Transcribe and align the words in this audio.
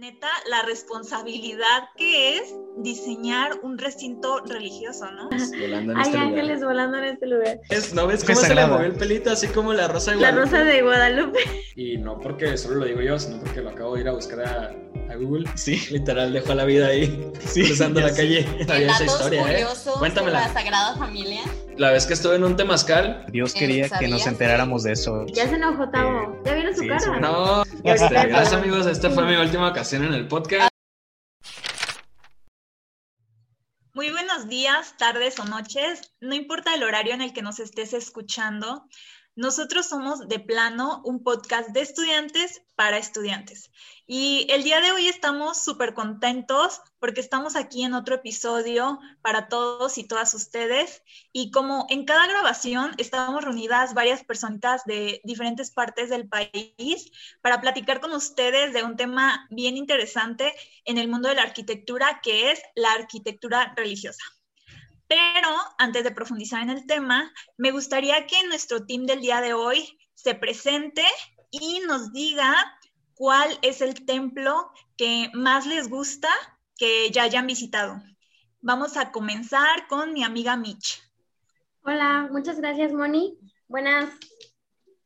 neta 0.00 0.28
la 0.48 0.62
responsabilidad 0.62 1.90
que 1.98 2.38
es 2.38 2.54
diseñar 2.78 3.60
un 3.62 3.76
recinto 3.76 4.40
religioso, 4.46 5.04
¿no? 5.12 5.28
Volando 5.60 5.92
en 5.92 5.98
Hay 5.98 6.04
este 6.06 6.12
lugar. 6.16 6.26
ángeles 6.28 6.64
volando 6.64 6.98
en 6.98 7.04
este 7.04 7.26
lugar. 7.26 7.60
Es- 7.68 7.92
¿No 7.92 8.06
ves 8.06 8.24
cómo 8.24 8.40
se 8.40 8.54
le 8.54 8.66
movió 8.66 8.86
el 8.86 8.94
pelito 8.94 9.30
así 9.30 9.46
como 9.48 9.74
la 9.74 9.88
rosa 9.88 10.12
de 10.12 10.16
La 10.16 10.30
Guadalupe? 10.32 10.56
rosa 10.56 10.64
de 10.64 10.82
Guadalupe. 10.82 11.38
Y 11.76 11.98
no 11.98 12.18
porque 12.18 12.56
solo 12.56 12.76
lo 12.76 12.84
digo 12.86 13.00
yo, 13.02 13.18
sino 13.18 13.38
porque 13.40 13.60
lo 13.60 13.70
acabo 13.70 13.94
de 13.94 14.00
ir 14.02 14.08
a 14.08 14.12
buscar 14.12 14.40
a, 14.40 15.12
a 15.12 15.16
Google. 15.16 15.46
Sí, 15.54 15.80
Literal, 15.90 16.32
dejó 16.32 16.54
la 16.54 16.64
vida 16.64 16.88
ahí, 16.88 17.30
sí. 17.46 17.64
cruzando 17.66 18.00
la 18.00 18.14
calle. 18.14 18.42
Sabía 18.66 18.86
esa 18.86 18.98
Datos 19.00 19.14
historia, 19.16 19.40
¿eh? 19.40 19.44
curiosos 19.44 19.84
de 19.94 19.98
Cuéntamela. 19.98 20.40
la 20.46 20.52
Sagrada 20.52 20.96
Familia. 20.96 21.42
La 21.80 21.92
vez 21.92 22.04
que 22.04 22.12
estuve 22.12 22.36
en 22.36 22.44
un 22.44 22.56
temazcal. 22.56 23.24
Dios 23.32 23.54
Eh, 23.54 23.58
quería 23.58 23.88
que 23.88 24.06
nos 24.06 24.26
enteráramos 24.26 24.82
de 24.82 24.92
eso. 24.92 25.24
Ya 25.28 25.48
se 25.48 25.54
enojó 25.54 25.88
Tavo. 25.88 26.38
Ya 26.44 26.52
vieron 26.52 26.74
su 26.74 26.82
sí, 26.82 26.88
cara. 26.88 27.00
sí. 27.00 27.10
No, 27.22 27.62
este, 27.62 28.04
está- 28.04 28.26
gracias 28.26 28.52
amigos, 28.52 28.86
esta 28.86 29.08
fue 29.08 29.24
mi 29.24 29.34
última 29.36 29.70
ocasión 29.70 30.04
en 30.04 30.12
el 30.12 30.28
podcast. 30.28 30.68
Muy 33.94 34.10
buenos 34.10 34.46
días, 34.46 34.94
tardes 34.98 35.38
o 35.38 35.46
noches, 35.46 36.12
no 36.20 36.34
importa 36.34 36.74
el 36.74 36.82
horario 36.82 37.14
en 37.14 37.22
el 37.22 37.32
que 37.32 37.40
nos 37.40 37.58
estés 37.60 37.94
escuchando. 37.94 38.84
Nosotros 39.34 39.88
somos 39.88 40.28
de 40.28 40.38
plano 40.38 41.00
un 41.06 41.22
podcast 41.22 41.70
de 41.70 41.80
estudiantes 41.80 42.60
para 42.76 42.98
estudiantes. 42.98 43.70
Y 44.12 44.48
el 44.50 44.64
día 44.64 44.80
de 44.80 44.90
hoy 44.90 45.06
estamos 45.06 45.62
súper 45.62 45.94
contentos 45.94 46.80
porque 46.98 47.20
estamos 47.20 47.54
aquí 47.54 47.84
en 47.84 47.94
otro 47.94 48.16
episodio 48.16 48.98
para 49.22 49.46
todos 49.46 49.98
y 49.98 50.02
todas 50.02 50.34
ustedes. 50.34 51.04
Y 51.32 51.52
como 51.52 51.86
en 51.90 52.06
cada 52.06 52.26
grabación 52.26 52.92
estamos 52.98 53.44
reunidas 53.44 53.94
varias 53.94 54.24
personitas 54.24 54.84
de 54.84 55.20
diferentes 55.22 55.70
partes 55.70 56.10
del 56.10 56.28
país 56.28 57.12
para 57.40 57.60
platicar 57.60 58.00
con 58.00 58.10
ustedes 58.10 58.72
de 58.72 58.82
un 58.82 58.96
tema 58.96 59.46
bien 59.48 59.76
interesante 59.76 60.52
en 60.86 60.98
el 60.98 61.06
mundo 61.06 61.28
de 61.28 61.36
la 61.36 61.42
arquitectura, 61.42 62.18
que 62.20 62.50
es 62.50 62.60
la 62.74 62.92
arquitectura 62.94 63.74
religiosa. 63.76 64.24
Pero 65.06 65.56
antes 65.78 66.02
de 66.02 66.10
profundizar 66.10 66.62
en 66.62 66.70
el 66.70 66.84
tema, 66.84 67.32
me 67.56 67.70
gustaría 67.70 68.26
que 68.26 68.44
nuestro 68.48 68.84
team 68.86 69.06
del 69.06 69.20
día 69.20 69.40
de 69.40 69.54
hoy 69.54 70.00
se 70.14 70.34
presente 70.34 71.04
y 71.52 71.78
nos 71.86 72.12
diga 72.12 72.76
cuál 73.20 73.50
es 73.60 73.82
el 73.82 74.06
templo 74.06 74.72
que 74.96 75.28
más 75.34 75.66
les 75.66 75.90
gusta 75.90 76.30
que 76.78 77.10
ya 77.10 77.24
hayan 77.24 77.46
visitado. 77.46 78.00
Vamos 78.62 78.96
a 78.96 79.12
comenzar 79.12 79.86
con 79.88 80.14
mi 80.14 80.24
amiga 80.24 80.56
Mitch. 80.56 81.02
Hola, 81.82 82.30
muchas 82.32 82.58
gracias, 82.58 82.94
Moni. 82.94 83.36
Buenas. 83.68 84.08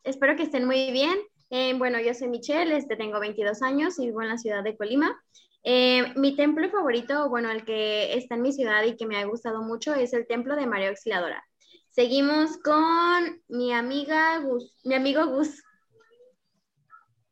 Espero 0.05 0.37
que 0.37 0.45
estén 0.45 0.65
muy 0.65 0.93
bien. 0.93 1.19
Eh, 1.51 1.75
bueno, 1.77 1.99
yo 1.99 2.15
soy 2.15 2.29
Michelle, 2.29 2.77
este, 2.77 2.95
tengo 2.95 3.19
22 3.19 3.63
años 3.63 3.99
y 3.99 4.07
vivo 4.07 4.23
en 4.23 4.29
la 4.29 4.39
ciudad 4.39 4.63
de 4.63 4.77
Colima. 4.77 5.21
Eh, 5.65 6.13
mi 6.15 6.37
templo 6.37 6.71
favorito, 6.71 7.29
bueno, 7.29 7.51
el 7.51 7.65
que 7.65 8.17
está 8.17 8.37
en 8.37 8.43
mi 8.43 8.53
ciudad 8.53 8.85
y 8.85 8.97
que 8.97 9.09
me 9.09 9.17
ha 9.17 9.25
gustado 9.25 9.61
mucho 9.61 9.93
es 9.93 10.13
el 10.13 10.29
templo 10.29 10.55
de 10.55 10.69
María 10.69 10.91
Auxiliadora. 10.91 11.45
Seguimos 11.91 12.59
con 12.59 13.43
mi 13.49 13.73
amiga 13.73 14.41
mi 14.85 14.95
amigo 14.95 15.27
Gus. 15.27 15.64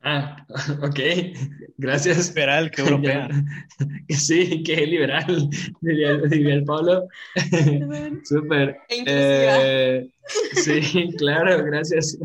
Ah, 0.05 0.45
ok, 0.83 0.98
gracias. 1.78 2.31
Liberal 2.31 2.70
que 2.75 2.83
europea. 2.83 3.28
Sí, 4.09 4.62
que 4.62 4.86
liberal, 4.86 5.48
diría, 5.81 6.17
diría 6.19 6.55
el 6.55 6.64
Pablo. 6.64 7.09
Súper. 8.25 8.77
E. 8.89 9.05
Eh, 9.06 10.11
sí, 10.55 11.09
claro, 11.17 11.64
gracias. 11.64 12.19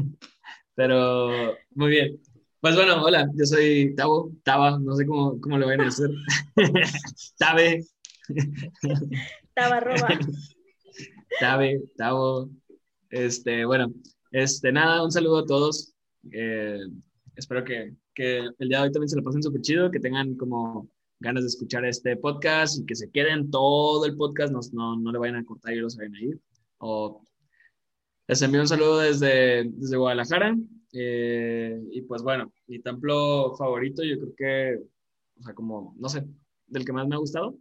Pero 0.76 1.56
muy 1.76 1.90
bien. 1.90 2.20
Pues 2.60 2.76
bueno, 2.76 3.04
hola, 3.04 3.30
yo 3.36 3.46
soy 3.46 3.94
Tavo, 3.96 4.32
Tava, 4.44 4.80
no 4.80 4.96
sé 4.96 5.06
cómo, 5.06 5.40
cómo 5.40 5.60
lo 5.60 5.68
van 5.68 5.82
a 5.82 5.86
decir. 5.86 6.10
Tabe, 7.38 7.86
Tabarroba. 9.54 10.20
Tabe, 11.40 11.82
Tavo. 11.96 12.50
Este, 13.10 13.64
bueno, 13.66 13.94
este, 14.32 14.72
nada, 14.72 15.04
un 15.04 15.12
saludo 15.12 15.40
a 15.40 15.46
todos. 15.46 15.94
Eh, 16.32 16.80
espero 17.38 17.64
que, 17.64 17.94
que 18.14 18.40
el 18.40 18.70
día 18.70 18.80
de 18.80 18.88
hoy 18.88 18.92
también 18.92 19.10
se 19.10 19.16
lo 19.16 19.24
pasen 19.24 19.44
súper 19.44 19.62
chido, 19.62 19.92
que 19.92 20.00
tengan 20.00 20.36
como 20.36 20.90
ganas 21.20 21.44
de 21.44 21.48
escuchar 21.48 21.86
este 21.86 22.18
podcast 22.18 22.80
y 22.80 22.86
que 22.86 22.96
se 22.96 23.10
queden 23.12 23.50
todo 23.50 24.06
el 24.06 24.16
podcast, 24.16 24.52
no, 24.52 24.60
no, 24.74 24.98
no 25.00 25.12
le 25.12 25.20
vayan 25.20 25.38
a 25.38 25.46
cortar 25.46 25.74
y 25.74 25.78
los 25.78 25.98
vayan 25.98 26.16
a 26.16 26.22
ir. 26.22 26.40
O 26.80 27.22
les 28.28 28.42
envío 28.42 28.62
un 28.62 28.68
saludo 28.68 29.00
desde, 29.00 29.66
desde 29.66 29.98
Guadalajara. 29.98 30.56
eh, 30.94 31.80
y 31.92 32.02
pues 32.02 32.22
bueno, 32.24 32.52
mi 32.68 32.80
templo 32.80 33.56
favorito, 33.56 34.04
yo 34.04 34.18
creo 34.20 34.36
que, 34.36 34.84
o 35.40 35.44
sea, 35.44 35.54
como, 35.54 35.96
no 35.98 36.10
sé, 36.10 36.26
del 36.68 36.86
que 36.86 36.94
más 36.94 37.08
me 37.08 37.16
ha 37.16 37.20
gustado. 37.20 37.58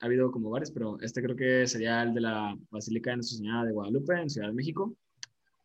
Ha 0.00 0.06
habido 0.06 0.30
como 0.32 0.50
varios, 0.50 0.70
pero 0.70 0.98
este 1.00 1.22
creo 1.22 1.36
que 1.36 1.66
sería 1.66 2.02
el 2.02 2.14
de 2.14 2.22
la 2.22 2.56
Basílica 2.70 3.10
de 3.10 3.16
Nuestra 3.16 3.36
Señora 3.36 3.64
de 3.64 3.72
Guadalupe, 3.72 4.14
en 4.14 4.30
Ciudad 4.30 4.48
de 4.48 4.54
México, 4.54 4.94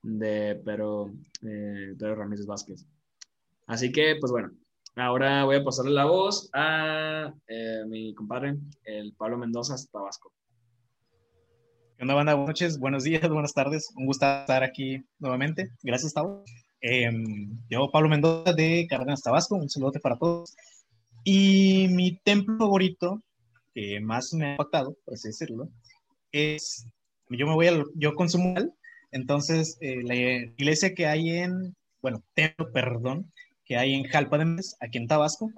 de 0.04 0.62
Pedro, 0.64 1.14
eh, 1.42 1.96
Pedro 1.98 2.16
Ramírez 2.16 2.46
Vázquez. 2.46 2.86
Así 3.68 3.92
que, 3.92 4.16
pues 4.20 4.32
bueno, 4.32 4.52
ahora 4.96 5.44
voy 5.44 5.56
a 5.56 5.64
pasarle 5.64 5.92
la 5.92 6.06
voz 6.06 6.50
a 6.54 7.34
eh, 7.48 7.84
mi 7.88 8.14
compadre, 8.14 8.58
el 8.84 9.14
Pablo 9.14 9.38
Mendoza, 9.38 9.76
Tabasco. 9.92 10.32
¿Qué 11.98 12.06
banda? 12.06 12.36
Buenas 12.36 12.48
noches, 12.50 12.78
buenos 12.78 13.04
días, 13.04 13.28
buenas 13.28 13.54
tardes. 13.54 13.92
Un 13.96 14.06
gusto 14.06 14.26
estar 14.26 14.64
aquí 14.64 15.04
nuevamente. 15.18 15.72
Gracias, 15.82 16.14
Tavo. 16.14 16.44
Eh, 16.82 17.10
yo, 17.70 17.90
Pablo 17.90 18.10
Mendoza 18.10 18.54
de 18.54 18.86
Cárdenas, 18.88 19.24
Tabasco. 19.24 19.56
Un 19.56 19.70
saludote 19.70 20.00
para 20.00 20.18
todos. 20.18 20.56
Y 21.24 21.88
mi 21.90 22.20
templo 22.20 22.58
favorito, 22.60 23.24
que 23.74 24.00
más 24.00 24.32
me 24.34 24.46
ha 24.46 24.52
impactado, 24.52 24.96
por 25.06 25.16
así 25.16 25.30
decirlo, 25.30 25.70
es. 26.32 26.86
Yo 27.30 27.48
me 27.48 27.56
voy 27.56 27.68
a. 27.68 27.84
Yo 27.96 28.14
consumo 28.14 28.54
entonces 29.12 29.78
eh, 29.82 30.04
la 30.04 30.16
iglesia 30.16 30.94
que 30.94 31.08
hay 31.08 31.30
en. 31.30 31.76
Bueno, 32.02 32.24
templo, 32.36 32.72
perdón, 32.72 33.32
que 33.66 33.78
hay 33.78 33.94
en 33.94 34.04
Jalpa 34.04 34.38
de 34.38 34.46
Mes, 34.46 34.78
aquí 34.80 34.98
en 34.98 35.08
Tabasco. 35.08 35.52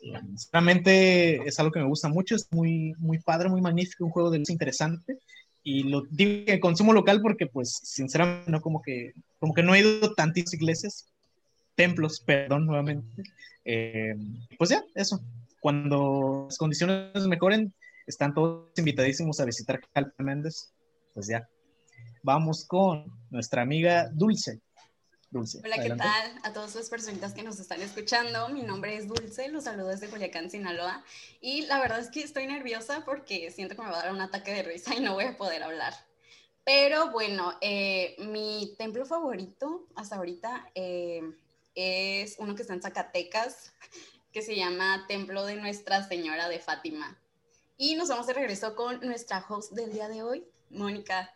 Sinceramente 0.00 1.36
es 1.46 1.58
algo 1.60 1.70
que 1.70 1.78
me 1.78 1.86
gusta 1.86 2.08
mucho, 2.08 2.34
es 2.34 2.48
muy, 2.50 2.92
muy 2.98 3.18
padre, 3.18 3.48
muy 3.48 3.60
magnífico, 3.60 4.04
un 4.04 4.10
juego 4.10 4.30
de 4.30 4.40
luz 4.40 4.50
interesante. 4.50 5.18
Y 5.62 5.84
lo 5.84 6.02
digo 6.10 6.44
que 6.44 6.58
consumo 6.58 6.92
local 6.92 7.20
porque 7.22 7.46
pues 7.46 7.80
sinceramente 7.84 8.50
no 8.50 8.60
como 8.60 8.82
que 8.82 9.12
como 9.38 9.54
que 9.54 9.62
no 9.62 9.74
he 9.74 9.80
ido 9.80 10.06
a 10.06 10.14
tantas 10.14 10.52
iglesias 10.52 11.06
templos 11.76 12.20
perdón 12.20 12.66
nuevamente. 12.66 13.22
Eh, 13.64 14.16
pues 14.58 14.70
ya 14.70 14.82
eso. 14.96 15.20
Cuando 15.60 16.46
las 16.48 16.58
condiciones 16.58 17.26
mejoren 17.28 17.72
están 18.08 18.34
todos 18.34 18.72
invitadísimos 18.76 19.38
a 19.38 19.44
visitar 19.44 19.80
Jalpa 19.94 20.24
Méndez 20.24 20.72
pues 21.14 21.28
ya. 21.28 21.48
Vamos 22.24 22.64
con 22.66 23.06
nuestra 23.30 23.62
amiga 23.62 24.10
Dulce 24.12 24.60
Dulce 25.32 25.62
Hola, 25.64 25.76
¿qué 25.76 25.80
adelante. 25.80 26.04
tal? 26.04 26.40
A 26.42 26.52
todas 26.52 26.74
las 26.74 26.90
personitas 26.90 27.32
que 27.32 27.42
nos 27.42 27.58
están 27.58 27.80
escuchando. 27.80 28.50
Mi 28.50 28.62
nombre 28.62 28.94
es 28.98 29.08
Dulce, 29.08 29.48
los 29.48 29.64
saludo 29.64 29.88
desde 29.88 30.08
Culiacán, 30.08 30.50
Sinaloa. 30.50 31.02
Y 31.40 31.62
la 31.62 31.80
verdad 31.80 32.00
es 32.00 32.10
que 32.10 32.22
estoy 32.22 32.46
nerviosa 32.46 33.02
porque 33.06 33.50
siento 33.50 33.74
que 33.74 33.80
me 33.80 33.88
va 33.88 33.98
a 33.98 34.02
dar 34.02 34.12
un 34.12 34.20
ataque 34.20 34.52
de 34.52 34.62
risa 34.62 34.94
y 34.94 35.00
no 35.00 35.14
voy 35.14 35.24
a 35.24 35.38
poder 35.38 35.62
hablar. 35.62 35.94
Pero 36.64 37.10
bueno, 37.12 37.54
eh, 37.62 38.14
mi 38.18 38.74
templo 38.76 39.06
favorito 39.06 39.86
hasta 39.94 40.16
ahorita 40.16 40.70
eh, 40.74 41.22
es 41.74 42.36
uno 42.38 42.54
que 42.54 42.60
está 42.60 42.74
en 42.74 42.82
Zacatecas, 42.82 43.72
que 44.32 44.42
se 44.42 44.54
llama 44.54 45.06
Templo 45.08 45.46
de 45.46 45.56
Nuestra 45.56 46.06
Señora 46.06 46.50
de 46.50 46.58
Fátima. 46.58 47.18
Y 47.78 47.94
nos 47.94 48.10
vamos 48.10 48.26
de 48.26 48.34
regreso 48.34 48.76
con 48.76 49.00
nuestra 49.00 49.42
host 49.48 49.72
del 49.72 49.94
día 49.94 50.10
de 50.10 50.22
hoy, 50.22 50.44
Mónica. 50.68 51.32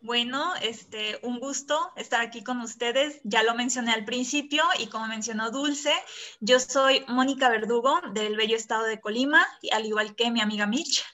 Bueno, 0.00 0.54
este, 0.62 1.18
un 1.22 1.40
gusto 1.40 1.92
estar 1.96 2.20
aquí 2.20 2.44
con 2.44 2.60
ustedes. 2.60 3.20
Ya 3.24 3.42
lo 3.42 3.56
mencioné 3.56 3.92
al 3.92 4.04
principio 4.04 4.62
y 4.78 4.86
como 4.86 5.08
mencionó 5.08 5.50
Dulce, 5.50 5.92
yo 6.38 6.60
soy 6.60 7.04
Mónica 7.08 7.48
Verdugo 7.48 8.00
del 8.12 8.36
bello 8.36 8.56
estado 8.56 8.84
de 8.84 9.00
Colima, 9.00 9.44
al 9.72 9.86
igual 9.86 10.14
que 10.14 10.30
mi 10.30 10.40
amiga 10.40 10.66
Mitch. 10.66 11.04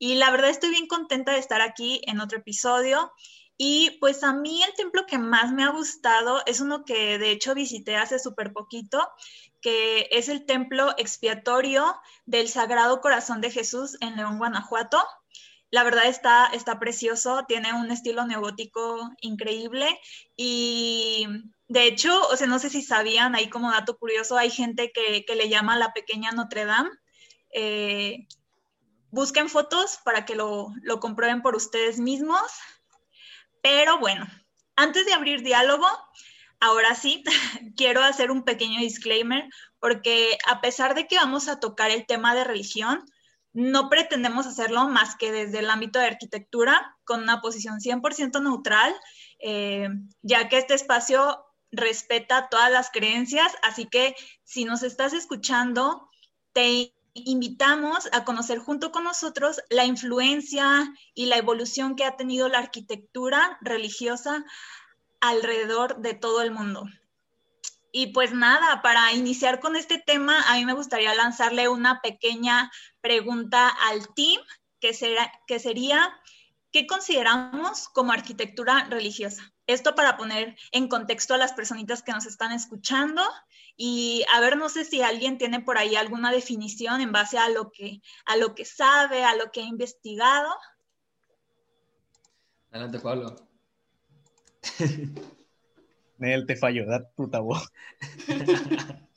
Y 0.00 0.16
la 0.16 0.32
verdad 0.32 0.50
estoy 0.50 0.70
bien 0.70 0.88
contenta 0.88 1.32
de 1.32 1.38
estar 1.38 1.60
aquí 1.60 2.00
en 2.06 2.18
otro 2.18 2.38
episodio. 2.38 3.12
Y 3.56 3.98
pues 4.00 4.24
a 4.24 4.32
mí 4.32 4.64
el 4.64 4.74
templo 4.74 5.06
que 5.06 5.16
más 5.16 5.52
me 5.52 5.62
ha 5.62 5.68
gustado 5.68 6.42
es 6.44 6.60
uno 6.60 6.84
que 6.84 7.18
de 7.18 7.30
hecho 7.30 7.54
visité 7.54 7.96
hace 7.96 8.18
súper 8.18 8.52
poquito, 8.52 9.08
que 9.60 10.08
es 10.10 10.28
el 10.28 10.44
templo 10.44 10.92
expiatorio 10.98 11.96
del 12.26 12.48
Sagrado 12.48 13.00
Corazón 13.00 13.40
de 13.40 13.52
Jesús 13.52 13.96
en 14.00 14.16
León, 14.16 14.38
Guanajuato. 14.38 14.98
La 15.74 15.82
verdad 15.82 16.06
está, 16.06 16.46
está 16.52 16.78
precioso, 16.78 17.46
tiene 17.48 17.72
un 17.72 17.90
estilo 17.90 18.24
neogótico 18.24 19.10
increíble 19.20 19.98
y 20.36 21.26
de 21.66 21.88
hecho, 21.88 22.16
o 22.28 22.36
sea, 22.36 22.46
no 22.46 22.60
sé 22.60 22.70
si 22.70 22.80
sabían, 22.80 23.34
ahí 23.34 23.50
como 23.50 23.72
dato 23.72 23.98
curioso, 23.98 24.36
hay 24.36 24.50
gente 24.50 24.92
que, 24.92 25.24
que 25.24 25.34
le 25.34 25.48
llama 25.48 25.76
la 25.76 25.92
pequeña 25.92 26.30
Notre 26.30 26.64
Dame. 26.64 26.90
Eh, 27.52 28.28
busquen 29.10 29.48
fotos 29.48 29.98
para 30.04 30.24
que 30.24 30.36
lo, 30.36 30.68
lo 30.82 31.00
comprueben 31.00 31.42
por 31.42 31.56
ustedes 31.56 31.98
mismos. 31.98 32.52
Pero 33.60 33.98
bueno, 33.98 34.28
antes 34.76 35.04
de 35.06 35.12
abrir 35.12 35.42
diálogo, 35.42 35.88
ahora 36.60 36.94
sí, 36.94 37.24
quiero 37.76 38.04
hacer 38.04 38.30
un 38.30 38.44
pequeño 38.44 38.78
disclaimer 38.78 39.48
porque 39.80 40.38
a 40.46 40.60
pesar 40.60 40.94
de 40.94 41.08
que 41.08 41.16
vamos 41.16 41.48
a 41.48 41.58
tocar 41.58 41.90
el 41.90 42.06
tema 42.06 42.32
de 42.36 42.44
religión, 42.44 43.04
no 43.54 43.88
pretendemos 43.88 44.46
hacerlo 44.46 44.88
más 44.88 45.14
que 45.14 45.32
desde 45.32 45.60
el 45.60 45.70
ámbito 45.70 46.00
de 46.00 46.06
arquitectura, 46.06 46.96
con 47.04 47.22
una 47.22 47.40
posición 47.40 47.80
100% 47.80 48.42
neutral, 48.42 48.94
eh, 49.38 49.88
ya 50.22 50.48
que 50.48 50.58
este 50.58 50.74
espacio 50.74 51.46
respeta 51.70 52.48
todas 52.48 52.70
las 52.70 52.90
creencias, 52.90 53.52
así 53.62 53.86
que 53.86 54.14
si 54.42 54.64
nos 54.64 54.82
estás 54.82 55.12
escuchando, 55.12 56.08
te 56.52 56.94
invitamos 57.14 58.08
a 58.12 58.24
conocer 58.24 58.58
junto 58.58 58.90
con 58.90 59.04
nosotros 59.04 59.60
la 59.70 59.84
influencia 59.84 60.92
y 61.14 61.26
la 61.26 61.36
evolución 61.36 61.94
que 61.94 62.04
ha 62.04 62.16
tenido 62.16 62.48
la 62.48 62.58
arquitectura 62.58 63.56
religiosa 63.60 64.44
alrededor 65.20 66.00
de 66.00 66.14
todo 66.14 66.42
el 66.42 66.50
mundo. 66.50 66.86
Y 67.96 68.08
pues 68.08 68.32
nada, 68.32 68.82
para 68.82 69.12
iniciar 69.12 69.60
con 69.60 69.76
este 69.76 70.02
tema, 70.04 70.42
a 70.48 70.56
mí 70.56 70.66
me 70.66 70.72
gustaría 70.72 71.14
lanzarle 71.14 71.68
una 71.68 72.00
pequeña 72.00 72.68
pregunta 73.00 73.68
al 73.68 74.12
team, 74.14 74.42
que, 74.80 74.92
será, 74.92 75.30
que 75.46 75.60
sería, 75.60 76.12
¿qué 76.72 76.88
consideramos 76.88 77.88
como 77.90 78.10
arquitectura 78.10 78.88
religiosa? 78.90 79.54
Esto 79.68 79.94
para 79.94 80.16
poner 80.16 80.56
en 80.72 80.88
contexto 80.88 81.34
a 81.34 81.38
las 81.38 81.52
personitas 81.52 82.02
que 82.02 82.10
nos 82.10 82.26
están 82.26 82.50
escuchando 82.50 83.22
y 83.76 84.24
a 84.34 84.40
ver, 84.40 84.56
no 84.56 84.68
sé 84.68 84.84
si 84.84 85.00
alguien 85.00 85.38
tiene 85.38 85.60
por 85.60 85.78
ahí 85.78 85.94
alguna 85.94 86.32
definición 86.32 87.00
en 87.00 87.12
base 87.12 87.38
a 87.38 87.48
lo 87.48 87.70
que, 87.70 88.00
a 88.26 88.36
lo 88.36 88.56
que 88.56 88.64
sabe, 88.64 89.22
a 89.22 89.36
lo 89.36 89.52
que 89.52 89.60
ha 89.60 89.66
investigado. 89.66 90.52
Adelante, 92.72 92.98
Pablo. 92.98 93.36
Nel, 96.18 96.46
te 96.46 96.56
falló, 96.56 96.86
da 96.86 97.08
tu 97.16 97.28
tabú. 97.28 97.54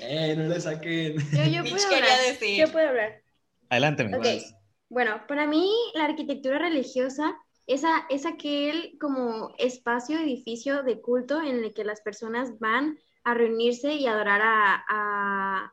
eh, 0.00 0.34
no 0.36 0.48
le 0.48 0.60
saquen. 0.60 1.16
Yo, 1.32 1.44
yo 1.44 1.62
puedo 1.62 1.86
hablar. 1.86 2.20
Decir. 2.26 2.58
Yo 2.66 2.72
puedo 2.72 2.88
hablar. 2.88 3.22
Adelante, 3.68 4.04
mi 4.04 4.14
okay. 4.14 4.42
Bueno, 4.88 5.20
para 5.26 5.46
mí 5.46 5.70
la 5.94 6.04
arquitectura 6.04 6.58
religiosa 6.58 7.36
es, 7.66 7.84
a, 7.84 8.06
es 8.08 8.24
aquel 8.24 8.96
como 9.00 9.54
espacio, 9.58 10.18
edificio 10.18 10.82
de 10.82 11.00
culto 11.00 11.42
en 11.42 11.64
el 11.64 11.74
que 11.74 11.84
las 11.84 12.00
personas 12.00 12.58
van 12.60 12.98
a 13.24 13.34
reunirse 13.34 13.92
y 13.94 14.06
adorar 14.06 14.40
a, 14.40 14.84
a, 14.88 15.72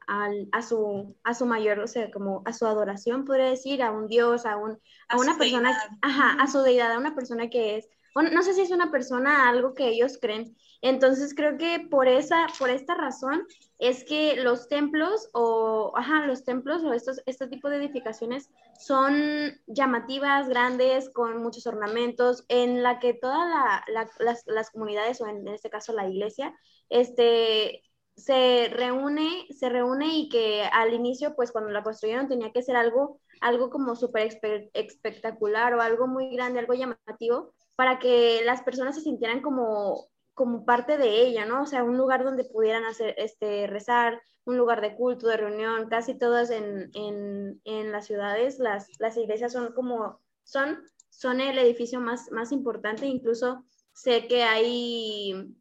a, 0.51 0.61
su, 0.63 1.15
a 1.23 1.35
su 1.35 1.45
mayor, 1.45 1.79
o 1.79 1.87
sea, 1.87 2.09
como 2.09 2.41
a 2.45 2.53
su 2.53 2.65
adoración, 2.65 3.25
podría 3.25 3.45
decir, 3.45 3.83
a 3.83 3.91
un 3.91 4.07
dios, 4.07 4.47
a, 4.47 4.57
un, 4.57 4.79
a, 5.07 5.17
una 5.17 5.37
persona, 5.37 5.77
ajá, 6.01 6.35
a 6.41 6.47
su 6.47 6.63
deidad, 6.63 6.91
a 6.91 6.97
una 6.97 7.13
persona 7.13 7.51
que 7.51 7.77
es 7.77 7.87
no 8.21 8.44
sé 8.44 8.54
si 8.54 8.62
es 8.62 8.71
una 8.71 8.92
persona, 8.92 9.50
algo 9.50 9.74
que 9.74 9.88
ellos 9.88 10.18
creen. 10.21 10.56
Entonces 10.81 11.33
creo 11.33 11.57
que 11.57 11.88
por 11.89 12.07
esa, 12.07 12.48
por 12.60 12.69
esta 12.69 12.94
razón 12.94 13.48
es 13.80 14.04
que 14.04 14.36
los 14.36 14.68
templos 14.68 15.30
o, 15.33 15.94
ajá, 15.95 16.27
los 16.27 16.44
templos 16.44 16.83
o 16.83 16.94
estos, 16.94 17.21
este 17.25 17.48
tipo 17.48 17.69
de 17.69 17.77
edificaciones 17.77 18.50
son 18.77 19.62
llamativas, 19.65 20.50
grandes, 20.50 21.10
con 21.10 21.42
muchos 21.42 21.65
ornamentos, 21.68 22.45
en 22.50 22.83
la 22.83 23.00
que 23.00 23.13
todas 23.13 23.50
la, 23.50 24.10
las, 24.19 24.44
las, 24.45 24.69
comunidades, 24.71 25.21
o 25.21 25.27
en, 25.27 25.48
este 25.48 25.69
caso 25.69 25.94
la 25.94 26.07
iglesia, 26.07 26.54
este, 26.89 27.81
se 28.15 28.69
reúne, 28.71 29.48
se 29.57 29.69
reúne 29.69 30.18
y 30.18 30.30
que 30.30 30.63
al 30.71 30.94
inicio, 30.94 31.36
pues 31.36 31.51
cuando 31.51 31.71
la 31.71 31.83
construyeron 31.83 32.27
tenía 32.27 32.51
que 32.51 32.62
ser 32.62 32.75
algo, 32.75 33.19
algo 33.42 33.69
como 33.69 33.95
súper 33.95 34.38
espectacular 34.74 35.74
o 35.74 35.81
algo 35.81 36.07
muy 36.07 36.36
grande, 36.36 36.60
algo 36.60 36.74
llamativo, 36.74 37.54
para 37.75 37.99
que 37.99 38.41
las 38.45 38.61
personas 38.61 38.95
se 38.95 39.01
sintieran 39.01 39.41
como, 39.41 40.07
como 40.33 40.65
parte 40.65 40.97
de 40.97 41.21
ella, 41.21 41.45
¿no? 41.45 41.63
O 41.63 41.65
sea, 41.65 41.83
un 41.83 41.97
lugar 41.97 42.23
donde 42.23 42.43
pudieran 42.45 42.85
hacer, 42.85 43.15
este, 43.17 43.67
rezar, 43.67 44.21
un 44.45 44.57
lugar 44.57 44.81
de 44.81 44.95
culto, 44.95 45.27
de 45.27 45.37
reunión, 45.37 45.89
casi 45.89 46.17
todas 46.17 46.51
en, 46.51 46.91
en, 46.93 47.61
en 47.63 47.91
las 47.91 48.05
ciudades, 48.05 48.59
las, 48.59 48.89
las 48.99 49.17
iglesias 49.17 49.53
son 49.53 49.73
como, 49.73 50.19
son, 50.43 50.83
son 51.09 51.39
el 51.41 51.57
edificio 51.57 51.99
más, 51.99 52.31
más 52.31 52.51
importante, 52.51 53.05
incluso 53.05 53.65
sé 53.93 54.27
que 54.27 54.43
hay, 54.43 55.55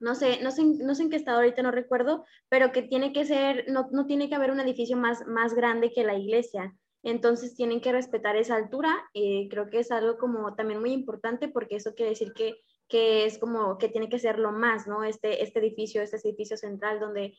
no 0.00 0.14
sé, 0.14 0.40
no 0.42 0.50
sé, 0.50 0.64
no 0.64 0.94
sé 0.94 1.04
en 1.04 1.10
qué 1.10 1.16
estado 1.16 1.38
ahorita, 1.38 1.62
no 1.62 1.70
recuerdo, 1.70 2.24
pero 2.48 2.72
que 2.72 2.82
tiene 2.82 3.12
que 3.12 3.24
ser, 3.24 3.64
no, 3.68 3.88
no 3.92 4.06
tiene 4.06 4.28
que 4.28 4.34
haber 4.34 4.50
un 4.50 4.60
edificio 4.60 4.96
más, 4.96 5.26
más 5.26 5.54
grande 5.54 5.92
que 5.92 6.04
la 6.04 6.16
iglesia 6.16 6.74
entonces 7.04 7.54
tienen 7.54 7.80
que 7.80 7.92
respetar 7.92 8.36
esa 8.36 8.56
altura. 8.56 8.90
y 9.12 9.48
creo 9.48 9.68
que 9.70 9.80
es 9.80 9.90
algo 9.90 10.18
como 10.18 10.54
también 10.54 10.80
muy 10.80 10.92
importante 10.92 11.48
porque 11.48 11.76
eso 11.76 11.94
quiere 11.94 12.10
decir 12.10 12.32
que, 12.32 12.56
que 12.88 13.26
es 13.26 13.38
como 13.38 13.78
que 13.78 13.88
tiene 13.88 14.08
que 14.08 14.18
ser 14.18 14.38
lo 14.38 14.52
más, 14.52 14.86
¿no? 14.86 15.04
Este, 15.04 15.42
este 15.42 15.60
edificio, 15.60 16.02
este 16.02 16.16
edificio 16.16 16.56
central 16.56 17.00
donde 17.00 17.34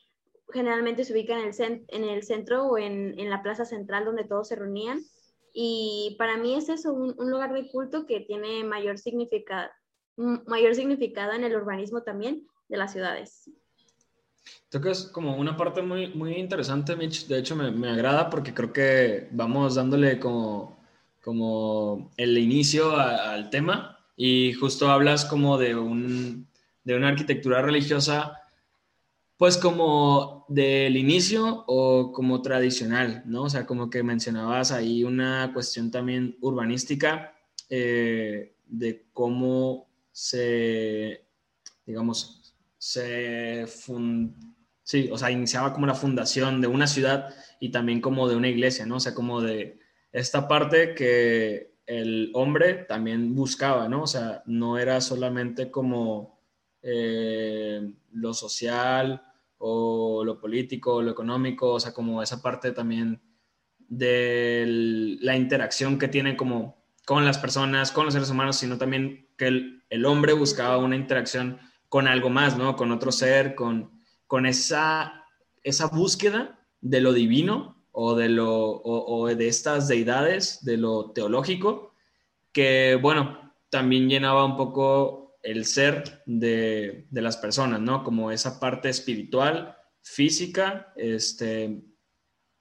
generalmente 0.53 1.03
se 1.03 1.13
ubica 1.13 1.37
en 1.37 1.49
el, 1.49 1.85
en 1.87 2.03
el 2.03 2.23
centro 2.23 2.67
o 2.67 2.77
en, 2.77 3.19
en, 3.19 3.29
la 3.29 3.41
plaza 3.41 3.65
central 3.65 4.05
donde 4.05 4.23
todos 4.25 4.47
se 4.47 4.55
reunían. 4.55 5.01
Y 5.51 6.15
para 6.19 6.37
mí 6.37 6.55
es 6.55 6.69
eso, 6.69 6.93
un, 6.93 7.15
un 7.17 7.31
lugar 7.31 7.53
de 7.53 7.67
culto 7.69 8.05
que 8.05 8.21
tiene 8.21 8.63
mayor 8.63 8.99
significado, 8.99 9.69
mayor 10.15 10.75
significado 10.75 11.33
en 11.33 11.43
el 11.43 11.55
urbanismo 11.55 12.03
también 12.03 12.45
de 12.67 12.77
las 12.77 12.91
ciudades. 12.91 13.49
Tocas 14.69 15.05
como 15.05 15.35
una 15.37 15.55
parte 15.55 15.81
muy, 15.81 16.09
muy 16.13 16.33
interesante, 16.35 16.95
Mitch. 16.95 17.27
De 17.27 17.39
hecho, 17.39 17.55
me, 17.55 17.71
me 17.71 17.89
agrada 17.89 18.29
porque 18.29 18.53
creo 18.53 18.73
que 18.73 19.29
vamos 19.31 19.75
dándole 19.75 20.19
como, 20.19 20.77
como 21.21 22.11
el 22.17 22.37
inicio 22.37 22.95
al 22.95 23.49
tema 23.49 23.97
y 24.15 24.53
justo 24.53 24.89
hablas 24.89 25.25
como 25.25 25.57
de, 25.57 25.75
un, 25.75 26.47
de 26.83 26.95
una 26.95 27.09
arquitectura 27.09 27.61
religiosa, 27.61 28.41
pues 29.37 29.57
como 29.57 30.45
del 30.47 30.95
inicio 30.95 31.63
o 31.67 32.11
como 32.13 32.41
tradicional, 32.41 33.23
¿no? 33.25 33.43
O 33.43 33.49
sea, 33.49 33.65
como 33.65 33.89
que 33.89 34.03
mencionabas 34.03 34.71
ahí 34.71 35.03
una 35.03 35.51
cuestión 35.53 35.91
también 35.91 36.37
urbanística 36.41 37.33
eh, 37.69 38.55
de 38.67 39.07
cómo 39.11 39.87
se, 40.11 41.25
digamos, 41.85 42.44
se 42.85 43.65
sí, 44.83 45.09
o 45.11 45.17
sea, 45.17 45.31
iniciaba 45.31 45.73
como 45.73 45.87
la 45.87 45.95
fundación 45.95 46.61
de 46.61 46.67
una 46.67 46.85
ciudad 46.85 47.33
y 47.59 47.69
también 47.69 47.99
como 47.99 48.29
de 48.29 48.35
una 48.35 48.47
iglesia, 48.47 48.85
¿no? 48.85 48.97
O 48.97 48.99
sea, 48.99 49.15
como 49.15 49.41
de 49.41 49.79
esta 50.11 50.47
parte 50.47 50.93
que 50.93 51.79
el 51.87 52.29
hombre 52.35 52.85
también 52.87 53.33
buscaba, 53.33 53.89
¿no? 53.89 54.03
O 54.03 54.07
sea, 54.07 54.43
no 54.45 54.77
era 54.77 55.01
solamente 55.01 55.71
como 55.71 56.39
eh, 56.83 57.91
lo 58.11 58.35
social 58.35 59.23
o 59.57 60.23
lo 60.23 60.39
político 60.39 60.95
o 60.95 61.01
lo 61.01 61.09
económico, 61.09 61.71
o 61.71 61.79
sea, 61.79 61.91
como 61.91 62.21
esa 62.21 62.43
parte 62.43 62.71
también 62.71 63.19
de 63.79 65.17
la 65.21 65.35
interacción 65.35 65.97
que 65.97 66.07
tiene 66.07 66.37
como 66.37 66.85
con 67.03 67.25
las 67.25 67.39
personas, 67.39 67.91
con 67.91 68.05
los 68.05 68.13
seres 68.13 68.29
humanos, 68.29 68.57
sino 68.57 68.77
también 68.77 69.27
que 69.37 69.47
el, 69.47 69.83
el 69.89 70.05
hombre 70.05 70.33
buscaba 70.33 70.77
una 70.77 70.95
interacción 70.95 71.59
con 71.95 72.09
algo 72.09 72.29
más, 72.29 72.57
¿no? 72.57 72.75
Con 72.75 72.91
otro 72.91 73.09
ser, 73.09 73.55
con, 73.55 74.01
con 74.27 74.45
esa, 74.45 75.23
esa 75.63 75.87
búsqueda 75.87 76.59
de 76.81 76.99
lo 76.99 77.13
divino 77.13 77.85
o 77.93 78.15
de, 78.15 78.27
lo, 78.27 78.81
o, 78.83 79.33
de 79.33 79.47
estas 79.47 79.87
deidades, 79.87 80.65
de 80.65 80.75
lo 80.75 81.11
teológico, 81.11 81.93
que, 82.51 82.99
bueno, 83.01 83.53
también 83.69 84.09
llenaba 84.09 84.43
un 84.43 84.57
poco 84.57 85.37
el 85.41 85.63
ser 85.63 86.21
de, 86.25 87.07
de 87.09 87.21
las 87.21 87.37
personas, 87.37 87.79
¿no? 87.79 88.03
Como 88.03 88.29
esa 88.29 88.59
parte 88.59 88.89
espiritual, 88.89 89.77
física, 90.01 90.91
este, 90.97 91.81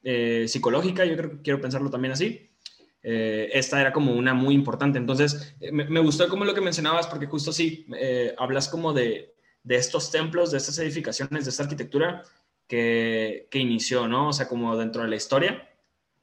eh, 0.04 0.44
psicológica, 0.46 1.04
yo 1.04 1.16
creo 1.16 1.30
que 1.32 1.42
quiero 1.42 1.60
pensarlo 1.60 1.90
también 1.90 2.12
así. 2.12 2.53
Eh, 3.06 3.50
esta 3.52 3.78
era 3.82 3.92
como 3.92 4.14
una 4.14 4.32
muy 4.32 4.54
importante. 4.54 4.98
Entonces, 4.98 5.54
eh, 5.60 5.70
me, 5.70 6.00
gustó 6.00 6.26
como 6.26 6.46
lo 6.46 6.54
que 6.54 6.62
mencionabas, 6.62 7.06
porque 7.06 7.26
justo 7.26 7.52
sí, 7.52 7.86
eh, 7.98 8.34
hablas 8.38 8.66
como 8.66 8.94
de, 8.94 9.34
de, 9.62 9.76
estos 9.76 10.10
templos, 10.10 10.50
de 10.50 10.56
estas 10.56 10.78
edificaciones, 10.78 11.44
de 11.44 11.50
esta 11.50 11.64
arquitectura 11.64 12.22
que, 12.66 13.46
que, 13.50 13.58
inició, 13.58 14.08
¿no? 14.08 14.30
O 14.30 14.32
sea, 14.32 14.48
como 14.48 14.74
dentro 14.78 15.02
de 15.02 15.08
la 15.08 15.16
historia 15.16 15.68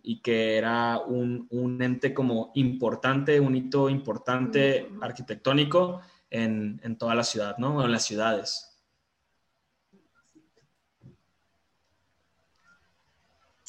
y 0.02 0.22
que 0.24 0.58
era 0.58 0.98
un, 0.98 1.48
un 1.52 1.80
ente 1.84 2.16
como 2.16 2.52
importante, 2.56 3.40
un 3.40 3.56
hito 3.56 3.88
importante 3.88 4.90
arquitectónico 5.02 6.02
en, 6.32 6.82
en 6.84 6.98
toda 6.98 7.14
la 7.14 7.24
ciudad, 7.24 7.58
¿no? 7.60 7.86
En 7.86 7.92
las 7.92 8.06
ciudades. 8.06 8.71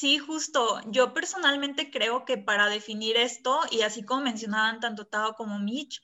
Sí, 0.03 0.17
justo. 0.17 0.81
Yo 0.87 1.13
personalmente 1.13 1.89
creo 1.89 2.25
que 2.25 2.37
para 2.37 2.67
definir 2.67 3.15
esto, 3.15 3.61
y 3.71 3.83
así 3.83 4.03
como 4.03 4.19
mencionaban 4.19 4.81
tanto 4.81 5.07
Tao 5.07 5.33
como 5.35 5.59
Mitch, 5.59 6.01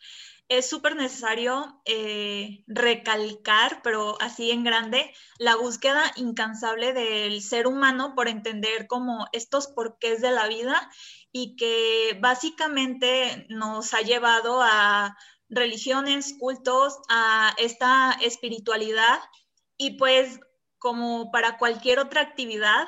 es 0.48 0.70
súper 0.70 0.96
necesario 0.96 1.82
eh, 1.84 2.64
recalcar, 2.66 3.82
pero 3.84 4.16
así 4.22 4.52
en 4.52 4.64
grande, 4.64 5.14
la 5.38 5.58
búsqueda 5.58 6.14
incansable 6.16 6.94
del 6.94 7.42
ser 7.42 7.68
humano 7.68 8.14
por 8.16 8.30
entender 8.30 8.88
como 8.88 9.28
estos 9.34 9.68
porqués 9.68 10.22
de 10.22 10.32
la 10.32 10.48
vida 10.48 10.90
y 11.34 11.58
que 11.58 12.18
básicamente 12.22 13.48
nos 13.50 13.94
ha 13.94 14.00
llevado 14.00 14.62
a 14.62 15.18
religiones, 15.50 16.36
cultos, 16.40 17.00
a 17.10 17.54
esta 17.58 18.14
espiritualidad 18.22 19.20
y 19.76 19.98
pues 19.98 20.40
como 20.78 21.32
para 21.32 21.58
cualquier 21.58 22.00
otra 22.00 22.22
actividad, 22.22 22.88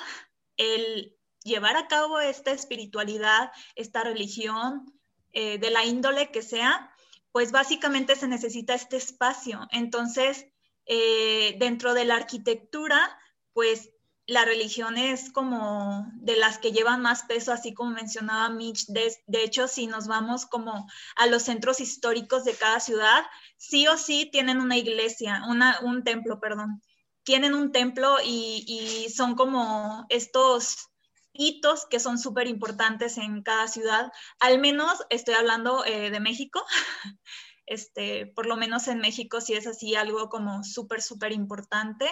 el 0.61 1.17
llevar 1.43 1.75
a 1.75 1.87
cabo 1.87 2.19
esta 2.19 2.51
espiritualidad, 2.51 3.51
esta 3.75 4.03
religión, 4.03 4.85
eh, 5.33 5.57
de 5.57 5.71
la 5.71 5.85
índole 5.85 6.31
que 6.31 6.41
sea, 6.41 6.93
pues 7.31 7.51
básicamente 7.51 8.15
se 8.15 8.27
necesita 8.27 8.73
este 8.73 8.97
espacio. 8.97 9.67
Entonces, 9.71 10.45
eh, 10.85 11.55
dentro 11.57 11.93
de 11.93 12.05
la 12.05 12.15
arquitectura, 12.15 13.17
pues 13.53 13.89
la 14.27 14.45
religión 14.45 14.97
es 14.97 15.31
como 15.31 16.07
de 16.15 16.35
las 16.35 16.57
que 16.57 16.71
llevan 16.71 17.01
más 17.01 17.23
peso, 17.23 17.51
así 17.51 17.73
como 17.73 17.91
mencionaba 17.91 18.49
Mitch. 18.49 18.85
De, 18.87 19.43
hecho, 19.43 19.67
si 19.67 19.87
nos 19.87 20.07
vamos 20.07 20.45
como 20.45 20.87
a 21.15 21.27
los 21.27 21.43
centros 21.43 21.79
históricos 21.79 22.43
de 22.43 22.53
cada 22.53 22.79
ciudad, 22.79 23.23
sí 23.57 23.87
o 23.87 23.97
sí 23.97 24.29
tienen 24.31 24.59
una 24.59 24.77
iglesia, 24.77 25.43
un 25.81 26.03
templo, 26.03 26.39
perdón. 26.39 26.81
Tienen 27.23 27.53
un 27.53 27.71
templo 27.71 28.17
y, 28.23 28.65
y 28.67 29.09
son 29.11 29.35
como 29.35 30.05
estos 30.09 30.91
hitos 31.33 31.85
que 31.85 31.99
son 31.99 32.17
súper 32.17 32.47
importantes 32.47 33.17
en 33.17 33.41
cada 33.41 33.67
ciudad. 33.67 34.11
Al 34.39 34.59
menos 34.59 35.05
estoy 35.09 35.35
hablando 35.35 35.85
eh, 35.85 36.09
de 36.11 36.19
México. 36.19 36.63
Este, 37.67 38.25
por 38.25 38.47
lo 38.47 38.57
menos 38.57 38.89
en 38.89 38.97
México 38.97 39.39
sí 39.39 39.53
es 39.53 39.65
así 39.65 39.95
algo 39.95 40.27
como 40.27 40.61
súper, 40.61 41.01
súper 41.01 41.31
importante. 41.31 42.05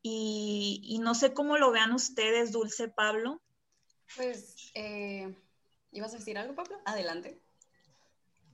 Y, 0.00 1.00
no 1.02 1.16
sé 1.16 1.32
cómo 1.32 1.56
lo 1.56 1.72
vean 1.72 1.92
ustedes, 1.92 2.52
Dulce 2.52 2.86
Pablo. 2.86 3.42
Pues, 4.14 4.70
eh, 4.74 5.34
¿ibas 5.90 6.14
a 6.14 6.18
decir 6.18 6.38
algo, 6.38 6.54
Pablo? 6.54 6.76
Adelante. 6.84 7.40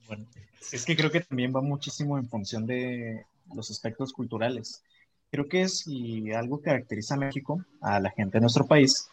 Bueno, 0.06 0.26
es 0.72 0.86
que 0.86 0.96
creo 0.96 1.10
que 1.10 1.20
también 1.20 1.54
va 1.54 1.60
muchísimo 1.60 2.16
en 2.16 2.26
función 2.26 2.64
de 2.64 3.26
los 3.54 3.70
aspectos 3.70 4.14
culturales. 4.14 4.82
Creo 5.30 5.46
que 5.46 5.62
es 5.62 5.84
algo 6.36 6.58
que 6.58 6.64
caracteriza 6.64 7.14
a 7.14 7.18
México, 7.18 7.64
a 7.80 8.00
la 8.00 8.10
gente 8.10 8.38
de 8.38 8.42
nuestro 8.42 8.66
país, 8.66 9.08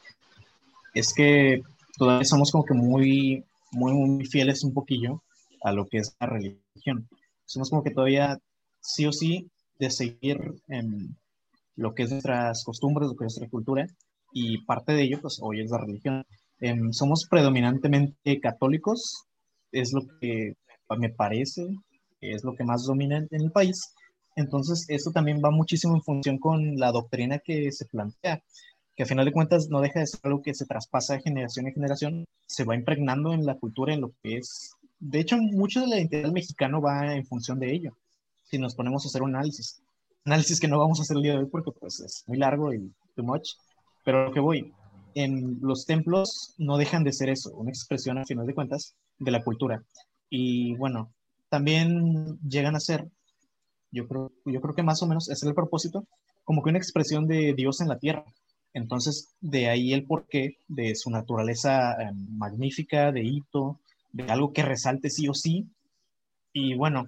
es 0.93 1.13
que 1.13 1.61
todavía 1.97 2.25
somos 2.25 2.51
como 2.51 2.65
que 2.65 2.73
muy, 2.73 3.43
muy, 3.71 3.93
muy 3.93 4.25
fieles 4.25 4.63
un 4.63 4.73
poquillo 4.73 5.21
a 5.61 5.71
lo 5.71 5.87
que 5.87 5.97
es 5.97 6.15
la 6.19 6.27
religión. 6.27 7.07
Somos 7.45 7.69
como 7.69 7.83
que 7.83 7.91
todavía 7.91 8.39
sí 8.79 9.05
o 9.05 9.11
sí 9.11 9.49
de 9.77 9.89
seguir 9.89 10.39
en 10.67 11.15
lo 11.75 11.93
que 11.93 12.03
es 12.03 12.11
nuestras 12.11 12.63
costumbres, 12.63 13.09
lo 13.09 13.15
que 13.15 13.25
es 13.25 13.33
nuestra 13.33 13.49
cultura, 13.49 13.87
y 14.31 14.59
parte 14.65 14.93
de 14.93 15.03
ello, 15.03 15.19
pues 15.21 15.39
hoy 15.41 15.61
es 15.61 15.71
la 15.71 15.79
religión. 15.79 16.25
Em, 16.59 16.91
somos 16.93 17.27
predominantemente 17.29 18.39
católicos, 18.39 19.25
es 19.71 19.91
lo 19.93 20.01
que 20.19 20.55
me 20.97 21.09
parece, 21.09 21.67
es 22.21 22.43
lo 22.43 22.55
que 22.55 22.63
más 22.63 22.85
domina 22.85 23.17
en 23.17 23.41
el 23.41 23.51
país. 23.51 23.93
Entonces, 24.35 24.85
esto 24.89 25.11
también 25.11 25.41
va 25.43 25.51
muchísimo 25.51 25.95
en 25.95 26.03
función 26.03 26.37
con 26.37 26.77
la 26.77 26.91
doctrina 26.91 27.39
que 27.39 27.71
se 27.71 27.85
plantea 27.85 28.43
que 28.95 29.03
a 29.03 29.05
final 29.05 29.25
de 29.25 29.33
cuentas 29.33 29.67
no 29.69 29.81
deja 29.81 29.99
de 29.99 30.07
ser 30.07 30.21
algo 30.23 30.41
que 30.41 30.53
se 30.53 30.65
traspasa 30.65 31.15
de 31.15 31.21
generación 31.21 31.67
en 31.67 31.73
generación, 31.73 32.25
se 32.47 32.63
va 32.63 32.75
impregnando 32.75 33.33
en 33.33 33.45
la 33.45 33.57
cultura, 33.57 33.93
en 33.93 34.01
lo 34.01 34.13
que 34.23 34.37
es. 34.37 34.71
De 34.99 35.19
hecho, 35.19 35.37
mucho 35.37 35.81
de 35.81 35.87
la 35.87 35.97
identidad 35.97 36.31
mexicana 36.31 36.79
va 36.79 37.13
en 37.13 37.25
función 37.25 37.59
de 37.59 37.73
ello. 37.73 37.97
Si 38.43 38.57
nos 38.57 38.75
ponemos 38.75 39.03
a 39.05 39.09
hacer 39.09 39.21
un 39.21 39.35
análisis, 39.35 39.81
análisis 40.23 40.59
que 40.59 40.67
no 40.67 40.79
vamos 40.79 40.99
a 40.99 41.03
hacer 41.03 41.17
el 41.17 41.23
día 41.23 41.33
de 41.33 41.39
hoy 41.39 41.47
porque 41.47 41.71
pues 41.71 41.99
es 41.99 42.23
muy 42.27 42.37
largo 42.37 42.73
y 42.73 42.91
too 43.15 43.23
much, 43.23 43.49
pero 44.03 44.25
lo 44.25 44.33
que 44.33 44.39
voy, 44.39 44.73
en 45.13 45.59
los 45.61 45.85
templos 45.85 46.53
no 46.57 46.77
dejan 46.77 47.03
de 47.03 47.11
ser 47.11 47.29
eso, 47.29 47.53
una 47.55 47.71
expresión 47.71 48.17
a 48.17 48.25
final 48.25 48.45
de 48.45 48.53
cuentas 48.53 48.95
de 49.19 49.31
la 49.31 49.43
cultura. 49.43 49.83
Y 50.29 50.75
bueno, 50.75 51.11
también 51.49 52.39
llegan 52.47 52.75
a 52.75 52.79
ser, 52.79 53.09
yo 53.95 54.07
creo, 54.07 54.31
yo 54.45 54.61
creo 54.61 54.75
que 54.75 54.83
más 54.83 55.01
o 55.01 55.07
menos 55.07 55.29
ese 55.29 55.45
es 55.45 55.49
el 55.49 55.55
propósito, 55.55 56.05
como 56.43 56.61
que 56.61 56.69
una 56.69 56.77
expresión 56.77 57.27
de 57.27 57.53
Dios 57.53 57.79
en 57.81 57.87
la 57.87 57.97
tierra. 57.97 58.25
Entonces, 58.73 59.29
de 59.39 59.69
ahí 59.69 59.93
el 59.93 60.03
porqué 60.03 60.57
de 60.67 60.95
su 60.95 61.09
naturaleza 61.09 61.93
eh, 61.93 62.11
magnífica, 62.13 63.13
de 63.13 63.23
hito, 63.23 63.79
de 64.11 64.25
algo 64.25 64.51
que 64.51 64.63
resalte 64.63 65.09
sí 65.09 65.29
o 65.29 65.33
sí. 65.33 65.65
Y 66.51 66.75
bueno, 66.75 67.07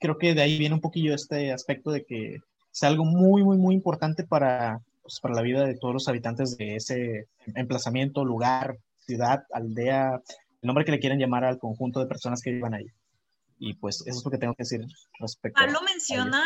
creo 0.00 0.18
que 0.18 0.34
de 0.34 0.42
ahí 0.42 0.58
viene 0.58 0.74
un 0.74 0.80
poquillo 0.80 1.14
este 1.14 1.52
aspecto 1.52 1.92
de 1.92 2.04
que 2.04 2.40
es 2.72 2.82
algo 2.82 3.04
muy, 3.04 3.44
muy, 3.44 3.56
muy 3.56 3.74
importante 3.76 4.24
para, 4.24 4.80
pues, 5.02 5.20
para 5.20 5.34
la 5.34 5.42
vida 5.42 5.64
de 5.64 5.76
todos 5.76 5.94
los 5.94 6.08
habitantes 6.08 6.56
de 6.56 6.74
ese 6.74 7.28
emplazamiento, 7.54 8.24
lugar, 8.24 8.76
ciudad, 9.06 9.44
aldea, 9.52 10.20
el 10.60 10.66
nombre 10.66 10.84
que 10.84 10.90
le 10.90 10.98
quieran 10.98 11.20
llamar 11.20 11.44
al 11.44 11.60
conjunto 11.60 12.00
de 12.00 12.06
personas 12.06 12.42
que 12.42 12.50
vivan 12.50 12.74
ahí. 12.74 12.86
Y 13.58 13.74
pues 13.74 14.02
eso 14.06 14.18
es 14.18 14.24
lo 14.24 14.30
que 14.30 14.38
tengo 14.38 14.54
que 14.54 14.62
decir 14.62 14.86
respecto. 15.18 15.60
Pablo 15.60 15.80
menciona 15.82 16.44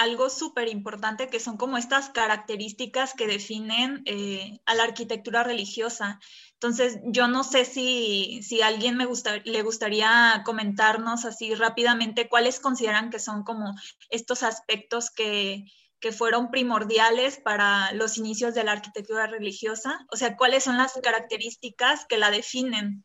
algo 0.00 0.30
súper 0.30 0.68
importante 0.68 1.28
que 1.28 1.40
son 1.40 1.58
como 1.58 1.76
estas 1.76 2.08
características 2.08 3.12
que 3.12 3.26
definen 3.26 4.02
eh, 4.06 4.58
a 4.64 4.74
la 4.74 4.84
arquitectura 4.84 5.44
religiosa. 5.44 6.18
Entonces, 6.54 7.00
yo 7.04 7.28
no 7.28 7.44
sé 7.44 7.66
si, 7.66 8.42
si 8.42 8.62
alguien 8.62 8.96
me 8.96 9.04
gusta, 9.04 9.38
le 9.44 9.62
gustaría 9.62 10.42
comentarnos 10.46 11.26
así 11.26 11.54
rápidamente 11.54 12.28
cuáles 12.28 12.60
consideran 12.60 13.10
que 13.10 13.18
son 13.18 13.44
como 13.44 13.74
estos 14.08 14.42
aspectos 14.42 15.10
que, 15.10 15.66
que 16.00 16.12
fueron 16.12 16.50
primordiales 16.50 17.38
para 17.38 17.92
los 17.92 18.16
inicios 18.16 18.54
de 18.54 18.64
la 18.64 18.72
arquitectura 18.72 19.26
religiosa. 19.26 20.06
O 20.10 20.16
sea, 20.16 20.36
cuáles 20.36 20.64
son 20.64 20.78
las 20.78 20.98
características 21.02 22.06
que 22.06 22.16
la 22.16 22.30
definen. 22.30 23.04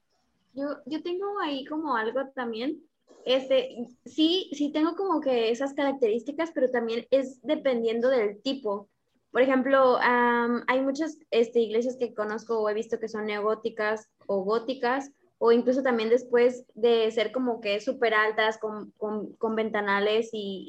Yo, 0.54 0.78
yo 0.86 1.04
tengo 1.04 1.40
ahí 1.42 1.66
como 1.66 1.98
algo 1.98 2.22
también 2.34 2.82
este, 3.26 3.88
sí, 4.06 4.50
sí 4.54 4.72
tengo 4.72 4.96
como 4.96 5.20
que 5.20 5.50
esas 5.50 5.74
características, 5.74 6.52
pero 6.54 6.70
también 6.70 7.08
es 7.10 7.42
dependiendo 7.42 8.10
del 8.10 8.42
tipo. 8.42 8.90
Por 9.32 9.42
ejemplo, 9.42 9.98
hay 10.00 10.82
muchas 10.82 11.18
este, 11.32 11.60
iglesias 11.60 11.98
que 11.98 12.14
conozco 12.14 12.60
o 12.60 12.70
he 12.70 12.74
visto 12.74 13.00
que 13.00 13.10
son 13.10 13.26
neogóticas 13.26 14.08
o 14.28 14.44
góticas, 14.44 15.12
o 15.40 15.52
incluso 15.52 15.84
también 15.84 16.10
después 16.10 16.66
de 16.76 17.12
ser 17.12 17.32
como 17.32 17.60
que 17.60 17.82
súper 17.82 18.14
altas, 18.14 18.58
con, 18.60 18.92
con, 18.92 19.56
ventanales 19.56 20.30
y, 20.32 20.66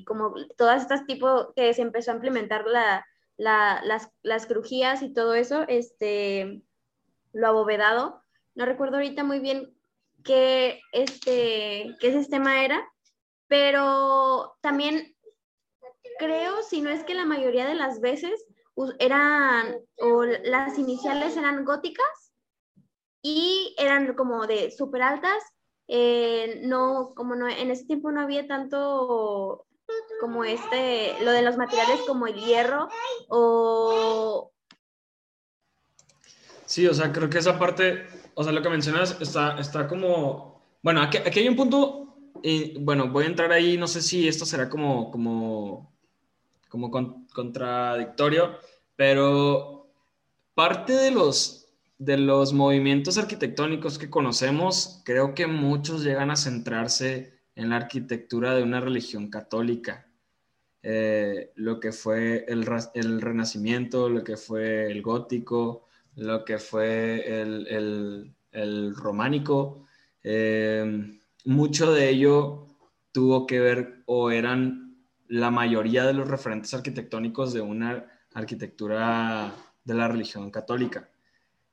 y, 0.00 0.04
como 0.06 0.34
todas 0.56 0.82
estas 0.82 1.06
tipos 1.06 1.48
que 1.54 1.72
se 1.74 1.82
empezó 1.82 2.10
a 2.10 2.14
implementar 2.14 2.66
la, 2.66 3.06
la, 3.36 3.80
las, 3.84 4.10
las 4.22 4.46
crujías 4.46 5.02
y 5.02 5.12
todo 5.12 5.34
eso, 5.34 5.64
este, 5.68 6.62
lo 7.32 7.46
abovedado. 7.46 8.22
No 8.54 8.64
recuerdo 8.64 8.96
ahorita 8.96 9.22
muy 9.22 9.38
bien 9.38 9.73
qué, 10.24 10.80
este, 10.92 11.94
qué 12.00 12.12
sistema 12.12 12.64
era, 12.64 12.86
pero 13.46 14.56
también 14.60 15.14
creo, 16.18 16.62
si 16.62 16.80
no 16.80 16.90
es 16.90 17.04
que 17.04 17.14
la 17.14 17.24
mayoría 17.24 17.66
de 17.66 17.74
las 17.74 18.00
veces 18.00 18.44
eran, 18.98 19.76
o 19.98 20.24
las 20.24 20.78
iniciales 20.78 21.36
eran 21.36 21.64
góticas 21.64 22.32
y 23.22 23.74
eran 23.78 24.14
como 24.14 24.46
de 24.46 24.70
súper 24.70 25.02
altas. 25.02 25.42
Eh, 25.86 26.62
no, 26.64 27.12
como 27.14 27.34
no, 27.34 27.46
en 27.46 27.70
ese 27.70 27.84
tiempo 27.84 28.10
no 28.10 28.22
había 28.22 28.46
tanto 28.46 29.66
como 30.20 30.44
este, 30.44 31.12
lo 31.22 31.30
de 31.30 31.42
los 31.42 31.58
materiales 31.58 32.00
como 32.06 32.26
el 32.26 32.36
hierro 32.36 32.88
o... 33.28 34.50
Sí, 36.64 36.86
o 36.86 36.94
sea, 36.94 37.12
creo 37.12 37.28
que 37.28 37.38
esa 37.38 37.58
parte 37.58 38.06
o 38.34 38.44
sea, 38.44 38.52
lo 38.52 38.62
que 38.62 38.68
mencionas 38.68 39.16
está, 39.20 39.58
está 39.58 39.86
como, 39.86 40.62
bueno, 40.82 41.02
aquí, 41.02 41.18
aquí 41.18 41.40
hay 41.40 41.48
un 41.48 41.56
punto, 41.56 42.16
bueno, 42.80 43.08
voy 43.08 43.24
a 43.24 43.28
entrar 43.28 43.52
ahí, 43.52 43.76
no 43.76 43.86
sé 43.86 44.02
si 44.02 44.28
esto 44.28 44.44
será 44.44 44.68
como, 44.68 45.10
como, 45.10 45.92
como 46.68 46.90
contradictorio, 47.32 48.58
pero 48.96 49.90
parte 50.54 50.92
de 50.92 51.10
los, 51.10 51.68
de 51.98 52.18
los 52.18 52.52
movimientos 52.52 53.18
arquitectónicos 53.18 53.98
que 53.98 54.10
conocemos, 54.10 55.02
creo 55.04 55.34
que 55.34 55.46
muchos 55.46 56.04
llegan 56.04 56.30
a 56.30 56.36
centrarse 56.36 57.34
en 57.56 57.70
la 57.70 57.76
arquitectura 57.76 58.54
de 58.54 58.62
una 58.62 58.80
religión 58.80 59.30
católica. 59.30 60.08
Eh, 60.82 61.52
lo 61.54 61.80
que 61.80 61.92
fue 61.92 62.44
el, 62.46 62.68
el, 62.94 63.20
Renacimiento, 63.22 64.10
lo 64.10 64.22
que 64.22 64.36
fue 64.36 64.90
el 64.90 65.00
gótico, 65.00 65.83
lo 66.16 66.44
que 66.44 66.58
fue 66.58 67.42
el, 67.42 68.94
románico. 68.96 69.86
Eh, 70.22 71.18
mucho 71.44 71.92
de 71.92 72.08
ello 72.08 72.66
tuvo 73.12 73.46
que 73.46 73.60
ver 73.60 74.02
o 74.06 74.30
eran 74.30 74.96
la 75.28 75.50
mayoría 75.50 76.04
de 76.04 76.12
los 76.12 76.28
referentes 76.28 76.74
arquitectónicos 76.74 77.52
de 77.52 77.60
una 77.60 78.06
arquitectura 78.34 79.54
de 79.84 79.94
la 79.94 80.08
religión 80.08 80.50
católica. 80.50 81.08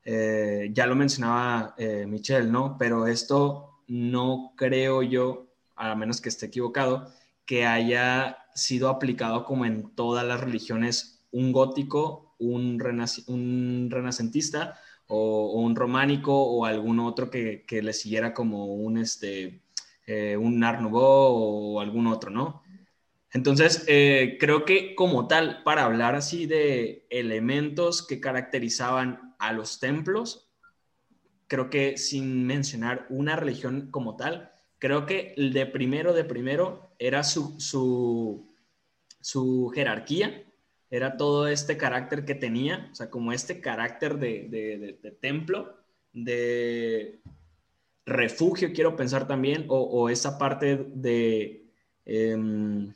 Eh, 0.03 0.69
ya 0.74 0.88
lo 0.88 0.95
mencionaba 0.95 1.75
eh, 1.77 2.05
Michelle, 2.07 2.50
¿no? 2.50 2.77
Pero 2.77 3.07
esto 3.07 3.81
no 3.88 4.53
creo 4.55 5.03
yo, 5.03 5.48
a 5.75 5.95
menos 5.95 6.21
que 6.21 6.29
esté 6.29 6.48
equivocado, 6.48 7.12
que 7.45 7.65
haya 7.65 8.38
sido 8.55 8.89
aplicado 8.89 9.45
como 9.45 9.65
en 9.65 9.93
todas 9.95 10.25
las 10.25 10.39
religiones 10.39 11.24
un 11.31 11.51
gótico 11.51 12.30
un, 12.41 12.81
un 13.27 13.88
renacentista 13.89 14.79
o, 15.07 15.62
un 15.62 15.75
románico 15.75 16.33
o 16.33 16.65
algún 16.65 17.00
otro 17.00 17.29
que, 17.29 17.65
le 17.69 17.93
siguiera 17.93 18.33
como 18.33 18.67
un, 18.67 18.98
este, 18.98 19.62
eh, 20.05 20.38
un 20.38 20.63
Art 20.63 20.81
o 20.91 21.79
algún 21.79 22.07
otro, 22.07 22.29
¿no? 22.29 22.62
Entonces, 23.33 23.86
eh, 23.88 24.38
creo 24.39 24.65
que 24.65 24.93
como 24.93 25.27
tal, 25.27 25.63
para 25.63 25.86
hablar 25.86 26.15
así 26.15 26.45
de 26.45 27.07
elementos 27.10 28.05
que 28.05 28.19
caracterizaban 28.19 29.36
a 29.39 29.53
los 29.53 29.79
templos, 29.79 30.51
creo 31.48 31.69
que 31.69 31.98
sin 31.98 32.45
mencionar 32.45 33.05
una 33.10 33.36
religión 33.36 33.89
como 33.89 34.17
tal, 34.17 34.51
creo 34.79 35.05
que 35.05 35.33
el 35.38 35.53
de 35.53 35.65
primero 35.65 36.13
de 36.13 36.25
primero 36.25 36.93
era 37.00 37.24
su, 37.24 37.57
su, 37.60 39.71
jerarquía, 39.74 40.43
era 40.91 41.15
todo 41.15 41.48
este 41.48 41.77
carácter 41.77 42.25
que 42.25 42.36
tenía, 42.36 42.89
o 42.91 42.95
sea, 42.95 43.10
como 43.10 43.31
este 43.31 43.62
carácter 43.62 44.19
de, 44.19 45.17
templo, 45.21 45.77
de 46.12 47.21
refugio, 48.05 48.74
quiero 48.74 48.98
pensar 48.98 49.25
también, 49.25 49.65
o, 49.69 50.10
esa 50.10 50.38
parte 50.38 50.75
de... 50.93 51.65
Em, 52.05 52.93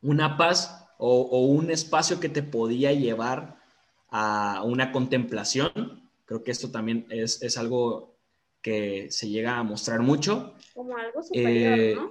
una 0.00 0.36
paz 0.36 0.88
o, 0.98 1.46
un 1.46 1.70
espacio 1.70 2.18
que 2.18 2.28
te 2.28 2.42
podía 2.42 2.92
llevar 2.92 3.60
a 4.08 4.62
una 4.64 4.92
contemplación. 4.92 6.08
Creo 6.24 6.42
que 6.42 6.50
esto 6.50 6.70
también 6.70 7.06
es, 7.10 7.58
algo 7.58 8.16
que 8.62 9.10
se 9.10 9.28
llega 9.28 9.58
a 9.58 9.62
mostrar 9.62 10.00
mucho. 10.00 10.54
Como 10.72 10.96
algo 10.96 11.22
superior, 11.22 11.78
eh, 11.78 11.94
¿no? 11.94 12.10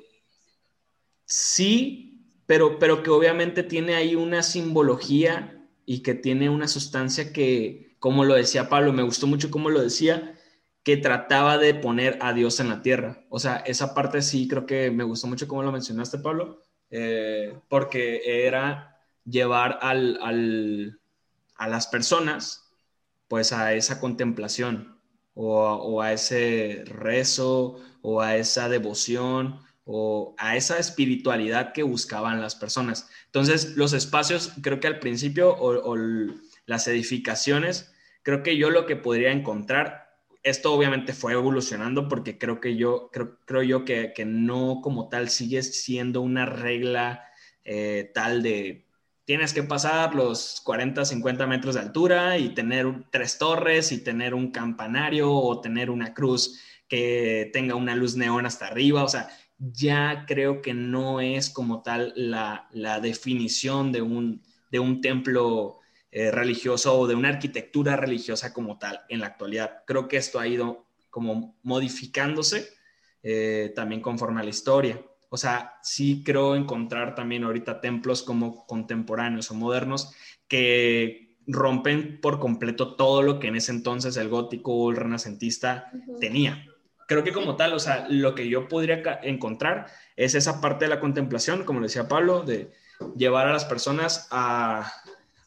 Sí, 1.26 2.05
pero, 2.46 2.80
pero 2.80 3.04
que 3.04 3.10
obviamente 3.10 3.64
tiene 3.64 3.96
ahí 3.96 4.16
una 4.16 4.44
simbología 4.44 5.66
y 5.86 6.00
que 6.00 6.14
tiene 6.14 6.50
una 6.50 6.68
sustancia 6.68 7.32
que, 7.34 7.96
como 8.00 8.26
lo 8.26 8.36
decía 8.36 8.70
Pablo, 8.70 8.94
me 8.94 9.04
gustó 9.04 9.28
mucho 9.28 9.52
cómo 9.52 9.70
lo 9.70 9.82
decía, 9.82 10.36
que 10.84 10.98
trataba 10.98 11.58
de 11.58 11.74
poner 11.74 12.20
a 12.22 12.34
Dios 12.34 12.60
en 12.60 12.70
la 12.70 12.82
tierra. 12.82 13.26
O 13.30 13.40
sea, 13.40 13.58
esa 13.58 13.94
parte 13.96 14.22
sí 14.22 14.48
creo 14.48 14.66
que 14.66 14.92
me 14.92 15.04
gustó 15.04 15.28
mucho 15.28 15.48
cómo 15.48 15.64
lo 15.64 15.72
mencionaste, 15.72 16.20
Pablo, 16.20 16.62
eh, 16.92 17.58
porque 17.70 18.46
era 18.46 19.00
llevar 19.26 19.80
al, 19.82 21.00
a 21.56 21.68
las 21.68 21.88
personas 21.88 22.66
pues 23.28 23.52
a 23.52 23.74
esa 23.74 24.00
contemplación 24.00 25.00
o, 25.34 26.02
a 26.02 26.14
ese 26.14 26.84
rezo 26.86 27.78
o 28.02 28.22
a 28.22 28.38
esa 28.38 28.70
devoción 28.70 29.60
o 29.86 30.36
a 30.38 30.58
esa 30.58 30.80
espiritualidad 30.80 31.72
que 31.72 31.84
buscaban 31.84 32.42
las 32.42 32.56
personas. 32.56 33.10
Entonces, 33.28 33.78
los 33.78 33.94
espacios, 33.94 34.52
creo 34.62 34.80
que 34.80 34.88
al 34.88 35.00
principio, 35.00 35.56
o, 35.58 35.96
las 36.66 36.88
edificaciones, 36.88 37.94
creo 38.24 38.44
que 38.44 38.58
yo 38.58 38.72
lo 38.72 38.86
que 38.86 38.96
podría 38.96 39.32
encontrar 39.32 40.04
esto 40.42 40.74
obviamente 40.74 41.14
fue 41.14 41.34
evolucionando 41.34 42.08
porque 42.08 42.38
creo 42.38 42.60
que 42.60 42.76
yo, 42.76 43.10
creo, 43.12 43.40
creo 43.46 43.64
yo 43.64 43.86
que, 43.86 44.14
que, 44.14 44.26
no 44.26 44.80
como 44.84 45.10
tal 45.10 45.30
sigue 45.30 45.64
siendo 45.64 46.22
una 46.22 46.46
regla 46.46 47.24
eh, 47.64 48.12
tal 48.14 48.44
de 48.44 48.86
tienes 49.26 49.54
que 49.54 49.64
pasar 49.64 50.14
los 50.14 50.62
40, 50.64 51.04
50 51.04 51.48
metros 51.48 51.76
de 51.76 51.82
altura 51.82 52.38
y 52.38 52.50
tener 52.50 52.88
tres 53.12 53.38
torres 53.38 53.92
y 53.92 54.04
tener 54.04 54.34
un 54.34 54.52
campanario 54.52 55.32
o 55.32 55.60
tener 55.62 55.90
una 55.90 56.14
cruz 56.14 56.62
que 56.88 57.50
tenga 57.52 57.74
una 57.74 57.96
luz 57.96 58.16
neón 58.16 58.46
hasta 58.46 58.68
arriba. 58.68 59.04
O 59.04 59.10
sea, 59.10 59.30
ya 59.58 60.26
creo 60.28 60.62
que 60.62 60.74
no 60.74 61.22
es 61.22 61.50
como 61.50 61.82
tal 61.82 62.14
la, 62.16 62.68
la 62.72 63.00
definición 63.00 63.92
de 63.92 64.02
un, 64.02 64.42
de 64.72 64.80
un 64.80 65.02
templo 65.02 65.80
eh, 66.12 66.32
religioso 66.32 66.98
o 66.98 67.08
de 67.08 67.16
una 67.16 67.30
arquitectura 67.30 67.96
religiosa 67.96 68.54
como 68.54 68.78
tal 68.78 69.02
en 69.10 69.20
la 69.20 69.28
actualidad. 69.28 69.84
Creo 69.86 70.08
que 70.08 70.18
esto 70.18 70.40
ha 70.40 70.48
ido 70.48 70.88
como 71.10 71.58
modificándose 71.64 72.70
eh, 73.22 73.74
también 73.76 74.02
conforme 74.02 74.42
a 74.42 74.44
la 74.44 74.50
historia. 74.50 75.02
O 75.30 75.38
sea, 75.38 75.74
sí 75.82 76.24
creo 76.24 76.56
encontrar 76.56 77.16
también 77.16 77.44
ahorita 77.44 77.82
templos 77.82 78.24
como 78.24 78.66
contemporáneos 78.66 79.52
o 79.52 79.56
modernos 79.56 80.14
que 80.48 81.38
rompen 81.48 82.22
por 82.22 82.40
completo 82.40 82.96
todo 82.96 83.22
lo 83.22 83.40
que 83.40 83.48
en 83.48 83.56
ese 83.56 83.72
entonces 83.72 84.16
el 84.18 84.30
gótico 84.30 84.74
o 84.74 84.92
el 84.92 84.98
renacentista 84.98 85.92
tenía. 86.20 86.66
Creo 87.08 87.24
que 87.24 87.34
como 87.34 87.56
tal, 87.56 87.74
o 87.74 87.80
sea, 87.80 88.08
lo 88.10 88.34
que 88.34 88.50
yo 88.50 88.68
podría 88.68 89.20
encontrar 89.24 89.88
es 90.16 90.36
esa 90.36 90.62
parte 90.62 90.86
de 90.86 90.90
la 90.90 91.00
contemplación, 91.00 91.64
como 91.64 91.82
decía 91.82 92.08
Pablo, 92.08 92.42
de 92.42 92.72
llevar 93.16 93.48
a 93.48 93.54
las 93.54 93.66
personas 93.66 94.28
a, 94.32 94.92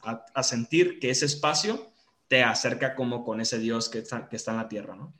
a, 0.01 0.43
sentir 0.43 0.99
que 0.99 1.09
ese 1.09 1.25
espacio 1.25 1.91
te 2.27 2.43
acerca 2.43 2.95
como 2.95 3.25
con 3.25 3.41
ese 3.41 3.59
Dios 3.59 3.89
que 3.89 3.99
está, 3.99 4.29
que 4.29 4.35
está 4.35 4.51
en 4.51 4.57
la 4.57 4.69
tierra, 4.69 4.95
¿no? 4.95 5.13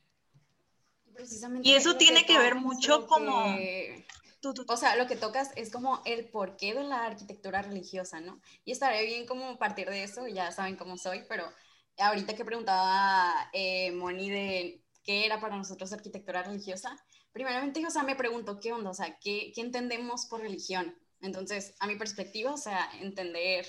y 1.63 1.73
eso 1.73 1.97
tiene 1.97 2.25
que, 2.25 2.37
ver 2.37 2.55
mucho 2.55 3.05
como... 3.07 3.57
O 4.69 4.77
sea, 4.77 4.95
lo 4.95 5.05
que 5.05 5.17
tocas 5.17 5.51
es 5.57 5.69
como 5.69 6.01
el 6.05 6.29
porqué 6.29 6.73
de 6.73 6.83
la 6.83 7.05
arquitectura 7.05 7.61
religiosa, 7.61 8.21
¿no? 8.21 8.39
Y 8.63 8.71
estaría 8.71 9.01
bien 9.01 9.25
como 9.25 9.57
partir 9.57 9.89
de 9.89 10.03
eso, 10.03 10.29
ya 10.29 10.53
saben 10.53 10.77
cómo 10.77 10.95
soy, 10.95 11.25
pero 11.27 11.43
ahorita 11.97 12.35
que 12.35 12.45
preguntaba 12.45 13.49
eh, 13.51 13.91
Moni 13.91 14.29
de 14.29 14.81
qué 15.09 15.25
era 15.25 15.41
para 15.41 15.57
nosotros 15.57 15.91
arquitectura 15.91 16.43
religiosa, 16.43 16.95
primeramente, 17.31 17.83
o 17.83 17.89
sea, 17.89 18.03
me 18.03 18.15
pregunto, 18.15 18.59
¿qué 18.59 18.73
onda? 18.73 18.91
O 18.91 18.93
sea, 18.93 19.17
¿qué, 19.19 19.51
qué 19.55 19.61
entendemos 19.61 20.27
por 20.27 20.41
religión? 20.41 20.95
Entonces, 21.19 21.73
a 21.79 21.87
mi 21.87 21.95
perspectiva, 21.95 22.53
o 22.53 22.57
sea, 22.57 22.87
entender 23.01 23.65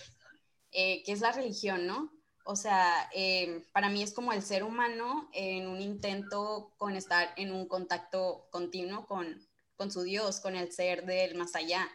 eh, 0.71 1.03
que 1.03 1.13
es 1.13 1.23
la 1.23 1.33
religión, 1.33 1.87
¿no? 1.87 2.13
O 2.45 2.57
sea, 2.57 3.09
eh, 3.15 3.65
para 3.73 3.89
mí 3.89 4.03
es 4.03 4.13
como 4.13 4.35
el 4.35 4.43
ser 4.43 4.65
humano 4.65 5.31
en 5.33 5.67
un 5.67 5.81
intento 5.81 6.75
con 6.77 6.95
estar 6.95 7.33
en 7.39 7.53
un 7.53 7.67
contacto 7.67 8.47
continuo 8.51 9.07
con, 9.07 9.49
con 9.77 9.91
su 9.91 10.03
Dios, 10.03 10.41
con 10.41 10.57
el 10.57 10.71
ser 10.71 11.07
del 11.07 11.37
más 11.37 11.55
allá, 11.57 11.89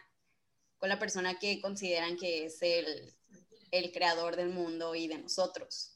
con 0.78 0.88
la 0.88 0.98
persona 0.98 1.38
que 1.38 1.60
consideran 1.60 2.16
que 2.16 2.46
es 2.46 2.60
el, 2.62 3.14
el 3.70 3.92
creador 3.92 4.34
del 4.34 4.48
mundo 4.48 4.96
y 4.96 5.06
de 5.06 5.18
nosotros. 5.18 5.95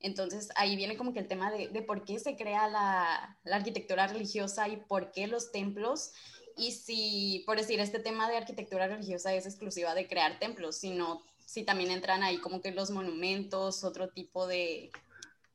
Entonces 0.00 0.48
ahí 0.56 0.76
viene 0.76 0.96
como 0.96 1.12
que 1.12 1.20
el 1.20 1.28
tema 1.28 1.50
de, 1.50 1.68
de 1.68 1.82
por 1.82 2.04
qué 2.04 2.18
se 2.18 2.36
crea 2.36 2.68
la, 2.68 3.38
la, 3.44 3.56
arquitectura 3.56 4.06
religiosa 4.06 4.68
y 4.68 4.76
por 4.76 5.10
qué 5.10 5.26
los 5.26 5.52
templos. 5.52 6.12
Y 6.56 6.72
si, 6.72 7.42
por 7.46 7.56
decir, 7.56 7.80
este 7.80 7.98
tema 7.98 8.28
de 8.28 8.36
arquitectura 8.36 8.86
religiosa 8.86 9.34
es 9.34 9.46
exclusiva 9.46 9.94
de 9.94 10.06
crear 10.06 10.38
templos, 10.38 10.76
sino 10.76 11.22
si 11.44 11.64
también 11.64 11.90
entran 11.90 12.22
ahí 12.22 12.38
como 12.38 12.60
que 12.60 12.72
los 12.72 12.90
monumentos, 12.90 13.84
otro 13.84 14.08
tipo 14.08 14.46
de, 14.46 14.90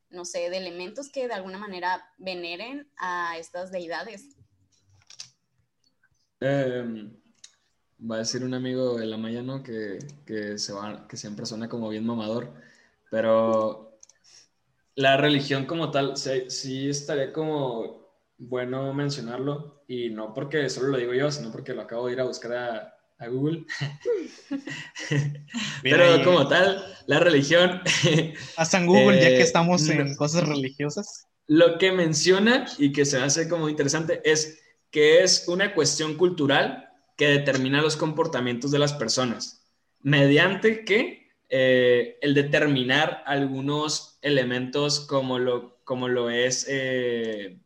no 0.10 0.26
sé, 0.26 0.50
de 0.50 0.58
elementos 0.58 1.10
que 1.10 1.28
de 1.28 1.34
alguna 1.34 1.58
manera 1.58 2.04
veneren 2.18 2.88
a 2.98 3.38
estas 3.38 3.72
deidades. 3.72 4.36
Em, 6.40 7.16
va 8.00 8.16
a 8.16 8.20
decir 8.20 8.44
un 8.44 8.54
amigo 8.54 8.98
de 8.98 9.06
la 9.06 9.18
Mayano 9.18 9.62
que, 9.62 10.00
que, 10.26 10.58
se 10.58 10.74
va, 10.74 11.08
que 11.08 11.18
siempre 11.18 11.46
suena 11.46 11.70
como 11.70 11.90
bien 11.90 12.06
mamador, 12.06 12.52
pero 13.10 13.91
la 14.96 15.18
religión 15.18 15.66
como 15.66 15.92
tal, 15.92 16.18
sí, 16.18 16.50
sí 16.50 16.90
estaría 16.90 17.32
como 17.32 18.02
bueno 18.38 18.94
mencionarlo, 18.94 19.84
y 19.88 20.10
no 20.10 20.34
porque 20.34 20.70
solo 20.70 20.88
lo 20.88 20.98
digo 20.98 21.14
yo, 21.14 21.32
sino 21.32 21.52
porque 21.52 21.74
lo 21.74 21.82
acabo 21.82 22.08
de 22.08 22.14
ir 22.14 22.22
a 22.22 22.26
buscar 22.26 22.54
a, 22.54 22.96
a 23.20 23.28
Google. 23.28 23.66
Pero 25.84 26.24
como 26.24 26.48
tal, 26.48 26.84
la 27.06 27.20
religión... 27.20 27.82
Hasta 28.58 28.80
en 28.80 28.88
Google, 28.88 29.22
ya 29.22 29.28
que 29.28 29.38
eh, 29.38 29.42
estamos 29.42 29.88
en 29.90 30.16
cosas 30.16 30.48
religiosas. 30.48 31.28
Lo 31.48 31.78
que 31.78 31.92
menciona 31.92 32.66
y 32.78 32.92
que 32.92 33.06
se 33.06 33.18
hace 33.18 33.48
como 33.48 33.70
interesante 33.70 34.22
es 34.24 34.60
que 34.90 35.24
es 35.24 35.48
una 35.48 35.74
cuestión 35.74 36.16
cultural 36.16 36.90
que 37.16 37.28
determina 37.28 37.82
los 37.82 37.96
comportamientos 37.96 38.72
de 38.72 38.80
las 38.80 38.94
personas, 38.94 39.68
mediante 40.00 40.84
que 40.84 41.21
eh, 41.54 42.18
el 42.22 42.34
determinar 42.34 43.24
algunos 43.26 44.18
elementos 44.22 45.02
como 45.02 45.38
lo, 45.38 45.84
como 45.84 46.08
lo 46.08 46.30
es 46.30 46.66
eh, 46.70 47.60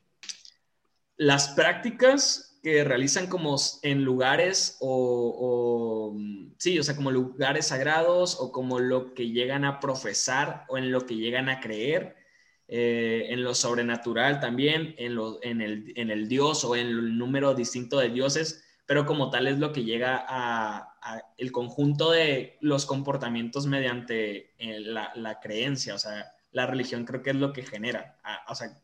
las 1.18 1.50
prácticas 1.50 2.58
que 2.64 2.84
realizan 2.84 3.28
como 3.28 3.58
en 3.84 4.04
lugares 4.04 4.78
o, 4.82 6.18
sí, 6.58 6.80
o 6.80 6.84
sea, 6.84 6.96
como 6.96 7.12
lugares 7.12 7.68
sagrados 7.68 8.38
o 8.40 8.52
como 8.52 8.80
lo 8.80 9.14
que 9.14 9.30
llegan 9.30 9.64
a 9.66 9.80
profesar 9.80 10.66
o 10.68 10.80
en 10.80 10.92
lo 10.92 11.06
que 11.06 11.18
llegan 11.18 11.48
a 11.48 11.60
creer, 11.60 12.16
eh, 12.68 13.28
en 13.30 13.44
lo 13.44 13.54
sobrenatural 13.54 14.40
también, 14.40 14.96
en, 14.98 15.14
lo, 15.14 15.38
en, 15.44 15.62
el, 15.62 15.94
en, 15.96 16.10
el, 16.10 16.28
Dios 16.28 16.66
o 16.66 16.76
en 16.76 16.88
el 16.88 17.20
número 17.20 17.54
distinto 17.54 18.00
de 18.00 18.10
dioses, 18.10 18.65
pero 18.86 19.06
como 19.06 19.30
tal 19.30 19.48
es 19.48 19.60
lo 19.60 19.72
que 19.72 19.84
llega 19.84 20.26
a, 20.28 20.92
el 21.38 21.52
conjunto 21.52 22.12
de 22.12 22.58
los 22.62 22.86
comportamientos 22.86 23.68
mediante 23.68 24.54
eh, 24.58 24.80
la, 24.80 25.12
la, 25.16 25.40
creencia, 25.40 25.96
o 25.96 26.00
sea, 26.00 26.32
la 26.52 26.66
religión 26.66 27.06
creo 27.06 27.22
que 27.22 27.30
es 27.32 27.36
lo 27.36 27.54
que 27.54 27.64
genera, 27.64 28.18
o 28.48 28.56
sea, 28.56 28.76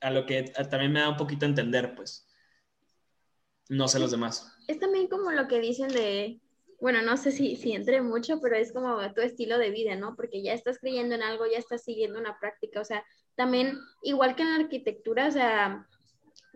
a 0.00 0.10
lo 0.10 0.26
que 0.26 0.42
también 0.70 0.92
me 0.92 1.00
da 1.00 1.08
un 1.08 1.16
poquito 1.16 1.46
a 1.46 1.48
entender, 1.48 1.94
pues. 1.94 2.28
No 3.68 3.88
sé 3.88 3.98
los 3.98 4.10
demás. 4.12 4.54
Es 4.68 4.78
también 4.78 5.08
como 5.08 5.32
lo 5.32 5.48
que 5.48 5.58
dicen 5.58 5.88
de, 5.88 6.40
bueno, 6.80 7.02
no 7.02 7.16
sé 7.16 7.32
si, 7.32 7.56
si 7.56 7.72
entre 7.72 8.00
mucho, 8.00 8.40
pero 8.40 8.56
es 8.56 8.72
como 8.72 8.98
tu 9.12 9.20
estilo 9.20 9.58
de 9.58 9.70
vida, 9.70 9.96
¿no? 9.96 10.14
Porque 10.14 10.42
ya 10.42 10.52
estás 10.52 10.78
creyendo 10.78 11.14
en 11.14 11.22
algo, 11.22 11.46
ya 11.46 11.58
estás 11.58 11.82
siguiendo 11.82 12.20
una 12.20 12.38
práctica, 12.38 12.80
o 12.80 12.84
sea, 12.84 13.04
también, 13.34 13.78
igual 14.02 14.36
que 14.36 14.42
en 14.42 14.50
la 14.50 14.64
arquitectura, 14.64 15.26
o 15.26 15.30
sea, 15.30 15.86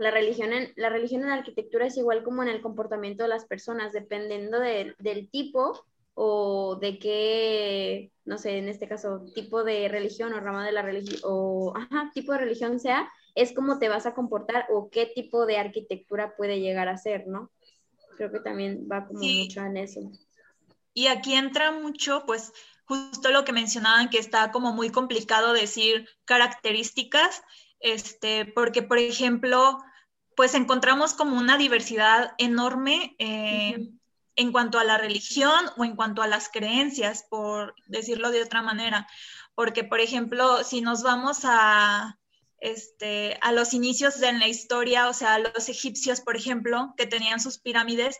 La 0.00 0.10
religión, 0.10 0.54
en, 0.54 0.72
la 0.76 0.88
religión 0.88 1.20
en 1.22 1.28
la 1.28 1.34
arquitectura 1.34 1.86
es 1.86 1.96
igual 1.98 2.22
como 2.22 2.42
en 2.42 2.48
el 2.48 2.62
comportamiento 2.62 3.22
de 3.22 3.28
las 3.28 3.44
personas, 3.44 3.92
dependiendo 3.92 4.58
del 4.58 5.28
tipo 5.30 5.84
o 6.14 6.76
de 6.76 6.98
qué, 6.98 8.10
no 8.24 8.38
sé, 8.38 8.56
en 8.56 8.68
este 8.68 8.88
caso, 8.88 9.26
tipo 9.34 9.62
de 9.62 9.88
religión 9.88 10.32
o 10.32 10.40
rama 10.40 10.64
de 10.64 10.72
la 10.72 10.80
religión, 10.80 11.20
o, 11.24 11.74
ajá, 11.76 12.10
tipo 12.14 12.32
de 12.32 12.38
religión 12.38 12.80
sea, 12.80 13.10
es 13.34 13.52
cómo 13.52 13.78
te 13.78 13.90
vas 13.90 14.06
a 14.06 14.14
comportar 14.14 14.66
o 14.70 14.88
qué 14.88 15.04
tipo 15.04 15.44
de 15.44 15.58
arquitectura 15.58 16.34
puede 16.34 16.60
llegar 16.60 16.88
a 16.88 16.96
ser, 16.96 17.26
¿no? 17.26 17.50
Creo 18.16 18.32
que 18.32 18.40
también 18.40 18.88
va 18.90 19.06
como 19.06 19.20
mucho 19.20 19.60
en 19.60 19.76
eso. 19.76 20.00
Y 20.94 21.08
aquí 21.08 21.34
entra 21.34 21.72
mucho, 21.72 22.24
pues, 22.26 22.54
justo 22.86 23.30
lo 23.30 23.44
que 23.44 23.52
mencionaban, 23.52 24.08
que 24.08 24.18
está 24.18 24.50
como 24.50 24.72
muy 24.72 24.88
complicado 24.88 25.52
decir 25.52 26.08
características, 26.24 27.42
este, 27.80 28.46
porque, 28.46 28.82
por 28.82 28.98
ejemplo, 28.98 29.78
pues 30.40 30.55
encontramos 30.55 31.12
como 31.12 31.37
una 31.37 31.59
diversidad 31.59 32.33
enorme 32.38 33.14
eh, 33.18 33.90
en 34.37 34.53
cuanto 34.53 34.79
a 34.79 34.85
la 34.85 34.96
religión 34.96 35.66
o 35.76 35.85
en 35.85 35.94
cuanto 35.94 36.22
a 36.22 36.26
las 36.26 36.48
creencias, 36.48 37.26
por 37.29 37.74
decirlo 37.88 38.31
de 38.31 38.42
otra 38.42 38.62
manera. 38.62 39.07
Porque, 39.55 39.85
por 39.85 40.00
ejemplo, 40.00 40.64
si 40.64 40.81
nos 40.81 41.03
vamos 41.03 41.40
a, 41.44 42.18
este, 42.61 43.38
a 43.40 43.53
los 43.53 43.75
inicios 43.75 44.20
de 44.20 44.33
la 44.33 44.46
historia, 44.46 45.09
o 45.09 45.14
sea, 45.14 45.38
los 45.38 45.68
egipcios, 45.68 46.20
por 46.20 46.37
ejemplo, 46.37 46.94
que 46.96 47.07
tenían 47.07 47.40
sus 47.40 47.59
pirámides, 47.59 48.18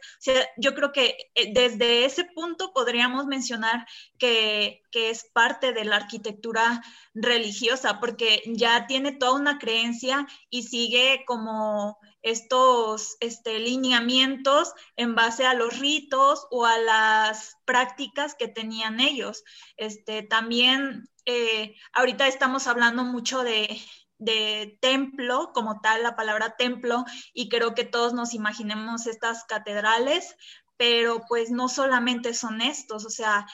yo 0.57 0.74
creo 0.74 0.92
que 0.92 1.16
eh, 1.35 1.53
desde 1.53 2.05
ese 2.05 2.24
punto 2.24 2.72
podríamos 2.72 3.26
mencionar 3.26 3.87
que, 4.18 4.83
que, 4.90 5.11
es 5.11 5.24
parte 5.33 5.72
de 5.72 5.85
la 5.85 5.96
arquitectura 5.96 6.83
religiosa, 7.14 8.00
porque 8.00 8.42
ya 8.46 8.87
tiene 8.87 9.12
toda 9.12 9.33
una 9.33 9.59
creencia 9.59 10.26
y 10.48 10.62
sigue 10.64 11.24
como 11.26 11.98
estos 12.22 13.16
este, 13.20 13.59
lineamientos 13.59 14.72
en 14.96 15.14
base 15.14 15.46
a 15.46 15.55
los 15.55 15.79
ritos 15.79 16.46
o 16.50 16.66
a 16.66 16.79
las 16.79 17.57
prácticas 17.64 18.35
que 18.35 18.48
tenían 18.48 19.00
ellos. 19.00 19.42
Este, 19.76 20.22
también 20.22 21.09
eh, 21.24 21.76
ahorita 21.92 22.26
estamos 22.26 22.66
hablando 22.66 23.05
mucho 23.05 23.42
de, 23.42 23.81
de 24.20 24.78
templo, 24.80 25.50
como 25.52 25.80
tal, 25.80 26.02
la 26.04 26.14
palabra 26.14 26.54
templo, 26.56 27.04
y 27.35 27.48
creo 27.48 27.74
que 27.74 27.85
todos 27.85 28.12
nos 28.12 28.35
imaginemos 28.35 29.06
estas 29.06 29.44
catedrales, 29.44 30.37
pero 30.76 31.22
pues 31.28 31.50
no 31.50 31.68
solamente 31.68 32.35
son 32.35 32.61
estos, 32.61 33.04
o 33.04 33.11
sea, 33.11 33.46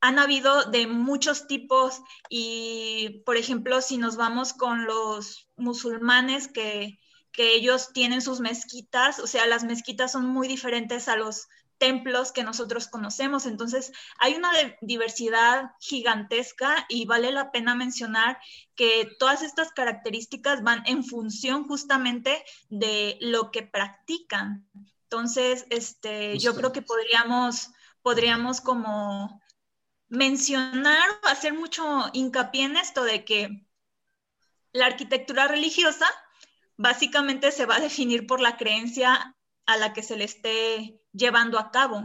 han 0.00 0.18
habido 0.18 0.64
de 0.64 0.86
muchos 0.86 1.46
tipos 1.46 2.00
y, 2.28 3.22
por 3.24 3.36
ejemplo, 3.36 3.80
si 3.80 3.98
nos 3.98 4.16
vamos 4.16 4.52
con 4.52 4.86
los 4.86 5.48
musulmanes 5.56 6.48
que, 6.48 6.98
que 7.32 7.54
ellos 7.54 7.92
tienen 7.92 8.22
sus 8.22 8.40
mezquitas, 8.40 9.18
o 9.18 9.26
sea, 9.26 9.46
las 9.46 9.64
mezquitas 9.64 10.12
son 10.12 10.26
muy 10.26 10.48
diferentes 10.48 11.08
a 11.08 11.16
los 11.16 11.48
templos 11.78 12.32
que 12.32 12.42
nosotros 12.42 12.88
conocemos. 12.88 13.46
Entonces, 13.46 13.92
hay 14.18 14.34
una 14.34 14.50
diversidad 14.80 15.72
gigantesca 15.80 16.86
y 16.88 17.06
vale 17.06 17.32
la 17.32 17.50
pena 17.50 17.74
mencionar 17.74 18.38
que 18.74 19.08
todas 19.18 19.42
estas 19.42 19.72
características 19.72 20.62
van 20.62 20.82
en 20.86 21.04
función 21.04 21.64
justamente 21.64 22.44
de 22.68 23.18
lo 23.20 23.50
que 23.50 23.62
practican. 23.62 24.66
Entonces, 25.04 25.66
este, 25.70 26.38
yo 26.38 26.54
creo 26.54 26.72
que 26.72 26.82
podríamos, 26.82 27.70
podríamos 28.02 28.60
como 28.60 29.40
mencionar 30.08 31.08
o 31.24 31.28
hacer 31.28 31.54
mucho 31.54 32.10
hincapié 32.12 32.64
en 32.64 32.76
esto 32.76 33.04
de 33.04 33.24
que 33.24 33.66
la 34.72 34.86
arquitectura 34.86 35.48
religiosa 35.48 36.06
básicamente 36.76 37.50
se 37.50 37.66
va 37.66 37.76
a 37.76 37.80
definir 37.80 38.26
por 38.26 38.40
la 38.40 38.56
creencia 38.56 39.36
a 39.66 39.76
la 39.76 39.92
que 39.92 40.02
se 40.02 40.16
le 40.16 40.24
esté 40.24 41.00
llevando 41.12 41.58
a 41.58 41.70
cabo. 41.70 42.04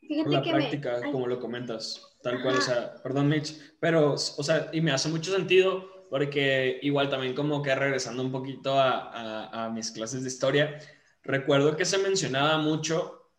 Fíjate 0.00 0.30
la 0.30 0.42
práctica, 0.42 1.00
como 1.10 1.26
lo 1.26 1.38
comentas, 1.38 2.16
tal 2.22 2.42
cual, 2.42 2.56
o 2.56 2.60
sea, 2.60 2.94
perdón 3.02 3.28
Mitch, 3.28 3.56
pero, 3.80 4.14
o 4.14 4.18
sea, 4.18 4.68
y 4.72 4.80
me 4.80 4.90
hace 4.90 5.08
mucho 5.08 5.32
sentido 5.32 5.92
porque 6.10 6.78
igual 6.82 7.08
también 7.08 7.34
como 7.34 7.62
que 7.62 7.74
regresando 7.74 8.22
un 8.22 8.30
poquito 8.30 8.78
a, 8.78 9.46
a, 9.46 9.70
mis 9.70 9.90
clases 9.92 10.22
de 10.22 10.28
historia, 10.28 10.78
recuerdo 11.22 11.74
que 11.74 11.86
se 11.86 11.96
mencionaba 11.96 12.58
mucho 12.58 13.30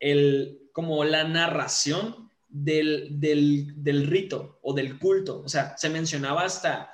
el, 0.00 0.70
como 0.72 1.04
la 1.04 1.24
narración 1.24 2.30
del, 2.48 3.20
del, 3.20 3.82
del 3.82 4.06
rito 4.06 4.58
o 4.62 4.72
del 4.72 4.98
culto, 4.98 5.42
o 5.44 5.48
sea, 5.50 5.76
se 5.76 5.90
mencionaba 5.90 6.44
hasta 6.44 6.90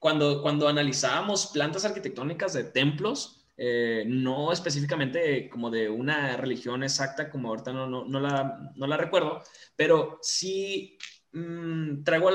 cuando, 0.00 0.42
cuando 0.42 0.66
analizábamos 0.66 1.46
plantas 1.46 1.84
arquitectónicas 1.84 2.52
de 2.52 2.64
templos, 2.64 3.43
eh, 3.56 4.04
no 4.06 4.52
específicamente 4.52 5.48
como 5.48 5.70
de 5.70 5.88
una 5.88 6.36
religión 6.36 6.82
exacta, 6.82 7.30
como 7.30 7.48
ahorita 7.48 7.72
no, 7.72 7.86
no, 7.86 8.04
no, 8.04 8.20
la, 8.20 8.72
no 8.74 8.86
la, 8.86 8.96
recuerdo, 8.96 9.42
pero 9.76 10.18
sí 10.22 10.98
mmm, 11.32 12.02
traigo 12.02 12.30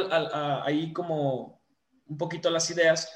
ahí 0.64 0.94
como 0.94 1.62
un 2.06 2.18
poquito 2.18 2.50
las 2.50 2.70
ideas 2.72 3.12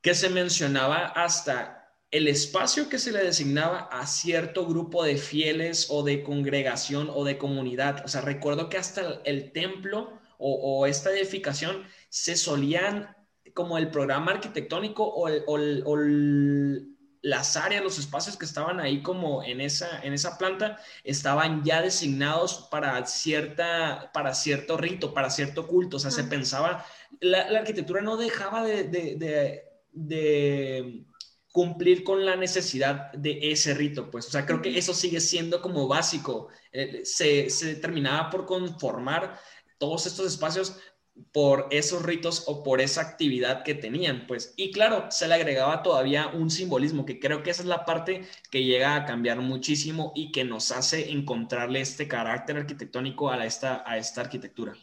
que 0.00 0.14
se 0.14 0.28
mencionaba 0.28 1.06
hasta 1.06 1.80
el 2.10 2.26
espacio 2.26 2.88
que 2.88 2.98
se 2.98 3.12
le 3.12 3.22
designaba 3.22 3.88
a 3.92 4.06
cierto 4.06 4.66
grupo 4.66 5.04
de 5.04 5.16
fieles 5.16 5.86
o 5.90 6.02
de 6.02 6.24
congregación 6.24 7.08
o 7.14 7.24
de 7.24 7.38
comunidad. 7.38 8.02
O 8.04 8.08
sea, 8.08 8.20
recuerdo 8.22 8.68
que 8.68 8.78
hasta 8.78 9.20
el, 9.24 9.52
templo 9.52 10.18
o, 10.38 10.86
esta 10.86 11.12
edificación 11.12 11.84
se 12.08 12.34
solían 12.34 13.14
como 13.54 13.78
el 13.78 13.90
programa 13.90 14.32
arquitectónico 14.32 15.04
o 15.04 15.28
el, 15.28 15.44
o 15.46 15.96
el 15.96 16.89
las 17.22 17.56
áreas, 17.56 17.82
los 17.82 17.98
espacios 17.98 18.36
que 18.36 18.44
estaban 18.44 18.80
ahí 18.80 19.02
como 19.02 19.42
en 19.42 19.60
esa, 19.60 20.00
en 20.02 20.12
esa 20.12 20.38
planta, 20.38 20.78
estaban 21.04 21.62
ya 21.64 21.82
designados 21.82 22.68
para, 22.70 23.04
cierta, 23.06 24.10
para 24.12 24.34
cierto 24.34 24.76
rito, 24.76 25.12
para 25.12 25.30
cierto 25.30 25.66
culto. 25.66 25.98
O 25.98 26.00
sea, 26.00 26.10
se 26.10 26.24
pensaba, 26.24 26.84
la, 27.20 27.40
arquitectura 27.58 28.00
no 28.00 28.16
dejaba 28.16 28.64
de, 28.64 29.66
cumplir 31.52 32.04
con 32.04 32.24
la 32.24 32.36
necesidad 32.36 33.12
de 33.12 33.50
ese 33.50 33.74
rito, 33.74 34.10
pues. 34.10 34.26
O 34.28 34.30
sea, 34.30 34.46
creo 34.46 34.62
que 34.62 34.78
eso 34.78 34.94
sigue 34.94 35.20
siendo 35.20 35.60
como 35.60 35.88
básico. 35.88 36.48
Eh, 36.72 37.02
se, 37.04 37.50
se 37.50 37.74
terminaba 37.74 38.30
por 38.30 38.46
conformar 38.46 39.38
todos 39.78 40.06
estos 40.06 40.26
espacios 40.26 40.76
por 41.32 41.68
esos 41.70 42.02
ritos 42.02 42.44
o 42.46 42.62
por 42.62 42.80
esa 42.80 43.02
actividad 43.02 43.62
que 43.62 43.74
tenían, 43.74 44.26
pues. 44.26 44.54
Y 44.56 44.72
claro, 44.72 45.10
se 45.10 45.28
le 45.28 45.34
agregaba 45.34 45.82
todavía 45.82 46.28
un 46.28 46.50
simbolismo, 46.50 47.04
que 47.04 47.20
creo 47.20 47.42
que 47.42 47.50
esa 47.50 47.62
es 47.62 47.68
la 47.68 47.84
parte 47.84 48.22
que 48.50 48.64
llega 48.64 48.96
a 48.96 49.04
cambiar 49.04 49.40
muchísimo 49.40 50.12
y 50.14 50.32
que 50.32 50.44
nos 50.44 50.72
hace 50.72 51.10
encontrarle 51.10 51.80
este 51.80 52.08
carácter 52.08 52.56
arquitectónico 52.56 53.30
a 53.30 53.44
esta, 53.44 53.84
a 53.86 53.98
esta 53.98 54.22
arquitectura. 54.22 54.74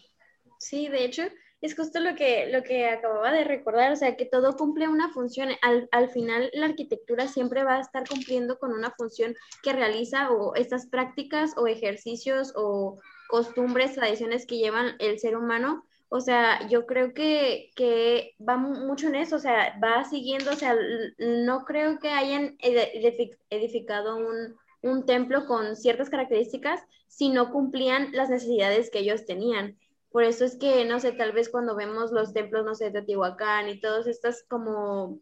Sí, 0.60 0.88
de 0.88 1.06
hecho, 1.06 1.24
es 1.62 1.76
justo 1.76 2.00
lo 2.00 2.16
que, 2.16 2.48
lo 2.52 2.64
que 2.64 2.88
acababa 2.88 3.32
de 3.32 3.44
recordar, 3.44 3.92
o 3.92 3.96
sea, 3.96 4.16
que 4.16 4.26
todo 4.26 4.56
cumple 4.56 4.88
una 4.88 5.10
función. 5.10 5.50
Al, 5.62 5.90
al, 5.92 6.10
final, 6.10 6.50
la 6.54 6.68
arquitectura 6.68 7.28
siempre 7.28 7.64
va 7.64 7.78
a 7.78 7.82
estar 7.82 8.08
cumpliendo 8.08 8.60
con 8.60 8.74
una 8.74 8.92
función 8.92 9.36
que 9.64 9.74
realiza 9.74 10.32
o 10.32 10.56
estas 10.56 10.88
prácticas 10.88 11.54
o 11.58 11.68
ejercicios 11.68 12.54
o 12.56 13.00
costumbres, 13.28 13.96
tradiciones 13.96 14.46
que 14.46 14.58
llevan 14.58 14.96
el 15.00 15.20
ser 15.20 15.36
humano 15.36 15.87
o 16.10 16.22
sea, 16.22 16.68
yo 16.70 16.86
creo 16.86 17.14
que, 17.14 17.72
que, 17.76 18.36
va 18.48 18.58
mucho 18.58 19.08
en 19.08 19.16
eso, 19.16 19.36
o 19.36 19.40
sea, 19.40 19.78
va 19.84 20.06
siguiendo, 20.06 20.52
o 20.52 20.56
sea, 20.56 20.76
no 21.18 21.66
creo 21.66 22.00
que 22.00 22.10
hayan 22.10 22.58
edificado 23.50 24.16
un, 24.16 24.56
un 24.82 25.06
templo 25.06 25.46
con 25.46 25.76
ciertas 25.76 26.10
características 26.10 26.82
si 27.08 27.30
no 27.30 27.52
cumplían 27.52 28.12
las 28.14 28.30
necesidades 28.30 28.90
que 28.90 29.00
ellos 29.00 29.26
tenían. 29.26 29.78
Por 30.10 30.24
eso 30.24 30.46
es 30.46 30.58
que, 30.58 30.86
no 30.86 31.00
sé, 31.00 31.12
tal 31.12 31.34
vez 31.34 31.50
cuando 31.50 31.76
vemos 31.76 32.12
los 32.12 32.34
templos, 32.34 32.66
no 32.66 32.74
sé, 32.74 32.86
de 32.86 32.92
Teotihuacán 32.92 33.70
y 33.70 33.82
todos 33.82 34.08
estos 34.08 34.44
como 34.48 35.20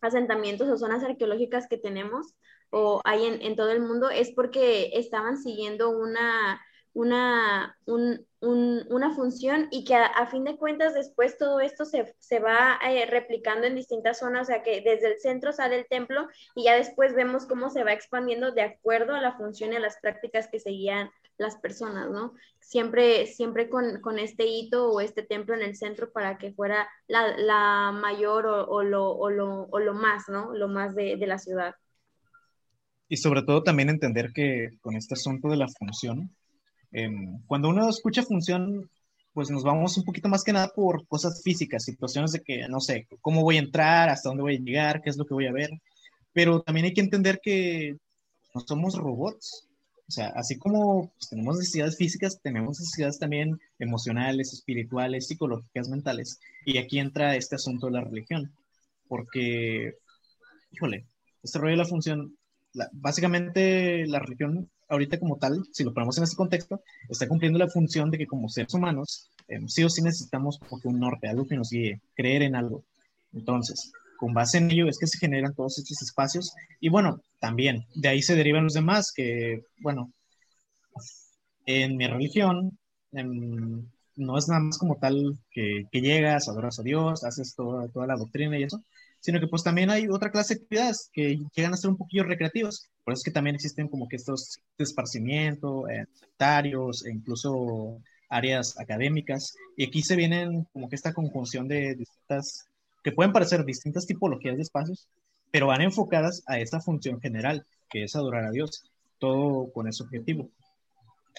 asentamientos 0.00 0.68
o 0.68 0.76
zonas 0.76 1.02
arqueológicas 1.02 1.66
que 1.66 1.78
tenemos 1.78 2.34
o 2.70 3.00
hay 3.04 3.24
en, 3.26 3.42
en 3.42 3.56
todo 3.56 3.70
el 3.70 3.80
mundo, 3.80 4.10
es 4.10 4.30
porque 4.32 4.90
estaban 4.94 5.38
siguiendo 5.38 5.88
una, 5.90 6.60
una, 6.92 7.76
un, 7.86 8.26
una 8.40 9.14
función 9.14 9.68
y 9.70 9.84
que 9.84 9.94
a, 9.94 10.26
fin 10.26 10.44
de 10.44 10.56
cuentas 10.56 10.94
después 10.94 11.38
todo 11.38 11.60
esto 11.60 11.84
se, 11.84 12.14
se 12.18 12.38
va 12.38 12.78
eh, 12.88 13.06
replicando 13.06 13.66
en 13.66 13.74
distintas 13.74 14.20
zonas, 14.20 14.42
o 14.42 14.44
sea 14.46 14.62
que 14.62 14.80
desde 14.80 15.12
el 15.12 15.20
centro 15.20 15.52
sale 15.52 15.78
el 15.78 15.86
templo 15.88 16.28
y 16.54 16.64
ya 16.64 16.74
después 16.74 17.14
vemos 17.14 17.46
cómo 17.46 17.70
se 17.70 17.84
va 17.84 17.92
expandiendo 17.92 18.52
de 18.52 18.62
acuerdo 18.62 19.14
a 19.14 19.20
la 19.20 19.36
función 19.36 19.72
y 19.72 19.76
a 19.76 19.80
las 19.80 19.98
prácticas 20.00 20.48
que 20.50 20.60
seguían 20.60 21.10
las 21.36 21.56
personas, 21.56 22.10
¿no? 22.10 22.34
Siempre, 22.60 23.26
siempre 23.26 23.68
con, 23.68 24.00
con 24.00 24.18
este 24.18 24.46
hito 24.46 24.90
o 24.90 25.00
este 25.00 25.22
templo 25.22 25.54
en 25.54 25.62
el 25.62 25.76
centro 25.76 26.12
para 26.12 26.36
que 26.36 26.52
fuera 26.52 26.88
la, 27.06 27.36
la 27.36 27.92
mayor 27.92 28.46
o, 28.46 28.66
o, 28.66 28.82
lo, 28.82 29.10
o, 29.10 29.30
lo, 29.30 29.62
o, 29.70 29.78
lo, 29.78 29.94
más, 29.94 30.28
¿no? 30.28 30.52
Lo 30.52 30.68
más 30.68 30.94
de, 30.94 31.16
de 31.16 31.26
la 31.26 31.38
ciudad. 31.38 31.74
Y 33.08 33.16
sobre 33.16 33.42
todo 33.42 33.62
también 33.62 33.88
entender 33.88 34.32
que 34.34 34.70
con 34.80 34.96
este 34.96 35.14
asunto 35.14 35.48
de 35.48 35.56
la 35.56 35.68
función, 35.68 36.36
Em, 36.92 37.40
cuando 37.46 37.68
uno 37.68 37.88
escucha 37.88 38.22
función, 38.22 38.90
pues 39.32 39.50
nos 39.50 39.62
vamos 39.62 39.96
un 39.96 40.04
poquito 40.04 40.28
más 40.28 40.42
que 40.44 40.52
nada 40.52 40.68
por 40.74 41.06
cosas 41.06 41.42
físicas, 41.44 41.84
situaciones 41.84 42.32
de 42.32 42.40
que, 42.40 42.68
no 42.68 42.80
sé, 42.80 43.06
cómo 43.20 43.42
voy 43.42 43.56
a 43.56 43.60
entrar, 43.60 44.08
hasta 44.08 44.28
dónde 44.28 44.42
voy 44.42 44.56
a 44.56 44.60
llegar, 44.60 45.00
qué 45.02 45.10
es 45.10 45.16
lo 45.16 45.24
que 45.26 45.34
voy 45.34 45.46
a 45.46 45.52
ver. 45.52 45.70
pero 46.32 46.62
también 46.62 46.86
hay 46.86 46.94
que 46.94 47.00
entender 47.00 47.40
que 47.42 47.96
no 48.54 48.60
somos 48.66 48.94
robots. 48.96 49.68
O 50.08 50.10
sea, 50.10 50.28
así 50.36 50.58
como 50.58 51.12
pues, 51.12 51.28
tenemos 51.30 51.58
necesidades 51.58 51.96
físicas, 51.96 52.40
tenemos 52.42 52.80
necesidades 52.80 53.18
también 53.18 53.58
emocionales, 53.78 54.52
espirituales, 54.52 55.26
psicológicas, 55.28 55.88
mentales. 55.88 56.40
Y 56.64 56.78
aquí 56.78 56.98
entra 56.98 57.36
este 57.36 57.56
asunto 57.56 57.86
de 57.86 57.92
la 57.92 58.00
religión. 58.02 58.52
Porque, 59.08 59.94
híjole, 60.72 61.06
este 61.42 61.58
rollo 61.58 61.72
de 61.72 61.76
la 61.76 61.84
función, 61.84 62.36
básicamente 62.92 64.06
la 64.06 64.18
religión 64.18 64.70
ahorita 64.88 65.18
como 65.18 65.36
tal, 65.36 65.64
si 65.72 65.84
lo 65.84 65.92
ponemos 65.92 66.16
en 66.18 66.24
este 66.24 66.36
contexto, 66.36 66.82
está 67.08 67.28
cumpliendo 67.28 67.58
la 67.58 67.68
función 67.68 68.10
de 68.10 68.18
que 68.18 68.26
como 68.26 68.48
seres 68.48 68.74
humanos, 68.74 69.30
em, 69.48 69.68
sí 69.68 69.84
o 69.84 69.90
sí 69.90 70.02
necesitamos 70.02 70.58
porque 70.68 70.88
un 70.88 70.98
norte, 71.00 71.28
algo 71.28 71.46
que 71.46 71.56
nos 71.56 71.70
guíe, 71.70 72.00
creer 72.14 72.42
en 72.42 72.56
algo. 72.56 72.84
Entonces, 73.32 73.92
con 74.18 74.34
base 74.34 74.58
en 74.58 74.70
ello 74.70 74.88
es 74.88 74.98
que 74.98 75.06
se 75.06 75.18
generan 75.18 75.54
todos 75.54 75.78
estos 75.78 76.02
espacios 76.02 76.52
y 76.80 76.88
bueno, 76.88 77.20
también 77.40 77.86
de 77.94 78.08
ahí 78.08 78.22
se 78.22 78.34
derivan 78.34 78.64
los 78.64 78.74
demás 78.74 79.12
que, 79.14 79.62
bueno, 79.80 80.12
en 81.66 81.96
mi 81.96 82.06
religión 82.06 82.78
em, 83.12 83.86
no 84.16 84.38
es 84.38 84.48
nada 84.48 84.60
más 84.60 84.78
como 84.78 84.96
tal 84.96 85.38
que, 85.50 85.84
que, 85.92 86.00
llegas, 86.00 86.48
adoras 86.48 86.78
a 86.80 86.82
Dios, 86.82 87.24
haces 87.24 87.54
toda 87.54 88.06
la 88.06 88.16
doctrina 88.16 88.58
y 88.58 88.64
eso, 88.64 88.82
sino 89.20 89.40
que 89.40 89.48
pues 89.48 89.62
también 89.62 89.90
hay 89.90 90.08
otra 90.08 90.30
clase 90.30 90.54
de 90.54 90.60
actividades 90.62 91.10
que 91.12 91.38
llegan 91.54 91.74
a 91.74 91.76
ser 91.76 91.90
un 91.90 91.96
poquillo 91.96 92.24
recreativas. 92.24 92.88
Por 93.04 93.12
eso 93.12 93.20
es 93.20 93.24
que 93.24 93.30
también 93.30 93.56
existen 93.56 93.88
como 93.88 94.08
que 94.08 94.16
estos 94.16 94.58
de 94.76 94.84
esparcimiento, 94.84 95.88
eh, 95.88 96.06
e 96.40 97.10
incluso 97.10 98.00
áreas 98.28 98.78
académicas. 98.78 99.56
Y 99.76 99.86
aquí 99.86 100.02
se 100.02 100.16
vienen 100.16 100.66
como 100.72 100.88
que 100.88 100.96
esta 100.96 101.12
conjunción 101.12 101.68
de 101.68 101.94
distintas 101.94 102.66
que 103.02 103.12
pueden 103.12 103.32
parecer 103.32 103.64
distintas 103.64 104.06
tipologías 104.06 104.56
de 104.56 104.62
espacios, 104.62 105.08
pero 105.50 105.68
van 105.68 105.82
enfocadas 105.82 106.42
a 106.46 106.58
esa 106.58 106.80
función 106.80 107.20
general, 107.20 107.64
que 107.88 108.04
es 108.04 108.14
adorar 108.14 108.44
a 108.44 108.50
Dios, 108.50 108.84
todo 109.18 109.72
con 109.72 109.88
ese 109.88 110.02
objetivo. 110.02 110.50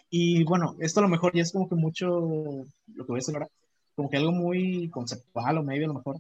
Y 0.10 0.44
bueno, 0.44 0.76
esto 0.80 1.00
a 1.00 1.04
lo 1.04 1.10
mejor 1.10 1.34
ya 1.36 1.44
es 1.44 1.52
como 1.52 1.70
que 1.70 1.76
mucho, 1.76 2.08
lo 2.10 3.06
que 3.06 3.12
voy 3.12 3.18
a 3.18 3.22
decir 3.22 3.36
ahora, 3.36 3.50
como 3.96 4.10
que 4.10 4.18
algo 4.18 4.32
muy 4.32 4.90
conceptual 4.90 5.58
o 5.58 5.64
medio 5.64 5.86
a 5.86 5.88
lo 5.90 5.94
mejor, 5.96 6.18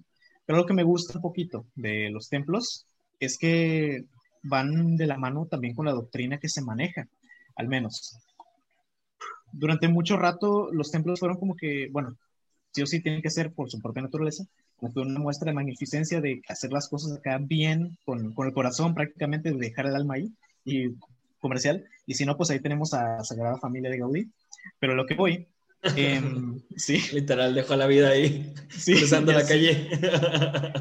pero 0.49 0.62
lo 0.62 0.65
que 0.65 0.73
me 0.73 0.81
gusta 0.81 1.13
un 1.15 1.21
poquito 1.21 1.67
de 1.75 2.09
los 2.09 2.27
templos 2.27 2.88
es 3.19 3.38
que 3.38 4.05
van 4.41 4.97
de 4.97 5.05
la 5.05 5.15
mano 5.15 5.45
también 5.45 5.75
con 5.75 5.85
la 5.85 5.91
doctrina 5.91 6.39
que 6.39 6.49
se 6.49 6.63
maneja, 6.63 7.07
al 7.55 7.67
menos. 7.67 8.17
Durante 9.51 9.88
mucho 9.88 10.17
rato 10.17 10.71
los 10.71 10.89
templos 10.89 11.19
fueron 11.19 11.38
como 11.38 11.55
que, 11.55 11.89
bueno, 11.91 12.15
sí 12.71 12.81
o 12.81 12.88
sí 12.88 12.99
tienen 12.99 13.21
que 13.21 13.29
ser 13.29 13.53
por 13.53 13.69
su 13.69 13.79
propia 13.79 14.01
naturaleza, 14.01 14.43
como 14.77 14.91
que 14.91 15.01
una 15.01 15.19
muestra 15.19 15.51
de 15.51 15.55
magnificencia 15.55 16.19
de 16.19 16.41
hacer 16.47 16.73
las 16.73 16.89
cosas 16.89 17.19
acá 17.19 17.38
bien, 17.38 17.95
con, 18.03 18.33
con 18.33 18.47
el 18.47 18.53
corazón 18.53 18.95
prácticamente, 18.95 19.51
de 19.51 19.57
dejar 19.59 19.85
el 19.85 19.95
alma 19.95 20.15
ahí 20.15 20.33
y 20.65 20.95
comercial. 21.39 21.85
Y 22.07 22.15
si 22.15 22.25
no, 22.25 22.35
pues 22.35 22.49
ahí 22.49 22.59
tenemos 22.59 22.95
a 22.95 23.23
Sagrada 23.23 23.59
Familia 23.59 23.91
de 23.91 23.99
Gaudí. 23.99 24.31
Pero 24.79 24.95
lo 24.95 25.05
que 25.05 25.13
voy, 25.13 25.47
em, 25.84 26.62
sí. 26.76 27.02
Literal, 27.13 27.54
dejó 27.54 27.76
la 27.76 27.88
vida 27.88 28.10
ahí, 28.10 28.54
cruzando 28.86 29.32
la 29.32 29.46
calle. 29.46 29.89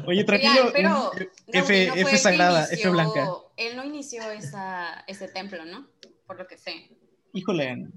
Oye, 0.07 0.23
tranquilo. 0.23 0.71
pero 0.73 1.11
F, 1.47 1.91
F 1.95 2.17
Sagrada, 2.17 2.67
F 2.71 2.89
Blanca. 2.89 3.29
Él 3.57 3.75
no 3.75 3.83
inició 3.83 4.29
esa, 4.31 5.03
ese 5.07 5.27
templo, 5.27 5.65
¿no? 5.65 5.87
Por 6.25 6.37
lo 6.37 6.47
que 6.47 6.57
sé. 6.57 6.89
Híjole, 7.33 7.89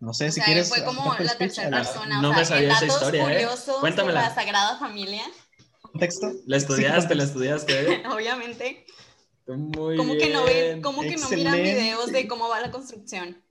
no 0.00 0.12
sé 0.12 0.32
si 0.32 0.40
quieres. 0.40 0.68
Fue 0.68 0.84
como 0.84 1.14
la 1.18 1.36
tercera 1.36 1.70
persona. 1.70 2.20
No 2.20 2.32
me 2.32 2.44
sabía 2.44 2.72
esa 2.72 2.86
historia, 2.86 3.40
¿eh? 3.40 3.46
Cuéntamela. 3.80 4.22
La 4.22 4.34
Sagrada 4.34 4.78
Familia. 4.78 5.22
¿Texto? 5.98 6.32
¿La 6.46 6.56
estudiaste? 6.56 7.14
¿La 7.14 7.24
estudiaste? 7.24 7.92
¿eh? 7.92 8.02
Obviamente. 8.10 8.84
Muy 9.46 9.96
¿Cómo 9.96 10.14
bien. 10.14 10.28
que 10.28 10.32
no 10.32 10.44
ven, 10.44 10.82
cómo 10.82 11.02
que 11.02 11.16
no 11.16 11.28
miran 11.30 11.62
videos 11.62 12.12
de 12.12 12.28
cómo 12.28 12.48
va 12.48 12.60
la 12.60 12.70
construcción? 12.70 13.42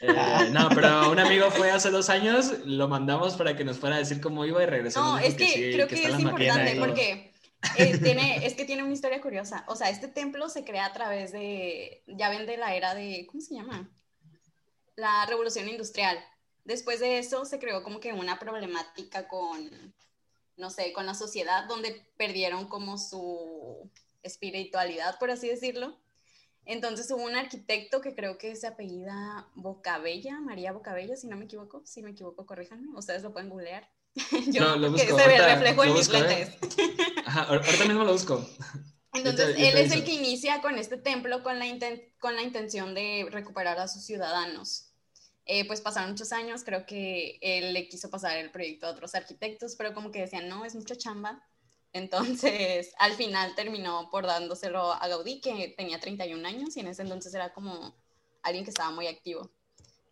Eh, 0.00 0.50
no, 0.52 0.68
pero 0.74 1.10
un 1.10 1.18
amigo 1.18 1.50
fue 1.50 1.70
hace 1.70 1.90
dos 1.90 2.08
años, 2.08 2.52
lo 2.64 2.86
mandamos 2.86 3.34
para 3.34 3.56
que 3.56 3.64
nos 3.64 3.78
fuera 3.78 3.96
a 3.96 3.98
decir 3.98 4.20
cómo 4.20 4.44
iba 4.44 4.62
y 4.62 4.66
regresó. 4.66 5.00
No, 5.00 5.18
es 5.18 5.34
que, 5.34 5.72
creo 5.72 5.88
que, 5.88 6.04
es 6.04 6.20
importante 6.20 6.76
porque 6.78 7.32
eh, 7.76 7.98
tiene, 8.02 8.46
es 8.46 8.54
que 8.54 8.64
tiene 8.64 8.84
una 8.84 8.92
historia 8.92 9.20
curiosa. 9.20 9.64
O 9.66 9.74
sea, 9.74 9.90
este 9.90 10.08
templo 10.08 10.48
se 10.48 10.64
crea 10.64 10.86
a 10.86 10.92
través 10.92 11.32
de, 11.32 12.04
ya 12.06 12.30
ven 12.30 12.46
de 12.46 12.56
la 12.56 12.76
era 12.76 12.94
de, 12.94 13.26
¿cómo 13.28 13.40
se 13.40 13.54
llama? 13.54 13.90
la 14.96 15.26
revolución 15.26 15.68
industrial. 15.68 16.18
Después 16.64 16.98
de 17.00 17.18
eso 17.18 17.44
se 17.44 17.58
creó 17.58 17.82
como 17.82 18.00
que 18.00 18.12
una 18.12 18.38
problemática 18.38 19.28
con, 19.28 19.94
no 20.56 20.70
sé, 20.70 20.92
con 20.92 21.06
la 21.06 21.14
sociedad, 21.14 21.68
donde 21.68 22.04
perdieron 22.16 22.66
como 22.66 22.98
su 22.98 23.90
espiritualidad, 24.26 25.18
por 25.18 25.30
así 25.30 25.48
decirlo. 25.48 25.98
Entonces 26.64 27.08
hubo 27.12 27.22
un 27.22 27.36
arquitecto 27.36 28.00
que 28.00 28.14
creo 28.14 28.38
que 28.38 28.56
se 28.56 28.66
apellida 28.66 29.48
Bocabella, 29.54 30.40
María 30.40 30.72
Bocabella, 30.72 31.16
si 31.16 31.28
no 31.28 31.36
me 31.36 31.44
equivoco. 31.44 31.82
Si 31.84 32.02
me 32.02 32.10
equivoco, 32.10 32.44
corríjanme. 32.44 32.88
Ustedes 32.96 33.22
lo 33.22 33.32
pueden 33.32 33.48
googlear. 33.48 33.88
Yo 34.48 34.62
no, 34.62 34.76
lo 34.76 34.90
busco. 34.90 35.16
se 35.16 35.28
ve 35.28 35.36
el 35.36 35.44
reflejo 35.44 35.84
en 35.84 35.92
mis 35.92 36.08
¿eh? 36.08 36.12
lentes. 36.12 36.76
Ajá, 37.26 37.42
ahorita 37.44 37.84
mismo 37.84 38.04
lo 38.04 38.12
busco. 38.12 38.44
Entonces, 39.14 39.56
él 39.56 39.78
es 39.78 39.92
el 39.92 40.04
que 40.04 40.12
inicia 40.12 40.60
con 40.60 40.76
este 40.78 40.98
templo 40.98 41.42
con 41.42 41.58
la, 41.58 41.66
con 42.18 42.36
la 42.36 42.42
intención 42.42 42.94
de 42.94 43.26
recuperar 43.30 43.78
a 43.78 43.88
sus 43.88 44.04
ciudadanos. 44.04 44.92
Eh, 45.46 45.66
pues 45.66 45.80
pasaron 45.80 46.10
muchos 46.10 46.32
años, 46.32 46.64
creo 46.64 46.84
que 46.86 47.38
él 47.40 47.72
le 47.72 47.88
quiso 47.88 48.10
pasar 48.10 48.36
el 48.36 48.50
proyecto 48.50 48.86
a 48.86 48.90
otros 48.90 49.14
arquitectos, 49.14 49.76
pero 49.76 49.94
como 49.94 50.10
que 50.10 50.20
decían, 50.20 50.48
no, 50.48 50.64
es 50.64 50.74
mucha 50.74 50.96
chamba. 50.96 51.40
Entonces, 51.96 52.92
al 52.98 53.12
final 53.12 53.54
terminó 53.54 54.08
por 54.10 54.26
dándoselo 54.26 54.92
a 54.92 55.08
Gaudí, 55.08 55.40
que 55.40 55.74
tenía 55.76 55.98
31 55.98 56.46
años 56.46 56.76
y 56.76 56.80
en 56.80 56.88
ese 56.88 57.02
entonces 57.02 57.34
era 57.34 57.52
como 57.52 57.94
alguien 58.42 58.64
que 58.64 58.70
estaba 58.70 58.90
muy 58.90 59.06
activo. 59.06 59.50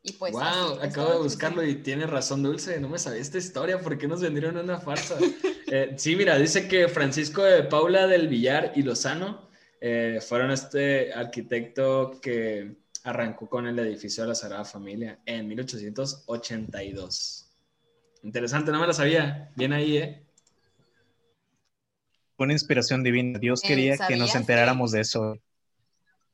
Y 0.03 0.13
pues, 0.13 0.33
wow, 0.33 0.81
acabo 0.83 1.13
de 1.13 1.19
buscarlo 1.19 1.65
y 1.65 1.77
tiene 1.77 2.07
razón 2.07 2.43
Dulce, 2.43 2.79
no 2.79 2.91
me 2.91 2.99
sabía 2.99 3.23
esta 3.23 3.39
historia, 3.39 3.81
¿por 3.81 3.97
qué 3.97 4.07
nos 4.07 4.21
vendieron 4.21 4.57
una 4.57 4.79
farsa? 4.79 5.19
Eh, 5.67 5.95
sí, 5.97 6.15
mira, 6.15 6.39
dice 6.39 6.69
que 6.69 6.89
Francisco 6.89 7.43
de 7.43 7.65
Paula 7.65 8.07
del 8.07 8.29
Villar 8.29 8.73
y 8.77 8.83
Lozano 8.83 9.49
eh, 9.81 10.21
fueron 10.21 10.51
este 10.51 11.13
arquitecto 11.13 12.21
que 12.21 12.77
arrancó 13.03 13.49
con 13.49 13.67
el 13.67 13.79
edificio 13.79 14.23
de 14.23 14.29
la 14.29 14.35
Sagrada 14.35 14.67
Familia 14.67 15.19
en 15.25 15.49
1882. 15.49 17.51
Interesante, 18.23 18.71
no 18.73 18.79
me 18.79 18.87
lo 18.87 18.93
sabía. 18.93 19.51
Bien 19.57 19.73
ahí, 19.73 19.97
¿eh? 19.97 20.24
Una 22.45 22.53
inspiración 22.53 23.03
divina. 23.03 23.39
Dios 23.39 23.65
eh, 23.65 23.69
quería 23.69 23.97
que 24.07 24.17
nos 24.17 24.35
enteráramos 24.35 24.93
de 24.93 25.01
eso. 25.01 25.39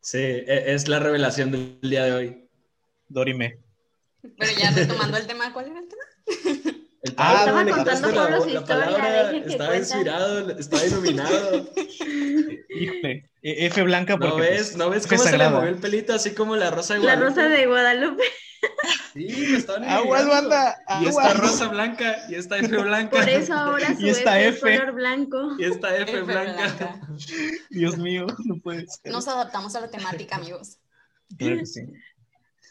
Sí, 0.01 0.18
e, 0.18 0.75
es 0.75 0.88
la 0.88 0.99
revelación 0.99 1.51
del 1.53 1.79
día 1.83 2.05
de 2.05 2.12
hoy. 2.12 2.49
Dorime. 3.09 3.59
Pero 4.38 4.53
ya 4.59 4.70
retomando 4.70 5.16
el 5.16 5.27
tema, 5.27 5.53
¿cuál 5.53 5.70
era 5.70 5.81
el 5.81 5.88
tema? 5.88 6.03
El 7.03 7.14
ah, 7.16 7.37
estaba 7.38 7.64
contando 7.64 8.11
la, 8.12 8.46
la, 8.46 8.64
palabra 8.66 9.31
estaba 9.31 9.77
inspirado, 9.77 10.51
estaba 10.59 10.85
iluminado. 10.85 11.70
Híjole, 12.68 13.31
e, 13.40 13.66
F 13.66 13.83
blanca 13.85 14.18
porque... 14.18 14.35
¿No 14.35 14.37
ves, 14.37 14.59
pues, 14.59 14.77
¿no 14.77 14.90
ves 14.90 15.07
cómo 15.07 15.23
se 15.23 15.38
le 15.38 15.49
movió 15.49 15.68
el 15.70 15.77
pelito 15.77 16.12
así 16.12 16.33
como 16.33 16.57
la 16.57 16.70
rosa 16.70 16.94
de 16.94 17.01
Guadalupe? 17.01 17.25
La 17.25 17.42
rosa 17.42 17.49
de 17.49 17.66
Guadalupe. 17.66 18.25
Sí, 19.12 19.55
estaban 19.55 19.85
Aguas, 19.88 20.27
banda. 20.27 20.77
Y 21.01 21.07
esta 21.07 21.35
rosa 21.35 21.68
blanca, 21.68 22.16
y 22.29 22.35
esta 22.35 22.59
F 22.59 22.77
blanca. 22.77 23.11
Por 23.11 23.29
eso 23.29 23.55
ahora 23.55 23.94
su 23.96 24.03
y 24.03 24.11
esta 24.11 24.40
F, 24.40 24.59
F, 24.59 24.79
color 24.79 24.94
blanco. 24.94 25.57
Y 25.59 25.64
esta 25.64 25.96
F, 25.96 26.12
F 26.12 26.23
blanca. 26.23 26.53
blanca. 26.53 27.01
Dios 27.70 27.99
mío, 27.99 28.27
no 28.44 28.57
puede 28.61 28.87
ser. 28.87 29.12
Nos 29.12 29.29
adaptamos 29.29 29.75
a 29.75 29.81
la 29.81 29.90
temática, 29.90 30.37
amigos. 30.37 30.79
Claro 31.37 31.59
que 31.59 31.66
sí. 31.66 31.81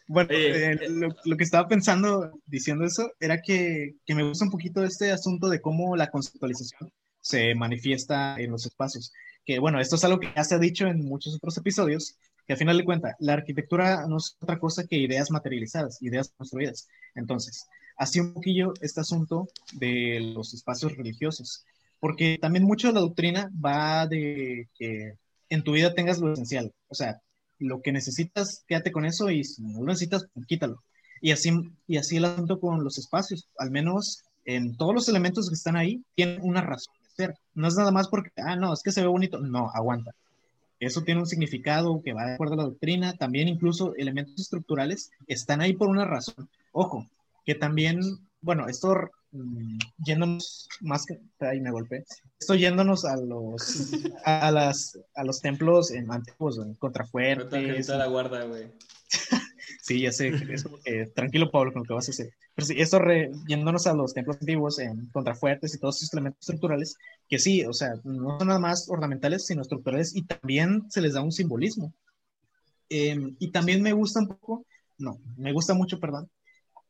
Bueno, 0.08 0.30
eh, 0.32 0.71
eh, 0.71 0.89
lo, 0.89 1.10
lo, 1.23 1.38
que 1.38 1.43
estaba 1.43 1.67
pensando 1.67 2.32
diciendo 2.47 2.84
eso 2.84 3.12
era 3.19 3.41
que, 3.41 3.95
que, 4.06 4.15
me 4.15 4.23
gusta 4.23 4.45
un 4.45 4.52
poquito 4.52 4.84
este 4.84 5.12
asunto 5.12 5.49
de 5.49 5.62
cómo 5.62 5.95
la 5.95 6.10
conceptualización 6.10 6.91
se 7.21 7.54
manifiesta 7.54 8.36
en 8.39 8.52
los 8.52 8.65
espacios. 8.65 9.13
Que 9.45 9.60
bueno, 9.60 9.80
esto 9.80 9.97
es 9.97 10.04
algo 10.04 10.19
que 10.19 10.34
ya 10.36 10.43
se 10.43 10.56
ha 10.56 10.60
dicho 10.60 10.88
en 10.88 11.06
muchos 11.06 11.36
otros 11.36 11.56
episodios, 11.58 12.17
que 12.49 12.53
al 12.53 12.57
final 12.57 12.79
de 12.79 12.83
cuentas, 12.83 13.15
la 13.19 13.33
arquitectura 13.33 14.07
no 14.07 14.17
es 14.17 14.35
otra 14.41 14.57
cosa 14.57 14.88
que 14.88 14.97
ideas 14.97 15.29
materializadas, 15.29 16.01
ideas 16.01 16.33
construidas. 16.35 16.88
Entonces, 17.13 17.67
así 17.95 18.19
un 18.19 18.33
poquillo 18.33 18.73
este 18.81 19.01
asunto 19.01 19.47
de 19.73 20.19
los 20.33 20.55
espacios 20.55 20.97
religiosos, 20.97 21.63
porque 21.99 22.39
también 22.41 22.65
mucho 22.65 22.88
de 22.88 22.95
la 22.95 23.01
doctrina 23.01 23.51
va 23.63 24.07
de 24.07 24.67
que 24.79 25.13
en 25.51 25.63
tu 25.63 25.73
vida 25.73 25.93
tengas 25.93 26.17
lo 26.17 26.33
esencial, 26.33 26.73
o 26.88 26.95
sea, 26.95 27.21
lo 27.59 27.83
que 27.83 27.91
necesitas, 27.91 28.63
quédate 28.67 28.91
con 28.91 29.05
eso 29.05 29.29
y 29.29 29.43
si 29.43 29.62
no 29.62 29.81
lo 29.81 29.85
necesitas, 29.85 30.25
pues 30.33 30.47
quítalo. 30.47 30.81
Y 31.21 31.29
así, 31.29 31.51
y 31.85 31.97
así 31.97 32.17
el 32.17 32.25
asunto 32.25 32.59
con 32.59 32.83
los 32.83 32.97
espacios, 32.97 33.47
al 33.59 33.69
menos 33.69 34.23
en 34.45 34.75
todos 34.75 34.95
los 34.95 35.07
elementos 35.07 35.49
que 35.49 35.55
están 35.55 35.75
ahí, 35.75 36.01
tienen 36.15 36.39
una 36.41 36.62
razón 36.62 36.95
de 37.03 37.09
ser. 37.15 37.35
No 37.53 37.67
es 37.67 37.75
nada 37.75 37.91
más 37.91 38.07
porque, 38.07 38.31
ah, 38.38 38.55
no, 38.55 38.73
es 38.73 38.81
que 38.81 38.91
se 38.91 39.01
ve 39.01 39.07
bonito. 39.07 39.39
No, 39.39 39.69
aguanta. 39.71 40.15
Eso 40.80 41.04
tiene 41.04 41.20
un 41.20 41.28
significado 41.28 42.02
que 42.02 42.13
va 42.13 42.26
de 42.26 42.34
acuerdo 42.34 42.54
a 42.54 42.58
la 42.58 42.63
doctrina. 42.63 43.13
También 43.18 43.48
incluso 43.48 43.94
elementos 43.96 44.39
estructurales 44.39 45.12
están 45.28 45.62
ahí 45.62 45.74
por 45.74 45.89
una 45.89 46.06
razón. 46.06 46.50
Ojo, 46.72 47.06
que 47.46 47.56
también, 47.56 48.00
bueno, 48.42 48.68
esto 48.68 48.96
mm, 49.32 49.78
yéndonos 50.06 50.68
más 50.82 51.06
que, 51.06 51.20
ahí 51.39 51.60
me 51.60 51.72
golpeé, 51.72 52.06
estoy 52.39 52.60
yéndonos 52.60 53.06
a 53.06 53.18
los, 53.18 53.92
a, 54.26 54.52
las, 54.52 55.00
a 55.15 55.24
los 55.24 55.42
templos 55.42 55.92
en 55.92 56.12
antiguos, 56.12 56.60
en 56.60 56.76
contrafuertes. 56.76 57.88
la 57.89 58.08
guarda, 58.08 58.46
güey. 58.46 58.68
sí, 59.89 60.02
ya 60.02 60.12
sé, 60.12 60.28
es 60.28 60.63
como 60.63 60.78
que, 60.80 61.08
tranquilo 61.08 61.49
Pablo 61.49 61.73
con 61.73 61.82
lo 61.82 61.88
que 61.88 61.93
vas 61.95 62.08
a 62.08 62.12
hacer. 62.12 62.32
Pero 62.54 62.67
sí, 62.67 62.75
esto 62.78 62.99
re, 62.99 63.32
yéndonos 63.47 63.88
a 63.88 63.95
los 63.95 64.13
templos 64.13 64.38
antiguos 64.39 64.78
en 64.78 65.08
contrafuertes 65.08 65.73
y 65.73 65.80
todos 65.80 65.97
esos 65.97 66.13
elementos 66.13 66.41
estructurales, 66.41 66.95
que 67.28 67.39
sí, 67.39 67.65
o 67.65 67.73
sea, 67.73 67.95
no 68.04 68.38
son 68.38 68.49
nada 68.49 68.60
más 68.60 68.88
ornamentales, 68.88 69.47
sino 69.47 69.63
estructurales 69.63 70.15
y 70.15 70.21
también 70.25 70.84
se 70.91 71.02
les 71.02 71.13
da 71.13 71.21
un 71.23 71.32
simbolismo. 71.32 71.91
Em, 72.88 73.36
y 73.39 73.49
también 73.49 73.82
me 73.82 73.93
gusta 73.93 74.19
un 74.19 74.28
poco, 74.28 74.63
no, 74.99 75.19
me 75.38 75.54
gusta 75.54 75.73
mucho, 75.73 75.99
perdón, 75.99 76.30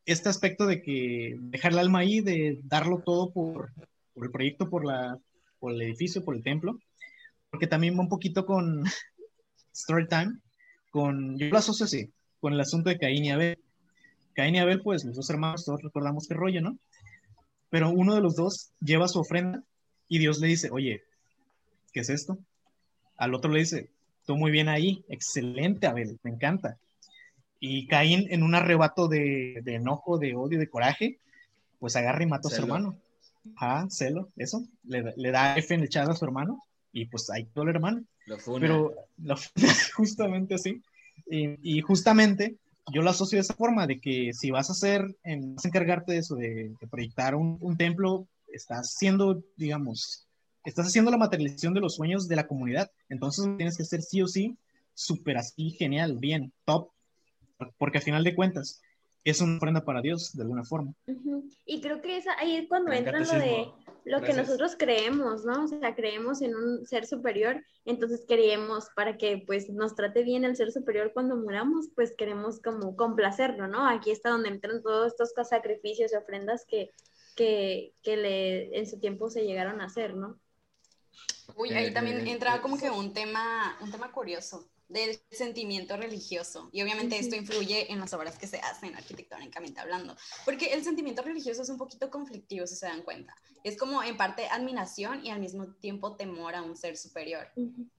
este 0.06 0.28
aspecto 0.28 0.66
de 0.66 0.82
que 0.82 1.38
dejar 1.40 1.72
el 1.72 1.80
alma 1.80 2.00
ahí, 2.00 2.20
de 2.20 2.60
darlo 2.64 3.02
todo 3.06 3.32
por, 3.32 3.72
por 4.14 4.26
el 4.26 4.32
proyecto, 4.32 4.70
por, 4.70 4.84
la, 4.86 5.18
por 5.60 5.72
el 5.72 5.82
edificio, 5.82 6.26
por 6.26 6.36
el 6.36 6.44
templo, 6.44 6.78
porque 7.50 7.68
también 7.68 7.96
va 7.96 8.02
un 8.02 8.10
poquito 8.10 8.46
con 8.46 8.84
Storytime, 9.74 10.40
con, 10.90 11.38
yo 11.38 11.48
lo 11.48 11.58
asocio 11.58 11.86
así, 11.86 12.12
con 12.40 12.54
el 12.54 12.60
asunto 12.60 12.90
de 12.90 12.98
Caín 12.98 13.26
y 13.26 13.32
Abel. 13.32 13.60
Caín 14.34 14.56
y 14.56 14.60
Abel, 14.60 14.82
pues 14.82 15.04
los 15.06 15.16
dos 15.16 15.30
hermanos, 15.30 15.66
todos 15.66 15.82
recordamos 15.82 16.28
qué 16.28 16.34
rollo, 16.34 16.62
¿no? 16.62 16.78
Pero 17.70 17.90
uno 17.90 18.16
de 18.16 18.22
los 18.22 18.36
dos 18.36 18.72
lleva 18.80 19.08
su 19.08 19.20
ofrenda 19.20 19.64
y 20.08 20.20
Dios 20.20 20.40
le 20.40 20.48
dice, 20.48 20.70
oye, 20.72 21.04
¿qué 21.94 22.02
es 22.02 22.10
esto? 22.10 22.38
Al 23.18 23.34
otro 23.34 23.52
le 23.52 23.60
dice, 23.60 23.90
tú 24.26 24.38
muy 24.38 24.52
bien 24.52 24.70
ahí, 24.70 25.04
excelente 25.10 25.88
Abel, 25.88 26.20
me 26.24 26.32
encanta. 26.32 26.78
Y 27.60 27.88
Caín, 27.88 28.28
en 28.30 28.44
un 28.44 28.56
arrebato 28.56 29.08
de, 29.08 29.62
enojo, 29.66 30.18
de 30.18 30.36
odio, 30.36 30.58
de 30.58 30.70
coraje, 30.70 31.20
pues 31.80 31.96
agarra 31.96 32.24
y 32.24 32.28
mata 32.28 32.48
a 32.48 32.52
su 32.52 32.62
hermano. 32.62 32.98
Ah, 33.58 33.86
celo, 33.90 34.30
eso. 34.38 34.64
Le, 34.86 35.32
da 35.32 35.58
F 35.58 35.74
en 35.74 35.82
el 35.82 35.90
chat 35.90 36.08
a 36.08 36.16
su 36.16 36.24
hermano 36.26 36.64
y 36.94 37.06
pues 37.06 37.30
ahí 37.30 37.46
todo 37.46 37.64
el 37.66 37.72
hermano. 37.72 38.04
Lo 38.26 38.38
funa. 38.38 38.62
Pero 38.62 38.94
justamente 39.96 40.56
así. 40.56 40.82
Y, 41.30 41.82
justamente 41.82 42.58
yo 42.92 43.02
lo 43.02 43.12
asocio 43.12 43.38
de 43.38 43.42
esa 43.42 43.54
forma, 43.54 43.86
de 43.86 44.00
que 44.00 44.32
si 44.34 44.50
vas 44.50 44.70
a 44.70 44.74
hacer, 44.74 45.04
vas 45.24 45.66
a 45.66 45.68
encargarte 45.68 46.14
de 46.14 46.18
eso, 46.18 46.36
de, 46.36 46.76
proyectar 46.90 47.36
un, 47.36 47.58
un, 47.62 47.78
templo, 47.78 48.28
estás 48.48 48.96
haciendo, 48.96 49.44
digamos, 49.56 50.28
estás 50.66 50.88
haciendo 50.88 51.12
la 51.12 51.18
materialización 51.18 51.74
de 51.74 51.82
los 51.82 51.96
sueños 51.96 52.28
de 52.28 52.36
la 52.36 52.48
comunidad. 52.48 52.92
Entonces 53.10 53.46
tienes 53.58 53.78
que 53.78 53.86
ser 53.86 54.02
sí 54.02 54.22
o 54.22 54.28
sí 54.28 54.58
súper 54.94 55.38
así, 55.38 55.72
genial, 55.72 56.18
bien, 56.18 56.52
top, 56.66 56.90
porque 57.78 58.00
al 58.00 58.04
final 58.04 58.24
de 58.24 58.36
cuentas 58.36 58.82
es 59.24 59.40
una 59.42 59.58
ofrenda 59.58 59.86
para 59.86 60.02
Dios, 60.02 60.36
de 60.36 60.44
alguna 60.44 60.64
forma. 60.64 60.94
Y 61.66 61.82
creo 61.82 62.02
que 62.02 62.18
es 62.18 62.26
ahí 62.38 62.56
es 62.56 62.68
cuando 62.68 62.92
entra 62.92 63.20
lo 63.20 63.34
de 63.34 63.68
lo 64.06 64.22
que 64.22 64.34
nosotros 64.34 64.76
creemos, 64.78 65.46
¿no? 65.46 65.66
O 65.66 65.68
sea, 65.68 65.96
creemos 65.96 66.42
en 66.42 66.56
un 66.56 66.86
ser 66.86 67.06
superior, 67.06 67.64
entonces 67.86 68.26
queremos 68.28 68.88
para 68.96 69.18
que 69.18 69.44
pues 69.46 69.70
nos 69.70 69.96
trate 69.96 70.24
bien 70.24 70.46
el 70.46 70.56
ser 70.56 70.72
superior 70.72 71.12
cuando 71.14 71.36
muramos, 71.36 71.88
pues 71.96 72.14
queremos 72.18 72.60
como 72.62 72.96
complacerlo, 72.96 73.68
¿no? 73.68 73.88
Aquí 73.88 74.12
está 74.12 74.30
donde 74.30 74.50
entran 74.50 74.82
todos 74.82 75.14
estos 75.14 75.50
sacrificios 75.50 76.12
y 76.14 76.16
ofrendas 76.16 76.66
que, 76.68 76.92
que, 77.36 77.94
que 78.02 78.18
le, 78.18 78.78
en 78.78 78.88
su 78.88 79.00
tiempo 79.00 79.30
se 79.30 79.46
llegaron 79.46 79.82
a 79.82 79.86
hacer, 79.86 80.16
¿no? 80.16 80.40
Uy, 81.56 81.72
ahí 81.72 81.94
también 81.94 82.28
entra 82.28 82.62
como 82.62 82.78
que 82.78 82.90
un 82.90 83.14
tema, 83.14 83.78
un 83.82 83.92
tema 83.92 84.12
curioso 84.12 84.70
del 84.90 85.20
sentimiento 85.32 85.96
religioso. 85.96 86.70
Y 86.74 86.82
obviamente 86.82 87.18
esto 87.18 87.36
influye 87.36 87.92
en 87.92 88.00
las 88.00 88.14
obras 88.14 88.38
que 88.38 88.48
se 88.48 88.58
hacen 88.58 88.96
arquitectónicamente 88.96 89.80
hablando, 89.80 90.18
porque 90.46 90.74
el 90.74 90.84
sentimiento 90.84 91.22
religioso 91.22 91.62
es 91.62 91.70
un 91.70 91.78
poquito 91.78 92.10
conflictivo, 92.10 92.68
si 92.68 92.76
se 92.76 92.88
dan 92.88 93.04
cuenta. 93.04 93.36
Es 93.64 93.78
como 93.78 94.04
en 94.04 94.18
parte 94.18 94.48
admiración 94.48 95.26
y 95.26 95.30
al 95.30 95.40
mismo 95.40 95.74
tiempo 95.76 96.16
temor 96.16 96.56
a 96.56 96.64
un 96.64 96.76
ser 96.76 96.98
superior. 96.98 97.48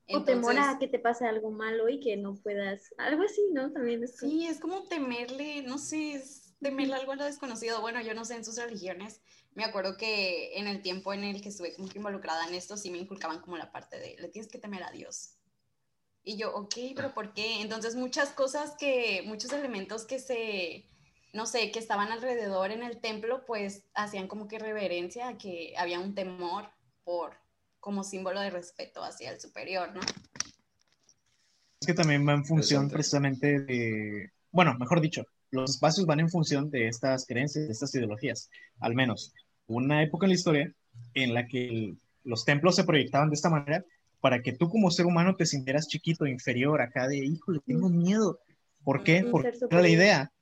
o 0.08 0.24
temor 0.24 0.58
a 0.58 0.78
que 0.78 0.88
te 0.88 0.98
pase 0.98 1.26
algo 1.26 1.50
malo 1.50 1.88
y 1.88 2.00
que 2.00 2.16
no 2.16 2.34
puedas, 2.34 2.92
algo 2.98 3.22
así, 3.22 3.42
¿no? 3.52 3.70
También 3.72 4.02
es 4.02 4.16
Sí, 4.16 4.46
es 4.46 4.58
como 4.58 4.82
temerle, 4.88 5.62
no 5.62 5.78
sé, 5.78 6.14
es 6.14 6.54
temerle 6.60 6.94
algo 6.94 7.12
a 7.12 7.16
lo 7.16 7.24
desconocido. 7.24 7.80
Bueno, 7.80 8.00
yo 8.02 8.14
no 8.14 8.24
sé 8.24 8.34
en 8.34 8.44
sus 8.44 8.56
religiones. 8.56 9.20
Me 9.54 9.64
acuerdo 9.64 9.96
que 9.96 10.58
en 10.58 10.66
el 10.66 10.82
tiempo 10.82 11.12
en 11.12 11.24
el 11.24 11.40
que 11.40 11.50
estuve 11.50 11.74
como 11.74 11.88
que 11.88 11.98
involucrada 11.98 12.46
en 12.48 12.54
esto, 12.54 12.76
sí 12.76 12.90
me 12.90 12.98
inculcaban 12.98 13.40
como 13.40 13.56
la 13.56 13.70
parte 13.70 13.98
de, 13.98 14.16
le 14.18 14.28
tienes 14.28 14.50
que 14.50 14.58
temer 14.58 14.82
a 14.82 14.90
Dios 14.90 15.39
y 16.24 16.36
yo, 16.36 16.54
ok, 16.54 16.74
pero 16.94 17.14
¿por 17.14 17.32
qué? 17.32 17.62
Entonces 17.62 17.94
muchas 17.94 18.30
cosas 18.30 18.74
que, 18.78 19.22
muchos 19.26 19.52
elementos 19.52 20.04
que 20.04 20.18
se, 20.18 20.88
no 21.32 21.46
sé, 21.46 21.70
que 21.70 21.78
estaban 21.78 22.12
alrededor 22.12 22.70
en 22.70 22.82
el 22.82 23.00
templo, 23.00 23.44
pues 23.46 23.84
hacían 23.94 24.28
como 24.28 24.46
que 24.46 24.58
reverencia, 24.58 25.38
que 25.38 25.74
había 25.76 26.00
un 26.00 26.14
temor 26.14 26.68
por, 27.04 27.32
como 27.78 28.04
símbolo 28.04 28.40
de 28.40 28.50
respeto 28.50 29.02
hacia 29.02 29.30
el 29.30 29.40
superior, 29.40 29.92
¿no? 29.94 30.00
Es 31.80 31.86
que 31.86 31.94
también 31.94 32.28
va 32.28 32.34
en 32.34 32.44
función 32.44 32.90
precisamente 32.90 33.60
de, 33.60 34.30
bueno, 34.50 34.76
mejor 34.78 35.00
dicho, 35.00 35.24
los 35.50 35.70
espacios 35.70 36.06
van 36.06 36.20
en 36.20 36.28
función 36.28 36.70
de 36.70 36.88
estas 36.88 37.26
creencias, 37.26 37.66
de 37.66 37.72
estas 37.72 37.94
ideologías, 37.94 38.50
al 38.80 38.94
menos. 38.94 39.32
Una 39.66 40.02
época 40.02 40.26
en 40.26 40.30
la 40.30 40.34
historia 40.34 40.74
en 41.14 41.32
la 41.32 41.46
que 41.46 41.94
los 42.24 42.44
templos 42.44 42.76
se 42.76 42.84
proyectaban 42.84 43.30
de 43.30 43.34
esta 43.34 43.48
manera 43.48 43.84
para 44.20 44.42
que 44.42 44.52
tú 44.52 44.68
como 44.68 44.90
ser 44.90 45.06
humano 45.06 45.36
te 45.36 45.46
sintieras 45.46 45.88
chiquito, 45.88 46.26
inferior, 46.26 46.80
acá 46.80 47.08
de, 47.08 47.18
híjole, 47.18 47.60
tengo 47.66 47.88
miedo. 47.88 48.40
¿Por 48.84 49.02
qué? 49.02 49.26
Porque 49.30 49.52
era 49.70 49.82
la 49.82 49.88
idea. 49.88 50.32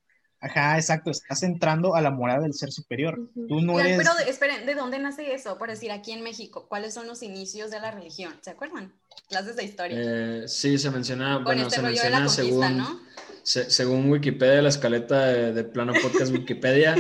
Ajá, 0.41 0.77
exacto, 0.77 1.11
estás 1.11 1.43
entrando 1.43 1.97
a 1.97 2.01
la 2.01 2.11
morada 2.11 2.43
del 2.43 2.55
ser 2.55 2.71
superior. 2.71 3.19
Tú 3.49 3.61
no 3.61 3.81
eres... 3.81 3.99
Pero 3.99 4.12
esperen, 4.29 4.67
¿de 4.67 4.75
dónde 4.75 5.01
nace 5.01 5.35
eso? 5.35 5.59
Por 5.59 5.69
decir, 5.69 5.91
aquí 5.91 6.12
en 6.12 6.23
México, 6.23 6.67
¿cuáles 6.69 6.95
son 6.95 7.09
los 7.09 7.25
inicios 7.25 7.73
de 7.73 7.81
la 7.81 7.91
religión? 7.91 8.33
¿Se 8.41 8.51
acuerdan? 8.51 8.93
Clases 9.29 9.57
de 9.57 9.64
historia. 9.64 9.97
Eh, 10.01 10.45
sí, 10.47 10.79
se 10.79 10.93
menciona, 10.93 11.38
bueno, 11.38 11.62
este 11.62 11.77
se 11.77 11.83
menciona 11.83 12.29
según, 12.29 13.01
según 13.43 14.11
Wikipedia, 14.11 14.62
la 14.62 14.69
escaleta 14.69 15.27
de, 15.27 15.64
plano 15.64 15.93
podcast 16.01 16.33
Wikipedia, 16.33 16.95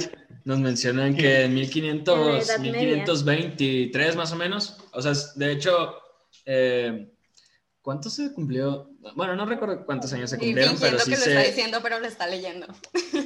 nos 0.44 0.58
mencionan 0.58 1.16
que 1.16 1.44
en 1.44 1.54
1500, 1.54 2.58
1523 2.58 4.16
más 4.16 4.32
o 4.32 4.36
menos, 4.36 4.78
o 4.92 5.00
sea, 5.00 5.12
de 5.36 5.52
hecho, 5.52 5.94
eh, 6.50 7.10
¿Cuánto 7.82 8.10
se 8.10 8.32
cumplió? 8.32 8.90
Bueno, 9.14 9.36
no 9.36 9.46
recuerdo 9.46 9.84
cuántos 9.86 10.12
años 10.12 10.30
se 10.30 10.38
cumplieron, 10.38 10.76
pero 10.80 10.98
sí 10.98 11.10
que 11.10 11.16
lo 11.16 11.24
está 11.24 11.42
diciendo, 11.42 11.78
pero 11.82 12.00
lo 12.00 12.06
está 12.06 12.26
leyendo. 12.26 12.66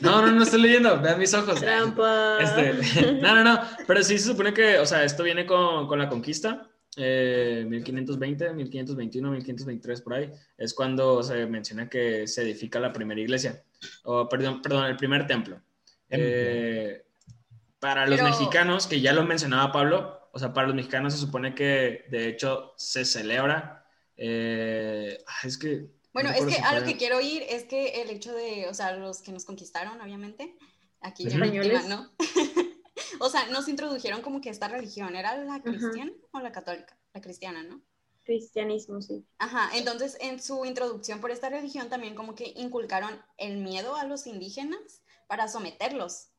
No, 0.00 0.20
no, 0.22 0.32
no 0.32 0.42
estoy 0.42 0.60
leyendo. 0.60 1.00
Vean 1.00 1.18
mis 1.18 1.32
ojos. 1.34 1.60
Trampa. 1.60 2.38
Este, 2.40 3.12
no, 3.20 3.34
no, 3.34 3.44
no. 3.44 3.60
Pero 3.86 4.02
sí 4.02 4.18
se 4.18 4.26
supone 4.26 4.52
que, 4.52 4.78
o 4.78 4.86
sea, 4.86 5.04
esto 5.04 5.22
viene 5.22 5.46
con, 5.46 5.86
con 5.86 5.98
la 5.98 6.08
conquista. 6.08 6.68
Eh, 6.96 7.64
1520, 7.68 8.52
1521, 8.52 9.30
1523, 9.30 10.00
por 10.00 10.14
ahí. 10.14 10.30
Es 10.58 10.74
cuando 10.74 11.22
se 11.22 11.46
menciona 11.46 11.88
que 11.88 12.26
se 12.26 12.42
edifica 12.42 12.78
la 12.80 12.92
primera 12.92 13.20
iglesia. 13.20 13.62
O, 14.04 14.28
perdón, 14.28 14.60
perdón, 14.62 14.86
el 14.86 14.96
primer 14.96 15.26
templo. 15.26 15.60
Eh, 16.10 17.04
para 17.78 18.06
los 18.06 18.22
mexicanos, 18.22 18.86
que 18.86 19.00
ya 19.00 19.12
lo 19.12 19.24
mencionaba 19.24 19.72
Pablo, 19.72 20.21
o 20.32 20.38
sea, 20.38 20.52
para 20.52 20.66
los 20.66 20.74
mexicanos 20.74 21.12
se 21.12 21.20
supone 21.20 21.54
que 21.54 22.06
de 22.10 22.28
hecho 22.28 22.72
se 22.76 23.04
celebra. 23.04 23.86
Eh, 24.16 25.22
es 25.44 25.58
que. 25.58 25.90
Bueno, 26.14 26.30
es 26.30 26.44
que 26.44 26.56
a 26.56 26.78
lo 26.78 26.84
que 26.84 26.96
quiero 26.96 27.20
ir 27.20 27.42
es 27.48 27.64
que 27.64 28.02
el 28.02 28.10
hecho 28.10 28.34
de, 28.34 28.66
o 28.68 28.74
sea, 28.74 28.96
los 28.96 29.22
que 29.22 29.32
nos 29.32 29.44
conquistaron, 29.44 30.00
obviamente, 30.00 30.56
aquí 31.00 31.26
españoles, 31.26 31.86
¿no? 31.86 32.10
o 33.20 33.28
sea, 33.28 33.46
nos 33.48 33.68
introdujeron 33.68 34.20
como 34.22 34.40
que 34.40 34.50
esta 34.50 34.68
religión, 34.68 35.16
¿era 35.16 35.36
la 35.36 35.62
cristiana 35.62 36.12
o 36.32 36.40
la 36.40 36.52
católica? 36.52 36.98
La 37.14 37.20
cristiana, 37.20 37.62
¿no? 37.62 37.82
Cristianismo, 38.24 39.00
sí. 39.02 39.26
Ajá, 39.38 39.70
entonces 39.74 40.16
en 40.20 40.40
su 40.40 40.64
introducción 40.64 41.20
por 41.20 41.30
esta 41.30 41.48
religión 41.48 41.88
también 41.88 42.14
como 42.14 42.34
que 42.34 42.52
inculcaron 42.56 43.20
el 43.36 43.56
miedo 43.58 43.96
a 43.96 44.04
los 44.04 44.26
indígenas 44.26 45.02
para 45.26 45.48
someterlos 45.48 46.31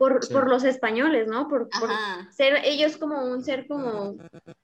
por, 0.00 0.48
los 0.48 0.64
españoles, 0.64 1.28
¿no? 1.28 1.46
Por, 1.46 1.68
ser 2.30 2.54
ellos 2.64 2.96
como 2.96 3.22
un 3.22 3.44
ser 3.44 3.66
como, 3.66 4.16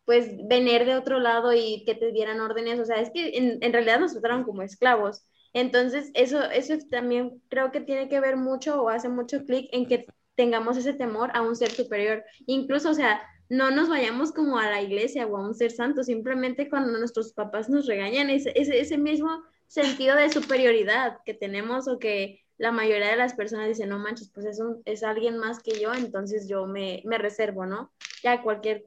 pues, 0.07 0.31
venir 0.49 0.87
de 0.87 0.97
otro 0.97 1.21
lado 1.21 1.53
y 1.53 1.85
que 1.85 1.95
te 1.95 2.11
dieran 2.11 2.41
órdenes, 2.41 2.81
o 2.81 2.87
sea, 2.87 3.03
es 3.03 3.11
que 3.11 3.37
en, 3.61 3.73
realidad 3.73 4.01
nos 4.01 4.13
trataron 4.13 4.45
como 4.45 4.63
esclavos. 4.63 5.27
Entonces, 5.53 6.11
eso, 6.15 6.43
eso 6.43 6.79
también 6.91 7.43
creo 7.51 7.71
que 7.71 7.83
tiene 7.83 8.09
que 8.09 8.19
ver 8.19 8.39
mucho 8.39 8.81
o 8.81 8.89
hace 8.89 9.11
mucho 9.11 9.45
clic 9.45 9.69
en 9.73 9.85
que 9.85 10.07
tengamos 10.37 10.79
ese 10.79 10.95
temor 10.95 11.31
a 11.35 11.43
un 11.43 11.55
ser 11.55 11.71
superior. 11.71 12.25
Incluso, 12.47 12.89
o 12.89 12.95
sea, 12.95 13.21
no 13.51 13.71
nos 13.71 13.91
vayamos 13.91 14.33
como 14.33 14.59
a 14.59 14.71
la 14.71 14.81
iglesia 14.81 15.27
o 15.27 15.37
a 15.37 15.47
un 15.47 15.55
ser 15.55 15.71
santo, 15.71 16.03
simplemente 16.03 16.71
cuando 16.71 16.99
nuestros 16.99 17.35
papás 17.35 17.69
nos 17.69 17.85
regañan, 17.85 18.31
ese, 18.31 18.53
ese 18.55 18.97
mismo 18.97 19.43
sentido 19.67 20.17
de 20.17 20.31
superioridad 20.31 21.19
que 21.27 21.35
tenemos 21.35 21.89
o 21.89 21.99
que 21.99 22.46
la 22.59 22.73
mayoría 22.73 23.09
de 23.09 23.17
las 23.17 23.35
personas 23.35 23.69
dicen, 23.69 23.89
no 23.89 23.99
manches, 23.99 24.31
pues 24.33 24.47
es, 24.47 24.61
un, 24.61 24.83
es 24.85 25.03
alguien 25.03 25.39
más 25.39 25.63
que 25.63 25.79
yo, 25.79 25.93
entonces 25.95 26.49
yo 26.49 26.67
me, 26.67 27.03
me 27.05 27.19
reservo, 27.19 27.67
¿no? 27.67 27.91
Ya 28.23 28.43
cualquier... 28.43 28.87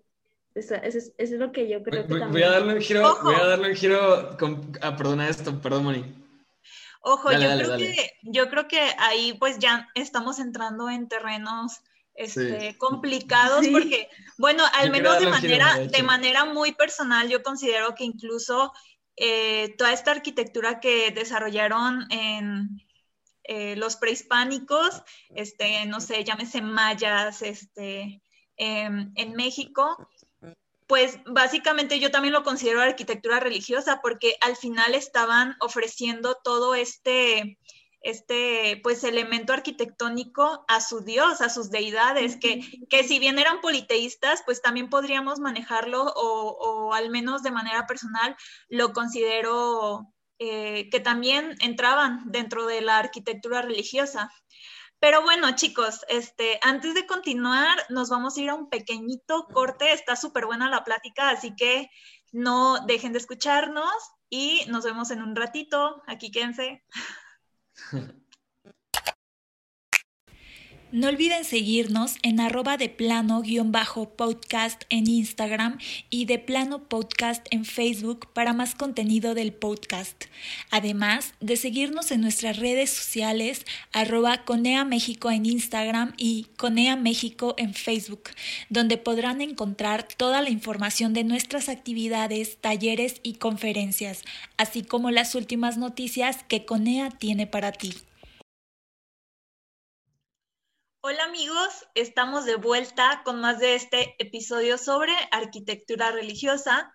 Eso, 0.56 0.76
es 0.84 1.32
lo 1.32 1.52
que 1.52 1.70
yo 1.70 1.84
creo 1.84 2.04
que 2.04 2.14
voy, 2.14 2.20
también... 2.20 2.32
Voy 2.32 2.44
a 2.44 2.50
darle 2.50 2.74
un 2.74 2.82
giro, 2.82 3.18
voy 3.24 3.36
a 3.36 3.46
darle 3.46 3.70
un 3.70 3.76
giro... 3.76 4.38
Con, 4.38 4.78
ah, 4.82 4.98
perdona 4.98 5.30
esto, 5.30 5.58
perdón, 5.62 5.84
Moni. 5.84 6.20
Ojo, 7.02 7.32
yo, 7.32 7.38
creo 7.40 7.78
Que, 7.78 8.12
yo 8.24 8.50
creo 8.50 8.68
que 8.68 8.82
ahí 8.98 9.34
pues 9.34 9.58
ya 9.60 9.88
estamos 9.96 10.40
entrando 10.40 10.90
en 10.90 11.08
terrenos 11.08 11.80
este, 12.14 12.78
complicados 12.78 13.66
porque, 13.72 14.10
bueno, 14.38 14.64
al 14.74 14.92
menos 14.92 15.20
de 15.20 15.28
manera, 15.28 15.78
de 15.78 16.04
manera 16.04 16.44
muy 16.44 16.74
personal, 16.74 17.30
yo 17.30 17.42
considero 17.42 17.96
que 17.96 18.04
incluso 18.04 18.74
eh, 19.16 19.74
toda 19.78 19.94
esta 19.94 20.12
arquitectura 20.12 20.82
que 20.82 21.12
desarrollaron 21.12 22.06
en 22.12 22.82
eh, 23.44 23.76
los 23.76 23.96
prehispánicos, 23.96 25.02
este, 25.30 25.86
no 25.86 26.02
sé, 26.02 26.24
llámese 26.24 26.62
mayas, 26.62 27.42
este, 27.42 28.22
em, 28.58 29.12
en 29.16 29.34
México, 29.34 30.10
pues 30.88 31.20
básicamente 31.26 32.00
yo 32.00 32.10
también 32.10 32.34
lo 32.34 32.44
considero 32.44 32.82
arquitectura 32.82 33.40
religiosa 33.40 34.02
porque 34.02 34.38
al 34.42 34.56
final 34.56 34.96
estaban 34.96 35.56
ofreciendo 35.60 36.38
todo 36.44 36.74
este 36.74 37.60
este 38.02 38.80
pues 38.82 39.04
elemento 39.04 39.54
arquitectónico 39.54 40.64
a 40.68 40.82
su 40.82 41.02
dios, 41.02 41.42
a 41.42 41.50
sus 41.50 41.70
deidades, 41.70 42.38
que, 42.38 42.62
que 42.90 43.04
si 43.04 43.20
bien 43.20 43.40
eran 43.40 43.62
politeístas, 43.62 44.42
pues 44.46 44.62
también 44.62 44.90
podríamos 44.90 45.40
manejarlo 45.40 46.04
o, 46.04 46.52
o 46.52 46.94
al 46.94 47.10
menos 47.10 47.44
de 47.44 47.52
manera 47.52 47.86
personal 47.88 48.36
lo 48.70 48.94
considero 48.94 50.14
eh, 50.40 50.90
que 50.90 51.00
también 51.00 51.56
entraban 51.60 52.32
dentro 52.32 52.66
de 52.66 52.82
la 52.82 52.98
arquitectura 52.98 53.62
religiosa. 53.62 54.32
Pero 55.00 55.22
bueno, 55.22 55.56
chicos, 55.56 56.06
este, 56.10 56.60
antes 56.62 56.94
de 56.94 57.06
continuar, 57.06 57.78
nos 57.90 58.10
vamos 58.10 58.38
a 58.38 58.42
ir 58.42 58.50
a 58.50 58.56
un 58.56 58.70
pequeñito 58.70 59.48
corte. 59.54 59.94
Está 59.94 60.16
súper 60.16 60.46
buena 60.46 60.70
la 60.70 60.84
plática, 60.84 61.30
así 61.30 61.56
que 61.56 61.90
no 62.32 62.86
dejen 62.86 63.14
de 63.14 63.20
escucharnos 63.20 63.94
y 64.30 64.64
nos 64.68 64.84
vemos 64.84 65.12
en 65.12 65.22
un 65.22 65.36
ratito. 65.36 66.02
Aquí 66.08 66.32
quédense. 66.32 66.84
No 70.92 71.08
olviden 71.08 71.46
seguirnos 71.46 72.16
en 72.24 72.40
arroba 72.40 72.76
de 72.76 72.90
plano 72.90 73.44
guion 73.44 73.72
bajo 73.72 74.10
podcast 74.10 74.86
en 74.90 75.08
Instagram 75.08 75.78
y 76.10 76.26
de 76.26 76.40
plano 76.40 76.90
podcast 76.90 77.46
en 77.52 77.64
Facebook 77.64 78.28
para 78.34 78.54
más 78.54 78.74
contenido 78.74 79.36
del 79.36 79.54
podcast. 79.54 80.26
Además 80.72 81.36
de 81.42 81.58
seguirnos 81.58 82.10
en 82.10 82.22
nuestras 82.22 82.58
redes 82.58 82.90
sociales 82.90 83.68
arroba 83.94 84.46
Conea 84.46 84.84
México 84.84 85.30
en 85.30 85.46
Instagram 85.46 86.14
y 86.18 86.48
Conea 86.58 86.96
México 86.96 87.54
en 87.60 87.76
Facebook, 87.76 88.32
donde 88.70 88.98
podrán 88.98 89.42
encontrar 89.42 90.08
toda 90.18 90.42
la 90.42 90.50
información 90.50 91.14
de 91.14 91.24
nuestras 91.24 91.70
actividades, 91.70 92.58
talleres 92.62 93.20
y 93.22 93.36
conferencias, 93.36 94.24
así 94.58 94.82
como 94.82 95.12
las 95.12 95.36
últimas 95.36 95.78
noticias 95.78 96.44
que 96.48 96.66
Conea 96.66 97.12
tiene 97.12 97.46
para 97.46 97.74
ti. 97.74 97.94
Hola 101.12 101.24
amigos, 101.24 101.88
estamos 101.96 102.46
de 102.46 102.56
vuelta 102.56 103.24
con 103.26 103.42
más 103.42 103.58
de 103.58 103.74
este 103.74 104.16
episodio 104.20 104.78
sobre 104.78 105.12
arquitectura 105.32 106.12
religiosa. 106.12 106.94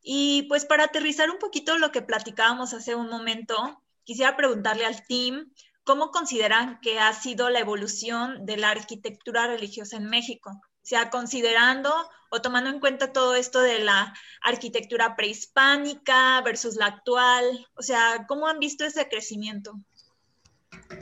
Y 0.00 0.42
pues 0.42 0.64
para 0.64 0.84
aterrizar 0.84 1.28
un 1.28 1.38
poquito 1.38 1.76
lo 1.76 1.90
que 1.90 2.02
platicábamos 2.02 2.72
hace 2.72 2.94
un 2.94 3.08
momento, 3.08 3.82
quisiera 4.04 4.36
preguntarle 4.36 4.86
al 4.86 5.04
team 5.08 5.52
cómo 5.82 6.12
consideran 6.12 6.78
que 6.82 7.00
ha 7.00 7.12
sido 7.14 7.50
la 7.50 7.58
evolución 7.58 8.46
de 8.46 8.58
la 8.58 8.70
arquitectura 8.70 9.48
religiosa 9.48 9.96
en 9.96 10.08
México. 10.08 10.50
O 10.50 10.86
sea, 10.86 11.10
considerando 11.10 11.92
o 12.30 12.42
tomando 12.42 12.70
en 12.70 12.78
cuenta 12.78 13.12
todo 13.12 13.34
esto 13.34 13.60
de 13.60 13.80
la 13.80 14.14
arquitectura 14.42 15.16
prehispánica 15.16 16.40
versus 16.42 16.76
la 16.76 16.86
actual, 16.86 17.66
o 17.74 17.82
sea, 17.82 18.24
¿cómo 18.28 18.46
han 18.46 18.60
visto 18.60 18.84
ese 18.84 19.08
crecimiento? 19.08 19.80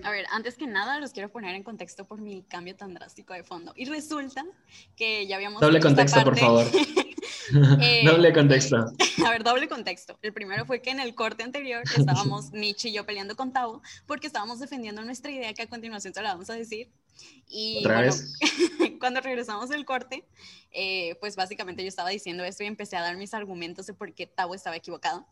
A 0.02 0.10
ver, 0.10 0.26
antes 0.30 0.56
que 0.56 0.66
nada 0.66 0.98
los 0.98 1.12
quiero 1.12 1.30
poner 1.30 1.54
en 1.54 1.62
contexto 1.62 2.06
por 2.06 2.20
mi 2.20 2.42
cambio 2.42 2.74
tan 2.74 2.94
drástico 2.94 3.34
de 3.34 3.44
fondo. 3.44 3.72
Y 3.76 3.84
resulta 3.84 4.44
que 4.96 5.26
ya 5.26 5.36
habíamos... 5.36 5.60
Doble 5.60 5.80
contexto, 5.80 6.22
por 6.24 6.38
favor. 6.38 6.66
Eh, 7.80 8.02
doble 8.04 8.32
contexto. 8.32 8.76
A 9.26 9.30
ver, 9.30 9.42
doble 9.42 9.68
contexto. 9.68 10.18
El 10.22 10.32
primero 10.32 10.64
fue 10.66 10.80
que 10.82 10.90
en 10.90 11.00
el 11.00 11.14
corte 11.14 11.42
anterior 11.42 11.82
estábamos 11.96 12.52
Nietzsche 12.52 12.88
y 12.88 12.92
yo 12.92 13.04
peleando 13.04 13.36
con 13.36 13.52
Tavo 13.52 13.82
porque 14.06 14.26
estábamos 14.26 14.60
defendiendo 14.60 15.02
nuestra 15.02 15.30
idea 15.30 15.52
que 15.52 15.62
a 15.62 15.68
continuación 15.68 16.14
se 16.14 16.22
la 16.22 16.32
vamos 16.32 16.50
a 16.50 16.54
decir. 16.54 16.90
Y 17.48 17.82
bueno, 17.84 18.12
cuando 18.98 19.20
regresamos 19.20 19.68
del 19.68 19.84
corte, 19.84 20.24
eh, 20.70 21.16
pues 21.20 21.36
básicamente 21.36 21.82
yo 21.82 21.88
estaba 21.88 22.08
diciendo 22.08 22.44
esto 22.44 22.62
y 22.62 22.66
empecé 22.66 22.96
a 22.96 23.02
dar 23.02 23.16
mis 23.16 23.34
argumentos 23.34 23.86
de 23.86 23.94
por 23.94 24.14
qué 24.14 24.26
Tavo 24.26 24.54
estaba 24.54 24.76
equivocado. 24.76 25.26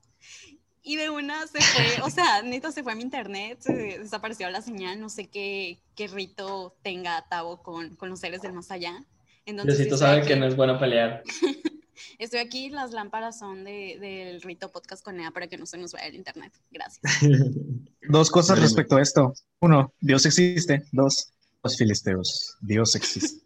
Y 0.83 0.97
de 0.97 1.11
una 1.11 1.47
se 1.47 1.61
fue, 1.61 2.03
o 2.03 2.11
sea, 2.11 2.43
neta 2.43 2.72
se 2.72 2.83
fue 2.83 2.93
a 2.93 2.95
mi 2.95 3.03
internet, 3.03 3.59
se 3.61 3.99
desapareció 3.99 4.49
la 4.51 4.62
señal, 4.62 5.01
no 5.01 5.09
sé 5.09 5.26
qué, 5.26 5.79
qué 5.95 6.07
rito 6.07 6.76
tenga 6.83 7.26
Tavo 7.29 7.62
con, 7.62 7.97
con 7.97 8.09
los 8.09 8.20
seres 8.20 8.43
del 8.43 8.53
más 8.53 8.70
allá. 8.70 9.05
Entonces, 9.45 9.79
Diosito 9.79 9.97
sabe 9.97 10.22
que 10.22 10.37
no 10.37 10.47
es 10.47 10.57
bueno 10.57 10.79
pelear. 10.79 11.22
estoy 12.18 12.41
aquí, 12.41 12.68
las 12.70 12.93
lámparas 12.93 13.39
son 13.39 13.64
de, 13.64 13.99
del 14.01 14.43
rito 14.43 14.70
podcast 14.70 15.05
con 15.05 15.20
EA 15.20 15.31
para 15.31 15.47
que 15.47 15.57
no 15.57 15.66
se 15.66 15.79
nos 15.79 15.93
vaya 15.93 16.07
el 16.07 16.14
internet. 16.14 16.53
Gracias. 16.70 17.03
Dos 18.09 18.31
cosas 18.31 18.61
respecto 18.61 18.97
a 18.97 19.03
esto. 19.03 19.35
Uno, 19.61 19.93
Dios 20.01 20.26
existe. 20.26 20.85
Dos, 20.93 21.33
los 21.62 21.76
filisteos. 21.76 22.57
Dios 22.61 22.95
existe. 22.95 23.43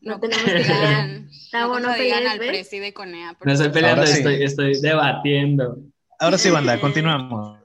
No, 0.00 0.18
tenemos 0.18 0.44
que 0.44 1.26
no, 1.52 1.78
no 1.78 1.90
al 1.90 2.38
presi 2.38 2.78
de 2.78 2.94
Conea. 2.94 3.36
No 3.44 3.52
estoy 3.52 3.68
peleando, 3.68 4.02
estoy, 4.04 4.42
estoy 4.42 4.80
debatiendo. 4.80 5.78
Ahora 6.20 6.36
sí, 6.36 6.50
banda, 6.50 6.78
continuamos. 6.78 7.58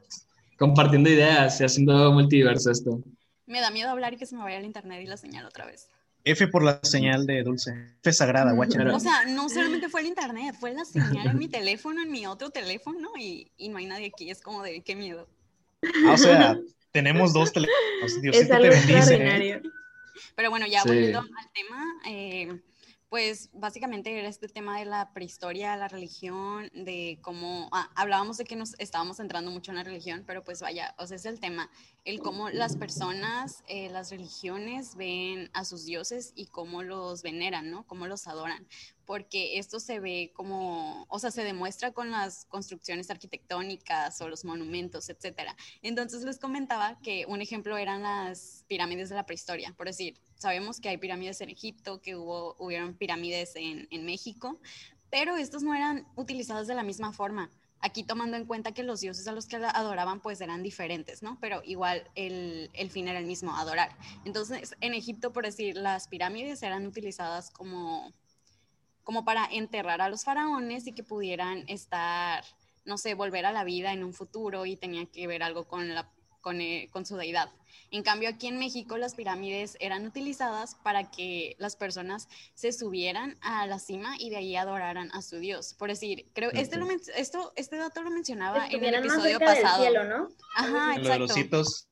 Compartiendo 0.57 1.09
ideas 1.09 1.59
y 1.59 1.65
haciendo 1.65 2.13
multiverso 2.13 2.71
esto. 2.71 3.03
Me 3.45 3.59
da 3.59 3.69
miedo 3.69 3.89
hablar 3.89 4.13
y 4.13 4.17
que 4.17 4.25
se 4.25 4.33
me 4.33 4.43
vaya 4.43 4.59
el 4.59 4.65
internet 4.65 5.01
y 5.03 5.07
la 5.07 5.17
señal 5.17 5.45
otra 5.45 5.65
vez. 5.65 5.89
F 6.23 6.47
por 6.47 6.63
la 6.63 6.79
señal 6.81 7.27
de 7.27 7.43
Dulce. 7.43 7.73
F 8.01 8.13
sagrada, 8.13 8.53
guacha. 8.53 8.79
O 8.95 8.99
sea, 9.01 9.25
no 9.25 9.49
solamente 9.49 9.89
fue 9.89 9.99
el 10.01 10.07
internet, 10.07 10.55
fue 10.57 10.73
la 10.73 10.85
señal 10.85 11.27
en 11.27 11.37
mi 11.37 11.49
teléfono, 11.49 12.01
en 12.01 12.09
mi 12.09 12.25
otro 12.27 12.49
teléfono 12.49 13.09
y, 13.19 13.51
y 13.57 13.67
no 13.67 13.77
hay 13.77 13.87
nadie 13.87 14.07
aquí. 14.07 14.31
Es 14.31 14.41
como 14.41 14.63
de 14.63 14.79
qué 14.81 14.95
miedo. 14.95 15.27
Ah, 16.07 16.13
o 16.13 16.17
sea, 16.17 16.57
tenemos 16.93 17.33
dos 17.33 17.51
teléfonos. 17.51 18.21
Diosito 18.21 18.57
te 18.57 18.69
bendice. 18.69 19.15
¿eh? 19.19 19.61
Pero 20.37 20.49
bueno, 20.49 20.65
ya 20.65 20.81
volviendo 20.85 21.19
al 21.19 21.51
tema, 21.53 21.93
eh, 22.07 22.61
pues 23.16 23.49
básicamente 23.53 24.20
era 24.20 24.28
este 24.28 24.49
tema 24.49 24.78
de 24.78 24.84
la 24.84 25.13
prehistoria, 25.13 25.78
la 25.78 25.88
religión, 25.88 26.70
de 26.74 27.18
cómo 27.22 27.70
ah, 27.72 27.89
hablábamos 27.95 28.36
de 28.36 28.43
que 28.43 28.57
nos 28.57 28.78
estábamos 28.78 29.22
entrando 29.22 29.51
mucho 29.51 29.72
en 29.72 29.78
la 29.78 29.86
religión, 29.86 30.26
pero 30.28 30.43
pues 30.43 30.59
vaya, 30.59 30.93
o 30.97 31.07
sea, 31.07 31.16
es 31.16 31.26
el 31.26 31.39
tema, 31.39 31.72
el 32.05 32.19
cómo 32.21 32.49
las 32.49 32.77
personas, 32.77 33.63
eh, 33.67 33.89
las 33.89 34.11
religiones 34.11 34.95
ven 34.95 35.49
a 35.53 35.65
sus 35.65 35.85
dioses 35.85 36.31
y 36.35 36.45
cómo 36.45 36.83
los 36.83 37.23
veneran, 37.23 37.69
¿no? 37.69 37.85
Cómo 37.85 38.07
los 38.07 38.27
adoran 38.27 38.67
porque 39.05 39.59
esto 39.59 39.79
se 39.79 39.99
ve 39.99 40.31
como, 40.33 41.05
o 41.09 41.19
sea, 41.19 41.31
se 41.31 41.43
demuestra 41.43 41.91
con 41.91 42.11
las 42.11 42.45
construcciones 42.45 43.09
arquitectónicas 43.09 44.19
o 44.21 44.27
los 44.27 44.43
monumentos, 44.45 45.09
etcétera. 45.09 45.55
Entonces 45.81 46.23
les 46.23 46.39
comentaba 46.39 46.99
que 47.01 47.25
un 47.27 47.41
ejemplo 47.41 47.77
eran 47.77 48.03
las 48.03 48.65
pirámides 48.67 49.09
de 49.09 49.15
la 49.15 49.25
prehistoria, 49.25 49.73
por 49.77 49.87
decir, 49.87 50.19
sabemos 50.35 50.79
que 50.79 50.89
hay 50.89 50.97
pirámides 50.97 51.39
en 51.41 51.49
Egipto, 51.49 52.01
que 52.01 52.15
hubo, 52.15 52.55
hubieron 52.59 52.95
pirámides 52.95 53.55
en, 53.55 53.87
en 53.91 54.05
México, 54.05 54.59
pero 55.09 55.37
estas 55.37 55.63
no 55.63 55.73
eran 55.73 56.07
utilizadas 56.15 56.67
de 56.67 56.75
la 56.75 56.83
misma 56.83 57.13
forma. 57.13 57.49
Aquí 57.82 58.03
tomando 58.03 58.38
en 58.38 58.45
cuenta 58.45 58.71
que 58.71 58.84
los 58.84 59.01
dioses 59.01 59.28
a 59.28 59.32
los 59.32 59.45
que 59.45 59.57
adoraban 59.57 60.19
pues 60.21 60.41
eran 60.41 60.63
diferentes, 60.63 61.21
¿no? 61.21 61.38
Pero 61.39 61.61
igual 61.63 62.09
el, 62.15 62.71
el, 62.73 62.89
fin 62.89 63.07
era 63.07 63.19
el 63.19 63.26
mismo, 63.26 63.55
adorar. 63.55 63.95
Entonces, 64.26 64.76
en 64.82 64.93
Egipto, 64.93 65.32
por 65.34 65.45
decir, 65.45 65.76
las 65.76 66.07
pirámides 66.07 66.63
eran 66.63 66.88
utilizadas 66.88 67.51
como 67.51 68.13
como 69.05 69.23
para 69.23 69.45
enterrar 69.45 70.01
a 70.01 70.09
los 70.09 70.23
faraones 70.26 70.88
y 70.88 70.91
que 70.91 71.03
pudieran 71.03 71.63
estar, 71.67 72.43
no 72.86 72.97
sé, 72.97 73.13
volver 73.13 73.45
a 73.45 73.53
la 73.53 73.63
vida 73.63 73.93
en 73.93 74.03
un 74.03 74.13
futuro 74.13 74.65
y 74.65 74.76
tenía 74.76 75.05
que 75.05 75.28
ver 75.28 75.43
algo 75.43 75.67
con, 75.67 75.93
la, 75.93 76.11
con, 76.45 76.61
eh, 76.61 76.89
con 76.91 77.07
su 77.07 77.17
deidad. 77.17 77.49
En 77.89 78.03
cambio, 78.03 78.29
aquí 78.29 78.45
en 78.45 78.59
México 78.59 78.97
las 78.97 79.15
pirámides 79.15 79.77
eran 79.79 80.05
utilizadas 80.05 80.75
para 80.75 81.09
que 81.09 81.55
las 81.57 81.75
personas 81.75 82.29
se 82.53 82.71
subieran 82.71 83.35
a 83.41 83.65
la 83.65 83.79
cima 83.79 84.13
y 84.19 84.29
de 84.29 84.37
ahí 84.37 84.55
adoraran 84.55 85.09
a 85.13 85.23
su 85.23 85.39
dios. 85.39 85.73
Por 85.73 85.89
decir, 85.89 86.29
creo, 86.33 86.51
este, 86.51 86.77
lo, 86.77 86.87
esto, 87.15 87.51
este 87.55 87.77
dato 87.77 88.03
lo 88.03 88.11
mencionaba 88.11 88.67
en 88.67 88.83
el 88.83 88.93
episodio 88.93 89.39
pasado. 89.39 89.81
Del 89.81 89.93
cielo, 89.93 90.03
¿no? 90.03 90.29
Ajá, 90.55 90.97
exacto. 90.97 91.19
los 91.19 91.35
hitos. 91.35 91.87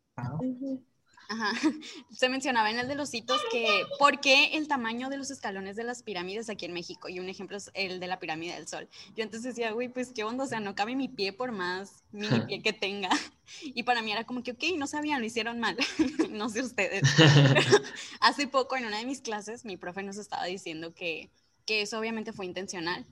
Ajá. 1.29 1.53
Se 2.11 2.29
mencionaba 2.29 2.69
en 2.69 2.79
el 2.79 2.87
de 2.87 2.95
los 2.95 3.13
hitos 3.13 3.41
que, 3.51 3.83
¿por 3.99 4.19
qué 4.19 4.55
el 4.57 4.67
tamaño 4.67 5.09
de 5.09 5.17
los 5.17 5.31
escalones 5.31 5.75
de 5.75 5.83
las 5.83 6.03
pirámides 6.03 6.49
aquí 6.49 6.65
en 6.65 6.73
México? 6.73 7.09
Y 7.09 7.19
un 7.19 7.29
ejemplo 7.29 7.57
es 7.57 7.71
el 7.73 7.99
de 7.99 8.07
la 8.07 8.19
pirámide 8.19 8.53
del 8.53 8.67
Sol. 8.67 8.89
Yo 9.15 9.23
entonces 9.23 9.55
decía, 9.55 9.71
güey, 9.71 9.89
pues 9.89 10.11
qué 10.13 10.23
onda, 10.23 10.43
o 10.43 10.47
sea, 10.47 10.59
no 10.59 10.75
cabe 10.75 10.95
mi 10.95 11.07
pie 11.07 11.33
por 11.33 11.51
más 11.51 12.03
mini 12.11 12.39
pie 12.47 12.61
que 12.61 12.73
tenga. 12.73 13.09
Y 13.61 13.83
para 13.83 14.01
mí 14.01 14.11
era 14.11 14.23
como 14.23 14.41
que, 14.41 14.51
ok, 14.51 14.63
no 14.77 14.87
sabían, 14.87 15.19
lo 15.19 15.27
hicieron 15.27 15.59
mal. 15.59 15.77
no 16.29 16.49
sé 16.49 16.61
ustedes. 16.61 17.03
hace 18.21 18.47
poco 18.47 18.77
en 18.77 18.85
una 18.85 18.97
de 18.97 19.05
mis 19.05 19.19
clases, 19.19 19.65
mi 19.65 19.75
profe 19.75 20.01
nos 20.01 20.15
estaba 20.15 20.45
diciendo 20.45 20.93
que, 20.95 21.29
que 21.65 21.81
eso 21.81 21.99
obviamente 21.99 22.31
fue 22.31 22.45
intencional 22.45 23.05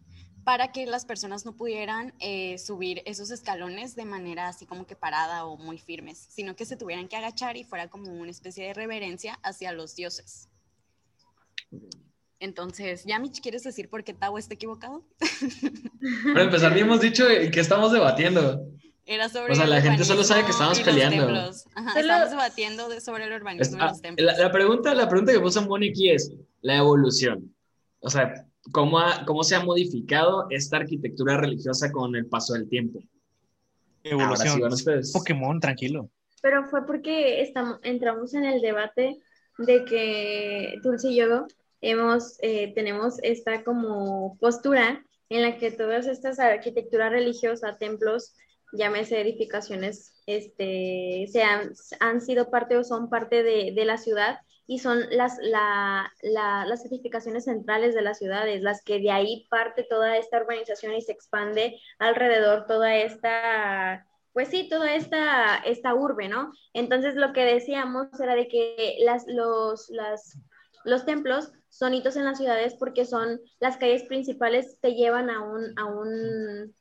para 0.43 0.71
que 0.71 0.85
las 0.85 1.05
personas 1.05 1.45
no 1.45 1.55
pudieran 1.55 2.13
eh, 2.19 2.57
subir 2.57 3.01
esos 3.05 3.31
escalones 3.31 3.95
de 3.95 4.05
manera 4.05 4.47
así 4.47 4.65
como 4.65 4.87
que 4.87 4.95
parada 4.95 5.45
o 5.45 5.57
muy 5.57 5.77
firmes, 5.77 6.27
sino 6.29 6.55
que 6.55 6.65
se 6.65 6.77
tuvieran 6.77 7.07
que 7.07 7.15
agachar 7.15 7.57
y 7.57 7.63
fuera 7.63 7.89
como 7.89 8.11
una 8.11 8.31
especie 8.31 8.65
de 8.65 8.73
reverencia 8.73 9.39
hacia 9.43 9.71
los 9.71 9.95
dioses. 9.95 10.49
Entonces, 12.39 13.03
ya, 13.05 13.19
Mitch, 13.19 13.39
¿quieres 13.39 13.63
decir 13.63 13.87
por 13.87 14.03
qué 14.03 14.13
Tao 14.13 14.37
está 14.37 14.55
equivocado? 14.55 15.03
Para 16.33 16.43
empezar, 16.43 16.73
ni 16.73 16.81
hemos 16.81 16.99
dicho 16.99 17.27
que 17.27 17.59
estamos 17.59 17.91
debatiendo. 17.91 18.67
Era 19.05 19.29
sobre 19.29 19.53
o 19.53 19.55
sea, 19.55 19.67
la 19.67 19.81
gente 19.81 20.03
solo 20.03 20.23
sabe 20.23 20.45
que 20.45 20.51
estamos 20.51 20.79
peleando. 20.79 21.51
Ajá, 21.75 21.99
Estamos 21.99 22.29
debatiendo 22.31 22.99
sobre 22.99 23.25
el 23.25 23.33
urbanismo 23.33 23.77
y 23.77 23.81
los 23.81 24.01
templos. 24.01 24.37
La, 24.37 24.51
pregunta, 24.51 24.93
la 24.95 25.07
pregunta 25.07 25.31
que 25.31 25.39
puso 25.39 25.61
Moni 25.63 25.89
aquí 25.89 26.09
es 26.09 26.31
la 26.61 26.77
evolución. 26.77 27.53
O 27.99 28.09
sea, 28.09 28.47
¿cómo, 28.71 28.99
¿cómo 29.25 29.43
se 29.43 29.55
ha 29.55 29.63
modificado 29.63 30.47
esta 30.49 30.77
arquitectura 30.77 31.37
religiosa 31.37 31.91
con 31.91 32.15
el 32.15 32.27
paso 32.27 32.53
del 32.53 32.69
tiempo? 32.69 32.99
Evolución. 34.03 34.61
Pokémon, 35.13 35.59
tranquilo. 35.59 36.09
Pero 36.41 36.67
fue 36.69 36.85
porque 36.85 37.41
estamos, 37.41 37.79
entramos 37.83 38.33
en 38.33 38.45
el 38.45 38.61
debate 38.61 39.19
de 39.57 39.85
que 39.85 40.79
Dulce 40.83 41.09
y 41.09 41.17
yo 41.17 41.45
hemos, 41.81 42.37
eh, 42.41 42.73
tenemos 42.73 43.17
esta 43.21 43.63
como 43.63 44.37
postura 44.39 45.05
en 45.29 45.41
la 45.43 45.57
que 45.57 45.71
todas 45.71 46.07
estas 46.07 46.39
arquitecturas 46.39 47.11
religiosas, 47.11 47.77
templos, 47.77 48.33
llámese 48.73 49.21
edificaciones, 49.21 50.13
este, 50.25 51.27
se 51.31 51.43
han, 51.43 52.21
sido 52.21 52.49
parte 52.49 52.77
o 52.77 52.83
son 52.83 53.09
parte 53.09 53.43
de, 53.43 53.73
de 53.73 53.85
la 53.85 53.97
ciudad 53.97 54.39
y 54.71 54.79
son 54.79 55.01
las, 55.11 55.37
la, 55.41 56.13
las 56.21 56.85
edificaciones 56.85 57.43
centrales 57.43 57.93
de 57.93 58.01
las 58.01 58.19
ciudades, 58.19 58.61
las 58.61 58.81
que 58.81 59.01
de 59.01 59.11
ahí 59.11 59.45
parte 59.49 59.83
toda 59.83 60.15
esta 60.15 60.41
urbanización 60.41 60.93
y 60.93 61.01
se 61.01 61.11
expande 61.11 61.77
alrededor 61.99 62.67
toda 62.67 62.95
esta, 62.95 64.07
pues 64.31 64.47
sí, 64.47 64.69
toda 64.69 64.95
esta, 64.95 65.57
esta 65.57 65.93
urbe, 65.93 66.29
¿no? 66.29 66.53
Entonces 66.71 67.15
lo 67.15 67.33
que 67.33 67.43
decíamos 67.43 68.17
era 68.17 68.33
de 68.33 68.47
que 68.47 68.95
las, 69.03 69.27
los, 69.27 69.89
las, 69.89 70.37
los 70.85 71.03
templos 71.03 71.51
son 71.67 71.93
hitos 71.93 72.15
en 72.15 72.23
las 72.23 72.37
ciudades 72.37 72.73
porque 72.75 73.03
son 73.03 73.41
las 73.59 73.75
calles 73.75 74.03
principales 74.03 74.77
te 74.79 74.93
llevan 74.93 75.29
a 75.29 75.41
un, 75.41 75.77
a 75.77 75.83
un 75.83 76.73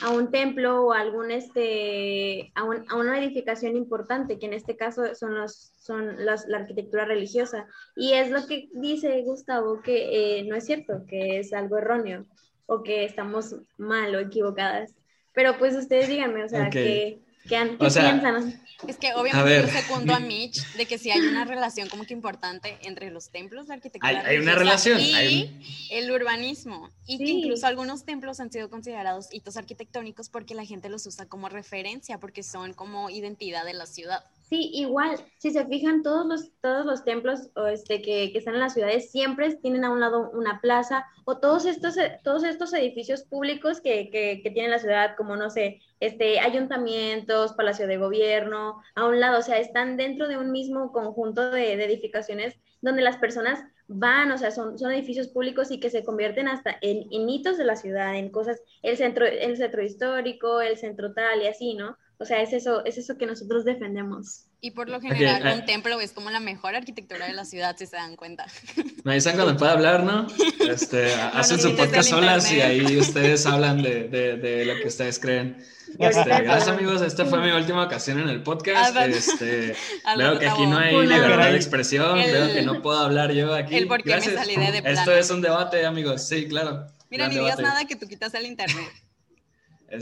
a 0.00 0.10
un 0.10 0.30
templo 0.30 0.86
o 0.86 0.92
a 0.92 1.00
algún 1.00 1.30
este 1.30 2.52
a, 2.54 2.62
a, 2.62 2.96
una 2.96 3.18
edificación 3.18 3.76
importante 3.76 4.38
que 4.38 4.46
en 4.46 4.52
este 4.52 4.76
caso 4.76 5.14
son 5.14 5.34
los 5.34 5.72
son 5.78 6.24
las, 6.24 6.46
la 6.46 6.58
arquitectura 6.58 7.04
religiosa. 7.04 7.66
Y 7.96 8.12
es 8.12 8.30
lo 8.30 8.46
que 8.46 8.68
dice 8.74 9.22
Gustavo 9.22 9.80
que 9.82 10.40
eh, 10.40 10.44
no 10.44 10.54
es 10.54 10.66
cierto 10.66 11.04
que 11.08 11.38
es 11.38 11.52
algo 11.52 11.78
erróneo 11.78 12.26
o 12.66 12.82
que 12.82 13.04
estamos 13.04 13.56
mal 13.76 14.14
o 14.14 14.20
equivocadas. 14.20 14.94
Pero 15.32 15.56
pues 15.58 15.74
ustedes 15.74 16.08
díganme 16.08 16.44
o 16.44 16.48
sea 16.48 16.68
que 16.70 17.20
¿Qué, 17.48 17.76
piensan? 17.78 18.62
Es 18.86 18.96
que 18.96 19.12
obviamente 19.14 19.62
yo 19.62 19.80
secundo 19.80 20.14
a 20.14 20.20
Mitch 20.20 20.64
de 20.74 20.86
que 20.86 20.98
sí 20.98 21.10
hay 21.10 21.20
una 21.20 21.44
relación 21.44 21.88
como 21.88 22.04
que 22.04 22.12
importante 22.12 22.78
entre 22.82 23.10
los 23.10 23.30
templos, 23.30 23.66
la 23.66 23.74
arquitectura. 23.74 24.24
Hay, 24.24 24.38
una 24.38 24.54
relación. 24.54 25.00
Y 25.00 25.50
el 25.90 26.10
urbanismo. 26.10 26.90
Y 27.06 27.18
que 27.18 27.28
incluso 27.30 27.66
algunos 27.66 28.04
templos 28.04 28.38
han 28.38 28.52
sido 28.52 28.70
considerados 28.70 29.28
hitos 29.32 29.56
arquitectónicos 29.56 30.28
porque 30.28 30.54
la 30.54 30.64
gente 30.64 30.88
los 30.88 31.06
usa 31.06 31.26
como 31.26 31.48
referencia, 31.48 32.18
porque 32.18 32.42
son 32.42 32.72
como 32.72 33.10
identidad 33.10 33.64
de 33.64 33.74
la 33.74 33.86
ciudad. 33.86 34.24
Sí, 34.48 34.70
igual, 34.72 35.18
si 35.36 35.50
se 35.50 35.66
fijan, 35.66 36.02
todos 36.02 36.26
los, 36.26 36.50
todos 36.62 36.86
los 36.86 37.04
templos 37.04 37.50
este, 37.70 38.00
que, 38.00 38.32
que, 38.32 38.38
están 38.38 38.54
en 38.54 38.60
las 38.60 38.72
ciudades 38.72 39.10
siempre 39.10 39.54
tienen 39.56 39.84
a 39.84 39.90
un 39.90 40.00
lado 40.00 40.30
una 40.30 40.62
plaza 40.62 41.04
o 41.26 41.38
todos 41.38 41.66
estos, 41.66 41.96
todos 42.24 42.44
estos 42.44 42.72
edificios 42.72 43.24
públicos 43.24 43.82
que, 43.82 44.08
que, 44.08 44.40
que 44.42 44.50
tiene 44.50 44.70
la 44.70 44.78
ciudad, 44.78 45.16
como 45.18 45.36
no 45.36 45.50
sé, 45.50 45.82
este, 46.00 46.40
ayuntamientos, 46.40 47.52
palacio 47.52 47.86
de 47.86 47.98
gobierno, 47.98 48.80
a 48.94 49.06
un 49.06 49.20
lado, 49.20 49.40
o 49.40 49.42
sea, 49.42 49.58
están 49.58 49.98
dentro 49.98 50.28
de 50.28 50.38
un 50.38 50.50
mismo 50.50 50.92
conjunto 50.92 51.50
de, 51.50 51.76
de 51.76 51.84
edificaciones 51.84 52.56
donde 52.80 53.02
las 53.02 53.18
personas 53.18 53.62
van, 53.86 54.32
o 54.32 54.38
sea, 54.38 54.50
son, 54.50 54.78
son 54.78 54.92
edificios 54.92 55.28
públicos 55.28 55.70
y 55.70 55.78
que 55.78 55.90
se 55.90 56.04
convierten 56.04 56.48
hasta 56.48 56.74
en, 56.80 57.06
en 57.10 57.28
hitos 57.28 57.58
de 57.58 57.64
la 57.64 57.76
ciudad, 57.76 58.16
en 58.16 58.30
cosas, 58.30 58.62
el 58.82 58.96
centro, 58.96 59.26
el 59.26 59.58
centro 59.58 59.82
histórico, 59.82 60.62
el 60.62 60.78
centro 60.78 61.12
tal 61.12 61.42
y 61.42 61.48
así, 61.48 61.74
¿no? 61.74 61.98
O 62.20 62.24
sea, 62.24 62.42
es 62.42 62.52
eso, 62.52 62.84
es 62.84 62.98
eso 62.98 63.16
que 63.16 63.26
nosotros 63.26 63.64
defendemos. 63.64 64.46
Y 64.60 64.72
por 64.72 64.88
lo 64.88 65.00
general, 65.00 65.60
un 65.60 65.64
templo 65.66 66.00
es 66.00 66.10
como 66.10 66.30
la 66.30 66.40
mejor 66.40 66.74
arquitectura 66.74 67.26
de 67.26 67.32
la 67.32 67.44
ciudad, 67.44 67.76
si 67.78 67.86
se 67.86 67.94
dan 67.94 68.16
cuenta. 68.16 68.46
Me 69.04 69.14
dicen 69.14 69.36
cuando 69.36 69.56
puede 69.56 69.70
hablar, 69.70 70.02
¿no? 70.02 70.26
Este, 70.68 71.14
hacen 71.14 71.60
su 71.60 71.76
podcast 71.76 72.10
solas 72.10 72.50
y 72.50 72.60
ahí 72.60 72.98
ustedes 72.98 73.46
hablan 73.46 73.80
de, 73.82 74.08
de, 74.08 74.36
de, 74.36 74.64
lo 74.64 74.74
que 74.80 74.88
ustedes 74.88 75.20
creen. 75.20 75.64
Este, 75.96 76.24
gracias, 76.24 76.66
amigos. 76.66 77.02
Esta 77.02 77.24
fue 77.24 77.40
mi 77.40 77.52
última 77.52 77.84
ocasión 77.84 78.18
en 78.18 78.28
el 78.28 78.42
podcast. 78.42 78.96
Este, 78.96 79.76
veo 80.16 80.40
que 80.40 80.48
aquí 80.48 80.66
no 80.66 80.76
hay 80.76 81.06
libertad 81.06 81.50
de 81.50 81.56
expresión. 81.56 82.16
veo 82.16 82.52
que 82.52 82.62
no 82.62 82.82
puedo 82.82 82.98
hablar 82.98 83.30
yo 83.30 83.54
aquí. 83.54 83.76
El 83.76 83.86
por 83.86 84.02
qué 84.02 84.16
me 84.16 84.22
salí 84.22 84.56
de, 84.56 84.82
plano. 84.82 84.98
Esto 84.98 85.12
es 85.12 85.30
un 85.30 85.40
debate, 85.40 85.86
amigos. 85.86 86.26
Sí, 86.26 86.48
claro. 86.48 86.84
Mira, 87.10 87.28
ni 87.28 87.36
digas 87.36 87.60
nada 87.60 87.84
que 87.84 87.94
tú 87.94 88.08
quitas 88.08 88.34
el 88.34 88.46
internet. 88.46 88.90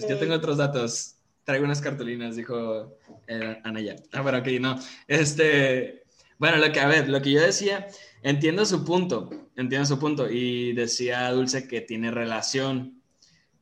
yo 0.08 0.18
tengo 0.18 0.34
otros 0.34 0.56
datos 0.56 1.15
traigo 1.46 1.64
unas 1.64 1.80
cartulinas, 1.80 2.34
dijo 2.34 2.98
eh, 3.28 3.60
Anaya. 3.62 3.96
Ah, 4.12 4.22
pero 4.24 4.36
aquí 4.36 4.58
no. 4.58 4.76
Este, 5.06 6.02
bueno, 6.38 6.58
lo 6.58 6.72
que, 6.72 6.80
a 6.80 6.88
ver, 6.88 7.08
lo 7.08 7.22
que 7.22 7.30
yo 7.30 7.40
decía, 7.40 7.86
entiendo 8.22 8.66
su 8.66 8.84
punto, 8.84 9.30
entiendo 9.54 9.86
su 9.86 9.98
punto. 9.98 10.28
Y 10.28 10.72
decía 10.72 11.30
Dulce 11.30 11.68
que 11.68 11.80
tiene 11.80 12.10
relación. 12.10 13.00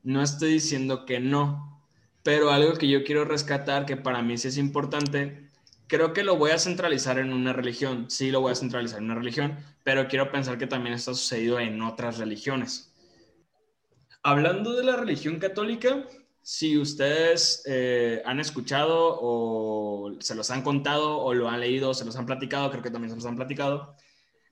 No 0.03 0.23
estoy 0.23 0.55
diciendo 0.55 1.05
que 1.05 1.21
no, 1.21 1.83
pero 2.23 2.51
algo 2.51 2.73
que 2.73 2.89
yo 2.89 3.05
quiero 3.05 3.27
rescatar, 3.27 3.85
que 3.85 3.99
para 3.99 4.23
mí 4.23 4.39
sí 4.39 4.49
es 4.49 4.57
importante, 4.57 5.51
creo 5.87 6.15
que 6.15 6.25
lo 6.25 6.37
voy 6.37 6.53
a 6.53 6.59
centralizar 6.59 7.19
en 7.19 7.35
una 7.35 7.53
religión. 7.53 8.07
Sí, 8.09 8.31
lo 8.31 8.41
voy 8.41 8.53
a 8.53 8.57
centralizar 8.57 8.99
en 8.99 9.05
una 9.05 9.17
religión, 9.17 9.59
pero 9.83 10.09
quiero 10.09 10.33
pensar 10.33 10.57
que 10.57 10.67
también 10.67 10.95
está 10.95 11.13
sucedido 11.13 11.61
en 11.61 11.83
otras 11.83 12.17
religiones. 12.17 12.95
Hablando 14.23 14.73
de 14.73 14.85
la 14.85 14.97
religión 14.97 15.39
católica, 15.39 16.03
si 16.45 16.77
ustedes 16.77 17.63
eh, 17.65 18.21
han 18.27 18.39
escuchado 18.39 19.19
o 19.19 20.13
se 20.21 20.35
los 20.35 20.51
han 20.51 20.61
contado 20.61 21.17
o 21.17 21.33
lo 21.33 21.49
han 21.49 21.61
leído, 21.61 21.95
se 21.95 22.05
los 22.05 22.17
han 22.17 22.27
platicado, 22.27 22.71
creo 22.71 22.83
que 22.83 22.91
también 22.91 23.09
se 23.09 23.17
los 23.17 23.25
han 23.25 23.37
platicado, 23.37 23.97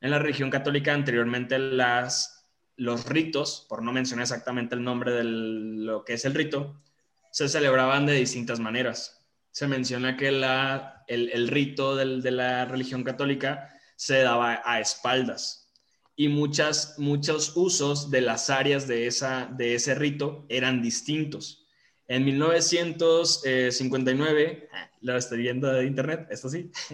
en 0.01 0.11
la 0.11 0.19
religión 0.19 0.49
católica 0.49 0.95
anteriormente 0.95 1.59
las, 1.59 2.49
los 2.77 3.05
ritos, 3.05 3.67
por 3.69 3.83
no 3.83 3.93
mencionar 3.93 4.23
exactamente 4.23 4.75
el 4.75 4.83
nombre 4.83 5.13
de 5.13 5.25
lo 5.25 6.03
que 6.03 6.15
es 6.15 6.25
el 6.25 6.33
rito, 6.33 6.81
se 7.31 7.47
celebraban 7.51 8.07
de 8.07 8.15
distintas 8.15 8.59
maneras. 8.59 9.27
Se 9.51 9.69
menciona 9.69 10.17
que 10.17 10.33
la, 10.33 11.05
el, 11.09 11.47
rito 11.49 11.95
de 11.95 12.31
la 12.31 12.65
religión 12.65 13.05
católica 13.05 13.69
se 13.97 14.23
daba 14.23 14.63
a 14.65 14.81
espaldas 14.81 15.71
y 16.17 16.29
muchas, 16.29 16.99
muchos 16.99 17.53
usos 17.55 18.11
de 18.11 18.23
las 18.23 18.49
áreas 18.49 18.89
de, 18.89 19.07
esa, 19.07 19.45
de 19.45 19.75
ese 19.75 19.95
rito 19.95 20.47
eran 20.49 20.81
distintos. 20.81 21.62
En 22.09 22.25
1959, 22.25 24.69
lo 25.03 25.17
estoy 25.17 25.39
viendo 25.39 25.73
de 25.73 25.87
internet, 25.87 26.27
esto 26.31 26.49
sí, 26.49 26.73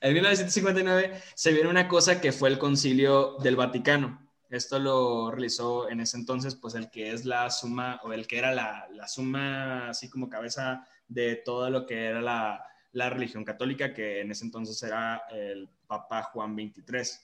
en 0.00 0.12
1959 0.12 1.22
se 1.34 1.52
vio 1.52 1.66
una 1.68 1.88
cosa 1.88 2.20
que 2.20 2.32
fue 2.32 2.50
el 2.50 2.58
concilio 2.58 3.36
del 3.42 3.56
Vaticano. 3.56 4.20
Esto 4.50 4.78
lo 4.78 5.30
realizó 5.30 5.88
en 5.88 6.00
ese 6.00 6.18
entonces, 6.18 6.54
pues 6.54 6.74
el 6.74 6.90
que 6.90 7.12
es 7.12 7.24
la 7.24 7.50
suma, 7.50 8.00
o 8.04 8.12
el 8.12 8.26
que 8.26 8.36
era 8.38 8.54
la, 8.54 8.86
la 8.92 9.08
suma, 9.08 9.88
así 9.88 10.10
como 10.10 10.28
cabeza 10.28 10.86
de 11.08 11.36
todo 11.36 11.70
lo 11.70 11.86
que 11.86 12.04
era 12.04 12.20
la, 12.20 12.62
la 12.92 13.08
religión 13.10 13.44
católica, 13.44 13.94
que 13.94 14.20
en 14.20 14.30
ese 14.30 14.44
entonces 14.44 14.80
era 14.82 15.22
el 15.32 15.70
Papa 15.86 16.22
Juan 16.22 16.54
XXIII, 16.54 17.18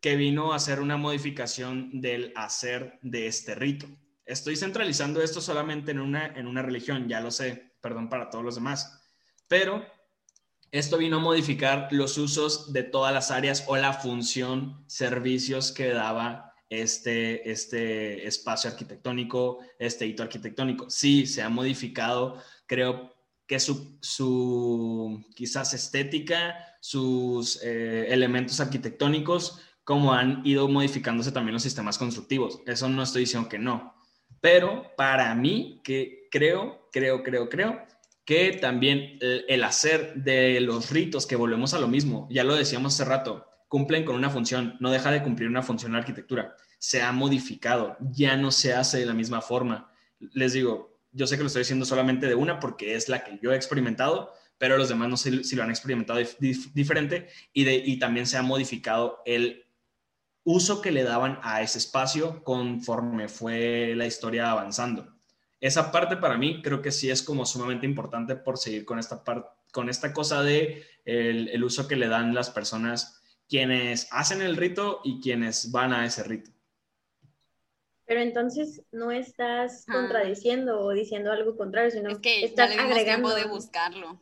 que 0.00 0.16
vino 0.16 0.52
a 0.52 0.56
hacer 0.56 0.80
una 0.80 0.96
modificación 0.96 2.00
del 2.00 2.32
hacer 2.36 2.98
de 3.02 3.26
este 3.26 3.54
rito 3.54 3.86
estoy 4.26 4.56
centralizando 4.56 5.22
esto 5.22 5.40
solamente 5.40 5.90
en 5.90 6.00
una, 6.00 6.26
en 6.26 6.46
una 6.46 6.62
religión, 6.62 7.08
ya 7.08 7.20
lo 7.20 7.30
sé, 7.30 7.74
perdón 7.80 8.08
para 8.08 8.30
todos 8.30 8.44
los 8.44 8.54
demás, 8.54 9.00
pero 9.48 9.84
esto 10.70 10.96
vino 10.96 11.18
a 11.18 11.20
modificar 11.20 11.88
los 11.90 12.16
usos 12.16 12.72
de 12.72 12.82
todas 12.82 13.12
las 13.12 13.30
áreas 13.30 13.64
o 13.66 13.76
la 13.76 13.92
función, 13.92 14.84
servicios 14.86 15.70
que 15.70 15.88
daba 15.88 16.54
este, 16.70 17.50
este 17.50 18.26
espacio 18.26 18.70
arquitectónico, 18.70 19.58
este 19.78 20.06
hito 20.06 20.22
arquitectónico. 20.22 20.88
Sí, 20.88 21.26
se 21.26 21.42
ha 21.42 21.50
modificado, 21.50 22.42
creo 22.66 23.14
que 23.46 23.60
su, 23.60 23.98
su 24.00 25.22
quizás 25.34 25.74
estética, 25.74 26.54
sus 26.80 27.62
eh, 27.62 28.06
elementos 28.08 28.58
arquitectónicos, 28.60 29.60
como 29.84 30.14
han 30.14 30.40
ido 30.46 30.68
modificándose 30.68 31.32
también 31.32 31.52
los 31.52 31.62
sistemas 31.62 31.98
constructivos. 31.98 32.60
Eso 32.64 32.88
no 32.88 33.02
estoy 33.02 33.24
diciendo 33.24 33.50
que 33.50 33.58
no, 33.58 33.94
pero 34.42 34.90
para 34.96 35.32
mí, 35.36 35.80
que 35.84 36.26
creo, 36.28 36.88
creo, 36.92 37.22
creo, 37.22 37.48
creo, 37.48 37.86
que 38.24 38.58
también 38.60 39.18
el, 39.20 39.62
hacer 39.62 40.14
de 40.16 40.60
los 40.60 40.90
ritos, 40.90 41.26
que 41.26 41.36
volvemos 41.36 41.74
a 41.74 41.78
lo 41.78 41.86
mismo, 41.86 42.26
ya 42.28 42.42
lo 42.42 42.56
decíamos 42.56 42.94
hace 42.94 43.08
rato, 43.08 43.46
cumplen 43.68 44.04
con 44.04 44.16
una 44.16 44.30
función, 44.30 44.76
no 44.80 44.90
deja 44.90 45.12
de 45.12 45.22
cumplir 45.22 45.48
una 45.48 45.62
función 45.62 45.92
la 45.92 45.98
arquitectura, 45.98 46.56
se 46.80 47.02
ha 47.02 47.12
modificado, 47.12 47.96
ya 48.00 48.36
no 48.36 48.50
se 48.50 48.74
hace 48.74 48.98
de 48.98 49.06
la 49.06 49.14
misma 49.14 49.42
forma. 49.42 49.92
Les 50.18 50.54
digo, 50.54 50.98
yo 51.12 51.28
sé 51.28 51.36
que 51.36 51.44
lo 51.44 51.46
estoy 51.46 51.60
diciendo 51.60 51.84
solamente 51.84 52.26
de 52.26 52.34
una 52.34 52.58
porque 52.58 52.96
es 52.96 53.08
la 53.08 53.22
que 53.22 53.38
yo 53.40 53.52
he 53.52 53.56
experimentado, 53.56 54.32
pero 54.58 54.76
los 54.76 54.88
demás 54.88 55.08
no 55.08 55.16
sé 55.16 55.44
si 55.44 55.54
lo 55.54 55.62
han 55.62 55.70
experimentado 55.70 56.18
diferente 56.74 57.28
y, 57.52 57.62
de, 57.62 57.76
y 57.76 58.00
también 58.00 58.26
se 58.26 58.38
ha 58.38 58.42
modificado 58.42 59.22
el 59.24 59.61
uso 60.44 60.82
que 60.82 60.90
le 60.90 61.04
daban 61.04 61.38
a 61.42 61.62
ese 61.62 61.78
espacio 61.78 62.42
conforme 62.42 63.28
fue 63.28 63.94
la 63.96 64.06
historia 64.06 64.50
avanzando. 64.50 65.12
Esa 65.60 65.92
parte 65.92 66.16
para 66.16 66.36
mí 66.36 66.60
creo 66.62 66.82
que 66.82 66.90
sí 66.90 67.10
es 67.10 67.22
como 67.22 67.46
sumamente 67.46 67.86
importante 67.86 68.34
por 68.34 68.58
seguir 68.58 68.84
con 68.84 68.98
esta 68.98 69.22
parte, 69.22 69.48
con 69.72 69.88
esta 69.88 70.12
cosa 70.12 70.42
de 70.42 70.84
el, 71.04 71.62
uso 71.62 71.88
que 71.88 71.96
le 71.96 72.08
dan 72.08 72.34
las 72.34 72.50
personas 72.50 73.22
quienes 73.48 74.08
hacen 74.10 74.42
el 74.42 74.56
rito 74.56 75.00
y 75.04 75.20
quienes 75.20 75.70
van 75.70 75.92
a 75.92 76.04
ese 76.04 76.24
rito. 76.24 76.50
Pero 78.06 78.20
entonces 78.20 78.82
no 78.90 79.10
estás 79.10 79.86
contradiciendo 79.86 80.80
o 80.80 80.90
diciendo 80.90 81.30
algo 81.30 81.56
contrario, 81.56 81.90
sino 81.90 82.10
es 82.10 82.18
que 82.18 82.44
estás 82.44 82.74
ya 82.74 82.82
agregando. 82.82 83.34
de 83.34 83.44
buscarlo. 83.46 84.20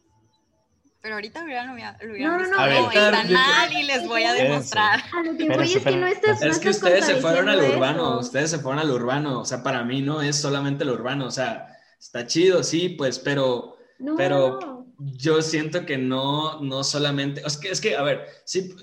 Pero 1.03 1.15
ahorita 1.15 1.41
lo 1.41 1.47
hubieran, 1.47 1.67
no, 1.67 2.39
no, 2.39 2.47
no, 2.47 2.91
están 2.91 3.33
mal 3.33 3.73
y 3.73 3.85
les 3.85 4.07
voy 4.07 4.23
a 4.25 4.35
demostrar. 4.35 5.03
A 5.13 5.23
lo 5.23 5.35
que 5.35 5.49
voy 5.49 5.73
es 5.73 5.83
que 5.83 5.97
no 5.97 6.07
estás 6.07 6.43
Es 6.43 6.59
que 6.59 6.69
ustedes 6.69 7.07
se 7.07 7.17
fueron 7.17 7.49
al 7.49 7.61
urbano, 7.63 8.19
ustedes 8.19 8.51
se 8.51 8.59
fueron 8.59 8.81
al 8.81 8.91
urbano, 8.91 9.41
o 9.41 9.45
sea, 9.47 9.63
para 9.63 9.83
mí 9.83 10.03
no 10.03 10.21
es 10.21 10.37
solamente 10.37 10.85
el 10.85 10.91
urbano, 10.91 11.27
o 11.27 11.31
sea, 11.31 11.79
está 11.99 12.27
chido, 12.27 12.63
sí, 12.63 12.91
pues, 12.91 13.19
pero, 13.19 13.79
pero 14.19 14.87
yo 14.99 15.41
siento 15.41 15.87
que 15.87 15.97
no, 15.97 16.61
no 16.61 16.85
solamente, 16.85 17.43
es 17.47 17.57
que, 17.57 17.71
es 17.71 17.81
que 17.81 17.97
a 17.97 18.03
ver, 18.03 18.27
sí, 18.45 18.75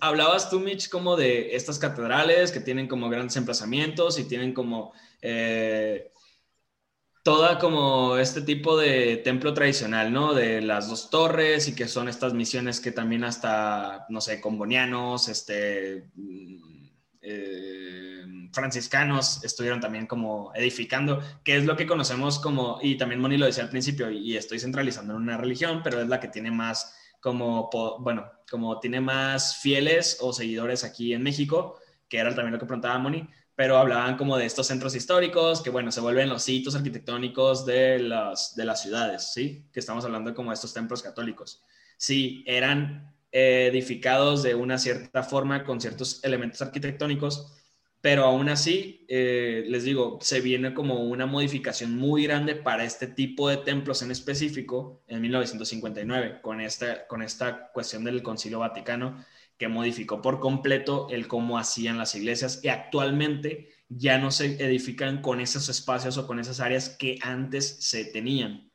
hablabas 0.00 0.50
tú, 0.50 0.60
Mitch, 0.60 0.88
como 0.88 1.16
de 1.16 1.56
estas 1.56 1.80
catedrales 1.80 2.52
que 2.52 2.60
tienen 2.60 2.86
como 2.86 3.08
grandes 3.08 3.36
emplazamientos 3.36 4.18
y 4.20 4.24
tienen 4.28 4.54
como... 4.54 4.92
Eh, 5.22 6.12
toda 7.24 7.58
como 7.58 8.18
este 8.18 8.42
tipo 8.42 8.76
de 8.76 9.16
templo 9.16 9.54
tradicional, 9.54 10.12
¿no? 10.12 10.34
De 10.34 10.60
las 10.60 10.88
dos 10.90 11.08
torres 11.08 11.66
y 11.68 11.74
que 11.74 11.88
son 11.88 12.08
estas 12.08 12.34
misiones 12.34 12.80
que 12.80 12.92
también 12.92 13.24
hasta, 13.24 14.04
no 14.10 14.20
sé, 14.20 14.42
combonianos, 14.42 15.28
este, 15.28 16.10
mm, 16.14 16.84
eh, 17.22 18.24
franciscanos 18.52 19.42
estuvieron 19.42 19.80
también 19.80 20.06
como 20.06 20.52
edificando, 20.54 21.22
que 21.42 21.56
es 21.56 21.64
lo 21.64 21.76
que 21.76 21.86
conocemos 21.86 22.38
como, 22.38 22.78
y 22.82 22.98
también 22.98 23.22
Moni 23.22 23.38
lo 23.38 23.46
decía 23.46 23.64
al 23.64 23.70
principio, 23.70 24.10
y, 24.10 24.36
estoy 24.36 24.58
centralizando 24.60 25.14
en 25.14 25.22
una 25.22 25.38
religión, 25.38 25.80
pero 25.82 26.02
es 26.02 26.08
la 26.08 26.20
que 26.20 26.28
tiene 26.28 26.50
más 26.50 26.94
como, 27.20 27.70
bueno, 28.00 28.30
como 28.50 28.78
tiene 28.80 29.00
más 29.00 29.56
fieles 29.56 30.18
o 30.20 30.34
seguidores 30.34 30.84
aquí 30.84 31.14
en 31.14 31.22
México, 31.22 31.80
que 32.06 32.18
era 32.18 32.34
también 32.34 32.52
lo 32.52 32.58
que 32.58 32.66
preguntaba 32.66 32.98
Moni, 32.98 33.26
pero 33.56 33.78
hablaban 33.78 34.16
como 34.16 34.36
de 34.36 34.46
estos 34.46 34.66
centros 34.66 34.94
históricos 34.94 35.62
que, 35.62 35.70
bueno, 35.70 35.92
se 35.92 36.00
vuelven 36.00 36.28
los 36.28 36.42
sitios 36.42 36.74
arquitectónicos 36.74 37.64
de 37.64 38.00
las, 38.00 38.56
de 38.56 38.64
las 38.64 38.82
ciudades, 38.82 39.32
¿sí? 39.32 39.66
Que 39.72 39.80
estamos 39.80 40.04
hablando 40.04 40.34
como 40.34 40.50
de 40.50 40.54
estos 40.54 40.74
templos 40.74 41.02
católicos. 41.02 41.62
Sí, 41.96 42.42
eran 42.46 43.14
edificados 43.30 44.44
de 44.44 44.54
una 44.54 44.78
cierta 44.78 45.24
forma 45.24 45.64
con 45.64 45.80
ciertos 45.80 46.22
elementos 46.22 46.62
arquitectónicos, 46.62 47.52
pero 48.00 48.24
aún 48.24 48.48
así, 48.48 49.06
eh, 49.08 49.64
les 49.66 49.84
digo, 49.84 50.18
se 50.20 50.40
viene 50.40 50.74
como 50.74 51.04
una 51.04 51.26
modificación 51.26 51.96
muy 51.96 52.24
grande 52.24 52.54
para 52.54 52.84
este 52.84 53.06
tipo 53.06 53.48
de 53.48 53.56
templos 53.56 54.02
en 54.02 54.10
específico 54.10 55.02
en 55.08 55.22
1959, 55.22 56.40
con 56.42 56.60
esta, 56.60 57.06
con 57.06 57.22
esta 57.22 57.72
cuestión 57.72 58.04
del 58.04 58.22
Concilio 58.22 58.58
Vaticano, 58.58 59.24
que 59.58 59.68
modificó 59.68 60.20
por 60.20 60.40
completo 60.40 61.06
el 61.10 61.28
cómo 61.28 61.58
hacían 61.58 61.98
las 61.98 62.14
iglesias 62.14 62.60
y 62.62 62.68
actualmente 62.68 63.70
ya 63.88 64.18
no 64.18 64.30
se 64.30 64.62
edifican 64.64 65.22
con 65.22 65.40
esos 65.40 65.68
espacios 65.68 66.18
o 66.18 66.26
con 66.26 66.40
esas 66.40 66.60
áreas 66.60 66.88
que 66.88 67.18
antes 67.22 67.84
se 67.84 68.04
tenían. 68.04 68.70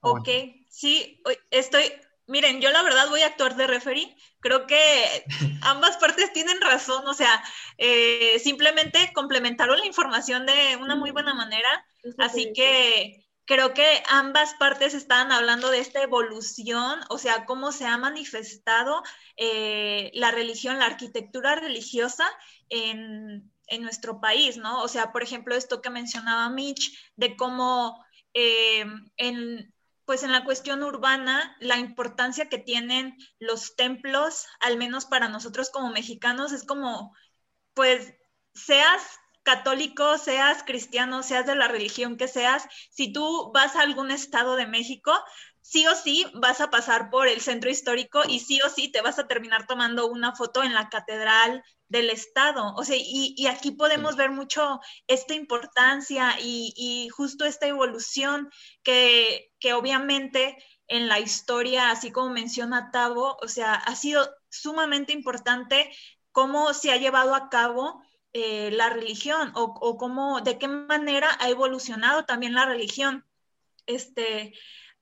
Ok, 0.00 0.28
sí, 0.68 1.22
estoy, 1.50 1.84
miren, 2.26 2.60
yo 2.60 2.70
la 2.70 2.82
verdad 2.82 3.08
voy 3.08 3.20
a 3.20 3.26
actuar 3.26 3.54
de 3.54 3.68
referee. 3.68 4.16
Creo 4.40 4.66
que 4.66 5.24
ambas 5.62 5.96
partes 5.98 6.32
tienen 6.32 6.60
razón, 6.60 7.06
o 7.06 7.14
sea, 7.14 7.42
eh, 7.78 8.40
simplemente 8.40 9.12
complementaron 9.14 9.78
la 9.78 9.86
información 9.86 10.44
de 10.44 10.76
una 10.80 10.96
muy 10.96 11.12
buena 11.12 11.34
manera. 11.34 11.86
Así 12.18 12.52
que 12.52 13.21
creo 13.52 13.74
que 13.74 14.02
ambas 14.08 14.54
partes 14.54 14.94
están 14.94 15.30
hablando 15.30 15.70
de 15.70 15.78
esta 15.78 16.02
evolución, 16.02 17.00
o 17.10 17.18
sea, 17.18 17.44
cómo 17.44 17.70
se 17.70 17.84
ha 17.84 17.98
manifestado 17.98 19.02
eh, 19.36 20.10
la 20.14 20.30
religión, 20.30 20.78
la 20.78 20.86
arquitectura 20.86 21.54
religiosa 21.56 22.26
en, 22.70 23.52
nuestro 23.80 24.20
país, 24.20 24.56
¿no? 24.56 24.82
O 24.82 24.88
sea, 24.88 25.12
por 25.12 25.22
ejemplo, 25.22 25.54
esto 25.54 25.80
que 25.82 25.90
mencionaba 25.90 26.48
Mitch, 26.50 27.12
de 27.16 27.36
cómo 27.36 28.02
eh, 28.32 28.86
en, 29.16 29.74
pues 30.06 30.22
en 30.22 30.32
la 30.32 30.44
cuestión 30.44 30.82
urbana, 30.82 31.54
la 31.60 31.78
importancia 31.78 32.48
que 32.48 32.58
tienen 32.58 33.16
los 33.38 33.76
templos, 33.76 34.46
al 34.60 34.78
menos 34.78 35.04
para 35.06 35.28
nosotros 35.28 35.70
como 35.70 35.90
mexicanos, 35.90 36.52
es 36.52 36.64
como, 36.64 37.14
pues, 37.74 38.14
seas 38.54 39.02
católico, 39.42 40.18
seas 40.18 40.62
cristiano, 40.62 41.22
seas 41.22 41.46
de 41.46 41.56
la 41.56 41.68
religión 41.68 42.16
que 42.16 42.28
seas, 42.28 42.64
si 42.90 43.12
tú 43.12 43.50
vas 43.52 43.76
a 43.76 43.82
algún 43.82 44.10
estado 44.10 44.56
de 44.56 44.66
México, 44.66 45.12
sí 45.60 45.86
o 45.86 45.94
sí 45.94 46.26
vas 46.34 46.60
a 46.60 46.70
pasar 46.70 47.10
por 47.10 47.28
el 47.28 47.40
centro 47.40 47.70
histórico 47.70 48.22
y 48.28 48.40
sí 48.40 48.60
o 48.62 48.68
sí 48.68 48.88
te 48.90 49.00
vas 49.00 49.18
a 49.18 49.26
terminar 49.26 49.66
tomando 49.66 50.08
una 50.08 50.34
foto 50.34 50.62
en 50.62 50.74
la 50.74 50.88
catedral 50.88 51.62
del 51.88 52.10
estado. 52.10 52.74
O 52.76 52.84
sea, 52.84 52.96
y, 52.98 53.46
aquí 53.46 53.70
podemos 53.72 54.16
ver 54.16 54.30
mucho 54.30 54.80
esta 55.06 55.34
importancia 55.34 56.36
y, 56.40 57.08
justo 57.10 57.44
esta 57.44 57.66
evolución 57.66 58.50
que, 58.82 59.52
que 59.60 59.74
obviamente 59.74 60.56
en 60.88 61.08
la 61.08 61.20
historia, 61.20 61.90
así 61.90 62.10
como 62.10 62.30
menciona 62.30 62.90
Tavo, 62.90 63.38
o 63.40 63.48
sea, 63.48 63.74
ha 63.74 63.96
sido 63.96 64.28
sumamente 64.50 65.12
importante 65.12 65.90
cómo 66.32 66.74
se 66.74 66.92
ha 66.92 66.96
llevado 66.96 67.34
a 67.34 67.48
cabo 67.48 68.02
eh, 68.34 68.70
la 68.70 68.88
religión 68.88 69.52
o, 69.54 69.96
cómo, 69.98 70.40
de 70.40 70.58
qué 70.58 70.66
manera 70.68 71.36
ha 71.40 71.50
evolucionado 71.50 72.24
también 72.24 72.54
la 72.54 72.64
religión. 72.64 73.26
Este, 73.86 74.54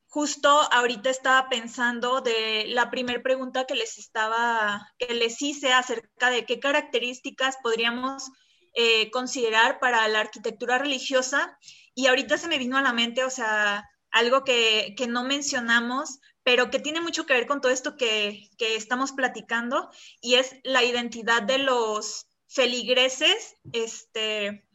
justo 0.09 0.49
ahorita 0.49 1.11
estaba 1.11 1.49
pensando 1.49 2.21
de 2.21 2.65
la 2.69 2.91
primera 2.91 3.23
pregunta 3.23 3.67
que 3.67 3.77
les 3.77 3.99
estaba, 3.99 4.93
que 4.99 5.15
les 5.15 5.41
hice 5.43 5.73
acerca 5.73 6.31
de 6.31 6.45
qué 6.45 6.59
características 6.59 7.57
podríamos 7.63 8.31
eh, 8.75 9.11
considerar 9.13 9.79
para 9.79 10.07
la 10.09 10.21
arquitectura 10.21 10.79
religiosa 10.79 11.57
y 11.95 12.09
ahorita 12.09 12.39
se 12.39 12.49
me 12.49 12.59
vino 12.59 12.77
a 12.77 12.83
la 12.83 12.93
mente, 12.93 13.25
o 13.25 13.31
sea, 13.31 13.89
algo 14.11 14.43
que, 14.43 14.95
que 14.97 15.07
no 15.07 15.23
mencionamos, 15.23 16.19
pero 16.43 16.71
que 16.71 16.81
tiene 16.81 17.01
mucho 17.01 17.27
que 17.27 17.35
ver 17.35 17.47
con 17.47 17.61
todo 17.61 17.71
esto 17.71 17.97
que, 17.97 18.49
que 18.59 18.75
estamos 18.75 19.13
platicando 19.13 19.91
y 20.21 20.35
es 20.35 20.57
la 20.65 20.83
identidad 20.83 21.43
de 21.43 21.59
los 21.59 22.27
feligreses 22.51 23.55
este, 23.73 24.67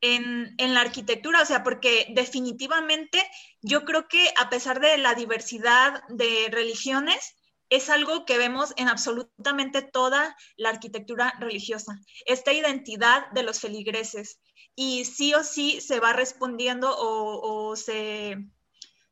en, 0.00 0.56
la 0.58 0.80
arquitectura, 0.80 1.42
o 1.42 1.46
sea, 1.46 1.62
porque 1.62 2.08
definitivamente 2.10 3.22
yo 3.60 3.84
creo 3.84 4.08
que 4.08 4.28
a 4.38 4.50
pesar 4.50 4.80
de 4.80 4.98
la 4.98 5.14
diversidad 5.14 6.02
de 6.08 6.48
religiones, 6.50 7.36
es 7.70 7.88
algo 7.88 8.26
que 8.26 8.36
vemos 8.36 8.74
en 8.76 8.88
absolutamente 8.88 9.80
toda 9.80 10.36
la 10.56 10.68
arquitectura 10.68 11.32
religiosa, 11.40 11.98
esta 12.26 12.52
identidad 12.52 13.30
de 13.30 13.44
los 13.44 13.60
feligreses. 13.60 14.40
Y 14.74 15.06
sí 15.06 15.32
o 15.32 15.42
sí 15.42 15.80
se 15.80 15.98
va 15.98 16.12
respondiendo 16.12 16.94
o, 16.94 17.74
se, 17.76 18.36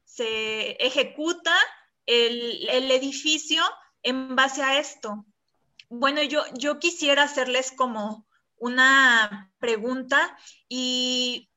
se, 0.05 0.73
ejecuta 0.73 1.57
el, 2.05 2.69
el 2.69 2.91
edificio 2.91 3.63
en 4.03 4.37
base 4.37 4.63
a 4.63 4.79
esto. 4.79 5.25
Bueno, 5.93 6.23
yo, 6.23 6.45
yo 6.55 6.79
quisiera 6.79 7.25
hacerles 7.25 7.73
como 7.73 8.25
una 8.57 9.53
pregunta 9.59 10.39
y 10.69 11.51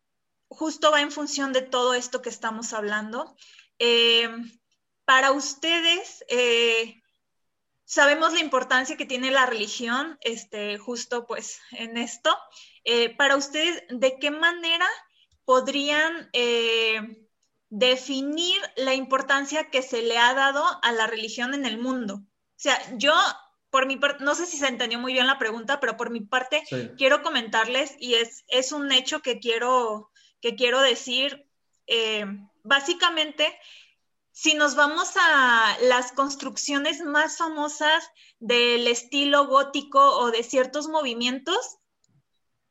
justo 0.48 0.90
va 0.90 1.02
en 1.02 1.12
función 1.12 1.54
de 1.54 1.62
todo 1.62 1.94
esto 1.94 2.24
que 2.24 2.30
estamos 2.30 2.74
hablando. 2.74 3.36
Eh, 3.78 4.28
para 5.06 5.34
ustedes, 5.34 6.26
eh, 6.30 7.00
sabemos 7.86 8.34
la 8.34 8.40
importancia 8.40 8.98
que 8.98 9.06
tiene 9.06 9.30
la 9.30 9.46
religión, 9.46 10.18
este, 10.22 10.80
justo 10.80 11.28
pues 11.28 11.60
en 11.70 11.96
esto. 11.98 12.36
Eh, 12.86 13.16
para 13.16 13.36
ustedes, 13.36 13.84
¿de 13.90 14.18
qué 14.18 14.32
manera 14.32 14.88
podrían 15.46 16.32
definir 17.70 18.60
la 18.78 18.96
importancia 18.96 19.70
que 19.70 19.84
se 19.84 20.02
le 20.02 20.18
ha 20.18 20.34
dado 20.34 20.64
a 20.82 20.92
la 20.92 21.06
religión 21.06 21.54
en 21.54 21.68
el 21.68 21.78
mundo? 21.78 22.16
O 22.16 22.60
sea, 22.64 22.80
yo 22.98 23.14
por 23.74 23.88
mi 23.88 23.98
parte, 23.98 24.24
no 24.24 24.36
sé 24.36 24.46
si 24.46 24.58
se 24.58 24.68
entendió 24.68 25.00
muy 25.00 25.14
bien 25.14 25.26
la 25.26 25.40
pregunta, 25.40 25.80
pero 25.80 25.98
por 25.98 26.12
mi 26.12 26.22
parte 26.22 26.64
quiero 26.96 27.24
comentarles 27.24 27.96
y 27.98 28.14
es, 28.14 28.46
es 28.48 28.72
un 28.72 28.92
hecho 28.92 29.24
que 29.24 29.40
quiero, 29.40 30.12
que 30.42 30.54
quiero 30.54 30.80
decir. 30.80 31.50
Eh, 31.88 32.24
básicamente, 32.62 33.58
si 34.32 34.54
nos 34.54 34.76
vamos 34.76 35.14
a 35.20 35.76
las 35.82 36.12
construcciones 36.12 37.02
más 37.02 37.38
famosas 37.38 38.08
del 38.38 38.86
estilo 38.86 39.48
gótico 39.48 40.20
o 40.20 40.30
de 40.30 40.44
ciertos 40.44 40.88
movimientos, 40.88 41.80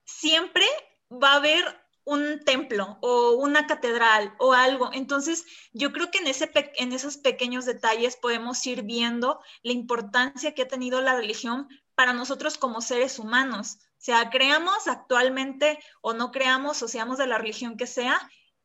siempre 0.05 0.65
va 1.11 1.33
a 1.33 1.37
haber 1.39 1.82
un 2.05 2.41
templo 2.45 2.99
o 3.01 3.33
una 3.33 3.67
catedral 3.67 4.35
o 4.39 4.53
algo. 4.53 4.91
Entonces, 4.93 5.45
yo 5.73 5.93
creo 5.93 6.11
que 6.11 6.19
en, 6.19 6.27
ese 6.27 6.51
en 6.77 6.93
esos 6.93 7.17
pequeños 7.17 7.65
detalles 7.65 8.17
podemos 8.17 8.65
ir 8.67 8.83
viendo 8.83 9.41
la 9.63 9.73
importancia 9.73 10.55
que 10.55 10.63
ha 10.63 10.69
tenido 10.69 11.01
la 11.01 11.15
religión 11.15 11.69
para 11.95 12.13
nosotros 12.13 12.59
como 12.59 12.81
seres 12.81 13.19
humanos. 13.19 13.79
Sea, 13.99 14.31
creamos 14.31 14.89
actualmente 14.89 15.79
o 16.01 16.13
no 16.13 16.33
creamos 16.33 16.83
o 16.83 16.89
seamos 16.89 17.19
de 17.19 17.27
la 17.27 17.39
religión 17.39 17.77
que 17.77 17.87
sea, 17.87 18.21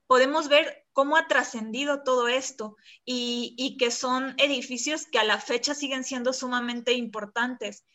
podemos 0.08 0.48
ver 0.48 0.88
cómo 0.94 1.18
ha 1.18 1.28
trascendido 1.28 2.02
todo 2.02 2.28
esto 2.28 2.76
y, 3.06 3.54
y 3.58 3.78
que 3.78 3.92
son 3.92 4.34
edificios 4.38 5.06
que 5.06 5.20
a 5.20 5.24
la 5.24 5.40
fecha 5.40 5.76
siguen 5.76 6.04
siendo 6.04 6.34
sumamente 6.34 6.94
importantes. 6.94 7.86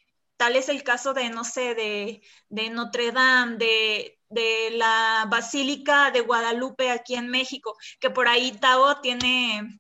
Tal 0.43 0.57
es 0.57 0.69
el 0.69 0.83
caso 0.83 1.15
de, 1.15 1.31
no 1.31 1.45
sé, 1.45 1.77
de, 1.77 2.21
de 2.49 2.69
Notre 2.71 3.13
Dame, 3.13 3.59
de, 3.59 4.19
de 4.29 4.71
la 4.73 5.29
Basílica 5.31 6.11
de 6.11 6.21
Guadalupe 6.21 6.91
aquí 6.91 7.15
en 7.15 7.29
México, 7.29 7.77
que 8.01 8.11
por 8.11 8.27
ahí 8.27 8.51
Tavo 8.51 9.01
tiene 9.01 9.79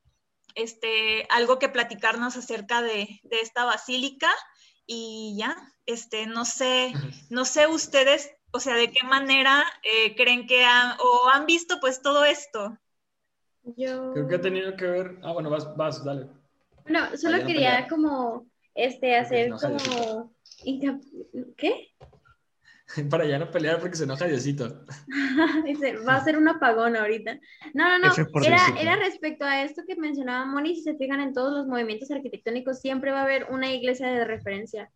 este, 0.54 1.26
algo 1.30 1.58
que 1.58 1.68
platicarnos 1.68 2.36
acerca 2.36 2.80
de, 2.80 3.08
de, 3.24 3.40
esta 3.40 3.64
basílica 3.64 4.30
y 4.86 5.34
ya, 5.36 5.56
este, 5.84 6.26
no 6.26 6.44
sé, 6.44 6.92
no 7.28 7.44
sé 7.44 7.66
ustedes, 7.66 8.30
o 8.52 8.60
sea, 8.60 8.76
de 8.76 8.92
qué 8.92 9.04
manera 9.04 9.64
eh, 9.82 10.14
creen 10.14 10.46
que 10.46 10.62
han, 10.62 10.96
o 11.00 11.28
han 11.28 11.44
visto 11.44 11.80
pues 11.80 12.02
todo 12.02 12.24
esto. 12.24 12.78
Yo... 13.64 14.12
Creo 14.12 14.28
que 14.28 14.36
ha 14.36 14.40
tenido 14.40 14.76
que 14.76 14.84
ver, 14.84 15.18
ah, 15.24 15.32
bueno, 15.32 15.50
vas, 15.50 15.76
vas, 15.76 16.04
dale. 16.04 16.28
Bueno, 16.84 17.16
solo 17.16 17.34
Allá 17.34 17.42
no 17.42 17.46
quería 17.48 17.88
como, 17.88 18.46
este, 18.76 19.16
hacer 19.16 19.50
no, 19.50 19.58
como, 19.58 20.31
¿qué? 21.56 21.88
Para 23.10 23.24
ya 23.24 23.38
no 23.38 23.50
pelear 23.50 23.80
porque 23.80 23.96
se 23.96 24.04
enoja 24.04 24.26
Diosito. 24.26 24.84
Dice, 25.64 25.96
va 25.98 26.16
a 26.16 26.24
ser 26.24 26.36
un 26.36 26.48
apagón 26.48 26.96
ahorita. 26.96 27.38
No, 27.74 27.98
no, 27.98 28.08
no. 28.08 28.42
Era, 28.44 28.58
era 28.78 28.96
respecto 28.96 29.44
a 29.44 29.62
esto 29.62 29.82
que 29.86 29.96
mencionaba 29.96 30.44
Moni, 30.46 30.74
si 30.74 30.82
se 30.82 30.96
fijan 30.96 31.20
en 31.20 31.32
todos 31.32 31.52
los 31.52 31.66
movimientos 31.66 32.10
arquitectónicos, 32.10 32.80
siempre 32.80 33.12
va 33.12 33.20
a 33.20 33.24
haber 33.24 33.46
una 33.50 33.72
iglesia 33.72 34.10
de 34.10 34.24
referencia. 34.24 34.90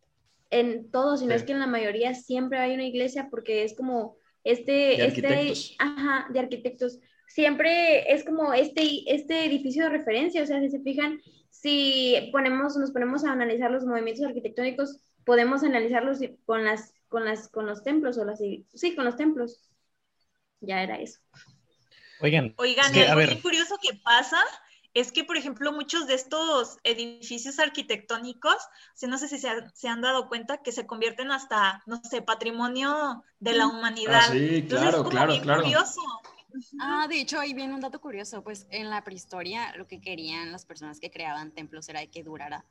En 0.49 0.91
todos, 0.91 1.19
si 1.19 1.25
no 1.25 1.31
Sí. 1.31 1.37
es 1.37 1.43
que 1.43 1.51
en 1.53 1.59
la 1.59 1.67
mayoría 1.67 2.13
siempre 2.13 2.59
hay 2.59 2.73
una 2.73 2.85
iglesia 2.85 3.27
porque 3.29 3.63
es 3.63 3.75
como 3.75 4.15
este, 4.43 4.71
De 4.71 5.05
este, 5.07 5.75
ajá, 5.79 6.27
de 6.31 6.39
arquitectos. 6.39 6.99
Siempre 7.27 8.13
es 8.13 8.23
como 8.23 8.53
este, 8.53 9.13
este 9.13 9.45
edificio 9.45 9.83
de 9.83 9.89
referencia, 9.89 10.41
o 10.41 10.45
sea, 10.45 10.61
si 10.61 10.69
se 10.69 10.79
fijan, 10.79 11.19
si 11.49 12.29
ponemos, 12.31 12.77
nos 12.77 12.91
ponemos 12.91 13.25
a 13.25 13.33
analizar 13.33 13.71
los 13.71 13.85
movimientos 13.85 14.25
arquitectónicos, 14.25 15.01
podemos 15.27 15.61
analizarlos 15.63 16.19
con 16.45 16.63
las, 16.63 16.93
con 17.09 17.25
las, 17.25 17.49
con 17.49 17.65
los 17.67 17.83
templos 17.83 18.17
o 18.17 18.23
las, 18.23 18.39
sí, 18.39 18.95
con 18.95 19.03
los 19.03 19.17
templos. 19.17 19.69
Ya 20.61 20.81
era 20.81 20.95
eso. 20.95 21.19
Oigan, 22.21 22.55
Oigan, 22.57 22.85
es 22.85 22.91
que, 22.93 23.01
algo 23.01 23.19
bien 23.27 23.41
curioso 23.41 23.77
que 23.81 23.93
pasa 23.97 24.39
es 24.93 25.11
que, 25.11 25.25
por 25.25 25.35
ejemplo, 25.37 25.71
muchos 25.73 26.07
de 26.07 26.15
estos 26.15 26.77
edificios 26.83 27.59
arquitectónicos, 27.59 28.55
no 29.07 29.17
sé 29.17 29.27
si 29.27 29.37
se, 29.37 29.49
ha- 29.49 29.69
se 29.75 29.89
han 29.89 30.01
dado 30.01 30.29
cuenta 30.29 30.63
que 30.63 30.71
se 30.71 30.87
convierten 30.87 31.29
hasta, 31.29 31.83
no 31.85 32.01
sé, 32.09 32.21
patrimonio 32.21 33.23
de 33.39 33.53
la 33.53 33.67
humanidad. 33.67 34.21
Ah, 34.29 34.33
sí, 34.33 34.65
claro, 34.67 35.03
claro, 35.03 35.39
claro. 35.41 35.63
curioso. 35.63 36.01
Ah, 36.79 37.05
de 37.07 37.19
hecho, 37.19 37.39
ahí 37.39 37.53
viene 37.53 37.75
un 37.75 37.81
dato 37.81 37.99
curioso. 37.99 38.41
Pues 38.43 38.65
en 38.71 38.89
la 38.89 39.03
prehistoria 39.03 39.75
lo 39.75 39.85
que 39.87 39.99
querían 40.01 40.51
las 40.51 40.65
personas 40.65 40.99
que 40.99 41.11
creaban 41.11 41.51
templos 41.51 41.89
era 41.89 42.03
que 42.07 42.23
durara 42.23 42.65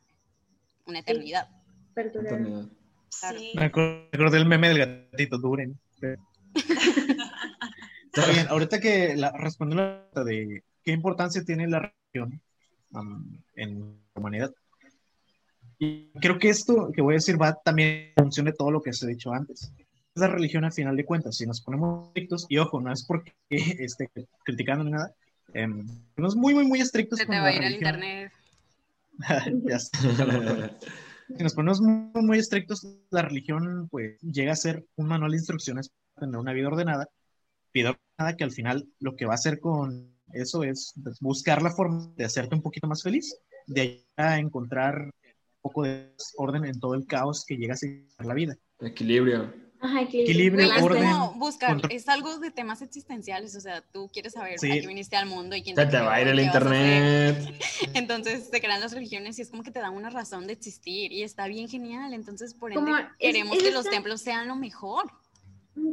una 0.87 1.01
eternidad. 1.01 1.49
Perdurar. 1.97 2.69
Sí. 3.09 3.53
me 3.55 3.65
acordé 3.65 4.11
del 4.31 4.45
meme 4.45 4.69
del 4.69 5.09
gatito, 5.11 5.39
duren. 5.39 5.79
Está 8.05 8.31
bien, 8.31 8.47
ahorita 8.49 8.81
que 8.81 9.17
la, 9.17 9.33
respondiendo 9.33 9.83
la 9.83 10.11
pregunta 10.13 10.25
de 10.25 10.63
qué 10.85 10.93
importancia 10.93 11.43
tiene 11.43 11.67
la 11.69 11.91
religión 12.13 12.43
um, 12.93 13.39
en 13.55 13.81
la 14.15 14.21
humanidad. 14.21 14.53
Y 15.79 16.11
creo 16.21 16.39
que 16.39 16.51
esto 16.51 16.93
que 16.95 17.01
voy 17.01 17.15
a 17.15 17.17
decir 17.17 17.41
va 17.41 17.55
también 17.55 18.13
en 18.15 18.25
función 18.25 18.45
de 18.45 18.53
todo 18.53 18.71
lo 18.71 18.83
que 18.83 18.93
se 18.93 19.07
ha 19.07 19.09
dicho 19.09 19.33
antes. 19.33 19.73
Es 20.15 20.21
la 20.21 20.29
religión 20.29 20.67
al 20.67 20.73
final 20.73 20.97
de 20.97 21.05
cuentas. 21.07 21.39
Si 21.39 21.47
nos 21.47 21.63
ponemos 21.63 22.09
estrictos, 22.09 22.45
y 22.51 22.59
ojo, 22.59 22.79
no 22.79 22.93
es 22.93 23.07
porque 23.07 23.33
esté 23.51 24.11
criticando 24.45 24.85
ni 24.85 24.91
nada, 24.91 25.15
em, 25.55 25.87
no 26.17 26.29
es 26.29 26.35
muy, 26.35 26.53
muy, 26.53 26.67
muy 26.67 26.81
estrictos 26.83 27.19
Se 27.19 27.25
con 27.25 27.33
te 27.35 27.39
la 27.39 27.43
va 27.43 27.49
a 27.49 27.55
ir 27.55 27.63
religión. 27.63 27.95
internet. 27.95 28.33
Ya 29.65 29.79
sé. 29.79 29.91
si 31.35 31.43
nos 31.43 31.55
ponemos 31.55 31.81
muy, 31.81 32.39
estrictos, 32.39 32.87
la 33.11 33.23
religión 33.23 33.89
pues 33.91 34.21
llega 34.21 34.53
a 34.53 34.57
ser 34.57 34.85
un 34.97 35.09
manual 35.09 35.33
de 35.33 35.39
instrucciones 35.39 35.91
para 36.15 36.27
tener 36.27 36.41
una 36.41 36.53
vida 36.53 36.69
ordenada, 36.69 37.09
vida 37.73 37.91
ordenada 37.91 38.37
que 38.37 38.45
al 38.45 38.53
final 38.53 38.89
lo 39.01 39.17
que 39.17 39.27
va 39.27 39.33
a 39.33 39.37
hacer 39.37 39.61
con 39.61 40.15
eso 40.33 40.63
es 40.65 40.93
buscar 41.21 41.63
la 41.63 41.71
forma 41.71 42.13
de 42.17 42.25
hacerte 42.25 42.55
un 42.55 42.63
poquito 42.63 42.87
más 42.87 43.03
feliz, 43.03 43.37
de 43.67 43.81
ahí 43.81 44.07
a 44.17 44.39
encontrar 44.39 45.03
un 45.03 45.13
poco 45.61 45.83
de 45.83 46.15
orden 46.37 46.65
en 46.65 46.79
todo 46.79 46.95
el 46.95 47.07
caos 47.07 47.45
que 47.47 47.57
llega 47.57 47.75
a 47.75 47.77
ser 47.77 48.07
la 48.19 48.35
vida. 48.35 48.57
Equilibrio. 48.81 49.66
Ajá, 49.81 50.03
Equilibrio, 50.03 50.73
es 50.73 50.83
orden, 50.83 51.03
como 51.11 51.33
buscar, 51.35 51.71
control. 51.73 51.93
es 51.93 52.09
algo 52.09 52.39
de 52.39 52.51
temas 52.51 52.81
existenciales, 52.83 53.55
o 53.57 53.61
sea, 53.61 53.83
tú 53.93 54.09
quieres 54.13 54.33
saber 54.33 54.59
Sí. 54.59 54.71
a 54.71 54.75
qué 54.81 54.87
viniste 54.87 55.17
al 55.17 55.27
mundo 55.27 55.55
y 55.55 55.63
quién 55.63 55.77
Se 55.77 55.87
te 55.87 55.99
va 56.01 56.15
a 56.15 56.23
ir 56.23 56.29
el 56.29 56.41
internet. 56.41 57.37
Entonces 57.95 58.49
se 58.51 58.61
crean 58.61 58.81
las 58.81 58.93
religiones 58.93 59.39
y 59.39 59.43
es 59.43 59.51
como 59.51 59.63
que 59.63 59.71
te 59.71 59.81
dan 59.81 59.93
una 59.95 60.11
razón 60.11 60.47
de 60.47 60.55
existir 60.55 61.13
y 61.13 61.23
está 61.23 61.47
bien 61.47 61.69
genial. 61.69 62.15
Entonces, 62.15 62.55
por 62.55 62.73
ende, 62.73 62.81
Como 62.85 62.97
es- 62.97 63.07
queremos 63.19 63.57
es 63.59 63.63
que 63.63 63.71
los 63.71 63.81
esta- 63.85 63.91
templos 63.91 64.21
sean 64.21 64.49
lo 64.49 64.57
mejor. 64.57 65.05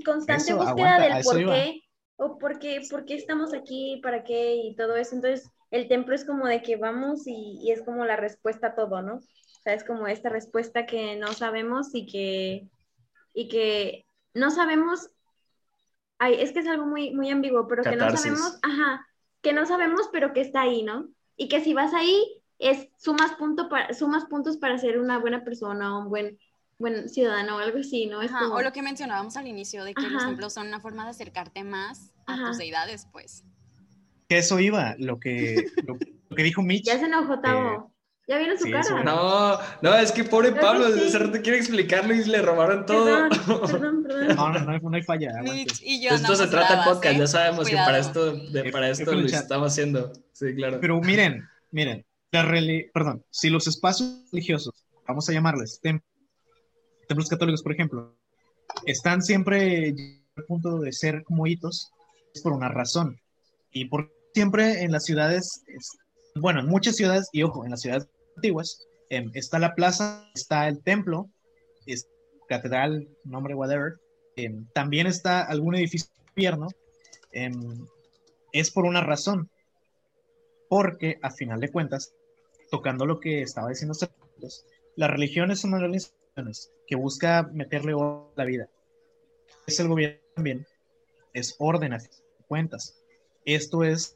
constante 0.05 0.43
Eso, 0.51 0.57
búsqueda 0.57 0.95
aguanta, 0.95 1.15
del 1.15 1.23
por 1.23 1.41
iba. 1.41 1.53
qué 1.55 1.81
o 2.15 2.37
por 2.37 2.59
qué, 2.59 2.81
por 2.89 3.05
qué 3.05 3.15
estamos 3.15 3.53
aquí, 3.53 3.99
para 4.01 4.23
qué 4.23 4.55
y 4.55 4.75
todo 4.75 4.95
eso. 4.95 5.15
Entonces, 5.15 5.49
el 5.71 5.87
templo 5.87 6.15
es 6.15 6.23
como 6.23 6.47
de 6.47 6.61
que 6.61 6.77
vamos 6.77 7.27
y, 7.27 7.59
y 7.61 7.71
es 7.71 7.81
como 7.83 8.05
la 8.05 8.15
respuesta 8.15 8.67
a 8.67 8.75
todo, 8.75 9.01
¿no? 9.01 9.15
O 9.15 9.61
sea, 9.63 9.73
es 9.73 9.83
como 9.83 10.07
esta 10.07 10.29
respuesta 10.29 10.85
que 10.85 11.15
no 11.15 11.33
sabemos 11.33 11.89
y 11.93 12.05
que, 12.05 12.67
y 13.33 13.47
que 13.47 14.05
no 14.33 14.51
sabemos, 14.51 15.09
ay, 16.19 16.35
es 16.39 16.51
que 16.51 16.59
es 16.59 16.67
algo 16.67 16.85
muy, 16.85 17.13
muy 17.13 17.29
ambiguo, 17.29 17.67
pero 17.67 17.83
que 17.83 17.95
no 17.95 18.09
sabemos, 18.15 18.59
ajá, 18.61 19.07
que 19.41 19.53
no 19.53 19.65
sabemos, 19.65 20.09
pero 20.11 20.33
que 20.33 20.41
está 20.41 20.61
ahí, 20.61 20.83
¿no? 20.83 21.09
Y 21.35 21.47
que 21.47 21.61
si 21.61 21.73
vas 21.73 21.93
ahí, 21.93 22.41
es 22.59 22.87
sumas, 22.97 23.33
punto 23.33 23.67
para, 23.69 23.93
sumas 23.93 24.25
puntos 24.25 24.57
para 24.57 24.77
ser 24.77 24.99
una 24.99 25.17
buena 25.17 25.43
persona, 25.43 25.97
un 25.97 26.09
buen, 26.09 26.39
buen 26.77 27.09
ciudadano 27.09 27.57
o 27.57 27.59
algo 27.59 27.79
así, 27.79 28.05
¿no? 28.05 28.21
Es 28.21 28.31
Ajá, 28.31 28.45
como- 28.45 28.55
O 28.55 28.61
lo 28.61 28.71
que 28.71 28.81
mencionábamos 28.81 29.35
al 29.35 29.47
inicio 29.47 29.83
de 29.83 29.93
que 29.93 30.01
los 30.07 30.21
Ajá. 30.21 30.27
templos 30.27 30.53
son 30.53 30.67
una 30.67 30.79
forma 30.79 31.03
de 31.03 31.09
acercarte 31.09 31.63
más 31.63 32.13
a 32.25 32.33
Ajá. 32.35 32.47
tus 32.47 32.57
deidades, 32.59 33.07
pues. 33.11 33.43
Que 34.29 34.37
eso 34.37 34.59
iba, 34.59 34.95
lo 34.99 35.19
que, 35.19 35.65
lo, 35.85 35.97
lo 36.29 36.35
que 36.35 36.43
dijo 36.43 36.61
Mitch. 36.61 36.85
Ya 36.85 36.97
se 36.99 37.05
enojó, 37.05 37.39
Tavo. 37.41 37.92
Ya 38.27 38.37
vieron 38.37 38.57
su 38.57 38.65
sí, 38.65 38.71
cara. 38.71 39.03
No, 39.03 39.59
no, 39.81 39.95
es 39.95 40.11
que 40.11 40.23
pobre 40.23 40.51
Pablo, 40.53 40.87
sí. 40.95 41.17
quiere 41.41 41.57
explicarlo 41.57 42.13
y 42.13 42.23
le 42.23 42.41
robaron 42.41 42.85
todo. 42.85 43.05
Perdón, 43.29 43.61
perdón, 43.71 44.03
perdón. 44.03 44.35
No, 44.35 44.49
no, 44.49 44.59
no, 44.61 44.71
hay- 44.71 44.79
no 44.81 44.95
hay 44.95 45.03
falla. 45.03 45.31
y 45.81 46.01
yo 46.01 46.09
De 46.11 46.15
esto 46.15 46.35
se 46.35 46.47
trata 46.47 46.79
el 46.79 46.83
podcast, 46.89 47.15
¿eh? 47.15 47.19
ya 47.19 47.27
sabemos 47.27 47.67
que 47.67 47.75
para 47.75 47.97
esto, 47.99 48.33
de, 48.33 48.71
para 48.71 48.89
esto 48.89 49.13
lo 49.13 49.25
estamos 49.25 49.71
haciendo. 49.71 50.13
Sí, 50.31 50.53
claro. 50.55 50.79
Pero 50.79 50.99
miren, 51.01 51.47
miren, 51.71 52.05
la 52.31 52.43
perdón, 52.93 53.23
si 53.29 53.49
los 53.49 53.67
espacios 53.67 54.23
religiosos, 54.31 54.73
vamos 55.07 55.27
a 55.29 55.33
llamarles 55.33 55.79
tem- 55.83 56.01
templos 57.07 57.27
católicos, 57.29 57.61
por 57.61 57.73
ejemplo, 57.73 58.15
están 58.85 59.21
siempre 59.21 59.93
al 60.37 60.43
punto 60.45 60.79
de 60.79 60.91
ser 60.93 61.23
como 61.23 61.45
hitos, 61.45 61.91
es 62.33 62.41
por 62.41 62.53
una 62.53 62.69
razón. 62.69 63.19
Y 63.71 63.85
por 63.85 64.11
siempre 64.33 64.81
en 64.83 64.91
las 64.91 65.03
ciudades, 65.03 65.63
es- 65.67 65.97
bueno, 66.35 66.61
en 66.61 66.65
muchas 66.67 66.95
ciudades, 66.95 67.29
y 67.31 67.43
ojo, 67.43 67.65
en 67.65 67.71
las 67.71 67.81
ciudades 67.81 68.07
antiguas, 68.35 68.87
em, 69.09 69.31
está 69.33 69.59
la 69.59 69.75
plaza, 69.75 70.29
está 70.33 70.67
el 70.67 70.81
templo, 70.83 71.29
es 71.85 72.07
catedral, 72.47 73.07
nombre, 73.23 73.55
whatever, 73.55 73.99
em, 74.35 74.65
también 74.73 75.07
está 75.07 75.41
algún 75.41 75.75
edificio 75.75 76.09
de 76.15 76.31
gobierno, 76.31 76.67
em, 77.31 77.87
es 78.51 78.71
por 78.71 78.85
una 78.85 79.01
razón 79.01 79.49
porque 80.69 81.19
a 81.21 81.29
final 81.29 81.59
de 81.59 81.71
cuentas, 81.71 82.15
tocando 82.71 83.05
lo 83.05 83.19
que 83.19 83.41
estaba 83.41 83.69
diciendo 83.69 83.91
hace 83.91 84.07
ratos, 84.07 84.65
la 84.95 85.07
religión 85.07 85.51
es 85.51 85.63
una 85.63 85.77
de 85.77 85.87
las 85.87 85.93
instituciones 85.93 86.71
que 86.87 86.95
busca 86.95 87.43
meterle 87.53 87.93
a 87.93 88.23
la 88.35 88.45
vida. 88.45 88.69
Es 89.67 89.79
el 89.79 89.87
gobierno 89.87 90.19
también, 90.35 90.65
es 91.33 91.55
orden 91.59 91.93
a 91.93 91.99
fin 91.99 92.09
de 92.09 92.45
cuentas. 92.47 92.99
Esto 93.45 93.83
es 93.83 94.15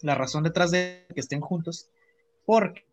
la 0.00 0.14
razón 0.14 0.44
detrás 0.44 0.70
de 0.70 1.06
que 1.12 1.20
estén 1.20 1.40
juntos, 1.40 1.90
porque 2.46 2.84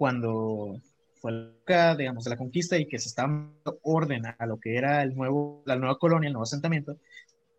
cuando 0.00 0.80
fue 1.20 1.52
la 1.66 1.94
digamos, 1.94 2.24
de 2.24 2.30
la 2.30 2.38
conquista 2.38 2.78
y 2.78 2.86
que 2.86 2.98
se 2.98 3.10
estaba 3.10 3.28
dando 3.28 3.80
orden 3.82 4.22
a 4.24 4.46
lo 4.46 4.58
que 4.58 4.78
era 4.78 5.02
el 5.02 5.14
nuevo, 5.14 5.62
la 5.66 5.76
nueva 5.76 5.98
colonia, 5.98 6.28
el 6.28 6.32
nuevo 6.32 6.44
asentamiento, 6.44 6.96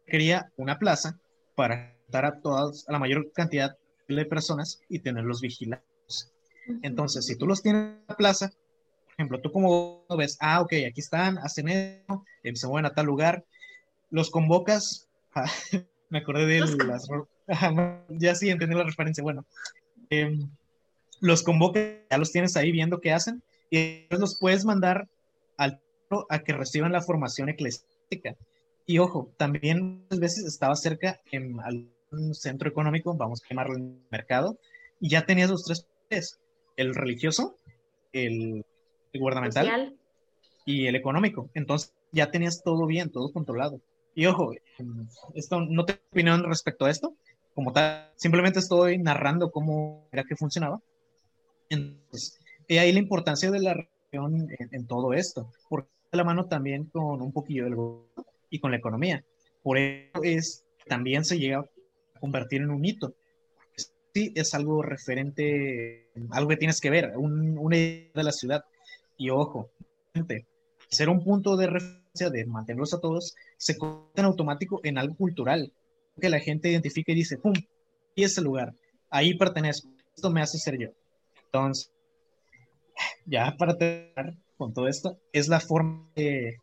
quería 0.07 0.51
una 0.57 0.79
plaza 0.79 1.19
para 1.53 1.95
dar 2.07 2.25
a 2.25 2.41
todas, 2.41 2.89
a 2.89 2.93
la 2.93 2.97
mayor 2.97 3.31
cantidad 3.31 3.77
de 4.07 4.25
personas 4.25 4.81
y 4.89 4.97
tenerlos 4.97 5.39
vigilados. 5.39 6.33
Entonces, 6.81 7.27
si 7.27 7.35
tú 7.35 7.45
los 7.45 7.61
tienes 7.61 7.83
en 7.83 8.05
la 8.07 8.17
plaza, 8.17 8.49
por 8.49 9.13
ejemplo, 9.13 9.41
tú 9.41 9.51
como 9.51 10.03
ves, 10.17 10.39
ah, 10.39 10.61
ok, 10.61 10.73
aquí 10.89 10.99
están, 10.99 11.37
hacen 11.37 11.69
esto, 11.69 12.25
eh, 12.41 12.55
se 12.55 12.65
mueven 12.65 12.87
a 12.87 12.95
tal 12.95 13.05
lugar, 13.05 13.45
los 14.09 14.31
convocas 14.31 15.07
me 16.09 16.17
acordé 16.17 16.47
de 16.47 16.85
las... 16.87 17.07
ya 18.09 18.33
sí 18.33 18.49
entendí 18.49 18.75
la 18.75 18.83
referencia. 18.83 19.21
Bueno, 19.21 19.45
em, 20.09 20.49
los 21.21 21.43
convocas, 21.43 21.83
ya 22.09 22.17
los 22.17 22.31
tienes 22.31 22.57
ahí 22.57 22.71
viendo 22.71 22.99
qué 22.99 23.13
hacen 23.13 23.41
y 23.69 24.07
los 24.09 24.37
puedes 24.37 24.65
mandar 24.65 25.07
al 25.57 25.79
a 26.29 26.39
que 26.39 26.53
reciban 26.53 26.91
la 26.91 27.01
formación 27.01 27.49
eclesiástica. 27.49 28.35
Y 28.85 28.97
ojo, 28.97 29.31
también 29.37 30.01
muchas 30.01 30.19
veces 30.19 30.45
estaba 30.45 30.75
cerca 30.75 31.21
en 31.31 31.59
algún 31.61 32.35
centro 32.35 32.69
económico, 32.69 33.13
vamos 33.13 33.41
a 33.41 33.47
llamarlo 33.47 33.77
el 33.77 33.95
mercado, 34.09 34.57
y 34.99 35.09
ya 35.09 35.25
tenías 35.25 35.49
los 35.49 35.63
tres 36.09 36.39
el 36.75 36.95
religioso, 36.95 37.55
el, 38.11 38.65
gubernamental 39.13 39.95
y 40.65 40.87
el 40.87 40.95
económico. 40.95 41.49
Entonces 41.53 41.93
ya 42.11 42.31
tenías 42.31 42.63
todo 42.63 42.85
bien, 42.85 43.09
todo 43.09 43.31
controlado. 43.31 43.79
Y 44.13 44.25
ojo, 44.25 44.51
esto 45.35 45.61
no 45.61 45.85
tengo 45.85 46.01
opinión 46.11 46.43
respecto 46.43 46.85
a 46.85 46.89
esto, 46.89 47.13
como 47.53 47.71
tal, 47.71 48.09
simplemente 48.15 48.59
estoy 48.59 48.97
narrando 48.97 49.51
cómo 49.51 50.07
era 50.11 50.23
que 50.23 50.35
funcionaba. 50.35 50.81
Entonces, 51.71 52.37
y 52.67 52.77
ahí 52.77 52.91
la 52.91 52.99
importancia 52.99 53.49
de 53.49 53.59
la 53.59 53.73
religión 53.73 54.49
en, 54.71 54.87
todo 54.87 55.13
esto, 55.13 55.49
porque 55.69 55.89
la 56.11 56.23
mano 56.25 56.45
también 56.45 56.85
con 56.85 57.21
un 57.21 57.31
poquillo 57.31 57.63
del 57.63 57.75
gobierno 57.75 58.25
y 58.49 58.59
con 58.59 58.71
la 58.71 58.77
economía. 58.77 59.23
Por 59.63 59.77
eso 59.77 60.21
es 60.23 60.65
también 60.85 61.23
se 61.23 61.39
llega 61.39 61.59
a 61.59 62.19
convertir 62.19 62.61
en 62.61 62.71
un 62.71 62.83
hito. 62.83 63.15
Sí, 64.13 64.33
es 64.35 64.53
algo 64.53 64.83
referente, 64.83 66.09
algo 66.31 66.49
que 66.49 66.57
tienes 66.57 66.81
que 66.81 66.89
ver, 66.89 67.13
un, 67.15 67.57
una 67.57 67.77
idea 67.77 68.11
de 68.13 68.23
la 68.23 68.33
ciudad. 68.33 68.65
Y 69.17 69.29
ojo, 69.29 69.71
ser 70.89 71.07
un 71.07 71.23
punto 71.23 71.55
de 71.55 71.67
referencia 71.67 72.29
de 72.29 72.45
mantenerlos 72.45 72.93
a 72.93 72.99
todos, 72.99 73.35
se 73.55 73.77
convierte 73.77 74.19
en 74.19 74.25
automático 74.25 74.81
en 74.83 74.97
algo 74.97 75.15
cultural, 75.15 75.71
que 76.19 76.27
la 76.27 76.39
gente 76.39 76.69
identifica 76.69 77.13
y 77.13 77.15
dice, 77.15 77.37
¡pum! 77.37 77.53
Y 78.13 78.25
ese 78.25 78.41
lugar, 78.41 78.73
ahí 79.09 79.33
pertenezco, 79.35 79.87
esto 80.13 80.29
me 80.29 80.41
hace 80.41 80.57
ser 80.57 80.77
yo. 80.77 80.89
Entonces, 81.53 81.91
ya 83.25 83.55
para 83.57 83.77
terminar 83.77 84.35
con 84.57 84.73
todo 84.73 84.87
esto, 84.87 85.19
es 85.33 85.49
la 85.49 85.59
forma 85.59 86.09
de 86.15 86.61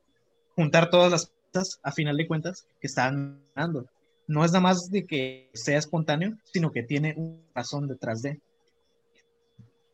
juntar 0.55 0.89
todas 0.89 1.11
las 1.11 1.33
cosas, 1.53 1.79
a 1.83 1.93
final 1.93 2.17
de 2.17 2.27
cuentas, 2.27 2.67
que 2.81 2.87
están 2.87 3.45
dando. 3.55 3.87
No 4.27 4.45
es 4.45 4.53
nada 4.53 4.63
más 4.63 4.91
de 4.91 5.07
que 5.07 5.51
sea 5.53 5.79
espontáneo, 5.79 6.37
sino 6.45 6.73
que 6.73 6.83
tiene 6.83 7.15
un 7.17 7.47
razón 7.55 7.87
detrás 7.87 8.23
de. 8.23 8.41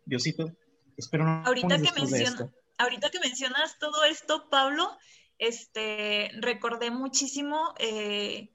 Diosito, 0.04 0.52
espero 0.96 1.24
no. 1.24 1.44
Ahorita 1.44 1.80
que, 1.80 1.92
menciona, 1.92 2.52
ahorita 2.78 3.10
que 3.10 3.20
mencionas 3.20 3.78
todo 3.78 4.04
esto, 4.04 4.48
Pablo, 4.48 4.96
este, 5.38 6.30
recordé 6.40 6.90
muchísimo, 6.90 7.74
eh, 7.78 8.50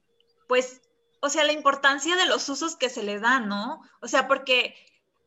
pues, 0.48 0.80
o 1.20 1.28
sea, 1.28 1.44
la 1.44 1.52
importancia 1.52 2.16
de 2.16 2.26
los 2.26 2.48
usos 2.48 2.76
que 2.76 2.88
se 2.88 3.02
le 3.02 3.18
dan, 3.18 3.48
¿no? 3.48 3.82
O 4.00 4.08
sea, 4.08 4.26
porque 4.26 4.74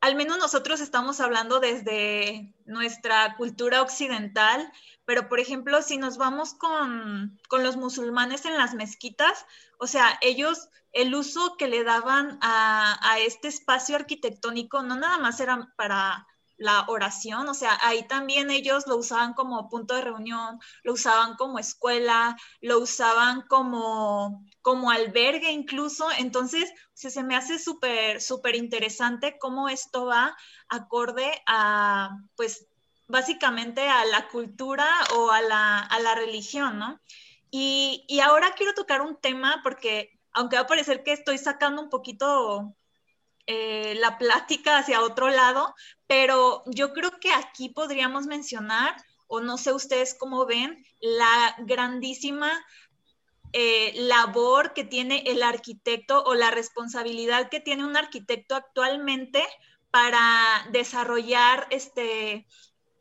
al 0.04 0.16
menos 0.16 0.38
nosotros 0.38 0.82
estamos 0.82 1.22
hablando 1.22 1.62
desde 1.62 2.54
nuestra 2.66 3.38
cultura 3.38 3.82
occidental, 3.82 4.70
pero 5.06 5.30
por 5.30 5.40
ejemplo, 5.40 5.82
si 5.82 5.98
nos 5.98 6.18
vamos 6.18 6.54
con, 6.56 7.40
los 7.50 7.78
musulmanes 7.78 8.44
en 8.44 8.58
las 8.58 8.74
mezquitas, 8.74 9.46
o 9.78 9.88
sea, 9.88 10.20
ellos, 10.20 10.68
el 10.92 11.16
uso 11.16 11.56
que 11.58 11.70
le 11.70 11.86
daban 11.86 12.38
a, 12.42 13.00
a 13.02 13.20
este 13.20 13.48
espacio 13.48 13.96
arquitectónico 13.96 14.84
no 14.84 14.98
nada 14.98 15.20
más 15.20 15.40
era 15.40 15.72
para 15.78 16.28
la 16.64 16.86
oración, 16.88 17.50
o 17.50 17.54
sea, 17.54 17.78
ahí 17.82 18.08
también 18.08 18.50
ellos 18.50 18.88
lo 18.88 18.96
usaban 18.96 19.34
como 19.34 19.68
punto 19.68 19.96
de 19.96 20.02
reunión, 20.02 20.60
lo 20.84 20.94
usaban 20.94 21.36
como 21.36 21.60
escuela, 21.60 22.38
lo 22.62 22.80
usaban 22.80 23.42
como, 23.50 24.46
como 24.62 24.90
albergue 24.90 25.52
incluso, 25.52 26.08
entonces 26.18 26.72
se 26.94 27.22
me 27.22 27.36
hace 27.36 27.60
súper, 27.60 28.22
súper 28.22 28.56
interesante 28.56 29.38
cómo 29.38 29.68
esto 29.68 30.06
va 30.06 30.38
acorde 30.70 31.30
a, 31.48 32.12
pues, 32.38 32.66
básicamente 33.10 33.90
a 33.90 34.06
la 34.06 34.30
cultura 34.30 34.88
o 35.18 35.32
a 35.32 35.42
la, 35.42 35.80
a 35.80 36.00
la 36.00 36.16
religión, 36.16 36.80
¿no? 36.80 37.02
Y, 37.52 38.06
y 38.08 38.22
ahora 38.22 38.54
quiero 38.56 38.74
tocar 38.74 39.02
un 39.02 39.20
tema 39.20 39.60
porque, 39.64 40.18
aunque 40.32 40.56
va 40.56 40.62
a 40.62 40.68
parecer 40.68 41.04
que 41.04 41.12
estoy 41.12 41.38
sacando 41.38 41.82
un 41.82 41.90
poquito 41.90 42.74
eh, 43.46 43.96
la 43.96 44.18
plática 44.18 44.78
hacia 44.78 45.02
otro 45.02 45.30
lado, 45.30 45.76
pero 46.16 46.62
yo 46.68 46.94
creo 46.94 47.20
que 47.20 47.32
aquí 47.32 47.70
podríamos 47.70 48.28
mencionar, 48.28 48.96
o 49.26 49.40
no 49.40 49.58
sé 49.58 49.74
ustedes 49.74 50.14
cómo 50.14 50.46
ven, 50.46 50.86
la 51.02 51.56
grandísima 51.58 52.52
eh, 53.52 53.94
labor 53.96 54.76
que 54.76 54.84
tiene 54.84 55.24
el 55.26 55.42
arquitecto 55.42 56.24
o 56.24 56.36
la 56.36 56.52
responsabilidad 56.52 57.50
que 57.50 57.62
tiene 57.62 57.84
un 57.84 57.98
arquitecto 57.98 58.56
actualmente 58.56 59.44
para 59.90 60.22
desarrollar 60.72 61.66
este, 61.72 62.46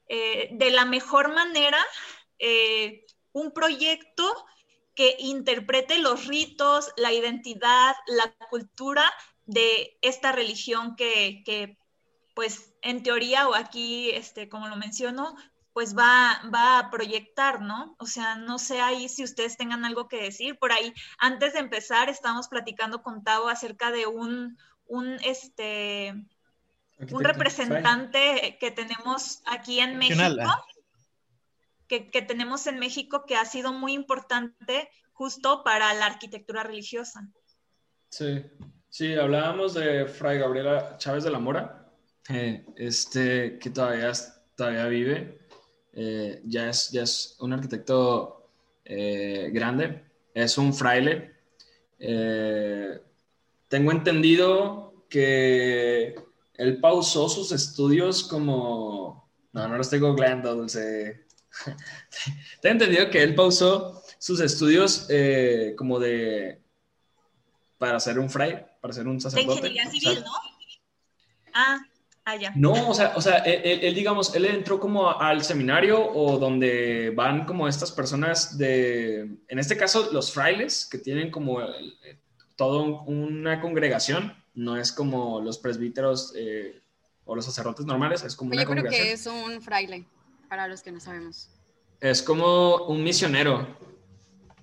eh, 0.08 0.48
de 0.52 0.70
la 0.70 0.86
mejor 0.86 1.34
manera 1.34 1.84
un 3.32 3.52
proyecto 3.52 4.46
que 4.94 5.16
interprete 5.18 5.98
los 5.98 6.26
ritos, 6.28 6.92
la 6.96 7.12
identidad, 7.12 7.94
la 8.06 8.34
cultura 8.48 9.04
de 9.44 9.98
esta 10.00 10.32
religión 10.32 10.96
que, 10.96 11.76
pues, 12.35 12.74
en 12.83 13.03
teoría 13.03 13.49
o 13.49 13.55
aquí, 13.55 14.11
este, 14.11 14.49
como 14.49 14.68
lo 14.68 14.76
menciono, 14.76 15.37
pues 15.72 15.97
va, 15.97 16.43
va 16.55 16.78
a 16.78 16.91
proyectar, 16.91 17.62
¿no? 17.62 17.97
O 17.99 18.07
sea, 18.07 18.37
no 18.37 18.59
sé 18.59 18.80
ahí 18.80 19.09
si 19.09 19.24
ustedes 19.24 19.57
tengan 19.57 19.85
algo 19.85 20.09
que 20.09 20.22
decir. 20.22 20.59
Por 20.59 20.72
ahí, 20.72 20.93
antes 21.18 21.55
de 21.55 21.61
empezar, 21.61 22.09
estábamos 22.09 22.49
platicando 22.49 23.03
con 23.03 23.24
Tavo 23.24 23.49
acerca 23.49 23.91
de 23.91 24.07
un, 24.07 24.59
un, 24.87 25.18
este, 25.24 26.14
un 27.11 27.24
representante 27.24 28.59
que 28.61 28.70
tenemos 28.70 29.43
aquí 29.47 29.80
en 29.80 29.97
México, 29.97 30.51
que, 31.89 32.11
que 32.11 32.22
tenemos 32.22 32.66
en 32.66 32.78
México 32.78 33.24
que 33.26 33.37
ha 33.37 33.45
sido 33.47 33.72
muy 33.72 33.95
importante 33.95 34.91
justo 35.12 35.64
para 35.64 35.95
la 35.95 36.07
arquitectura 36.07 36.62
religiosa. 36.62 37.26
Sí, 38.11 38.45
Sí, 38.93 39.14
hablábamos 39.14 39.72
de 39.72 40.05
Fray 40.05 40.39
Gabriela 40.39 40.99
Chávez 40.99 41.24
de 41.24 41.30
la 41.30 41.39
Mora, 41.39 41.82
eh, 42.29 42.64
este, 42.77 43.59
que 43.59 43.70
todavía, 43.70 44.12
todavía 44.57 44.87
vive, 44.87 45.39
eh, 45.93 46.41
ya, 46.45 46.68
es, 46.70 46.91
ya 46.91 47.03
es 47.03 47.37
un 47.41 47.53
arquitecto 47.53 48.49
eh, 48.85 49.51
grande, 49.53 50.05
es 50.35 50.59
un 50.59 50.75
fraile. 50.75 51.33
tengo 53.68 53.93
entendido 53.93 55.07
que 55.09 56.14
él 56.55 56.81
pausó 56.81 57.29
sus 57.29 57.53
estudios 57.53 58.25
como... 58.25 59.31
No, 59.53 59.68
no 59.68 59.77
lo 59.77 59.83
estoy 59.83 59.99
googleando, 59.99 60.55
Dulce. 60.55 61.27
tengo 62.62 62.73
entendido 62.73 63.11
que 63.11 63.23
él 63.23 63.35
pausó 63.35 64.03
sus 64.18 64.41
estudios 64.41 65.09
como 65.77 65.99
de... 65.99 66.62
para 67.79 68.01
ser 68.01 68.18
un 68.18 68.31
fraile 68.31 68.73
para 68.83 68.93
ser 68.93 69.07
un 69.07 69.20
sacerdote. 69.20 69.62
De 69.62 69.68
ingeniería 69.68 69.91
civil, 69.91 70.25
¿no? 70.25 70.33
Ah, 71.55 71.79
allá. 72.25 72.51
Ah, 72.51 72.57
no, 72.57 72.91
o 72.91 72.95
sea, 72.95 73.12
o 73.16 73.20
sea 73.20 73.39
él, 73.39 73.95
digamos, 73.95 74.35
él 74.35 74.45
entró 74.47 74.79
como 74.79 75.11
al 75.11 75.43
seminario 75.43 76.05
o 76.05 76.39
donde 76.39 77.12
van 77.14 77.45
como 77.45 77.68
estas 77.68 77.93
personas 77.93 78.57
de, 78.59 79.20
en 79.49 79.59
este 79.59 79.77
caso, 79.77 80.11
los 80.12 80.33
frailes, 80.33 80.87
que 80.91 80.99
tienen 80.99 81.31
como 81.31 81.59
toda 82.57 82.83
una 83.07 83.61
congregación, 83.61 84.35
no 84.55 84.77
es 84.77 84.93
como 84.93 85.41
los 85.41 85.59
presbíteros 85.59 86.33
eh, 86.37 86.81
o 87.25 87.35
los 87.35 87.45
sacerdotes 87.45 87.87
normales, 87.87 88.23
es 88.23 88.37
como 88.37 88.53
una 88.53 88.64
congregación. 88.64 88.93
Yo 88.93 89.05
creo 89.05 89.16
que 89.16 89.53
es 89.53 89.55
un 89.57 89.62
fraile, 89.62 90.05
para 90.49 90.68
los 90.68 90.83
que 90.83 90.93
no 90.93 91.01
sabemos. 91.01 91.49
Es 92.01 92.23
como 92.23 92.87
un 92.87 93.03
misionero. 93.03 93.77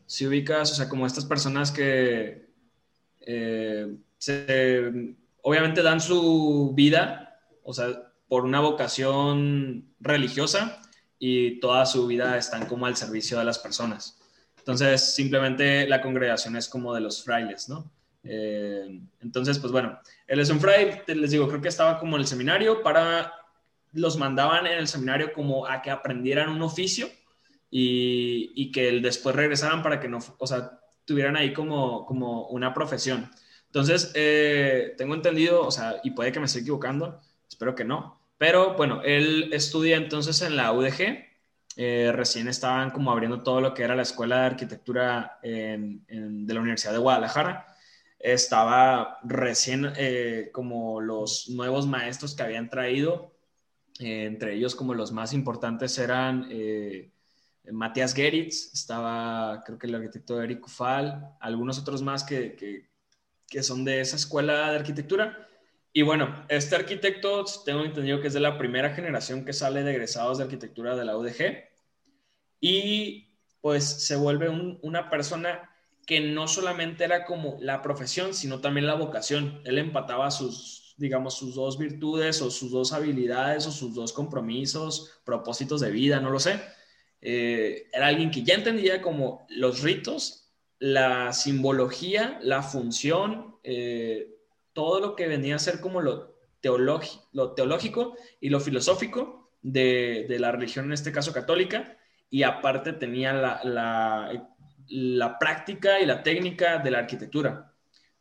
Si 0.05 0.25
ubicas, 0.27 0.71
o 0.71 0.75
sea, 0.75 0.89
como 0.89 1.05
estas 1.05 1.25
personas 1.25 1.71
que 1.71 2.49
eh, 3.21 3.95
se, 4.17 5.15
obviamente 5.41 5.81
dan 5.81 6.01
su 6.01 6.73
vida, 6.75 7.28
o 7.69 7.73
sea, 7.73 7.87
por 8.27 8.45
una 8.45 8.61
vocación 8.61 9.93
religiosa 9.99 10.81
y 11.19 11.59
toda 11.59 11.85
su 11.85 12.07
vida 12.07 12.35
están 12.35 12.65
como 12.65 12.87
al 12.87 12.95
servicio 12.95 13.37
de 13.37 13.45
las 13.45 13.59
personas. 13.59 14.17
Entonces, 14.57 15.13
simplemente 15.13 15.87
la 15.87 16.01
congregación 16.01 16.55
es 16.55 16.67
como 16.67 16.95
de 16.95 17.01
los 17.01 17.23
frailes, 17.23 17.69
¿no? 17.69 17.91
Eh, 18.23 18.99
entonces, 19.21 19.59
pues 19.59 19.71
bueno, 19.71 19.99
él 20.25 20.39
es 20.39 20.49
un 20.49 20.59
fraile, 20.59 21.03
les 21.05 21.29
digo, 21.29 21.47
creo 21.47 21.61
que 21.61 21.67
estaba 21.67 21.99
como 21.99 22.15
en 22.15 22.21
el 22.21 22.27
seminario 22.27 22.81
para, 22.81 23.33
los 23.93 24.17
mandaban 24.17 24.65
en 24.65 24.79
el 24.79 24.87
seminario 24.87 25.31
como 25.31 25.67
a 25.67 25.83
que 25.83 25.91
aprendieran 25.91 26.49
un 26.49 26.63
oficio 26.63 27.07
y, 27.69 28.51
y 28.55 28.71
que 28.71 28.99
después 28.99 29.35
regresaran 29.35 29.83
para 29.83 29.99
que 29.99 30.07
no, 30.07 30.17
o 30.39 30.47
sea, 30.47 30.79
tuvieran 31.05 31.35
ahí 31.35 31.53
como, 31.53 32.07
como 32.07 32.47
una 32.47 32.73
profesión. 32.73 33.29
Entonces, 33.67 34.11
eh, 34.15 34.95
tengo 34.97 35.13
entendido, 35.13 35.63
o 35.63 35.69
sea, 35.69 35.97
y 36.03 36.11
puede 36.11 36.31
que 36.31 36.39
me 36.39 36.47
esté 36.47 36.61
equivocando, 36.61 37.21
espero 37.59 37.75
que 37.75 37.83
no, 37.83 38.21
pero 38.37 38.75
bueno, 38.77 39.01
él 39.03 39.49
estudia 39.51 39.97
entonces 39.97 40.41
en 40.41 40.55
la 40.55 40.71
UDG, 40.71 41.25
eh, 41.75 42.09
recién 42.15 42.47
estaban 42.47 42.89
como 42.89 43.11
abriendo 43.11 43.43
todo 43.43 43.59
lo 43.59 43.73
que 43.73 43.83
era 43.83 43.97
la 43.97 44.03
Escuela 44.03 44.39
de 44.39 44.45
Arquitectura 44.45 45.39
de 45.43 45.99
la 46.47 46.61
Universidad 46.61 46.93
de 46.93 46.99
Guadalajara. 46.99 47.67
Estaba 48.17 49.19
recién 49.23 49.91
eh, 49.97 50.51
como 50.53 51.01
los 51.01 51.49
nuevos 51.49 51.85
maestros 51.85 52.33
que 52.33 52.43
habían 52.43 52.69
traído, 52.69 53.35
eh, 53.99 54.23
entre 54.23 54.53
ellos 54.53 54.73
como 54.73 54.93
los 54.93 55.11
más 55.11 55.33
importantes 55.33 55.97
eran 55.97 56.47
Matías 57.73 58.13
Geritz, 58.13 58.73
estaba 58.73 59.63
creo 59.65 59.77
que 59.77 59.87
el 59.87 59.95
arquitecto 59.95 60.41
Eric 60.41 60.65
Ufal, 60.65 61.35
algunos 61.41 61.77
otros 61.77 62.01
más 62.01 62.23
que, 62.23 62.55
que, 62.55 62.89
que 63.49 63.63
son 63.63 63.83
de 63.83 63.99
esa 63.99 64.15
escuela 64.15 64.71
de 64.71 64.77
arquitectura. 64.77 65.48
Y 65.91 66.03
bueno, 66.03 66.45
este 66.49 66.75
arquitecto 66.75 67.45
tengo 67.65 67.83
entendido 67.83 68.21
que 68.21 68.27
es 68.27 68.33
de 68.33 68.39
la 68.39 68.57
primera 68.57 68.93
generación 68.93 69.43
que 69.43 69.53
sale 69.53 69.83
de 69.83 69.91
egresados 69.91 70.37
de 70.37 70.43
arquitectura 70.43 70.95
de 70.95 71.05
la 71.05 71.17
UDG 71.17 71.63
y 72.61 73.27
pues 73.61 73.85
se 73.85 74.15
vuelve 74.15 74.49
una 74.81 75.09
persona 75.09 75.69
que 76.05 76.19
no 76.19 76.47
solamente 76.47 77.03
era 77.03 77.25
como 77.25 77.57
la 77.59 77.81
profesión, 77.81 78.33
sino 78.33 78.61
también 78.61 78.87
la 78.87 78.95
vocación. 78.95 79.61
Él 79.65 79.77
empataba 79.77 80.31
sus, 80.31 80.95
digamos, 80.97 81.35
sus 81.35 81.55
dos 81.55 81.77
virtudes 81.77 82.41
o 82.41 82.49
sus 82.49 82.71
dos 82.71 82.93
habilidades 82.93 83.67
o 83.67 83.71
sus 83.71 83.93
dos 83.93 84.11
compromisos, 84.11 85.19
propósitos 85.23 85.81
de 85.81 85.91
vida, 85.91 86.19
no 86.19 86.31
lo 86.31 86.39
sé. 86.39 86.59
Eh, 87.21 87.89
era 87.93 88.07
alguien 88.07 88.31
que 88.31 88.43
ya 88.43 88.55
entendía 88.55 89.01
como 89.01 89.45
los 89.49 89.81
ritos, 89.83 90.49
la 90.79 91.33
simbología, 91.33 92.39
la 92.41 92.63
función, 92.63 93.57
eh, 93.63 94.38
todo 94.79 95.01
lo 95.01 95.13
que 95.13 95.27
venía 95.27 95.57
a 95.57 95.59
ser 95.59 95.81
como 95.81 95.99
lo, 95.99 96.37
lo 97.33 97.51
teológico 97.51 98.15
y 98.39 98.47
lo 98.47 98.61
filosófico 98.61 99.51
de, 99.61 100.25
de, 100.29 100.39
la 100.39 100.53
religión, 100.53 100.85
en 100.85 100.93
este 100.93 101.11
caso 101.11 101.33
católica, 101.33 101.97
y 102.29 102.43
aparte 102.43 102.93
tenía 102.93 103.33
la, 103.33 103.59
la, 104.87 105.37
práctica 105.37 105.99
y 105.99 106.05
la 106.05 106.23
técnica 106.23 106.77
de 106.77 106.91
la 106.91 106.99
arquitectura. 106.99 107.73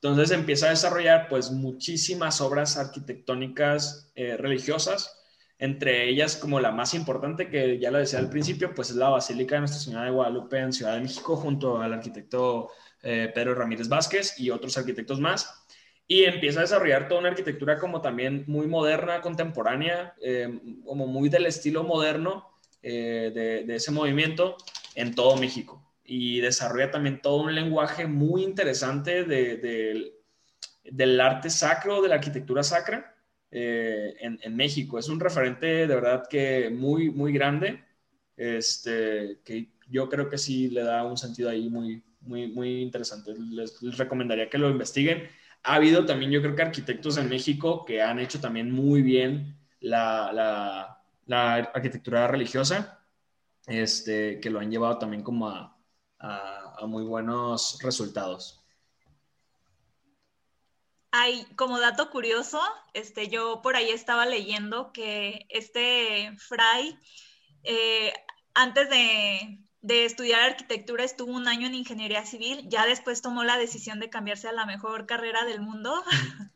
Entonces 0.02 0.32
empieza 0.32 0.66
a 0.66 0.70
desarrollar 0.70 1.28
pues 1.28 1.52
muchísimas 1.52 2.40
obras 2.40 2.76
arquitectónicas 2.76 4.10
eh, 4.16 4.36
religiosas, 4.36 5.16
entre 5.60 6.08
ellas 6.08 6.34
como 6.34 6.58
la 6.58 6.72
más 6.72 6.92
importante 6.92 7.50
que 7.50 7.78
ya 7.78 7.92
lo 7.92 7.98
decía 7.98 8.18
al 8.18 8.30
principio, 8.30 8.74
pues 8.74 8.90
es 8.90 8.96
la 8.96 9.10
Basílica 9.10 9.54
de 9.54 9.60
Nuestra 9.60 9.78
Señora 9.78 10.06
de 10.06 10.10
Guadalupe 10.10 10.58
en 10.58 10.72
Ciudad 10.72 10.94
de 10.94 11.02
México 11.02 11.36
junto 11.36 11.80
al 11.80 11.92
arquitecto 11.92 12.70
eh, 13.04 13.30
Pedro 13.32 13.54
Ramírez 13.54 13.88
Vázquez 13.88 14.40
y 14.40 14.50
otros 14.50 14.76
arquitectos 14.76 15.20
más. 15.20 15.54
Y 16.08 16.24
empieza 16.24 16.60
a 16.60 16.62
desarrollar 16.62 17.06
toda 17.06 17.20
una 17.20 17.28
arquitectura 17.28 17.78
como 17.78 18.00
también 18.00 18.44
muy 18.46 18.66
moderna, 18.66 19.20
contemporánea, 19.20 20.14
eh, 20.22 20.58
como 20.84 21.06
muy 21.06 21.28
del 21.28 21.46
estilo 21.46 21.84
moderno, 21.84 22.48
eh, 22.82 23.62
de, 23.66 23.74
ese 23.74 23.90
movimiento 23.90 24.56
en 24.94 25.14
todo 25.14 25.36
México 25.36 25.84
y 26.04 26.40
desarrolla 26.40 26.90
también 26.90 27.20
todo 27.20 27.42
un 27.42 27.54
lenguaje 27.54 28.06
muy 28.06 28.42
interesante 28.42 29.24
de, 29.24 30.12
del 30.84 31.20
arte 31.20 31.50
sacro, 31.50 32.00
de 32.00 32.08
la 32.08 32.14
arquitectura 32.14 32.62
sacra 32.62 33.14
eh, 33.50 34.14
en, 34.20 34.56
México. 34.56 34.98
Es 34.98 35.08
un 35.08 35.20
referente 35.20 35.66
de 35.66 35.86
verdad 35.86 36.26
que 36.28 36.70
muy, 36.70 37.10
muy 37.10 37.32
grande, 37.32 37.84
este, 38.36 39.40
que 39.44 39.68
yo 39.90 40.08
creo 40.08 40.30
que 40.30 40.38
sí 40.38 40.68
le 40.68 40.82
da 40.82 41.04
un 41.04 41.18
sentido 41.18 41.50
ahí 41.50 41.68
muy, 41.68 42.02
muy, 42.20 42.48
muy 42.48 42.80
interesante. 42.80 43.34
Les, 43.36 43.78
recomendaría 43.98 44.48
que 44.48 44.58
lo 44.58 44.70
investiguen. 44.70 45.28
Ha 45.62 45.74
habido 45.74 46.06
también, 46.06 46.30
yo 46.30 46.40
creo 46.40 46.56
que 46.56 46.62
arquitectos 46.62 47.18
en 47.18 47.28
México 47.28 47.84
que 47.84 48.02
han 48.02 48.18
hecho 48.18 48.40
también 48.40 48.70
muy 48.70 49.02
bien 49.02 49.58
la 49.80 50.98
arquitectura 51.74 52.26
religiosa, 52.28 52.98
este, 53.68 54.40
que 54.40 54.50
lo 54.50 54.60
han 54.60 54.70
llevado 54.70 54.98
también 54.98 55.22
como 55.22 55.48
a, 55.48 55.74
muy 56.86 57.04
buenos 57.04 57.78
resultados. 57.82 58.64
Hay, 61.10 61.44
como 61.56 61.78
dato 61.78 62.10
curioso, 62.10 62.60
este, 62.94 63.28
yo 63.28 63.60
por 63.62 63.76
ahí 63.76 63.90
estaba 63.90 64.26
leyendo 64.26 64.92
que 64.92 65.46
este 65.48 66.34
Fray, 66.38 66.98
eh, 67.62 68.12
antes 68.54 68.90
de, 68.90 69.58
de, 69.80 70.04
estudiar 70.04 70.42
arquitectura, 70.42 71.04
estuvo 71.04 71.32
un 71.32 71.48
año 71.48 71.66
en 71.66 71.74
ingeniería 71.74 72.24
civil, 72.24 72.66
ya 72.68 72.86
después 72.86 73.22
tomó 73.22 73.44
la 73.44 73.58
decisión 73.58 74.00
de 74.00 74.10
cambiarse 74.10 74.48
a 74.48 74.52
la 74.52 74.66
mejor 74.66 75.06
carrera 75.06 75.44
del 75.44 75.60
mundo. 75.60 76.02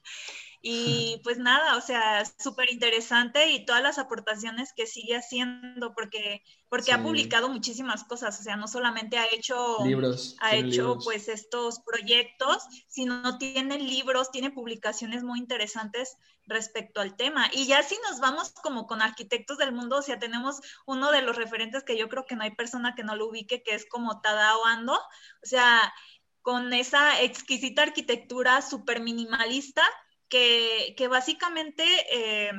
Y 0.65 1.21
pues 1.25 1.39
nada, 1.39 1.77
o 1.77 1.81
sea, 1.81 2.25
súper 2.39 2.71
interesante 2.71 3.51
y 3.51 3.67
todas 3.67 3.83
las 3.83 3.99
aportaciones 3.99 4.73
que 4.73 4.87
sigue 4.87 5.17
haciendo, 5.17 5.93
porque, 5.93 6.41
porque 6.69 6.93
ha 6.93 7.03
publicado 7.03 7.49
muchísimas 7.49 8.05
cosas, 8.05 8.39
o 8.39 8.45
sea, 8.45 8.55
no 8.55 8.69
solamente 8.69 9.19
ha 9.19 9.27
hecho, 9.27 9.85
libros, 9.85 10.37
ha 10.39 10.55
hecho 10.55 10.99
pues 11.03 11.27
estos 11.27 11.81
proyectos, 11.81 12.59
sino 12.87 13.39
tiene 13.39 13.81
libros, 13.81 14.31
tiene 14.31 14.53
publicaciones 14.53 15.25
muy 15.25 15.41
interesantes 15.41 16.17
respecto 16.47 17.01
al 17.01 17.17
tema. 17.17 17.49
Y 17.53 17.67
ya 17.67 17.83
si 17.83 17.97
nos 18.09 18.21
vamos 18.21 18.53
como 18.63 18.87
con 18.87 19.03
arquitectos 19.03 19.59
del 19.59 19.73
mundo, 19.73 19.99
o 19.99 20.03
sea, 20.03 20.19
tenemos 20.19 20.61
uno 20.87 21.11
de 21.13 21.23
los 21.23 21.37
referentes 21.37 21.85
que 21.85 21.97
yo 21.97 22.09
creo 22.09 22.27
que 22.27 22.37
no 22.37 22.43
hay 22.43 22.55
persona 22.55 22.95
que 22.95 23.05
no 23.05 23.17
lo 23.17 23.29
ubique, 23.29 23.63
que 23.63 23.75
es 23.75 23.87
como 23.87 24.21
Tadao 24.21 24.65
Ando, 24.67 24.95
o 24.95 25.47
sea, 25.47 25.93
con 26.43 26.73
esa 26.73 27.21
exquisita 27.23 27.83
arquitectura 27.83 28.63
súper 28.63 29.01
minimalista 29.01 29.83
que, 30.29 31.09
básicamente 31.11 31.85
eh, 32.11 32.53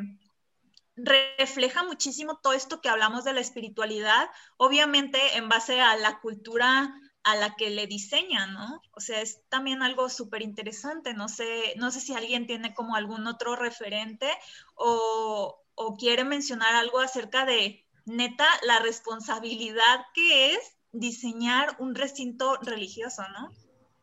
refleja 0.96 1.84
muchísimo 1.84 2.38
todo 2.38 2.54
esto 2.54 2.82
que 2.82 2.90
hablamos 2.90 3.24
de 3.24 3.34
la 3.34 3.42
espiritualidad, 3.42 4.30
obviamente 4.58 5.38
en 5.38 5.50
base 5.50 5.82
a 5.82 5.96
la 5.96 6.20
cultura 6.20 6.94
a 7.24 7.36
la 7.36 7.56
que 7.56 7.70
le 7.70 7.88
diseña, 7.88 8.48
¿no? 8.48 8.82
O 8.96 9.00
sea, 9.00 9.22
es 9.22 9.42
también 9.50 9.82
algo 9.82 10.10
súper 10.10 10.42
interesante. 10.42 11.14
No 11.14 11.30
sé, 11.30 11.74
no 11.78 11.92
sé 11.92 12.02
si 12.02 12.14
alguien 12.14 12.48
tiene 12.48 12.74
como 12.74 12.96
algún 12.96 13.28
otro 13.28 13.56
referente 13.56 14.30
o, 14.76 15.58
o 15.76 15.96
quiere 15.96 16.24
mencionar 16.24 16.76
algo 16.76 17.00
acerca 17.00 17.46
de, 17.46 17.86
neta, 18.06 18.48
la 18.64 18.80
responsabilidad 18.80 20.06
que 20.14 20.54
es 20.54 20.60
diseñar 20.92 21.76
un 21.80 21.96
recinto 21.96 22.58
religioso, 22.58 23.24
¿no? 23.30 23.50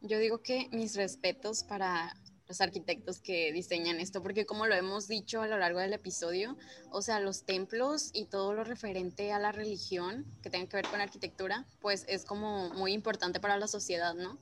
Yo 0.01 0.19
digo 0.19 0.43
que 0.43 0.69
mis 0.73 0.97
respetos 0.97 1.63
para 1.65 2.15
los 2.51 2.61
arquitectos 2.61 3.21
que 3.21 3.53
diseñan 3.53 4.01
esto, 4.01 4.25
porque 4.25 4.45
como 4.45 4.67
lo 4.67 4.75
hemos 4.75 5.07
dicho 5.07 5.41
a 5.41 5.47
lo 5.47 5.57
largo 5.57 5.79
del 5.79 5.93
episodio, 5.93 6.57
o 6.91 7.01
sea, 7.01 7.21
los 7.21 7.45
templos 7.45 8.11
y 8.13 8.25
todo 8.25 8.53
lo 8.55 8.65
referente 8.65 9.31
a 9.31 9.39
la 9.39 9.53
religión 9.53 10.27
que 10.43 10.51
tenga 10.51 10.69
que 10.69 10.77
ver 10.79 10.89
con 10.89 11.01
arquitectura, 11.01 11.65
pues 11.81 12.05
es 12.09 12.25
como 12.25 12.71
muy 12.71 12.93
importante 12.93 13.39
para 13.39 13.57
la 13.57 13.69
sociedad, 13.69 14.15
¿no? 14.15 14.37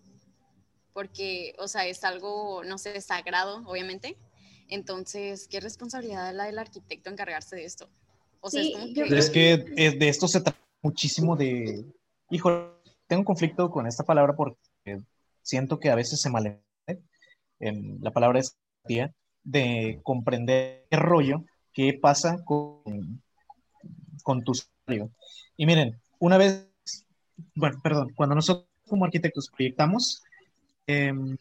Porque, 0.94 1.54
o 1.59 1.68
sea, 1.68 1.86
es 1.86 2.02
algo, 2.02 2.64
no 2.64 2.78
sé, 2.78 2.98
sagrado, 3.02 3.62
obviamente. 3.66 4.16
Entonces, 4.68 5.46
¿qué 5.46 5.61
responsabilidad 5.61 6.30
es 6.30 6.34
la 6.34 6.44
del 6.44 6.59
arquitecto 6.59 7.11
encargarse 7.11 7.56
de 7.56 7.66
esto? 7.66 7.90
O 8.40 8.48
sea, 8.48 8.62
es, 8.62 8.72
como 8.72 8.86
que... 8.94 9.18
es 9.18 9.28
que 9.28 9.59
de 9.98 10.09
esto 10.09 10.28
se 10.28 10.40
trata 10.40 10.59
muchísimo 10.80 11.36
de, 11.36 11.84
hijo, 12.30 12.80
tengo 13.06 13.20
un 13.20 13.26
conflicto 13.26 13.70
con 13.70 13.86
esta 13.86 14.02
palabra 14.02 14.34
porque 14.34 14.56
siento 15.42 15.78
que 15.78 15.90
a 15.90 15.94
veces 15.94 16.22
se 16.22 16.30
mal 16.30 16.59
en 17.61 17.98
la 18.00 18.11
palabra 18.11 18.40
es 18.40 18.56
de 19.44 20.00
comprender 20.02 20.86
qué 20.90 20.96
rollo, 20.96 21.44
qué 21.72 21.98
pasa 22.00 22.42
con, 22.44 23.22
con 24.22 24.42
tu 24.44 24.52
salario. 24.54 25.11
Y 25.56 25.66
miren, 25.66 26.00
una 26.18 26.38
vez, 26.38 26.68
bueno, 27.54 27.80
perdón, 27.82 28.12
cuando 28.14 28.34
nosotros 28.34 28.66
como 28.86 29.04
arquitectos 29.04 29.50
proyectamos, 29.54 30.22
em, 30.86 31.36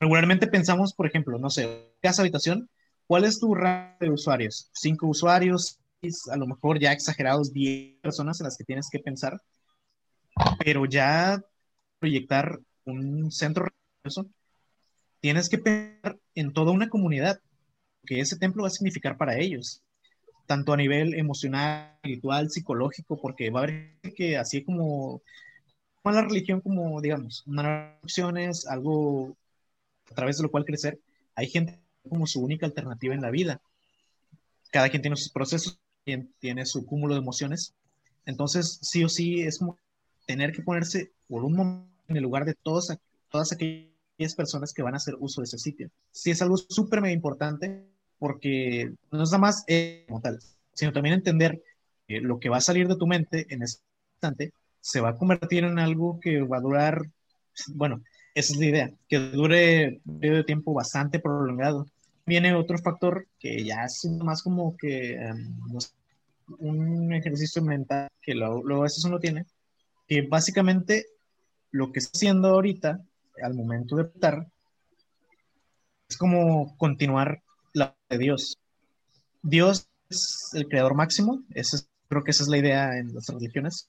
regularmente 0.00 0.48
pensamos, 0.48 0.92
por 0.92 1.06
ejemplo, 1.06 1.38
no 1.38 1.50
sé, 1.50 1.92
casa 2.00 2.22
habitación, 2.22 2.68
¿cuál 3.06 3.24
es 3.24 3.38
tu 3.38 3.54
rango 3.54 3.96
de 4.00 4.10
usuarios? 4.10 4.68
¿Cinco 4.72 5.06
usuarios? 5.06 5.78
A 6.32 6.36
lo 6.36 6.46
mejor 6.48 6.80
ya 6.80 6.92
exagerados, 6.92 7.52
10 7.52 8.00
personas 8.00 8.40
en 8.40 8.44
las 8.44 8.56
que 8.56 8.64
tienes 8.64 8.88
que 8.90 8.98
pensar, 8.98 9.40
pero 10.58 10.84
ya 10.86 11.40
proyectar 12.00 12.58
un 12.84 13.30
centro 13.30 13.66
religioso 14.02 14.28
tienes 15.22 15.48
que 15.48 15.58
pensar 15.58 16.18
en 16.34 16.52
toda 16.52 16.72
una 16.72 16.90
comunidad, 16.90 17.40
que 18.04 18.20
ese 18.20 18.36
templo 18.36 18.62
va 18.62 18.68
a 18.68 18.72
significar 18.72 19.16
para 19.16 19.38
ellos, 19.38 19.80
tanto 20.46 20.72
a 20.72 20.76
nivel 20.76 21.14
emocional, 21.14 21.92
espiritual, 21.94 22.50
psicológico, 22.50 23.16
porque 23.20 23.48
va 23.50 23.60
a 23.60 23.62
haber 23.62 24.00
que 24.16 24.36
así 24.36 24.64
como, 24.64 25.22
la 26.04 26.22
religión 26.22 26.60
como, 26.60 27.00
digamos, 27.00 27.44
opciones, 28.02 28.66
algo 28.66 29.36
a 30.10 30.14
través 30.14 30.38
de 30.38 30.42
lo 30.42 30.50
cual 30.50 30.64
crecer, 30.64 30.98
hay 31.36 31.48
gente 31.48 31.80
como 32.08 32.26
su 32.26 32.42
única 32.42 32.66
alternativa 32.66 33.14
en 33.14 33.22
la 33.22 33.30
vida. 33.30 33.62
Cada 34.72 34.88
quien 34.88 35.02
tiene 35.02 35.16
sus 35.16 35.30
procesos, 35.30 35.78
tiene 36.40 36.66
su 36.66 36.84
cúmulo 36.84 37.14
de 37.14 37.20
emociones. 37.20 37.74
Entonces, 38.26 38.80
sí 38.82 39.04
o 39.04 39.08
sí, 39.08 39.42
es 39.42 39.60
como 39.60 39.78
tener 40.26 40.50
que 40.52 40.62
ponerse 40.62 41.12
por 41.28 41.44
un 41.44 41.54
momento 41.54 41.92
en 42.08 42.16
el 42.16 42.24
lugar 42.24 42.44
de 42.44 42.54
todos, 42.54 42.92
todas 43.30 43.52
aquellas 43.52 43.91
personas 44.36 44.72
que 44.72 44.82
van 44.82 44.94
a 44.94 44.98
hacer 44.98 45.16
uso 45.18 45.40
de 45.40 45.46
ese 45.46 45.58
sitio. 45.58 45.90
Sí 46.10 46.30
es 46.30 46.42
algo 46.42 46.56
súper 46.56 47.04
importante 47.10 47.84
porque 48.18 48.92
no 49.10 49.22
es 49.24 49.30
nada 49.30 49.38
más 49.38 49.64
como 50.06 50.20
tal, 50.20 50.38
sino 50.74 50.92
también 50.92 51.14
entender 51.14 51.60
eh, 52.08 52.20
lo 52.20 52.38
que 52.38 52.48
va 52.48 52.58
a 52.58 52.60
salir 52.60 52.86
de 52.86 52.96
tu 52.96 53.06
mente 53.06 53.46
en 53.52 53.62
ese 53.62 53.78
instante 54.14 54.52
se 54.80 55.00
va 55.00 55.10
a 55.10 55.16
convertir 55.16 55.64
en 55.64 55.78
algo 55.78 56.20
que 56.20 56.42
va 56.42 56.58
a 56.58 56.60
durar, 56.60 57.02
bueno, 57.74 58.02
esa 58.34 58.52
es 58.52 58.58
la 58.58 58.66
idea, 58.66 58.90
que 59.08 59.18
dure 59.18 60.00
un 60.04 60.20
periodo 60.20 60.38
de 60.38 60.44
tiempo 60.44 60.72
bastante 60.74 61.20
prolongado. 61.20 61.86
Viene 62.26 62.54
otro 62.54 62.78
factor 62.78 63.26
que 63.38 63.64
ya 63.64 63.84
es 63.84 64.04
más 64.22 64.42
como 64.42 64.76
que 64.76 65.14
em, 65.14 65.56
un 66.58 67.12
ejercicio 67.12 67.62
mental 67.62 68.08
que 68.20 68.34
luego 68.34 68.80
a 68.80 68.84
veces 68.84 69.04
uno 69.04 69.18
tiene, 69.18 69.46
que 70.06 70.22
básicamente 70.22 71.06
lo 71.70 71.92
que 71.92 71.98
está 71.98 72.12
haciendo 72.14 72.48
ahorita, 72.48 73.00
al 73.42 73.54
momento 73.54 73.96
de 73.96 74.02
optar, 74.02 74.46
es 76.08 76.16
como 76.16 76.76
continuar 76.76 77.42
la 77.72 77.96
de 78.08 78.18
Dios. 78.18 78.58
Dios 79.42 79.88
es 80.08 80.50
el 80.52 80.68
creador 80.68 80.94
máximo, 80.94 81.42
creo 82.08 82.22
que 82.22 82.30
esa 82.30 82.42
es 82.42 82.48
la 82.48 82.58
idea 82.58 82.98
en 82.98 83.14
las 83.14 83.28
religiones, 83.28 83.88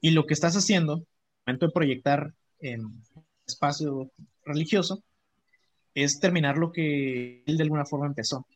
y 0.00 0.10
lo 0.10 0.26
que 0.26 0.34
estás 0.34 0.56
haciendo, 0.56 0.94
al 0.94 1.04
momento 1.46 1.66
de 1.66 1.72
proyectar 1.72 2.34
en 2.60 3.02
espacio 3.46 4.10
religioso, 4.44 5.02
es 5.94 6.20
terminar 6.20 6.58
lo 6.58 6.70
que 6.70 7.42
él 7.46 7.56
de 7.56 7.62
alguna 7.62 7.84
forma 7.84 8.06
empezó. 8.06 8.46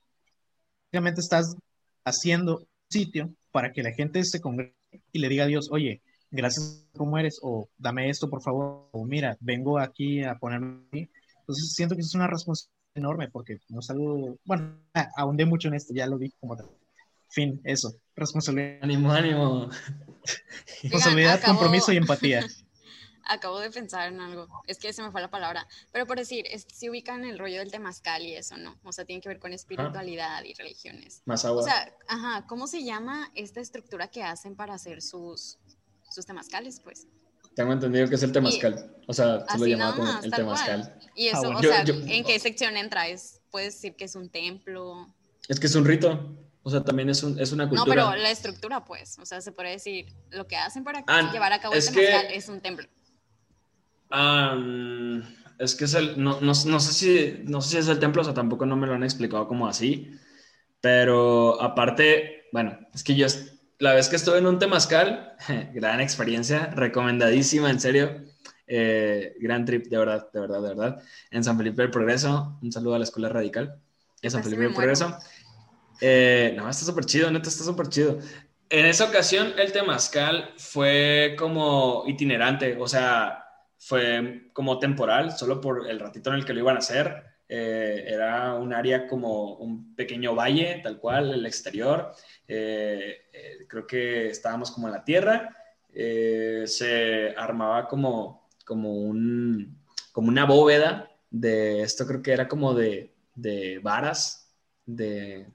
Básicamente 0.85 1.21
estás 1.21 1.57
haciendo 2.05 2.67
sitio 2.89 3.35
para 3.51 3.73
que 3.73 3.83
la 3.83 3.93
gente 3.93 4.23
se 4.25 4.41
congregue 4.41 4.75
y 5.11 5.19
le 5.19 5.29
diga 5.29 5.45
a 5.45 5.49
Dios, 5.49 5.69
oye, 5.73 6.03
gracias 6.33 6.89
como 6.97 7.19
eres, 7.19 7.39
o 7.43 7.69
dame 7.79 8.09
esto 8.09 8.29
por 8.29 8.43
favor, 8.43 8.89
o 8.91 9.05
mira, 9.05 9.37
vengo 9.41 9.79
aquí 9.79 10.25
a 10.25 10.35
ponerme 10.37 10.83
aquí. 10.89 11.11
Entonces 11.41 11.73
siento 11.75 11.95
que 11.95 12.01
es 12.01 12.15
una 12.15 12.27
responsabilidad 12.27 12.73
enorme 12.95 13.31
porque 13.31 13.59
no 13.69 13.81
es 13.81 13.91
algo, 13.91 14.37
bueno, 14.45 14.79
ahondé 15.17 15.47
mucho 15.47 15.69
en 15.69 15.75
esto, 15.75 15.95
ya 15.95 16.07
lo 16.07 16.19
vi 16.19 16.31
como 16.41 16.57
tal. 16.57 16.67
Fin, 17.29 17.61
eso, 17.65 17.95
responsabilidad. 18.15 18.79
Ánimo, 18.83 19.11
ánimo. 19.11 19.71
responsabilidad, 20.83 21.43
compromiso 21.43 21.93
y 21.93 21.97
empatía. 21.97 22.45
Acabo 23.25 23.61
de 23.61 23.71
pensar 23.71 24.13
en 24.13 24.21
algo, 24.21 24.49
es 24.67 24.79
que 24.79 24.93
se 24.93 25.01
me 25.01 25.13
fue 25.13 25.21
la 25.21 25.31
palabra, 25.31 25.67
pero 25.93 26.07
por 26.07 26.19
decir, 26.19 26.45
se 26.67 26.91
ubica 26.91 27.15
en 27.15 27.25
el 27.25 27.39
rollo 27.39 27.61
del 27.61 27.71
temazcal 27.71 28.23
y 28.23 28.35
eso, 28.35 28.57
¿no? 28.57 28.81
O 28.83 28.93
sea, 28.93 29.05
tiene 29.05 29.23
que 29.23 29.29
ver 29.29 29.39
con 29.39 29.53
espiritualidad 29.53 30.43
y 30.43 30.55
religiones. 30.55 31.23
Más 31.25 31.45
agua. 31.45 31.63
O 31.63 31.65
sea, 31.65 31.95
ajá, 32.09 32.47
¿cómo 32.49 32.67
se 32.67 32.83
llama 32.83 33.31
esta 33.37 33.61
estructura 33.61 34.09
que 34.09 34.25
hacen 34.25 34.57
para 34.57 34.75
hacer 34.75 35.03
sus, 35.03 35.57
sus 36.13 36.27
temazcales, 36.27 36.81
pues? 36.81 37.07
Tengo 37.55 37.73
entendido 37.73 38.09
que 38.09 38.15
es 38.15 38.23
el 38.23 38.33
temazcal. 38.33 38.95
o 39.07 39.13
sea, 39.13 39.45
se 39.47 39.59
lo 39.59 39.67
llama 39.67 39.95
como 39.95 40.21
el 40.23 40.31
temazcal. 40.31 40.99
Y 41.15 41.29
eso, 41.29 41.53
ah, 41.53 41.59
o 41.59 41.63
sea, 41.63 41.83
¿en 41.83 42.25
qué 42.25 42.39
sección 42.39 42.77
entra? 42.77 43.09
¿Es, 43.09 43.41
¿Puedes 43.51 43.75
decir 43.75 43.95
que 43.95 44.05
es 44.05 44.15
un 44.15 44.31
templo? 44.31 45.07
Es 45.49 45.61
que 45.61 45.67
es 45.67 45.75
un 45.75 45.85
rito. 45.85 46.37
O 46.63 46.71
sea, 46.71 46.83
también 46.83 47.11
es, 47.11 47.23
un, 47.23 47.39
es 47.41 47.53
una 47.53 47.69
cultura. 47.69 48.05
No, 48.05 48.11
pero 48.11 48.23
la 48.23 48.31
estructura, 48.31 48.85
pues. 48.85 49.19
O 49.19 49.27
sea, 49.27 49.41
se 49.41 49.53
puede 49.53 49.71
decir, 49.71 50.07
lo 50.31 50.47
que 50.47 50.57
hacen 50.57 50.85
para 50.85 51.05
ah, 51.09 51.31
llevar 51.33 51.53
a 51.53 51.61
cabo 51.61 51.75
el 51.75 51.85
temazcal 51.85 52.27
es 52.33 52.49
un 52.49 52.61
templo. 52.61 52.87
es 55.59 55.75
que 55.75 55.85
es 55.85 55.95
el. 55.95 56.23
No, 56.23 56.41
no, 56.41 56.53
no, 56.53 56.81
sé 56.81 56.93
si, 56.93 57.43
no 57.45 57.61
sé 57.61 57.71
si 57.71 57.77
es 57.79 57.89
el 57.89 57.99
templo, 57.99 58.23
o 58.23 58.25
sea, 58.25 58.35
tampoco 58.35 58.65
no 58.65 58.77
me 58.77 58.87
lo 58.87 58.95
han 58.95 59.03
explicado 59.03 59.49
como 59.49 59.67
así. 59.67 60.13
Pero 60.81 61.61
aparte, 61.61 62.45
bueno, 62.53 62.79
es 62.95 63.05
que 63.05 63.15
yo 63.15 63.27
la 63.79 63.95
vez 63.95 64.09
que 64.09 64.17
estuve 64.17 64.39
en 64.39 64.47
un 64.47 64.59
temazcal, 64.59 65.37
gran 65.75 66.01
experiencia, 66.01 66.67
recomendadísima, 66.67 67.71
en 67.71 67.81
serio. 67.81 68.23
Eh, 68.67 69.35
gran 69.41 69.65
trip, 69.65 69.87
de 69.87 69.99
verdad, 69.99 70.29
de 70.33 70.41
verdad, 70.41 70.63
de 70.63 70.69
verdad. 70.69 71.03
En 71.31 71.45
San 71.45 71.59
Felipe 71.59 71.83
del 71.83 71.91
Progreso, 71.91 72.59
un 72.63 72.73
saludo 72.73 72.95
a 72.95 72.99
la 72.99 73.05
Escuela 73.05 73.29
Radical. 73.29 73.79
En 74.23 74.31
San 74.31 74.43
Felipe 74.43 74.63
del 74.63 74.75
Progreso. 74.75 75.17
Eh, 76.01 76.55
no, 76.57 76.69
está 76.69 76.85
súper 76.85 77.05
chido, 77.05 77.31
neta, 77.31 77.49
está 77.49 77.65
súper 77.65 77.89
chido. 77.89 78.19
En 78.71 78.87
esa 78.87 79.05
ocasión, 79.05 79.53
el 79.59 79.71
temazcal 79.73 80.55
fue 80.57 81.37
como 81.39 82.05
itinerante, 82.07 82.77
o 82.81 82.89
sea, 82.89 83.45
fue 83.79 84.49
como 84.53 84.79
temporal, 84.79 85.37
solo 85.37 85.61
por 85.61 85.91
el 85.91 86.01
ratito 86.01 86.31
en 86.31 86.37
el 86.37 86.45
que 86.45 86.55
lo 86.55 86.61
iban 86.61 86.77
a 86.77 86.79
hacer. 86.79 87.32
Eh, 87.55 88.05
era 88.09 88.55
un 88.55 88.73
área 88.73 89.07
como 89.07 89.57
un 89.57 89.95
pequeño 89.95 90.35
valle, 90.35 90.81
tal 90.83 90.99
cual, 90.99 91.35
el 91.35 91.45
exterior. 91.45 92.15
Eh, 92.49 93.27
eh, 93.31 93.67
creo 93.69 93.87
que 93.87 94.29
estábamos 94.29 94.71
como 94.71 94.89
en 94.89 94.95
la 94.95 95.05
tierra. 95.05 95.55
se 95.93 97.35
armaba 97.37 97.87
como, 97.89 98.49
como, 98.65 98.95
un, 98.95 99.79
como 100.13 100.29
una 100.29 100.47
bóveda 100.47 101.11
de 101.31 101.83
esto, 101.83 102.07
creo 102.07 102.23
que 102.23 102.33
era 102.33 102.49
como 102.49 102.73
de, 102.73 103.13
de 103.35 103.79
varas, 103.81 104.51
de, 104.87 105.47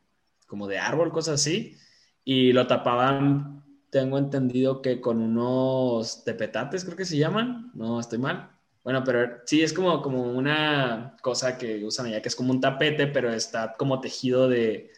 como 0.46 0.68
de 0.68 0.78
árbol, 0.78 1.12
cosas 1.12 1.42
así. 1.42 1.78
Y 2.24 2.54
lo 2.54 2.68
tapaban, 2.68 3.64
tengo 3.90 4.20
entendido 4.20 4.84
que 4.84 5.02
con 5.02 5.20
unos 5.20 6.24
tepetates, 6.24 6.86
creo 6.86 6.98
que 6.98 7.06
se 7.06 7.18
llaman. 7.18 7.72
No, 7.74 8.00
estoy 8.00 8.20
mal 8.20 8.57
bueno, 8.88 9.04
pero 9.04 9.42
sí, 9.46 9.62
es 9.62 9.74
como, 9.74 10.02
como 10.02 10.24
una 10.24 11.18
cosa 11.22 11.58
que 11.58 11.84
usan 11.84 12.06
allá, 12.06 12.22
que 12.22 12.30
es 12.30 12.38
como 12.38 12.54
un 12.54 12.62
tapete, 12.62 13.08
pero 13.08 13.34
está 13.34 13.76
como 13.78 14.00
tejido 14.00 14.48
de, 14.48 14.92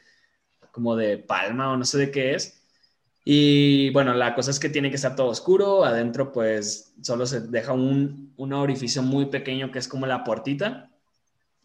como 0.72 0.96
de 0.96 1.18
palma 1.18 1.72
o 1.72 1.76
no 1.76 1.84
sé 1.86 1.98
de 1.98 2.12
qué 2.12 2.36
es. 2.36 2.62
Y 3.26 3.90
bueno, 3.90 4.14
la 4.14 4.36
cosa 4.36 4.52
es 4.52 4.60
que 4.60 4.70
tiene 4.70 4.92
que 4.92 4.98
estar 4.98 5.16
todo 5.16 5.30
oscuro, 5.30 5.84
adentro 5.86 6.32
pues 6.32 6.94
solo 7.02 7.26
se 7.26 7.42
deja 7.42 7.74
un, 7.74 8.32
un 8.38 8.54
orificio 8.54 9.02
muy 9.02 9.26
pequeño 9.26 9.72
que 9.72 9.80
es 9.80 9.88
como 9.88 10.06
la 10.06 10.24
portita, 10.24 10.92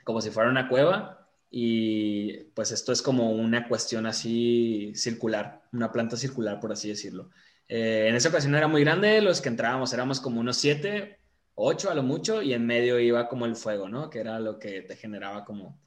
como 0.02 0.22
si 0.22 0.30
fuera 0.30 0.48
una 0.48 0.70
cueva. 0.70 1.28
Y 1.50 2.44
pues 2.54 2.72
esto 2.72 2.92
es 2.92 3.02
como 3.02 3.32
una 3.32 3.68
cuestión 3.68 4.06
así 4.06 4.92
circular, 4.94 5.60
una 5.74 5.92
planta 5.92 6.16
circular, 6.16 6.58
por 6.58 6.72
así 6.72 6.88
decirlo. 6.88 7.28
Eh, 7.68 8.06
en 8.08 8.14
esa 8.14 8.30
ocasión 8.30 8.54
era 8.54 8.66
muy 8.66 8.82
grande, 8.82 9.20
los 9.20 9.42
que 9.42 9.50
entrábamos 9.50 9.92
éramos 9.92 10.20
como 10.20 10.40
unos 10.40 10.56
siete, 10.56 11.18
ocho 11.54 11.90
a 11.90 11.94
lo 11.94 12.02
mucho, 12.02 12.42
y 12.42 12.52
en 12.52 12.66
medio 12.66 12.98
iba 12.98 13.28
como 13.28 13.46
el 13.46 13.56
fuego, 13.56 13.88
¿no? 13.88 14.10
Que 14.10 14.20
era 14.20 14.38
lo 14.38 14.58
que 14.58 14.82
te 14.82 14.96
generaba 14.96 15.44
como 15.44 15.80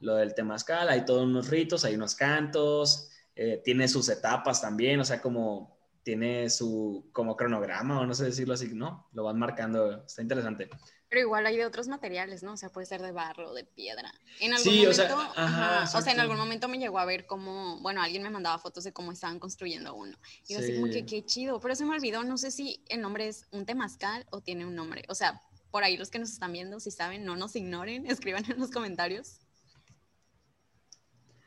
lo 0.00 0.16
del 0.16 0.34
temazcal. 0.34 0.88
Hay 0.88 1.04
todos 1.04 1.24
unos 1.24 1.48
ritos, 1.48 1.84
hay 1.84 1.94
unos 1.94 2.14
cantos, 2.14 3.10
eh, 3.34 3.60
tiene 3.64 3.88
sus 3.88 4.08
etapas 4.08 4.60
también, 4.60 5.00
o 5.00 5.04
sea, 5.04 5.20
como 5.20 5.74
tiene 6.02 6.50
su 6.50 7.08
como 7.12 7.36
cronograma, 7.36 8.00
o 8.00 8.06
no 8.06 8.14
sé 8.14 8.26
decirlo 8.26 8.54
así, 8.54 8.74
¿no? 8.74 9.08
Lo 9.12 9.24
van 9.24 9.38
marcando, 9.38 10.04
está 10.04 10.22
interesante. 10.22 10.68
Pero 11.14 11.26
igual 11.26 11.46
hay 11.46 11.56
de 11.56 11.64
otros 11.64 11.86
materiales, 11.86 12.42
¿no? 12.42 12.54
O 12.54 12.56
sea, 12.56 12.70
puede 12.70 12.88
ser 12.88 13.00
de 13.00 13.12
barro, 13.12 13.54
de 13.54 13.62
piedra. 13.62 14.12
En 14.40 14.52
algún 14.52 14.74
momento, 14.74 14.90
o 14.90 14.94
sea, 14.94 15.88
o 15.94 16.02
sea, 16.02 16.12
en 16.12 16.18
algún 16.18 16.36
momento 16.36 16.66
me 16.66 16.76
llegó 16.76 16.98
a 16.98 17.04
ver 17.04 17.24
cómo, 17.24 17.78
bueno, 17.82 18.02
alguien 18.02 18.24
me 18.24 18.30
mandaba 18.30 18.58
fotos 18.58 18.82
de 18.82 18.92
cómo 18.92 19.12
estaban 19.12 19.38
construyendo 19.38 19.94
uno. 19.94 20.18
Y 20.48 20.54
yo 20.54 20.58
así 20.58 20.74
como 20.74 20.92
que 20.92 21.06
qué 21.06 21.24
chido, 21.24 21.60
pero 21.60 21.76
se 21.76 21.84
me 21.84 21.94
olvidó, 21.94 22.24
no 22.24 22.36
sé 22.36 22.50
si 22.50 22.82
el 22.88 23.00
nombre 23.00 23.28
es 23.28 23.46
un 23.52 23.64
temazcal 23.64 24.26
o 24.30 24.40
tiene 24.40 24.66
un 24.66 24.74
nombre. 24.74 25.04
O 25.08 25.14
sea, 25.14 25.40
por 25.70 25.84
ahí 25.84 25.96
los 25.96 26.10
que 26.10 26.18
nos 26.18 26.30
están 26.30 26.52
viendo, 26.52 26.80
si 26.80 26.90
saben, 26.90 27.24
no 27.24 27.36
nos 27.36 27.54
ignoren, 27.54 28.06
escriban 28.10 28.44
en 28.50 28.58
los 28.58 28.72
comentarios. 28.72 29.38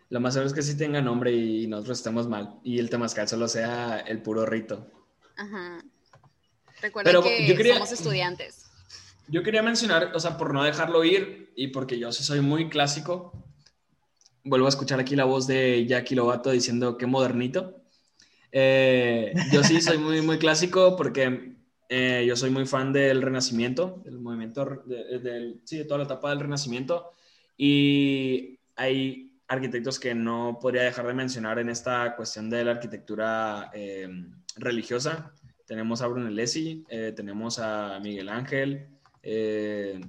Lo 0.08 0.22
más 0.22 0.34
seguro 0.34 0.48
es 0.48 0.54
que 0.54 0.62
sí 0.62 0.78
tenga 0.78 1.02
nombre 1.02 1.34
y 1.34 1.68
nosotros 1.68 1.98
estemos 1.98 2.30
mal. 2.30 2.58
Y 2.64 2.80
el 2.80 2.90
temazcal 2.90 3.28
solo 3.28 3.50
sea 3.50 4.00
el 4.00 4.22
puro 4.22 4.46
rito. 4.46 4.90
Ajá. 5.36 5.84
Recuerden 6.82 7.22
que 7.22 7.74
somos 7.74 7.92
estudiantes. 7.92 8.67
Yo 9.30 9.44
quería 9.44 9.62
mencionar, 9.62 10.12
o 10.16 10.20
sea, 10.20 10.38
por 10.38 10.54
no 10.54 10.64
dejarlo 10.64 11.04
ir 11.04 11.52
y 11.56 11.68
porque 11.68 12.00
yo 12.00 12.12
sí 12.12 12.24
soy 12.24 12.42
muy 12.42 12.70
clásico, 12.70 13.34
vuelvo 14.48 14.66
a 14.68 14.70
escuchar 14.70 15.00
aquí 15.00 15.16
la 15.16 15.26
voz 15.26 15.48
de 15.48 15.86
Jackie 15.86 16.16
Lobato 16.16 16.52
diciendo 16.52 16.98
que 16.98 17.06
modernito. 17.06 17.82
Eh, 18.52 19.34
yo 19.52 19.64
sí 19.64 19.82
soy 19.82 19.98
muy, 19.98 20.22
muy 20.22 20.38
clásico 20.38 20.96
porque 20.96 21.56
eh, 21.90 22.26
yo 22.28 22.36
soy 22.36 22.50
muy 22.50 22.66
fan 22.66 22.94
del 22.94 23.22
Renacimiento, 23.22 24.02
del 24.06 24.20
movimiento, 24.20 24.84
de, 24.86 25.58
sí, 25.66 25.78
de 25.78 25.86
toda 25.86 26.00
la 26.00 26.06
etapa 26.06 26.30
del 26.30 26.40
Renacimiento. 26.40 27.12
Y 27.58 28.60
hay 28.76 29.32
arquitectos 29.48 30.00
que 30.00 30.14
no 30.14 30.58
podría 30.62 30.84
dejar 30.84 31.08
de 31.08 31.14
mencionar 31.14 31.60
en 31.60 31.70
esta 31.70 32.16
cuestión 32.16 32.50
de 32.50 32.64
la 32.64 32.72
arquitectura 32.72 33.72
eh, 33.74 34.08
religiosa. 34.56 35.34
Tenemos 35.66 36.02
a 36.02 36.08
Brunelleschi, 36.08 36.86
tenemos 37.14 37.60
a 37.60 38.00
Miguel 38.02 38.30
Ángel, 38.30 38.88
eh, 39.30 40.00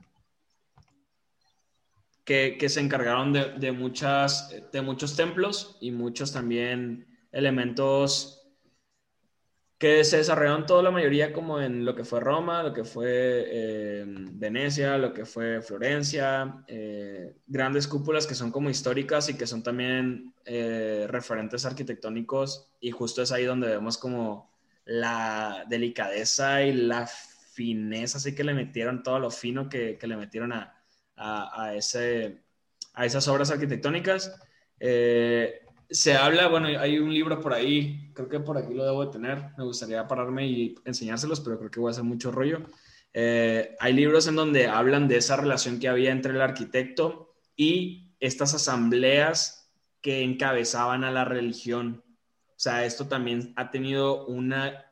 que, 2.24 2.68
se 2.68 2.80
encargaron 2.80 3.32
de, 3.32 3.72
muchas, 3.72 4.54
de 4.70 4.80
muchos 4.80 5.16
templos 5.16 5.76
y 5.80 5.90
muchos 5.90 6.32
también 6.32 7.04
elementos 7.32 8.46
que 9.76 10.04
se 10.04 10.18
desarrollaron 10.18 10.66
toda 10.66 10.84
la 10.84 10.92
mayoría 10.92 11.32
como 11.32 11.60
en 11.60 11.84
lo 11.84 11.96
que 11.96 12.04
fue 12.04 12.20
Roma, 12.20 12.62
lo 12.62 12.72
que 12.72 12.84
fue 12.84 13.08
eh, 13.10 14.04
Venecia, 14.06 14.98
lo 14.98 15.12
que 15.12 15.24
fue 15.24 15.62
Florencia, 15.62 16.62
eh, 16.68 17.34
grandes 17.46 17.88
cúpulas 17.88 18.24
que 18.24 18.36
son 18.36 18.52
como 18.52 18.70
históricas 18.70 19.28
y 19.30 19.36
que 19.36 19.48
son 19.48 19.64
también 19.64 20.32
referentes 20.44 21.64
arquitectónicos 21.64 22.68
y 22.80 22.92
justo 22.92 23.22
es 23.22 23.32
ahí 23.32 23.44
donde 23.44 23.68
vemos 23.68 23.98
como 23.98 24.52
la 24.84 25.64
delicadeza 25.68 26.62
y 26.62 26.72
la 26.72 27.08
fineza, 27.58 28.18
así 28.18 28.36
que 28.36 28.44
le 28.44 28.54
metieron 28.54 29.02
todo 29.02 29.18
lo 29.18 29.32
fino 29.32 29.68
que, 29.68 29.98
le 30.00 30.16
metieron 30.16 30.52
a, 30.52 31.74
ese, 31.74 32.44
a 32.94 33.04
esas 33.04 33.26
obras 33.26 33.50
arquitectónicas. 33.50 34.40
Eh, 34.78 35.60
se 35.90 36.14
habla, 36.14 36.46
bueno, 36.46 36.68
hay 36.68 37.00
un 37.00 37.12
libro 37.12 37.40
por 37.40 37.52
ahí, 37.52 38.12
creo 38.14 38.28
que 38.28 38.38
por 38.38 38.56
aquí 38.56 38.72
lo 38.74 38.84
debo 38.84 39.04
de 39.04 39.10
tener, 39.10 39.42
me 39.58 39.64
gustaría 39.64 40.06
pararme 40.06 40.46
y 40.46 40.76
enseñárselos, 40.84 41.40
pero 41.40 41.58
creo 41.58 41.70
que 41.70 41.80
voy 41.80 41.88
a 41.88 41.90
hacer 41.90 42.04
mucho 42.04 42.30
rollo. 42.30 42.62
Eh, 43.12 43.74
hay 43.80 43.92
libros 43.92 44.28
en 44.28 44.36
donde 44.36 44.68
hablan 44.68 45.08
de 45.08 45.16
esa 45.16 45.34
relación 45.34 45.80
que 45.80 45.88
había 45.88 46.12
entre 46.12 46.32
el 46.32 46.40
arquitecto 46.40 47.34
y 47.56 48.14
estas 48.20 48.54
asambleas 48.54 49.72
que 50.00 50.22
encabezaban 50.22 51.02
a 51.02 51.10
la 51.10 51.24
religión. 51.24 52.04
O 52.50 52.60
sea, 52.60 52.84
esto 52.84 53.08
también 53.08 53.52
ha 53.56 53.72
tenido 53.72 54.26
una, 54.26 54.87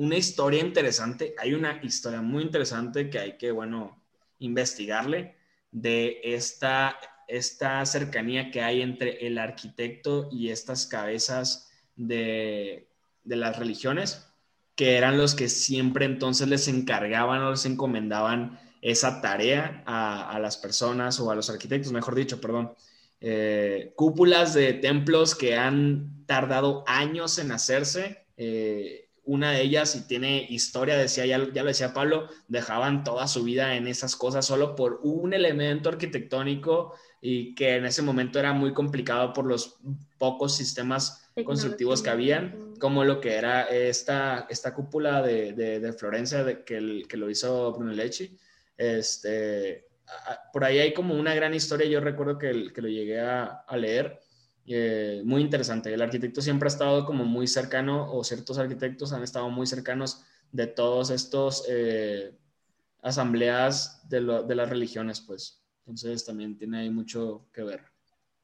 una 0.00 0.16
historia 0.16 0.60
interesante. 0.60 1.34
Hay 1.38 1.52
una 1.52 1.78
historia 1.82 2.22
muy 2.22 2.42
interesante 2.42 3.10
que 3.10 3.18
hay 3.18 3.36
que, 3.36 3.50
bueno, 3.50 4.02
investigarle 4.38 5.36
de 5.70 6.20
esta 6.24 6.98
esta 7.28 7.84
cercanía 7.86 8.50
que 8.50 8.62
hay 8.62 8.82
entre 8.82 9.24
el 9.26 9.38
arquitecto 9.38 10.28
y 10.32 10.48
estas 10.48 10.86
cabezas 10.86 11.70
de, 11.94 12.88
las 13.24 13.56
religiones, 13.56 14.26
que 14.74 14.96
eran 14.96 15.16
los 15.16 15.36
que 15.36 15.48
siempre 15.48 16.06
entonces 16.06 16.48
les 16.48 16.66
encargaban 16.66 17.42
o 17.42 17.52
les 17.52 17.66
encomendaban 17.66 18.58
esa 18.82 19.20
tarea 19.20 19.84
a, 19.86 20.38
las 20.40 20.56
personas 20.56 21.20
o 21.20 21.30
a 21.30 21.36
los 21.36 21.50
arquitectos, 21.50 21.92
mejor 21.92 22.14
dicho, 22.14 22.40
perdón. 22.40 22.72
Eh, 23.20 23.92
cúpulas 23.94 24.54
de 24.54 24.72
templos 24.72 25.34
que 25.34 25.54
han 25.54 26.24
tardado 26.26 26.82
años 26.88 27.38
en 27.38 27.52
hacerse. 27.52 28.24
Eh, 28.38 29.09
una 29.30 29.52
de 29.52 29.62
ellas, 29.62 29.94
y 29.94 30.00
tiene 30.08 30.44
historia, 30.50 30.96
decía, 30.96 31.24
ya, 31.24 31.38
ya 31.52 31.62
lo 31.62 31.68
decía 31.68 31.94
Pablo, 31.94 32.28
dejaban 32.48 33.04
toda 33.04 33.28
su 33.28 33.44
vida 33.44 33.76
en 33.76 33.86
esas 33.86 34.16
cosas 34.16 34.44
solo 34.44 34.74
por 34.74 34.98
un 35.04 35.32
elemento 35.32 35.88
arquitectónico 35.88 36.94
y 37.20 37.54
que 37.54 37.76
en 37.76 37.84
ese 37.84 38.02
momento 38.02 38.40
era 38.40 38.52
muy 38.52 38.72
complicado 38.72 39.32
por 39.32 39.46
los 39.46 39.76
pocos 40.18 40.56
sistemas 40.56 41.30
constructivos 41.44 42.02
que 42.02 42.10
habían, 42.10 42.74
como 42.80 43.04
lo 43.04 43.20
que 43.20 43.36
era 43.36 43.62
esta, 43.62 44.48
esta 44.50 44.74
cúpula 44.74 45.22
de, 45.22 45.52
de, 45.52 45.92
Florencia 45.92 46.42
de, 46.42 46.64
que, 46.64 47.04
que, 47.08 47.16
lo 47.16 47.30
hizo 47.30 47.72
Brunelleschi. 47.72 48.36
Este, 48.76 49.86
por 50.52 50.64
ahí 50.64 50.80
hay 50.80 50.92
como 50.92 51.14
una 51.14 51.36
gran 51.36 51.54
historia, 51.54 51.86
yo 51.86 52.00
recuerdo 52.00 52.36
que, 52.36 52.72
que 52.72 52.82
lo 52.82 52.88
llegué 52.88 53.20
a, 53.20 53.44
a 53.44 53.76
leer, 53.76 54.18
eh, 54.66 55.22
muy 55.24 55.42
interesante. 55.42 55.92
El 55.92 56.02
arquitecto 56.02 56.40
siempre 56.42 56.66
ha 56.66 56.72
estado 56.72 57.04
como 57.04 57.24
muy 57.24 57.46
cercano, 57.46 58.12
o 58.12 58.24
ciertos 58.24 58.58
arquitectos 58.58 59.12
han 59.12 59.22
estado 59.22 59.48
muy 59.50 59.66
cercanos 59.66 60.24
de 60.52 60.66
todos 60.66 61.10
estos 61.10 61.64
eh, 61.68 62.32
asambleas 63.02 64.08
de, 64.08 64.44
de 64.46 64.54
las 64.54 64.68
religiones, 64.68 65.20
pues. 65.20 65.62
Entonces 65.80 66.24
también 66.24 66.56
tiene 66.56 66.80
ahí 66.80 66.90
mucho 66.90 67.46
que 67.52 67.62
ver. 67.62 67.80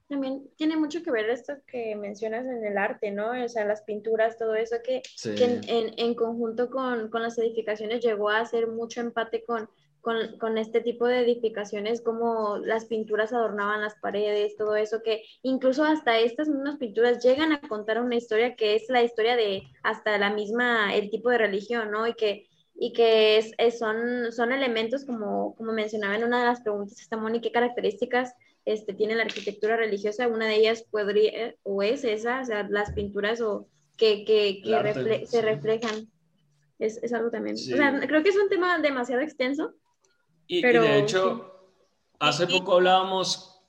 También 0.09 0.49
tiene 0.57 0.77
mucho 0.77 1.03
que 1.03 1.11
ver 1.11 1.29
esto 1.31 1.55
que 1.67 1.97
mencionas 1.97 2.47
en 2.47 2.65
el 2.65 2.79
arte, 2.79 3.11
¿no? 3.11 3.31
O 3.31 3.49
sea, 3.49 3.65
las 3.65 3.83
pinturas, 3.83 4.39
todo 4.39 4.55
eso 4.55 4.77
que, 4.85 5.03
en, 5.25 5.95
en, 5.97 6.15
conjunto 6.15 6.71
con, 6.71 7.11
con, 7.11 7.23
las 7.23 7.37
edificaciones 7.39 8.05
llegó 8.05 8.31
a 8.31 8.39
hacer 8.39 8.69
mucho 8.69 9.01
empate 9.01 9.43
con, 9.45 9.69
con, 10.07 10.39
con, 10.39 10.57
este 10.57 10.81
tipo 10.81 11.09
de 11.09 11.19
edificaciones, 11.19 12.01
como 12.01 12.59
las 12.59 12.85
pinturas 12.85 13.33
adornaban 13.33 13.81
las 13.81 13.97
paredes, 13.97 14.57
todo 14.57 14.77
eso, 14.77 15.03
que 15.03 15.25
incluso 15.43 15.83
hasta 15.83 16.21
estas 16.21 16.49
mismas 16.49 16.77
pinturas 16.77 17.25
llegan 17.25 17.51
a 17.51 17.61
contar 17.61 18.01
una 18.01 18.15
historia 18.15 18.55
que 18.55 18.77
es 18.77 18.85
la 18.89 19.03
historia 19.03 19.35
de 19.35 19.65
hasta 19.83 20.17
la 20.17 20.31
misma, 20.31 20.95
el 20.95 21.11
tipo 21.11 21.29
de 21.31 21.39
religión, 21.39 21.91
¿no? 21.91 22.07
Y 22.07 22.15
que 22.15 22.47
y 22.77 22.93
que 22.93 23.39
es, 23.39 23.79
son, 23.81 24.31
son 24.31 24.53
elementos, 24.53 25.05
como, 25.05 25.57
como 25.57 25.73
mencionaba 25.73 26.15
en 26.15 26.23
una 26.23 26.39
de 26.39 26.47
las 26.47 26.61
preguntas, 26.61 27.01
esta 27.01 27.17
Moni, 27.17 27.41
¿qué 27.41 27.51
características 27.51 28.33
este, 28.65 28.95
tiene 28.95 29.17
la 29.17 29.25
arquitectura 29.25 29.77
religiosa? 29.77 30.29
Una 30.29 30.47
de 30.47 30.55
ellas 30.55 30.85
podría, 30.89 31.57
o 31.65 31.83
es 31.83 32.05
esa, 32.05 32.43
o 32.43 32.45
sea, 32.45 32.69
las 32.69 32.93
pinturas 32.93 33.41
o 33.41 33.67
que, 33.97 34.25
que, 34.25 34.63
que 34.63 35.27
se 35.27 35.43
reflejan. 35.43 36.09
Es, 36.79 37.03
es 37.03 37.13
algo 37.13 37.31
también. 37.31 37.57
O 37.57 37.59
sea, 37.59 37.99
creo 38.07 38.23
que 38.23 38.29
es 38.29 38.37
un 38.37 38.49
tema 38.49 38.79
demasiado 38.79 39.21
extenso. 39.21 39.75
Y, 40.47 40.63
pero, 40.63 40.83
de 40.83 40.99
hecho, 40.99 41.71
hace 42.19 42.47
poco 42.47 42.75
hablábamos, 42.75 43.61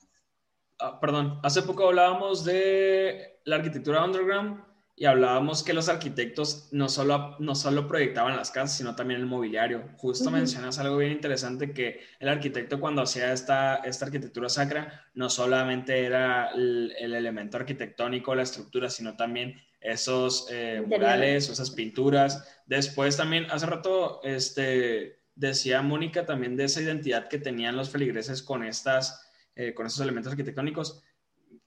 ah, 0.79 0.99
perdón, 0.99 1.39
hace 1.43 1.61
poco 1.61 1.87
hablábamos 1.87 2.43
de 2.43 3.39
la 3.45 3.57
arquitectura 3.57 4.03
underground 4.03 4.67
y 4.99 5.05
hablábamos 5.05 5.61
que 5.61 5.73
los 5.73 5.89
arquitectos 5.89 6.69
no 6.71 6.89
solo, 6.89 7.35
no 7.37 7.53
solo 7.53 7.87
proyectaban 7.87 8.35
las 8.35 8.49
casas, 8.49 8.77
sino 8.77 8.95
también 8.95 9.19
el 9.19 9.27
mobiliario. 9.27 9.89
Justo 9.97 10.31
mencionas 10.31 10.79
algo 10.79 10.97
bien 10.97 11.11
interesante, 11.11 11.71
que 11.71 12.01
el 12.19 12.29
arquitecto 12.29 12.79
cuando 12.79 13.03
hacía 13.03 13.31
esta, 13.31 13.75
esta 13.75 14.05
arquitectura 14.05 14.49
sacra, 14.49 15.05
no 15.13 15.29
solamente 15.29 16.03
era 16.03 16.49
el, 16.49 16.91
elemento 16.99 17.57
arquitectónico, 17.57 18.33
la 18.33 18.41
estructura, 18.41 18.89
sino 18.89 19.15
también 19.15 19.61
esos 19.79 20.47
eh, 20.49 20.83
murales, 20.83 21.47
esas 21.47 21.69
pinturas. 21.69 22.63
Después 22.65 23.15
también, 23.17 23.45
hace 23.51 23.67
rato, 23.67 24.19
este, 24.23 25.19
decía 25.37 25.81
Mónica 25.81 26.25
también 26.25 26.57
de 26.57 26.65
esa 26.65 26.81
identidad 26.81 27.29
que 27.29 27.39
tenían 27.39 27.77
los 27.77 27.89
feligreses 27.89 28.43
con, 28.43 28.63
estas, 28.63 29.25
eh, 29.55 29.73
con 29.73 29.85
estos 29.85 30.01
elementos 30.01 30.31
arquitectónicos 30.31 31.03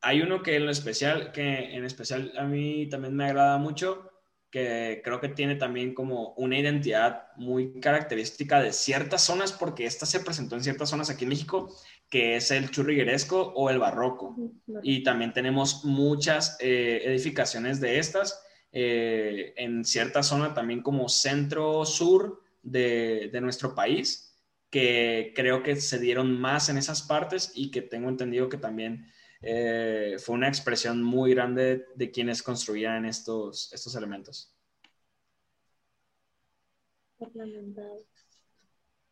hay 0.03 0.23
uno 0.23 0.43
que 0.43 0.57
en 0.57 0.69
especial, 0.69 1.33
que 1.33 1.75
en 1.75 1.85
especial 1.85 2.33
a 2.39 2.45
mí 2.45 2.89
también 2.89 3.15
me 3.15 3.25
agrada 3.25 3.59
mucho, 3.59 4.11
que 4.51 5.01
creo 5.05 5.21
que 5.21 5.29
tiene 5.29 5.55
también 5.55 5.95
como 5.95 6.33
una 6.35 6.59
identidad 6.59 7.29
muy 7.37 7.81
característica 7.81 8.61
de 8.61 8.73
ciertas 8.73 9.23
zonas, 9.23 9.53
porque 9.53 9.87
esta 9.87 10.07
se 10.07 10.21
presentó 10.21 10.57
en 10.57 10.65
ciertas 10.65 10.91
zonas 10.91 11.11
aquí 11.11 11.25
en 11.25 11.31
México, 11.31 11.73
que 12.09 12.37
es 12.37 12.51
el 12.51 12.71
churrigueresco 12.71 13.53
o 13.55 13.71
el 13.71 13.79
barroco. 13.79 14.37
Y 14.83 15.05
también 15.05 15.33
tenemos 15.33 15.85
muchas 15.85 16.57
eh, 16.61 17.03
edificaciones 17.05 17.81
de 17.81 17.99
estas 18.01 18.43
eh, 18.73 19.53
en 19.57 19.85
cierta 19.85 20.23
zona 20.23 20.55
también 20.55 20.83
como 20.83 21.09
centro-sur 21.09 22.43
de, 22.63 23.31
de 23.33 23.41
nuestro 23.41 23.75
país, 23.75 24.37
que 24.71 25.33
creo 25.35 25.63
que 25.63 25.77
se 25.77 25.99
dieron 25.99 26.41
más 26.41 26.69
en 26.69 26.79
esas 26.79 27.03
partes 27.03 27.53
y 27.55 27.71
que 27.71 27.83
tengo 27.83 28.09
entendido 28.09 28.49
que 28.49 28.59
también 28.59 29.11
eh, 29.43 30.17
fue 30.25 30.35
una 30.35 30.49
expresión 30.49 31.03
muy 31.03 31.35
grande 31.35 31.87
de 31.95 32.11
quienes 32.11 32.43
construían 32.43 33.05
estos, 33.07 33.73
estos 33.73 33.95
elementos. 33.97 34.55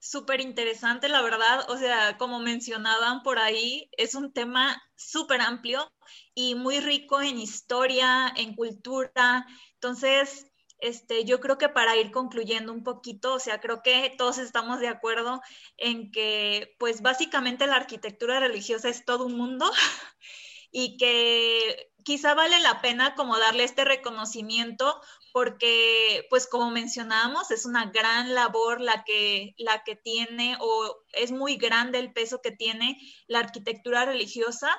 Súper 0.00 0.40
interesante, 0.40 1.08
la 1.08 1.22
verdad. 1.22 1.68
O 1.70 1.76
sea, 1.76 2.16
como 2.18 2.38
mencionaban 2.40 3.22
por 3.22 3.38
ahí, 3.38 3.90
es 3.96 4.14
un 4.14 4.32
tema 4.32 4.80
súper 4.96 5.40
amplio 5.40 5.92
y 6.34 6.54
muy 6.54 6.80
rico 6.80 7.20
en 7.20 7.38
historia, 7.38 8.32
en 8.36 8.54
cultura. 8.54 9.46
Entonces, 9.74 10.46
este, 10.80 11.24
yo 11.24 11.40
creo 11.40 11.58
que 11.58 11.68
para 11.68 11.96
ir 11.96 12.10
concluyendo 12.10 12.72
un 12.72 12.84
poquito, 12.84 13.34
o 13.34 13.38
sea, 13.40 13.60
creo 13.60 13.82
que 13.82 14.14
todos 14.16 14.38
estamos 14.38 14.80
de 14.80 14.88
acuerdo 14.88 15.40
en 15.76 16.10
que, 16.10 16.74
pues 16.78 17.02
básicamente 17.02 17.66
la 17.66 17.76
arquitectura 17.76 18.40
religiosa 18.40 18.88
es 18.88 19.04
todo 19.04 19.26
un 19.26 19.36
mundo 19.36 19.70
y 20.70 20.96
que 20.96 21.90
quizá 22.04 22.34
vale 22.34 22.58
la 22.60 22.80
pena 22.80 23.14
como 23.14 23.38
darle 23.38 23.64
este 23.64 23.84
reconocimiento 23.84 25.00
porque, 25.32 26.26
pues 26.30 26.46
como 26.46 26.70
mencionábamos, 26.70 27.50
es 27.50 27.66
una 27.66 27.86
gran 27.86 28.34
labor 28.34 28.80
la 28.80 29.04
que, 29.04 29.54
la 29.58 29.84
que 29.84 29.94
tiene 29.94 30.56
o 30.60 31.04
es 31.12 31.32
muy 31.32 31.56
grande 31.56 31.98
el 31.98 32.12
peso 32.12 32.40
que 32.42 32.50
tiene 32.50 32.98
la 33.26 33.40
arquitectura 33.40 34.04
religiosa 34.04 34.70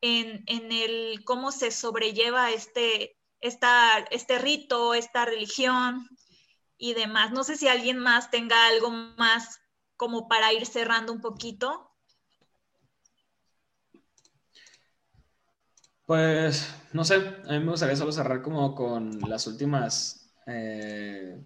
en, 0.00 0.44
en 0.46 0.72
el 0.72 1.24
cómo 1.24 1.52
se 1.52 1.70
sobrelleva 1.70 2.52
este, 2.52 3.17
esta, 3.40 3.98
este 4.10 4.38
rito, 4.38 4.94
esta 4.94 5.24
religión 5.24 6.08
y 6.76 6.94
demás. 6.94 7.32
No 7.32 7.44
sé 7.44 7.56
si 7.56 7.68
alguien 7.68 7.98
más 7.98 8.30
tenga 8.30 8.66
algo 8.66 8.90
más 8.90 9.60
como 9.96 10.28
para 10.28 10.52
ir 10.52 10.66
cerrando 10.66 11.12
un 11.12 11.20
poquito. 11.20 11.90
Pues, 16.06 16.74
no 16.94 17.04
sé, 17.04 17.16
a 17.16 17.52
mí 17.52 17.58
me 17.58 17.70
gustaría 17.70 17.96
solo 17.96 18.12
cerrar 18.12 18.40
como 18.40 18.74
con 18.74 19.20
las 19.28 19.46
últimas 19.46 20.32
eh, 20.46 21.38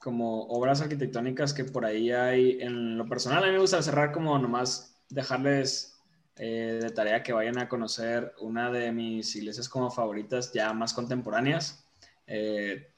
como 0.00 0.42
obras 0.48 0.80
arquitectónicas 0.80 1.54
que 1.54 1.64
por 1.64 1.84
ahí 1.84 2.10
hay 2.10 2.60
en 2.60 2.98
lo 2.98 3.08
personal. 3.08 3.44
A 3.44 3.46
mí 3.46 3.52
me 3.52 3.60
gusta 3.60 3.82
cerrar 3.82 4.10
como 4.10 4.36
nomás 4.38 5.00
dejarles 5.08 5.95
eh, 6.38 6.80
de 6.82 6.90
tarea 6.90 7.22
que 7.22 7.32
vayan 7.32 7.58
a 7.58 7.68
conocer 7.68 8.34
una 8.40 8.70
de 8.70 8.92
mis 8.92 9.34
iglesias 9.36 9.68
como 9.68 9.90
favoritas 9.90 10.52
ya 10.52 10.72
más 10.74 10.92
contemporáneas. 10.92 11.86
Eh, 12.26 12.90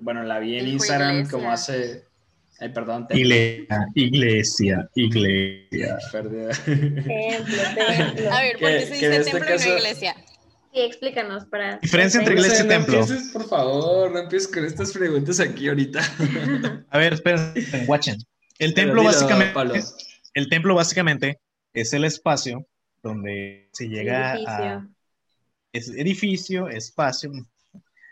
bueno, 0.00 0.22
la 0.22 0.38
vi 0.38 0.58
en 0.58 0.68
Instagram 0.68 1.28
como 1.30 1.50
hace... 1.50 2.04
Ay, 2.60 2.68
perdón. 2.68 3.06
Iglesia, 3.10 3.88
iglesia, 3.94 4.90
iglesia. 4.94 5.98
Templo, 6.12 6.50
A 8.30 8.42
ver, 8.42 8.58
¿por 8.58 8.68
qué 8.68 8.86
se 8.86 8.94
dice 8.94 9.16
este 9.16 9.30
templo 9.32 9.54
y 9.54 9.58
no 9.58 9.78
iglesia? 9.78 10.14
Sí, 10.72 10.80
explícanos 10.80 11.44
para... 11.46 11.78
Diferencia 11.78 12.20
entre 12.20 12.34
iglesia 12.34 12.64
y 12.64 12.68
templo. 12.68 13.06
No 13.06 13.32
por 13.32 13.48
favor, 13.48 14.12
no 14.12 14.18
empieces 14.18 14.52
con 14.52 14.64
estas 14.64 14.92
preguntas 14.92 15.40
aquí 15.40 15.68
ahorita. 15.68 16.00
A 16.90 16.98
ver, 16.98 17.14
esperen, 17.14 17.54
watchen. 17.86 18.18
El 18.58 18.74
templo 18.74 19.02
básicamente... 19.02 19.80
El 20.34 20.48
templo 20.48 20.74
básicamente 20.74 21.40
es 21.72 21.92
el 21.92 22.04
espacio 22.04 22.66
donde 23.02 23.68
se 23.72 23.88
llega 23.88 24.34
a... 24.46 24.88
es 25.72 25.88
edificio, 25.88 26.68
espacio, 26.68 27.32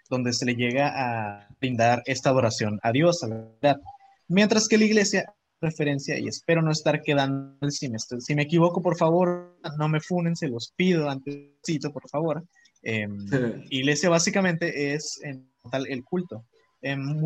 donde 0.08 0.32
se 0.32 0.44
le 0.44 0.54
llega 0.54 0.92
a 0.94 1.48
brindar 1.60 2.02
esta 2.06 2.30
adoración 2.30 2.80
a 2.82 2.90
Dios, 2.92 3.22
a 3.22 3.28
la 3.28 3.36
verdad. 3.36 3.80
Mientras 4.28 4.68
que 4.68 4.78
la 4.78 4.84
iglesia 4.84 5.34
referencia 5.60 6.18
y 6.18 6.26
espero 6.26 6.62
no 6.62 6.70
estar 6.70 7.02
quedando 7.02 7.70
si 7.70 7.88
me, 7.90 7.98
si 7.98 8.34
me 8.34 8.42
equivoco 8.42 8.80
por 8.80 8.96
favor 8.96 9.58
no 9.78 9.90
me 9.90 10.00
funen 10.00 10.34
se 10.34 10.48
los 10.48 10.72
pido 10.74 11.10
antesito 11.10 11.92
por 11.92 12.08
favor. 12.08 12.42
Em, 12.82 13.26
iglesia 13.68 14.08
básicamente 14.08 14.94
es 14.94 15.20
en 15.22 15.50
tal 15.70 15.86
el 15.86 16.02
culto. 16.02 16.46
En, 16.80 17.22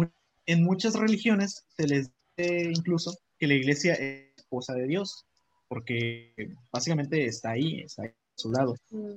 en, 0.47 0.65
muchas 0.65 0.95
religiones 0.95 1.65
se 1.77 1.87
les 1.87 2.11
dice 2.37 2.73
incluso 2.75 3.17
que 3.39 3.47
la 3.47 3.55
iglesia 3.55 3.95
es 3.95 4.35
esposa 4.37 4.75
de 4.75 4.89
Dios 4.89 5.27
porque 5.75 6.33
básicamente 6.73 7.27
está 7.27 7.51
ahí 7.51 7.81
está 7.81 8.03
ahí 8.05 8.09
a 8.09 8.37
su 8.37 8.53
lado 8.53 8.77
mm. 8.91 9.11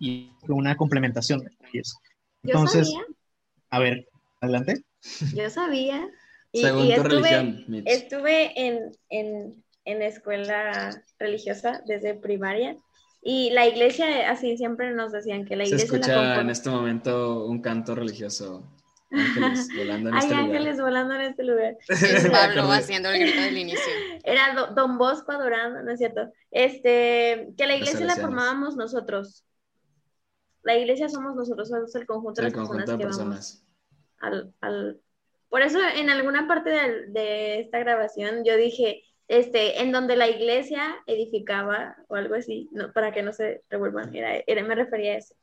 y 0.00 0.32
una 0.48 0.76
complementación 0.76 1.48
entonces 2.42 2.92
a 3.70 3.78
ver 3.78 4.08
adelante 4.40 4.82
yo 5.34 5.48
sabía 5.50 6.08
y, 6.50 6.64
estuve, 6.64 7.64
estuve 7.84 8.66
en, 8.66 8.90
en, 9.10 9.64
en 9.84 10.02
escuela 10.02 10.90
religiosa 11.20 11.80
desde 11.86 12.14
primaria 12.14 12.76
y 13.22 13.50
la 13.50 13.66
iglesia, 13.66 14.30
así 14.30 14.56
siempre 14.56 14.92
nos 14.92 15.12
decían 15.12 15.44
que 15.44 15.56
la 15.56 15.64
iglesia. 15.64 15.86
Se 15.86 15.96
escucha 15.96 16.40
en 16.40 16.50
este 16.50 16.70
momento 16.70 17.44
un 17.44 17.60
canto 17.60 17.94
religioso. 17.94 18.64
Ángeles 19.10 19.68
volando 19.76 20.08
en 20.08 20.14
Hay 20.14 20.22
este 20.22 20.34
ángeles 20.34 20.76
lugar. 20.76 20.84
volando 20.84 21.14
en 21.14 21.20
este 21.22 21.44
lugar. 21.44 21.76
Es 21.88 22.28
Pablo 22.30 22.70
haciendo 22.72 23.10
el 23.10 23.20
grito 23.20 23.40
del 23.40 23.58
inicio. 23.58 23.92
Era 24.24 24.72
Don 24.74 24.98
Bosco 24.98 25.32
adorando, 25.32 25.82
¿no 25.82 25.92
es 25.92 25.98
cierto? 25.98 26.32
Este, 26.50 27.48
que 27.56 27.66
la 27.66 27.76
iglesia 27.76 28.06
la 28.06 28.16
formábamos 28.16 28.76
nosotros. 28.76 29.44
La 30.62 30.76
iglesia 30.76 31.08
somos 31.08 31.34
nosotros, 31.34 31.68
somos 31.68 31.94
el 31.94 32.06
conjunto 32.06 32.42
de 32.42 32.50
las 32.50 32.54
personas, 32.54 32.90
que 32.98 33.06
vamos 33.06 33.64
al, 34.20 34.52
al, 34.60 35.00
por 35.48 35.62
eso 35.62 35.78
en 35.96 36.10
alguna 36.10 36.46
parte 36.46 36.70
de, 36.70 37.60
esta 37.60 37.78
grabación 37.78 38.44
yo 38.44 38.56
dije, 38.56 39.02
este, 39.28 39.80
en 39.82 39.92
donde 39.92 40.16
la 40.16 40.28
iglesia 40.28 40.96
edificaba 41.06 41.96
o 42.08 42.16
algo 42.16 42.34
así, 42.34 42.68
no, 42.72 42.92
para 42.92 43.12
que 43.12 43.22
no 43.22 43.32
se 43.32 43.62
revuelvan, 43.70 44.14
era, 44.14 44.62
me 44.62 44.74
refería 44.74 45.12
a 45.12 45.16
eso. 45.16 45.34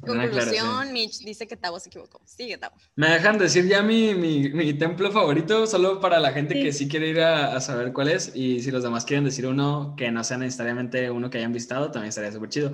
Conclusión, 0.00 0.92
Mitch 0.92 1.20
dice 1.20 1.46
que 1.46 1.56
Tavo 1.56 1.80
se 1.80 1.88
equivocó. 1.88 2.20
Sigue, 2.24 2.58
Tavo. 2.58 2.76
Me 2.96 3.08
dejan 3.10 3.38
decir 3.38 3.66
ya 3.66 3.82
mi, 3.82 4.14
mi, 4.14 4.50
mi, 4.50 4.74
templo 4.74 5.10
favorito, 5.10 5.66
solo 5.66 6.00
para 6.00 6.20
la 6.20 6.32
gente 6.32 6.54
que 6.54 6.72
sí 6.72 6.86
quiere 6.86 7.08
ir 7.08 7.20
a, 7.20 7.56
a, 7.56 7.60
saber 7.60 7.92
cuál 7.92 8.08
es. 8.08 8.32
Y 8.34 8.60
si 8.60 8.70
los 8.70 8.82
demás 8.82 9.04
quieren 9.04 9.24
decir 9.24 9.46
uno 9.46 9.94
que 9.96 10.10
no 10.10 10.22
sea 10.22 10.36
necesariamente 10.36 11.10
uno 11.10 11.30
que 11.30 11.38
hayan 11.38 11.52
visitado, 11.52 11.90
también 11.90 12.10
estaría 12.10 12.30
súper 12.30 12.50
chido. 12.50 12.72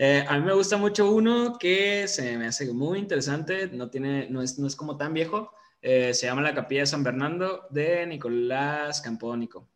Eh, 0.00 0.24
a 0.28 0.38
mí 0.38 0.44
me 0.44 0.54
gusta 0.54 0.76
mucho 0.76 1.10
uno 1.10 1.58
que 1.58 2.06
se 2.06 2.38
me 2.38 2.46
hace 2.46 2.72
muy 2.72 3.00
interesante, 3.00 3.66
no, 3.66 3.90
tiene, 3.90 4.28
no, 4.30 4.42
es, 4.42 4.56
no 4.56 4.68
es 4.68 4.76
como 4.76 4.96
tan 4.96 5.12
viejo, 5.12 5.50
eh, 5.82 6.14
se 6.14 6.26
llama 6.26 6.40
la 6.40 6.54
Capilla 6.54 6.82
de 6.82 6.86
San 6.86 7.02
Bernardo 7.02 7.66
de 7.70 8.06
Nicolás 8.06 9.00
Campónico. 9.00 9.68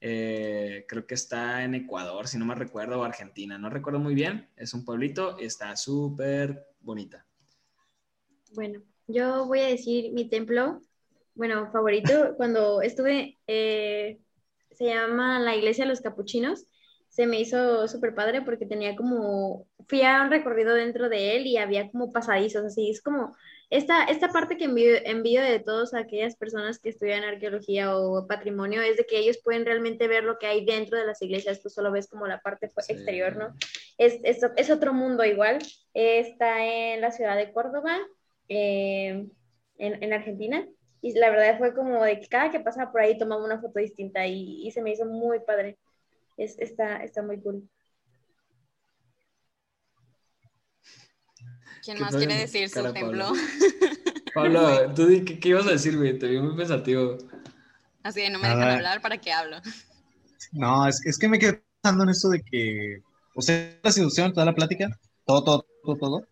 Eh, 0.00 0.84
creo 0.88 1.06
que 1.06 1.14
está 1.14 1.64
en 1.64 1.74
Ecuador, 1.74 2.28
si 2.28 2.38
no 2.38 2.44
me 2.44 2.54
recuerdo, 2.54 3.00
o 3.00 3.04
Argentina, 3.04 3.58
no 3.58 3.70
recuerdo 3.70 3.98
muy 3.98 4.14
bien, 4.14 4.48
es 4.56 4.74
un 4.74 4.84
pueblito 4.84 5.36
y 5.40 5.44
está 5.44 5.74
súper 5.76 6.66
bonita. 6.80 7.26
Bueno, 8.54 8.82
yo 9.06 9.46
voy 9.46 9.60
a 9.60 9.66
decir 9.68 10.12
mi 10.12 10.28
templo, 10.28 10.82
bueno, 11.34 11.70
favorito, 11.72 12.12
cuando 12.36 12.82
estuve, 12.82 13.38
se 13.46 14.18
llama 14.80 15.40
la 15.40 15.56
Iglesia 15.56 15.84
de 15.84 15.90
los 15.90 16.00
Capuchinos, 16.00 16.66
se 17.08 17.26
me 17.26 17.40
hizo 17.40 17.88
súper 17.88 18.14
padre 18.14 18.42
porque 18.42 18.66
tenía 18.66 18.94
como, 18.94 19.66
fui 19.88 20.02
a 20.02 20.22
un 20.22 20.30
recorrido 20.30 20.74
dentro 20.74 21.08
de 21.08 21.36
él 21.36 21.46
y 21.46 21.56
había 21.56 21.90
como 21.90 22.12
pasadizos, 22.12 22.64
así, 22.64 22.90
es 22.90 23.00
como 23.00 23.34
esta, 23.68 24.04
esta 24.04 24.28
parte 24.28 24.56
que 24.56 24.64
envío, 24.64 25.42
de 25.42 25.58
todas 25.58 25.94
aquellas 25.94 26.36
personas 26.36 26.78
que 26.78 26.90
estudian 26.90 27.24
arqueología 27.24 27.96
o 27.96 28.26
patrimonio 28.26 28.80
es 28.82 28.96
de 28.96 29.04
que 29.04 29.18
ellos 29.18 29.38
pueden 29.42 29.64
realmente 29.64 30.06
ver 30.06 30.24
lo 30.24 30.38
que 30.38 30.46
hay 30.46 30.64
dentro 30.64 30.98
de 30.98 31.06
las 31.06 31.20
iglesias, 31.22 31.62
tú 31.62 31.68
solo 31.68 31.90
ves 31.90 32.08
como 32.08 32.26
la 32.26 32.40
parte 32.40 32.66
exterior, 32.66 33.36
¿no? 33.36 33.54
Es, 33.98 34.20
es, 34.22 34.40
es, 34.56 34.70
otro 34.70 34.92
mundo 34.92 35.24
igual, 35.24 35.58
está 35.94 36.64
en 36.64 37.00
la 37.00 37.10
ciudad 37.10 37.36
de 37.36 37.52
Córdoba, 37.52 37.98
eh, 38.48 39.26
en, 39.78 40.02
en, 40.02 40.12
Argentina, 40.12 40.66
y 41.02 41.12
la 41.14 41.30
verdad 41.30 41.58
fue 41.58 41.74
como 41.74 42.04
de 42.04 42.20
que 42.20 42.28
cada 42.28 42.50
que 42.50 42.60
pasaba 42.60 42.92
por 42.92 43.00
ahí 43.00 43.18
tomaba 43.18 43.44
una 43.44 43.60
foto 43.60 43.80
distinta 43.80 44.26
y, 44.26 44.66
y 44.66 44.70
se 44.70 44.82
me 44.82 44.92
hizo 44.92 45.06
muy 45.06 45.40
padre 45.40 45.76
es, 46.36 46.58
está, 46.58 47.02
está 47.02 47.22
muy 47.22 47.40
cool. 47.40 47.68
¿Quién 51.86 52.00
más 52.00 52.14
quiere 52.14 52.34
decir 52.34 52.68
su 52.68 52.82
templo? 52.92 53.32
Pablo, 54.34 54.92
tú 54.94 55.06
¿qué, 55.24 55.38
¿qué, 55.38 55.48
ibas 55.48 55.66
a 55.66 55.70
decir, 55.70 55.96
güey? 55.96 56.18
Te 56.18 56.26
vi 56.26 56.40
muy 56.40 56.54
pensativo. 56.54 57.16
Así 58.02 58.20
de 58.20 58.30
no 58.30 58.38
me 58.38 58.48
dejan 58.48 58.70
hablar, 58.70 59.00
¿para 59.00 59.18
qué 59.18 59.32
hablo? 59.32 59.56
No, 60.52 60.86
es, 60.86 61.04
es 61.04 61.18
que 61.18 61.28
me 61.28 61.38
quedé 61.38 61.62
pensando 61.82 62.04
en 62.04 62.10
eso 62.10 62.28
de 62.28 62.40
que, 62.42 62.98
o 63.34 63.42
sea, 63.42 63.78
la 63.82 63.90
seducción, 63.90 64.32
toda 64.32 64.46
la 64.46 64.54
plática, 64.54 64.88
todo, 65.24 65.42
todo, 65.42 65.66
todo, 65.82 65.96
todo. 65.96 66.26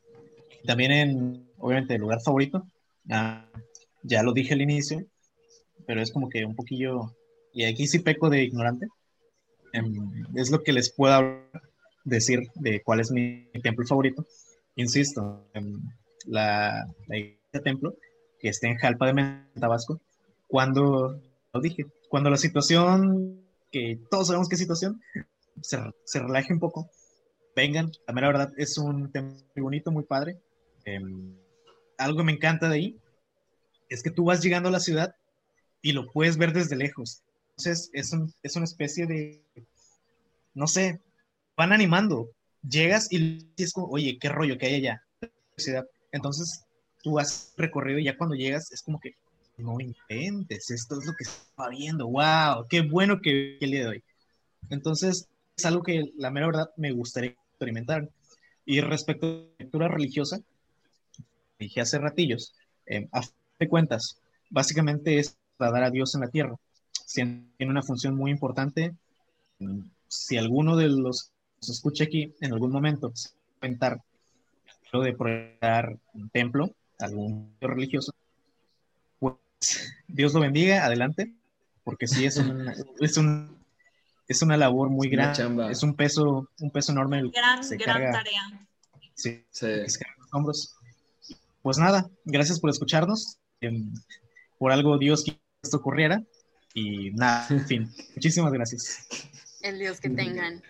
También 0.67 0.93
en, 0.93 1.51
obviamente, 1.59 1.95
el 1.95 2.03
lugar 2.03 2.21
favorito. 2.21 2.67
Ah, 3.11 3.47
ya 4.03 4.23
lo 4.23 4.33
dije 4.33 4.55
al 4.55 4.63
inicio, 4.63 5.05
pero 5.87 6.01
es 6.01 6.13
como 6.13 6.29
que 6.29 6.45
un 6.45 6.55
poquillo, 6.55 7.17
y 7.53 7.65
aquí 7.65 7.87
sí 7.87 7.99
peco 7.99 8.31
de 8.31 8.45
ignorante, 8.45 8.87
Em, 9.75 10.25
es 10.37 10.53
lo 10.53 10.63
que 10.63 10.73
les 10.73 10.93
puedo 10.93 11.43
decir 12.05 12.49
de 12.55 12.81
cuál 12.83 13.01
es 13.01 13.11
mi, 13.11 13.51
templo 13.61 13.85
favorito. 13.85 14.25
Insisto, 14.77 15.47
en 15.55 15.83
la, 16.27 16.87
la 17.07 17.61
templo 17.61 17.95
que 18.41 18.49
está 18.49 18.69
en 18.69 18.77
Jalpa 18.77 19.13
de 19.13 19.61
Tabasco, 19.61 20.01
cuando, 20.49 21.21
lo 21.53 21.61
dije, 21.61 21.87
cuando 22.09 22.31
la 22.31 22.37
situación, 22.37 23.41
que 23.71 23.99
todos 24.11 24.27
sabemos 24.29 24.49
qué 24.49 24.57
situación, 24.57 25.01
se, 25.61 25.79
se 26.05 26.21
relaje 26.21 26.53
un 26.53 26.61
poco, 26.61 26.91
vengan, 27.55 27.93
la 28.07 28.15
verdad 28.15 28.53
es 28.57 28.77
un 28.79 29.11
templo 29.13 29.37
muy 29.55 29.63
bonito, 29.63 29.91
muy 29.91 30.05
padre. 30.05 30.39
Em, 30.85 31.35
algo 31.97 32.25
me 32.25 32.33
encanta 32.33 32.69
de 32.69 32.75
ahí 32.75 33.01
es 33.89 34.03
que 34.03 34.11
tú 34.11 34.25
vas 34.25 34.43
llegando 34.43 34.69
a 34.69 34.73
la 34.73 34.81
ciudad 34.81 35.15
y 35.81 35.93
lo 35.93 36.11
puedes 36.11 36.37
ver 36.37 36.53
desde 36.53 36.77
lejos. 36.77 37.23
Entonces, 37.51 37.91
es, 37.93 38.13
es 38.43 38.57
una 38.57 38.65
especie 38.65 39.07
de, 39.07 39.41
no 40.55 40.67
sé, 40.67 41.01
van 41.57 41.73
animando. 41.73 42.31
Llegas 42.69 43.09
y 43.11 43.47
es 43.57 43.73
como, 43.73 43.89
oye, 43.89 44.19
qué 44.19 44.29
rollo 44.29 44.57
que 44.59 44.67
hay 44.67 44.75
allá. 44.77 45.03
Entonces, 46.13 46.65
tú 47.03 47.19
has 47.19 47.53
recorrido 47.57 47.99
y 47.99 48.05
ya 48.05 48.17
cuando 48.17 48.35
llegas 48.35 48.73
es 48.73 48.83
como 48.83 48.99
que, 48.99 49.15
no 49.57 49.77
inventes, 49.81 50.71
esto 50.71 50.99
es 50.99 51.07
lo 51.07 51.13
que 51.13 51.25
estaba 51.25 51.69
viendo, 51.69 52.09
wow, 52.09 52.67
qué 52.69 52.81
bueno 52.81 53.21
que, 53.21 53.57
día 53.61 53.81
de 53.81 53.87
hoy. 53.87 54.05
Entonces, 54.71 55.29
es 55.57 55.65
algo 55.65 55.83
que 55.83 56.11
la 56.17 56.31
mera 56.31 56.47
verdad 56.47 56.71
me 56.77 56.93
gustaría 56.93 57.31
experimentar. 57.31 58.09
Y 58.65 58.81
respecto 58.81 59.27
a 59.27 59.31
la 59.31 59.47
lectura 59.59 59.89
religiosa, 59.89 60.41
dije 61.59 61.81
hace 61.81 61.99
ratillos, 61.99 62.55
eh, 62.87 63.07
a 63.13 63.23
fin 63.23 63.33
de 63.61 63.69
cuentas, 63.69 64.21
básicamente 64.51 65.19
es 65.19 65.37
para 65.57 65.71
dar 65.71 65.85
a 65.85 65.91
Dios 65.91 66.15
en 66.15 66.23
la 66.23 66.29
tierra 66.29 66.57
tiene 67.15 67.47
una 67.61 67.83
función 67.83 68.17
muy 68.17 68.31
importante. 68.31 68.95
Si 70.09 70.37
alguno 70.37 70.77
de 70.77 70.89
los 70.89 71.31
que 71.65 71.67
se 71.67 71.73
escucha 71.73 72.05
aquí 72.05 72.35
en 72.41 72.53
algún 72.53 72.71
momento 72.71 73.13
comentar 73.59 74.01
lo 74.93 75.03
de 75.03 75.13
proyectar 75.13 75.97
un 76.13 76.29
templo, 76.31 76.71
algún 76.99 77.57
religioso, 77.61 78.13
pues 79.19 79.35
Dios 80.07 80.35
lo 80.35 80.41
bendiga, 80.41 80.85
adelante, 80.85 81.33
porque 81.83 82.07
sí 82.07 82.25
es 82.25 82.37
una, 82.37 82.75
es 83.01 83.17
un, 83.17 83.59
es 84.29 84.43
una 84.43 84.57
labor 84.57 84.91
muy 84.91 85.09
grande, 85.09 85.71
es 85.71 85.83
un 85.83 85.95
peso, 85.95 86.49
un 86.61 86.71
peso 86.71 86.93
enorme. 86.93 87.23
Gran, 87.31 87.61
gran 87.79 88.13
tarea. 88.13 88.69
Sí, 89.15 89.45
los 89.53 89.99
hombros. 90.33 90.77
Pues 91.63 91.79
nada, 91.79 92.09
gracias 92.25 92.61
por 92.61 92.71
escucharnos. 92.71 93.39
Em, 93.61 93.93
por 94.59 94.71
algo 94.71 94.99
Dios 94.99 95.25
quiso 95.25 95.39
que 95.39 95.61
esto 95.63 95.77
ocurriera 95.79 96.23
y 96.75 97.11
nada, 97.13 97.47
en 97.51 97.67
fin, 97.67 97.91
muchísimas 98.15 98.53
gracias. 98.53 99.07
El 99.63 99.79
Dios 99.79 100.01
que 100.01 100.11
tengan. 100.11 100.63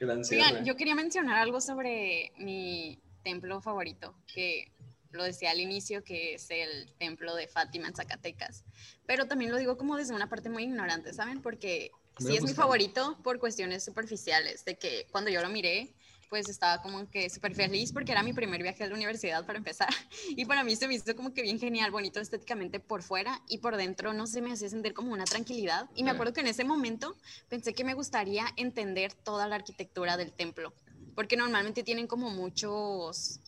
Oigan, 0.00 0.64
yo 0.64 0.76
quería 0.76 0.94
mencionar 0.94 1.36
algo 1.36 1.60
sobre 1.60 2.32
mi 2.38 2.98
templo 3.22 3.60
favorito, 3.60 4.14
que 4.32 4.72
lo 5.10 5.24
decía 5.24 5.50
al 5.50 5.60
inicio, 5.60 6.04
que 6.04 6.34
es 6.34 6.50
el 6.50 6.92
templo 6.98 7.34
de 7.34 7.48
Fátima 7.48 7.88
en 7.88 7.94
Zacatecas. 7.94 8.64
Pero 9.06 9.26
también 9.26 9.50
lo 9.50 9.58
digo 9.58 9.76
como 9.76 9.96
desde 9.96 10.14
una 10.14 10.28
parte 10.28 10.50
muy 10.50 10.64
ignorante, 10.64 11.12
¿saben? 11.12 11.40
Porque 11.40 11.90
sí 12.18 12.36
es 12.36 12.42
mi 12.42 12.52
favorito 12.52 13.18
por 13.22 13.38
cuestiones 13.38 13.84
superficiales, 13.84 14.64
de 14.64 14.76
que 14.76 15.06
cuando 15.10 15.30
yo 15.30 15.40
lo 15.40 15.48
miré, 15.48 15.94
pues 16.28 16.48
estaba 16.48 16.82
como 16.82 17.08
que 17.10 17.30
súper 17.30 17.54
feliz 17.54 17.92
porque 17.92 18.12
era 18.12 18.22
mi 18.22 18.32
primer 18.32 18.62
viaje 18.62 18.84
a 18.84 18.88
la 18.88 18.94
universidad 18.94 19.44
para 19.46 19.58
empezar. 19.58 19.88
Y 20.36 20.44
para 20.44 20.62
mí 20.62 20.76
se 20.76 20.86
me 20.86 20.94
hizo 20.94 21.16
como 21.16 21.32
que 21.32 21.42
bien 21.42 21.58
genial, 21.58 21.90
bonito 21.90 22.20
estéticamente 22.20 22.80
por 22.80 23.02
fuera 23.02 23.40
y 23.48 23.58
por 23.58 23.76
dentro, 23.76 24.12
no 24.12 24.26
sé, 24.26 24.40
me 24.40 24.52
hacía 24.52 24.68
sentir 24.68 24.94
como 24.94 25.12
una 25.12 25.24
tranquilidad. 25.24 25.88
Y 25.94 26.04
me 26.04 26.10
acuerdo 26.10 26.32
que 26.32 26.40
en 26.40 26.48
ese 26.48 26.64
momento 26.64 27.16
pensé 27.48 27.72
que 27.72 27.84
me 27.84 27.94
gustaría 27.94 28.46
entender 28.56 29.12
toda 29.14 29.48
la 29.48 29.56
arquitectura 29.56 30.16
del 30.16 30.32
templo 30.32 30.72
porque 31.18 31.36
normalmente 31.36 31.82
tienen 31.82 32.06
como 32.06 32.30
muchos, 32.30 33.40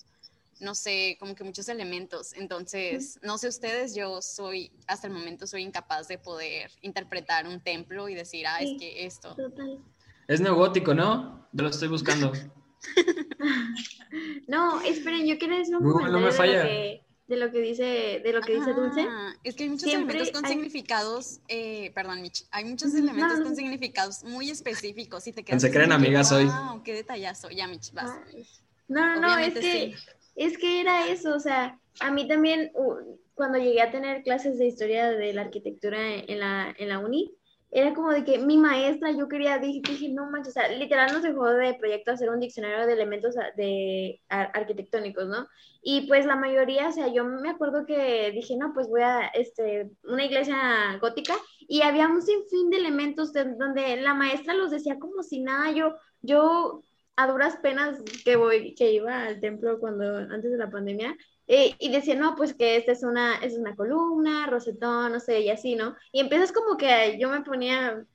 no 0.58 0.74
sé, 0.74 1.16
como 1.20 1.36
que 1.36 1.44
muchos 1.44 1.68
elementos. 1.68 2.32
Entonces, 2.32 3.20
no 3.22 3.38
sé 3.38 3.46
ustedes, 3.46 3.94
yo 3.94 4.20
soy, 4.22 4.72
hasta 4.88 5.06
el 5.06 5.12
momento 5.12 5.46
soy 5.46 5.62
incapaz 5.62 6.08
de 6.08 6.18
poder 6.18 6.72
interpretar 6.82 7.46
un 7.46 7.60
templo 7.60 8.08
y 8.08 8.16
decir, 8.16 8.44
ah, 8.48 8.58
es 8.58 8.76
que 8.76 9.06
esto. 9.06 9.36
Total. 9.36 9.78
Es 10.26 10.40
neogótico, 10.40 10.94
¿no? 10.94 11.46
Yo 11.52 11.62
lo 11.62 11.70
estoy 11.70 11.86
buscando. 11.86 12.32
No, 14.48 14.80
esperen, 14.82 15.26
yo 15.26 15.38
quiero 15.38 15.56
decir 15.56 15.76
un 15.76 15.82
No, 15.82 15.88
no 15.90 15.94
comentario 15.94 16.26
me 16.26 16.32
falla. 16.32 16.62
de, 16.64 16.64
lo 16.64 16.70
que, 16.70 17.04
de 17.28 17.36
lo 17.36 17.52
que 17.52 17.60
dice, 17.60 18.20
de 18.24 18.32
lo 18.32 18.40
que 18.40 18.54
dice 18.54 18.72
Dulce. 18.72 19.06
Ah, 19.08 19.32
Es 19.44 19.54
que 19.54 19.64
hay 19.64 19.68
muchos 19.70 19.88
Siempre 19.88 20.16
elementos 20.16 20.32
con 20.40 20.44
hay- 20.44 20.52
significados, 20.52 21.40
eh, 21.48 21.92
perdón, 21.94 22.22
Mitch, 22.22 22.44
hay 22.50 22.64
muchos 22.64 22.94
elementos 22.94 23.38
no, 23.38 23.44
con 23.44 23.52
no. 23.52 23.56
significados 23.56 24.24
muy 24.24 24.50
específicos 24.50 25.26
y 25.26 25.32
te 25.32 25.44
quedas 25.44 25.62
así 25.64 25.72
de 25.72 25.84
amigas 25.84 26.32
hoy. 26.32 26.46
Wow, 26.46 26.82
qué 26.82 26.94
detallazo. 26.94 27.50
Ya, 27.50 27.66
Mitch, 27.68 27.92
vas. 27.92 28.10
Ay. 28.34 28.46
No, 28.88 29.14
no, 29.16 29.20
no, 29.20 29.38
es 29.38 29.54
que, 29.54 29.62
sí. 29.62 29.94
es 30.34 30.58
que 30.58 30.80
era 30.80 31.06
eso, 31.08 31.34
o 31.34 31.40
sea, 31.40 31.78
a 32.00 32.10
mí 32.10 32.26
también 32.26 32.72
u- 32.74 33.18
cuando 33.34 33.58
llegué 33.58 33.80
a 33.82 33.90
tener 33.92 34.22
clases 34.24 34.58
de 34.58 34.66
historia 34.66 35.10
de 35.10 35.32
la 35.32 35.42
arquitectura 35.42 35.98
en 36.16 36.40
la, 36.40 36.74
en 36.76 36.88
la 36.88 36.98
uni, 36.98 37.32
era 37.70 37.94
como 37.94 38.10
de 38.10 38.24
que 38.24 38.38
mi 38.38 38.56
maestra, 38.56 39.12
yo 39.12 39.28
quería, 39.28 39.58
dije, 39.58 39.80
dije, 39.86 40.08
no 40.08 40.28
manches, 40.30 40.56
o 40.56 40.60
sea, 40.60 40.68
literal 40.68 41.12
nos 41.12 41.22
dejó 41.22 41.46
de 41.48 41.74
proyecto 41.74 42.10
hacer 42.12 42.28
un 42.30 42.40
diccionario 42.40 42.86
de 42.86 42.92
elementos 42.94 43.34
de 43.56 44.20
ar- 44.28 44.50
arquitectónicos, 44.54 45.28
¿no? 45.28 45.46
Y 45.82 46.06
pues 46.08 46.26
la 46.26 46.36
mayoría, 46.36 46.88
o 46.88 46.92
sea, 46.92 47.08
yo 47.08 47.24
me 47.24 47.48
acuerdo 47.50 47.86
que 47.86 48.30
dije, 48.32 48.56
no, 48.56 48.72
pues 48.74 48.88
voy 48.88 49.02
a, 49.02 49.26
este, 49.28 49.90
una 50.04 50.24
iglesia 50.24 50.98
gótica, 51.00 51.34
y 51.60 51.82
había 51.82 52.08
un 52.08 52.22
sinfín 52.22 52.70
de 52.70 52.78
elementos 52.78 53.32
de- 53.32 53.54
donde 53.54 53.96
la 53.98 54.14
maestra 54.14 54.54
los 54.54 54.70
decía 54.70 54.98
como 54.98 55.22
si 55.22 55.40
nada, 55.40 55.70
yo, 55.72 55.94
yo 56.22 56.82
a 57.16 57.26
duras 57.30 57.56
penas 57.62 58.02
que 58.24 58.36
voy, 58.36 58.74
que 58.74 58.92
iba 58.92 59.24
al 59.24 59.40
templo 59.40 59.78
cuando, 59.78 60.04
antes 60.16 60.50
de 60.50 60.56
la 60.58 60.70
pandemia, 60.70 61.16
eh, 61.52 61.74
y 61.80 61.90
decía, 61.90 62.14
no, 62.14 62.36
pues 62.36 62.54
que 62.54 62.76
esta 62.76 62.92
es 62.92 63.02
una, 63.02 63.36
es 63.38 63.54
una 63.58 63.74
columna, 63.74 64.46
rosetón, 64.46 65.12
no 65.12 65.20
sé, 65.20 65.40
y 65.40 65.50
así, 65.50 65.74
¿no? 65.74 65.96
Y 66.12 66.20
empiezas 66.20 66.52
como 66.52 66.76
que 66.76 67.18
yo 67.18 67.28
me 67.28 67.42
ponía, 67.42 68.06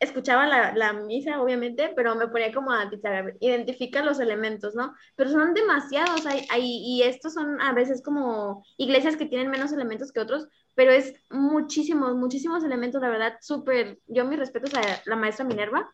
escuchaba 0.00 0.46
la, 0.46 0.74
la 0.74 0.92
misa, 0.92 1.40
obviamente, 1.42 1.92
pero 1.96 2.14
me 2.14 2.28
ponía 2.28 2.52
como 2.52 2.72
a 2.72 2.90
titarar, 2.90 3.34
identifica 3.40 4.02
los 4.04 4.20
elementos, 4.20 4.74
¿no? 4.74 4.94
Pero 5.16 5.30
son 5.30 5.54
demasiados, 5.54 6.26
hay, 6.26 6.46
hay, 6.50 6.62
y 6.84 7.02
estos 7.02 7.34
son 7.34 7.60
a 7.60 7.72
veces 7.72 8.02
como 8.02 8.64
iglesias 8.76 9.16
que 9.16 9.26
tienen 9.26 9.50
menos 9.50 9.72
elementos 9.72 10.12
que 10.12 10.20
otros, 10.20 10.48
pero 10.74 10.92
es 10.92 11.14
muchísimos, 11.30 12.14
muchísimos 12.16 12.64
elementos, 12.64 13.00
la 13.00 13.08
verdad, 13.08 13.34
súper, 13.40 13.98
yo 14.06 14.24
mis 14.26 14.38
respetos 14.38 14.74
a 14.74 14.82
la 15.06 15.16
maestra 15.16 15.44
Minerva, 15.44 15.88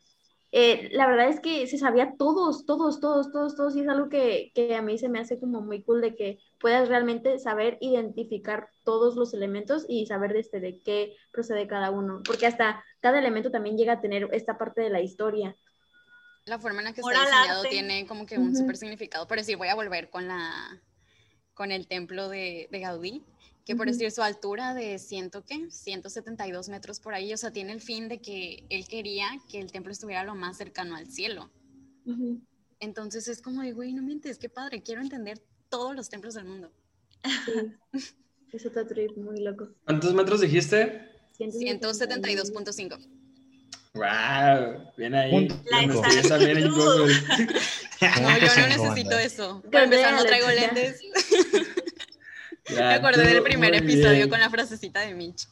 eh, 0.52 0.88
la 0.92 1.06
verdad 1.06 1.28
es 1.28 1.40
que 1.40 1.66
se 1.66 1.78
sabía 1.78 2.14
todos, 2.18 2.66
todos, 2.66 3.00
todos, 3.00 3.30
todos, 3.30 3.54
todos, 3.54 3.76
y 3.76 3.80
es 3.80 3.88
algo 3.88 4.08
que, 4.08 4.50
que 4.54 4.74
a 4.74 4.82
mí 4.82 4.98
se 4.98 5.08
me 5.08 5.20
hace 5.20 5.38
como 5.38 5.60
muy 5.60 5.82
cool 5.82 6.00
de 6.00 6.16
que 6.16 6.38
puedas 6.58 6.88
realmente 6.88 7.38
saber 7.38 7.78
identificar 7.80 8.68
todos 8.84 9.14
los 9.14 9.32
elementos 9.32 9.86
y 9.88 10.06
saber 10.06 10.32
de, 10.32 10.40
este, 10.40 10.60
de 10.60 10.80
qué 10.82 11.14
procede 11.30 11.68
cada 11.68 11.90
uno, 11.90 12.22
porque 12.24 12.46
hasta 12.46 12.84
cada 13.00 13.18
elemento 13.18 13.50
también 13.50 13.76
llega 13.76 13.94
a 13.94 14.00
tener 14.00 14.28
esta 14.32 14.58
parte 14.58 14.80
de 14.80 14.90
la 14.90 15.00
historia. 15.00 15.56
La 16.46 16.58
forma 16.58 16.80
en 16.80 16.86
la 16.86 16.92
que 16.92 17.02
está 17.02 17.20
diseñado 17.20 17.62
tiene 17.64 18.06
como 18.06 18.26
que 18.26 18.38
un 18.38 18.48
Ujú. 18.48 18.56
súper 18.56 18.76
significado. 18.76 19.26
Pero 19.28 19.44
sí, 19.44 19.54
voy 19.54 19.68
a 19.68 19.74
volver 19.74 20.10
con 20.10 20.26
la 20.26 20.80
con 21.54 21.70
el 21.72 21.86
templo 21.86 22.30
de, 22.30 22.68
de 22.70 22.80
Gaudí, 22.80 23.22
que 23.70 23.76
por 23.76 23.86
decir 23.86 24.10
su 24.10 24.20
altura 24.20 24.74
de 24.74 24.98
ciento, 24.98 25.44
¿qué? 25.44 25.70
172 25.70 26.68
metros 26.70 26.98
por 26.98 27.14
ahí, 27.14 27.32
o 27.32 27.36
sea, 27.36 27.52
tiene 27.52 27.70
el 27.70 27.80
fin 27.80 28.08
de 28.08 28.20
que 28.20 28.64
él 28.68 28.88
quería 28.88 29.28
que 29.48 29.60
el 29.60 29.70
templo 29.70 29.92
estuviera 29.92 30.24
lo 30.24 30.34
más 30.34 30.56
cercano 30.56 30.96
al 30.96 31.06
cielo. 31.06 31.48
Ujú. 32.04 32.40
Entonces 32.80 33.28
es 33.28 33.40
como 33.40 33.62
de, 33.62 33.70
güey, 33.70 33.92
no 33.92 34.02
mientes, 34.02 34.38
qué 34.38 34.48
padre, 34.48 34.82
quiero 34.82 35.02
entender 35.02 35.40
todos 35.68 35.94
los 35.94 36.08
templos 36.08 36.34
del 36.34 36.46
mundo. 36.46 36.72
Sí. 37.92 38.08
Es 38.52 38.66
otro 38.66 38.84
trip 38.84 39.16
muy 39.16 39.38
loco. 39.38 39.68
¿Cuántos 39.84 40.14
metros 40.14 40.40
dijiste? 40.40 41.08
172.5. 41.38 42.98
¡Wow! 43.94 44.92
Bien 44.96 45.14
ahí. 45.14 45.48
La 45.70 45.82
Lo 45.82 45.94
investigué 45.94 46.28
también 46.28 46.56
en 46.56 46.66
exactitud. 46.66 46.98
Google. 46.98 47.14
No, 48.20 48.38
yo 48.38 48.46
no 48.56 48.66
necesito 48.82 49.18
eso. 49.18 49.62
Para 49.70 49.84
empezar, 49.84 50.14
no 50.14 50.24
traigo 50.24 50.48
lentes. 50.48 51.00
Me 52.68 52.94
acordé 52.94 53.26
del 53.26 53.42
primer 53.42 53.74
episodio 53.74 54.28
con 54.28 54.40
la 54.40 54.50
frasecita 54.50 55.00
de 55.00 55.14
Mitch. 55.14 55.48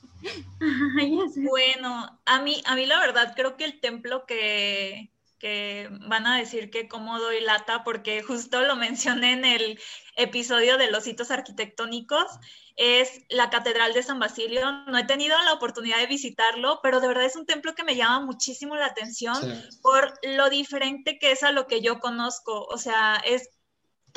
Bueno, 1.37 2.21
a 2.27 2.41
mí, 2.43 2.63
a 2.67 2.75
mí 2.75 2.87
la 2.87 2.99
verdad 3.01 3.33
creo 3.37 3.57
que 3.57 3.65
el 3.65 3.81
templo 3.81 4.27
que, 4.27 5.11
que 5.39 5.89
van 6.09 6.27
a 6.27 6.37
decir 6.39 6.71
que 6.71 6.89
cómo 6.89 7.19
doy 7.19 7.41
lata, 7.41 7.85
porque 7.85 8.23
justo 8.23 8.61
lo 8.63 8.77
mencioné 8.77 9.33
en 9.33 9.45
el 9.45 9.79
episodio 10.17 10.79
de 10.79 10.91
los 10.91 11.07
hitos 11.07 11.31
arquitectónicos, 11.31 12.27
es 12.77 13.23
la 13.29 13.51
Catedral 13.51 13.93
de 13.93 14.05
San 14.05 14.21
Basilio. 14.21 14.71
No 14.87 14.97
he 14.99 15.05
tenido 15.05 15.37
la 15.45 15.53
oportunidad 15.55 15.99
de 15.99 16.07
visitarlo, 16.07 16.79
pero 16.83 17.01
de 17.01 17.09
verdad 17.09 17.25
es 17.25 17.35
un 17.35 17.47
templo 17.47 17.75
que 17.75 17.83
me 17.85 17.97
llama 17.97 18.21
muchísimo 18.25 18.77
la 18.77 18.87
atención 18.87 19.35
Sí. 19.35 19.79
por 19.83 20.15
lo 20.23 20.49
diferente 20.49 21.19
que 21.19 21.33
es 21.33 21.43
a 21.43 21.51
lo 21.53 21.67
que 21.67 21.81
yo 21.81 21.99
conozco. 21.99 22.65
O 22.67 22.79
sea, 22.79 23.21
es 23.25 23.51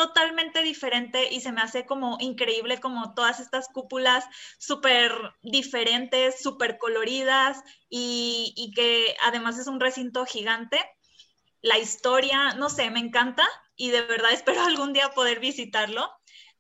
totalmente 0.01 0.63
diferente 0.63 1.31
y 1.31 1.41
se 1.41 1.51
me 1.51 1.61
hace 1.61 1.85
como 1.85 2.17
increíble 2.19 2.79
como 2.79 3.13
todas 3.13 3.39
estas 3.39 3.67
cúpulas 3.67 4.25
súper 4.57 5.11
diferentes, 5.43 6.41
súper 6.41 6.79
coloridas 6.79 7.61
y, 7.87 8.51
y 8.57 8.71
que 8.71 9.15
además 9.21 9.59
es 9.59 9.67
un 9.67 9.79
recinto 9.79 10.25
gigante. 10.25 10.79
La 11.61 11.77
historia, 11.77 12.55
no 12.55 12.71
sé, 12.71 12.89
me 12.89 12.99
encanta 12.99 13.47
y 13.75 13.91
de 13.91 14.01
verdad 14.01 14.31
espero 14.33 14.63
algún 14.63 14.91
día 14.91 15.11
poder 15.11 15.39
visitarlo. 15.39 16.09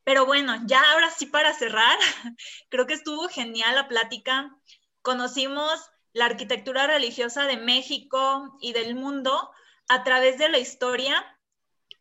Pero 0.03 0.27
bueno, 0.27 0.61
ya 0.67 0.83
ahora 0.91 1.09
sí 1.09 1.25
para 1.25 1.55
cerrar, 1.55 1.97
creo 2.69 2.85
que 2.85 2.93
estuvo 2.93 3.27
genial 3.27 3.73
la 3.73 3.87
plática. 3.87 4.55
Conocimos 5.01 5.89
la 6.13 6.25
arquitectura 6.25 6.85
religiosa 6.85 7.45
de 7.45 7.57
México 7.57 8.55
y 8.61 8.73
del 8.73 8.93
mundo 8.93 9.49
a 9.87 10.03
través 10.03 10.37
de 10.37 10.49
la 10.49 10.59
historia 10.59 11.25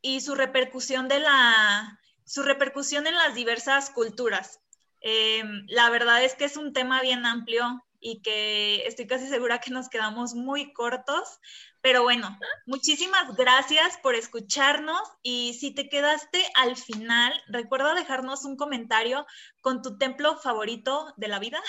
y 0.03 0.21
su 0.21 0.35
repercusión 0.35 1.09
de 1.09 1.21
la 1.21 2.01
su 2.25 2.45
repercusión 2.45 3.09
en 3.09 3.15
las 3.17 3.35
diversas 3.35 3.91
culturas. 3.91 4.61
Eh, 5.01 5.43
la 5.67 5.91
verdad 5.91 6.23
es 6.23 6.37
que 6.37 6.45
es 6.45 6.57
un 6.57 6.73
tema 6.73 7.03
bien 7.03 7.27
amplio 7.27 7.83
y 7.99 8.23
que 8.23 8.87
estoy 8.87 9.09
casi 9.09 9.29
segura 9.29 9.59
que 9.59 9.73
nos 9.73 9.89
quedamos 9.89 10.35
muy 10.35 10.73
cortos, 10.73 11.41
pero 11.81 12.03
bueno, 12.03 12.39
muchísimas 12.67 13.35
gracias 13.37 13.99
por 14.03 14.15
escucharnos 14.15 15.01
y 15.23 15.55
si 15.55 15.75
te 15.75 15.89
quedaste 15.89 16.41
al 16.55 16.77
final, 16.77 17.33
recuerda 17.49 17.95
dejarnos 17.95 18.45
un 18.45 18.57
comentario 18.57 19.27
con 19.61 19.83
tu 19.83 19.99
templo 19.99 20.37
favorito 20.37 21.13
de 21.17 21.29
la 21.29 21.41
vida. 21.41 21.61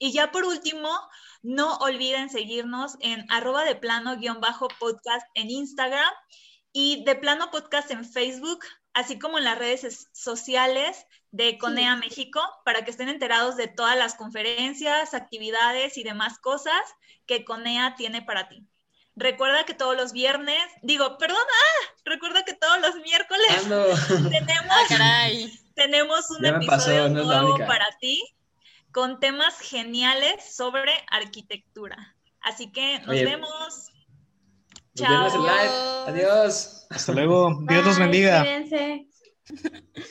Y 0.00 0.12
ya 0.12 0.30
por 0.30 0.44
último, 0.44 0.90
no 1.42 1.76
olviden 1.78 2.30
seguirnos 2.30 2.96
en 3.00 3.26
arroba 3.30 3.64
de 3.64 3.74
plano 3.74 4.16
guion 4.16 4.40
bajo 4.40 4.68
podcast 4.78 5.26
en 5.34 5.50
Instagram 5.50 6.12
y 6.72 7.04
de 7.04 7.14
plano 7.16 7.50
podcast 7.50 7.90
en 7.90 8.04
Facebook, 8.04 8.60
así 8.94 9.18
como 9.18 9.38
en 9.38 9.44
las 9.44 9.58
redes 9.58 9.84
es- 9.84 10.08
sociales 10.12 11.06
de 11.30 11.58
Conea 11.58 11.96
México, 11.96 12.40
para 12.64 12.84
que 12.84 12.90
estén 12.90 13.08
enterados 13.08 13.56
de 13.56 13.68
todas 13.68 13.96
las 13.96 14.14
conferencias, 14.14 15.14
actividades 15.14 15.96
y 15.98 16.02
demás 16.04 16.38
cosas 16.38 16.80
que 17.26 17.44
Conea 17.44 17.94
tiene 17.96 18.22
para 18.22 18.48
ti. 18.48 18.66
Recuerda 19.16 19.64
que 19.64 19.74
todos 19.74 19.96
los 19.96 20.12
viernes, 20.12 20.62
digo, 20.82 21.18
perdón, 21.18 21.42
ah, 21.42 21.92
recuerda 22.04 22.44
que 22.44 22.54
todos 22.54 22.80
los 22.80 22.94
miércoles 22.96 23.46
tenemos, 24.30 24.70
Ah, 24.70 24.84
caray. 24.88 25.60
tenemos 25.74 26.30
un 26.30 26.42
pasó, 26.66 26.90
episodio 26.92 27.08
no 27.08 27.24
nuevo 27.24 27.58
para 27.66 27.86
ti 28.00 28.22
con 28.92 29.18
temas 29.20 29.58
geniales 29.60 30.54
sobre 30.56 30.92
arquitectura. 31.10 32.16
Así 32.40 32.70
que 32.72 33.00
nos 33.00 33.08
Oye, 33.08 33.24
vemos. 33.24 33.90
Nos 35.00 35.10
vemos 35.10 35.34
en 35.34 35.42
live. 35.42 35.74
Adiós. 36.06 36.86
Hasta 36.90 37.12
luego. 37.12 37.58
Dios 37.68 37.84
los 37.84 37.96
Bye, 37.96 38.04
bendiga. 38.04 38.40
Cuídense. 38.40 39.06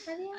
Adiós. 0.08 0.38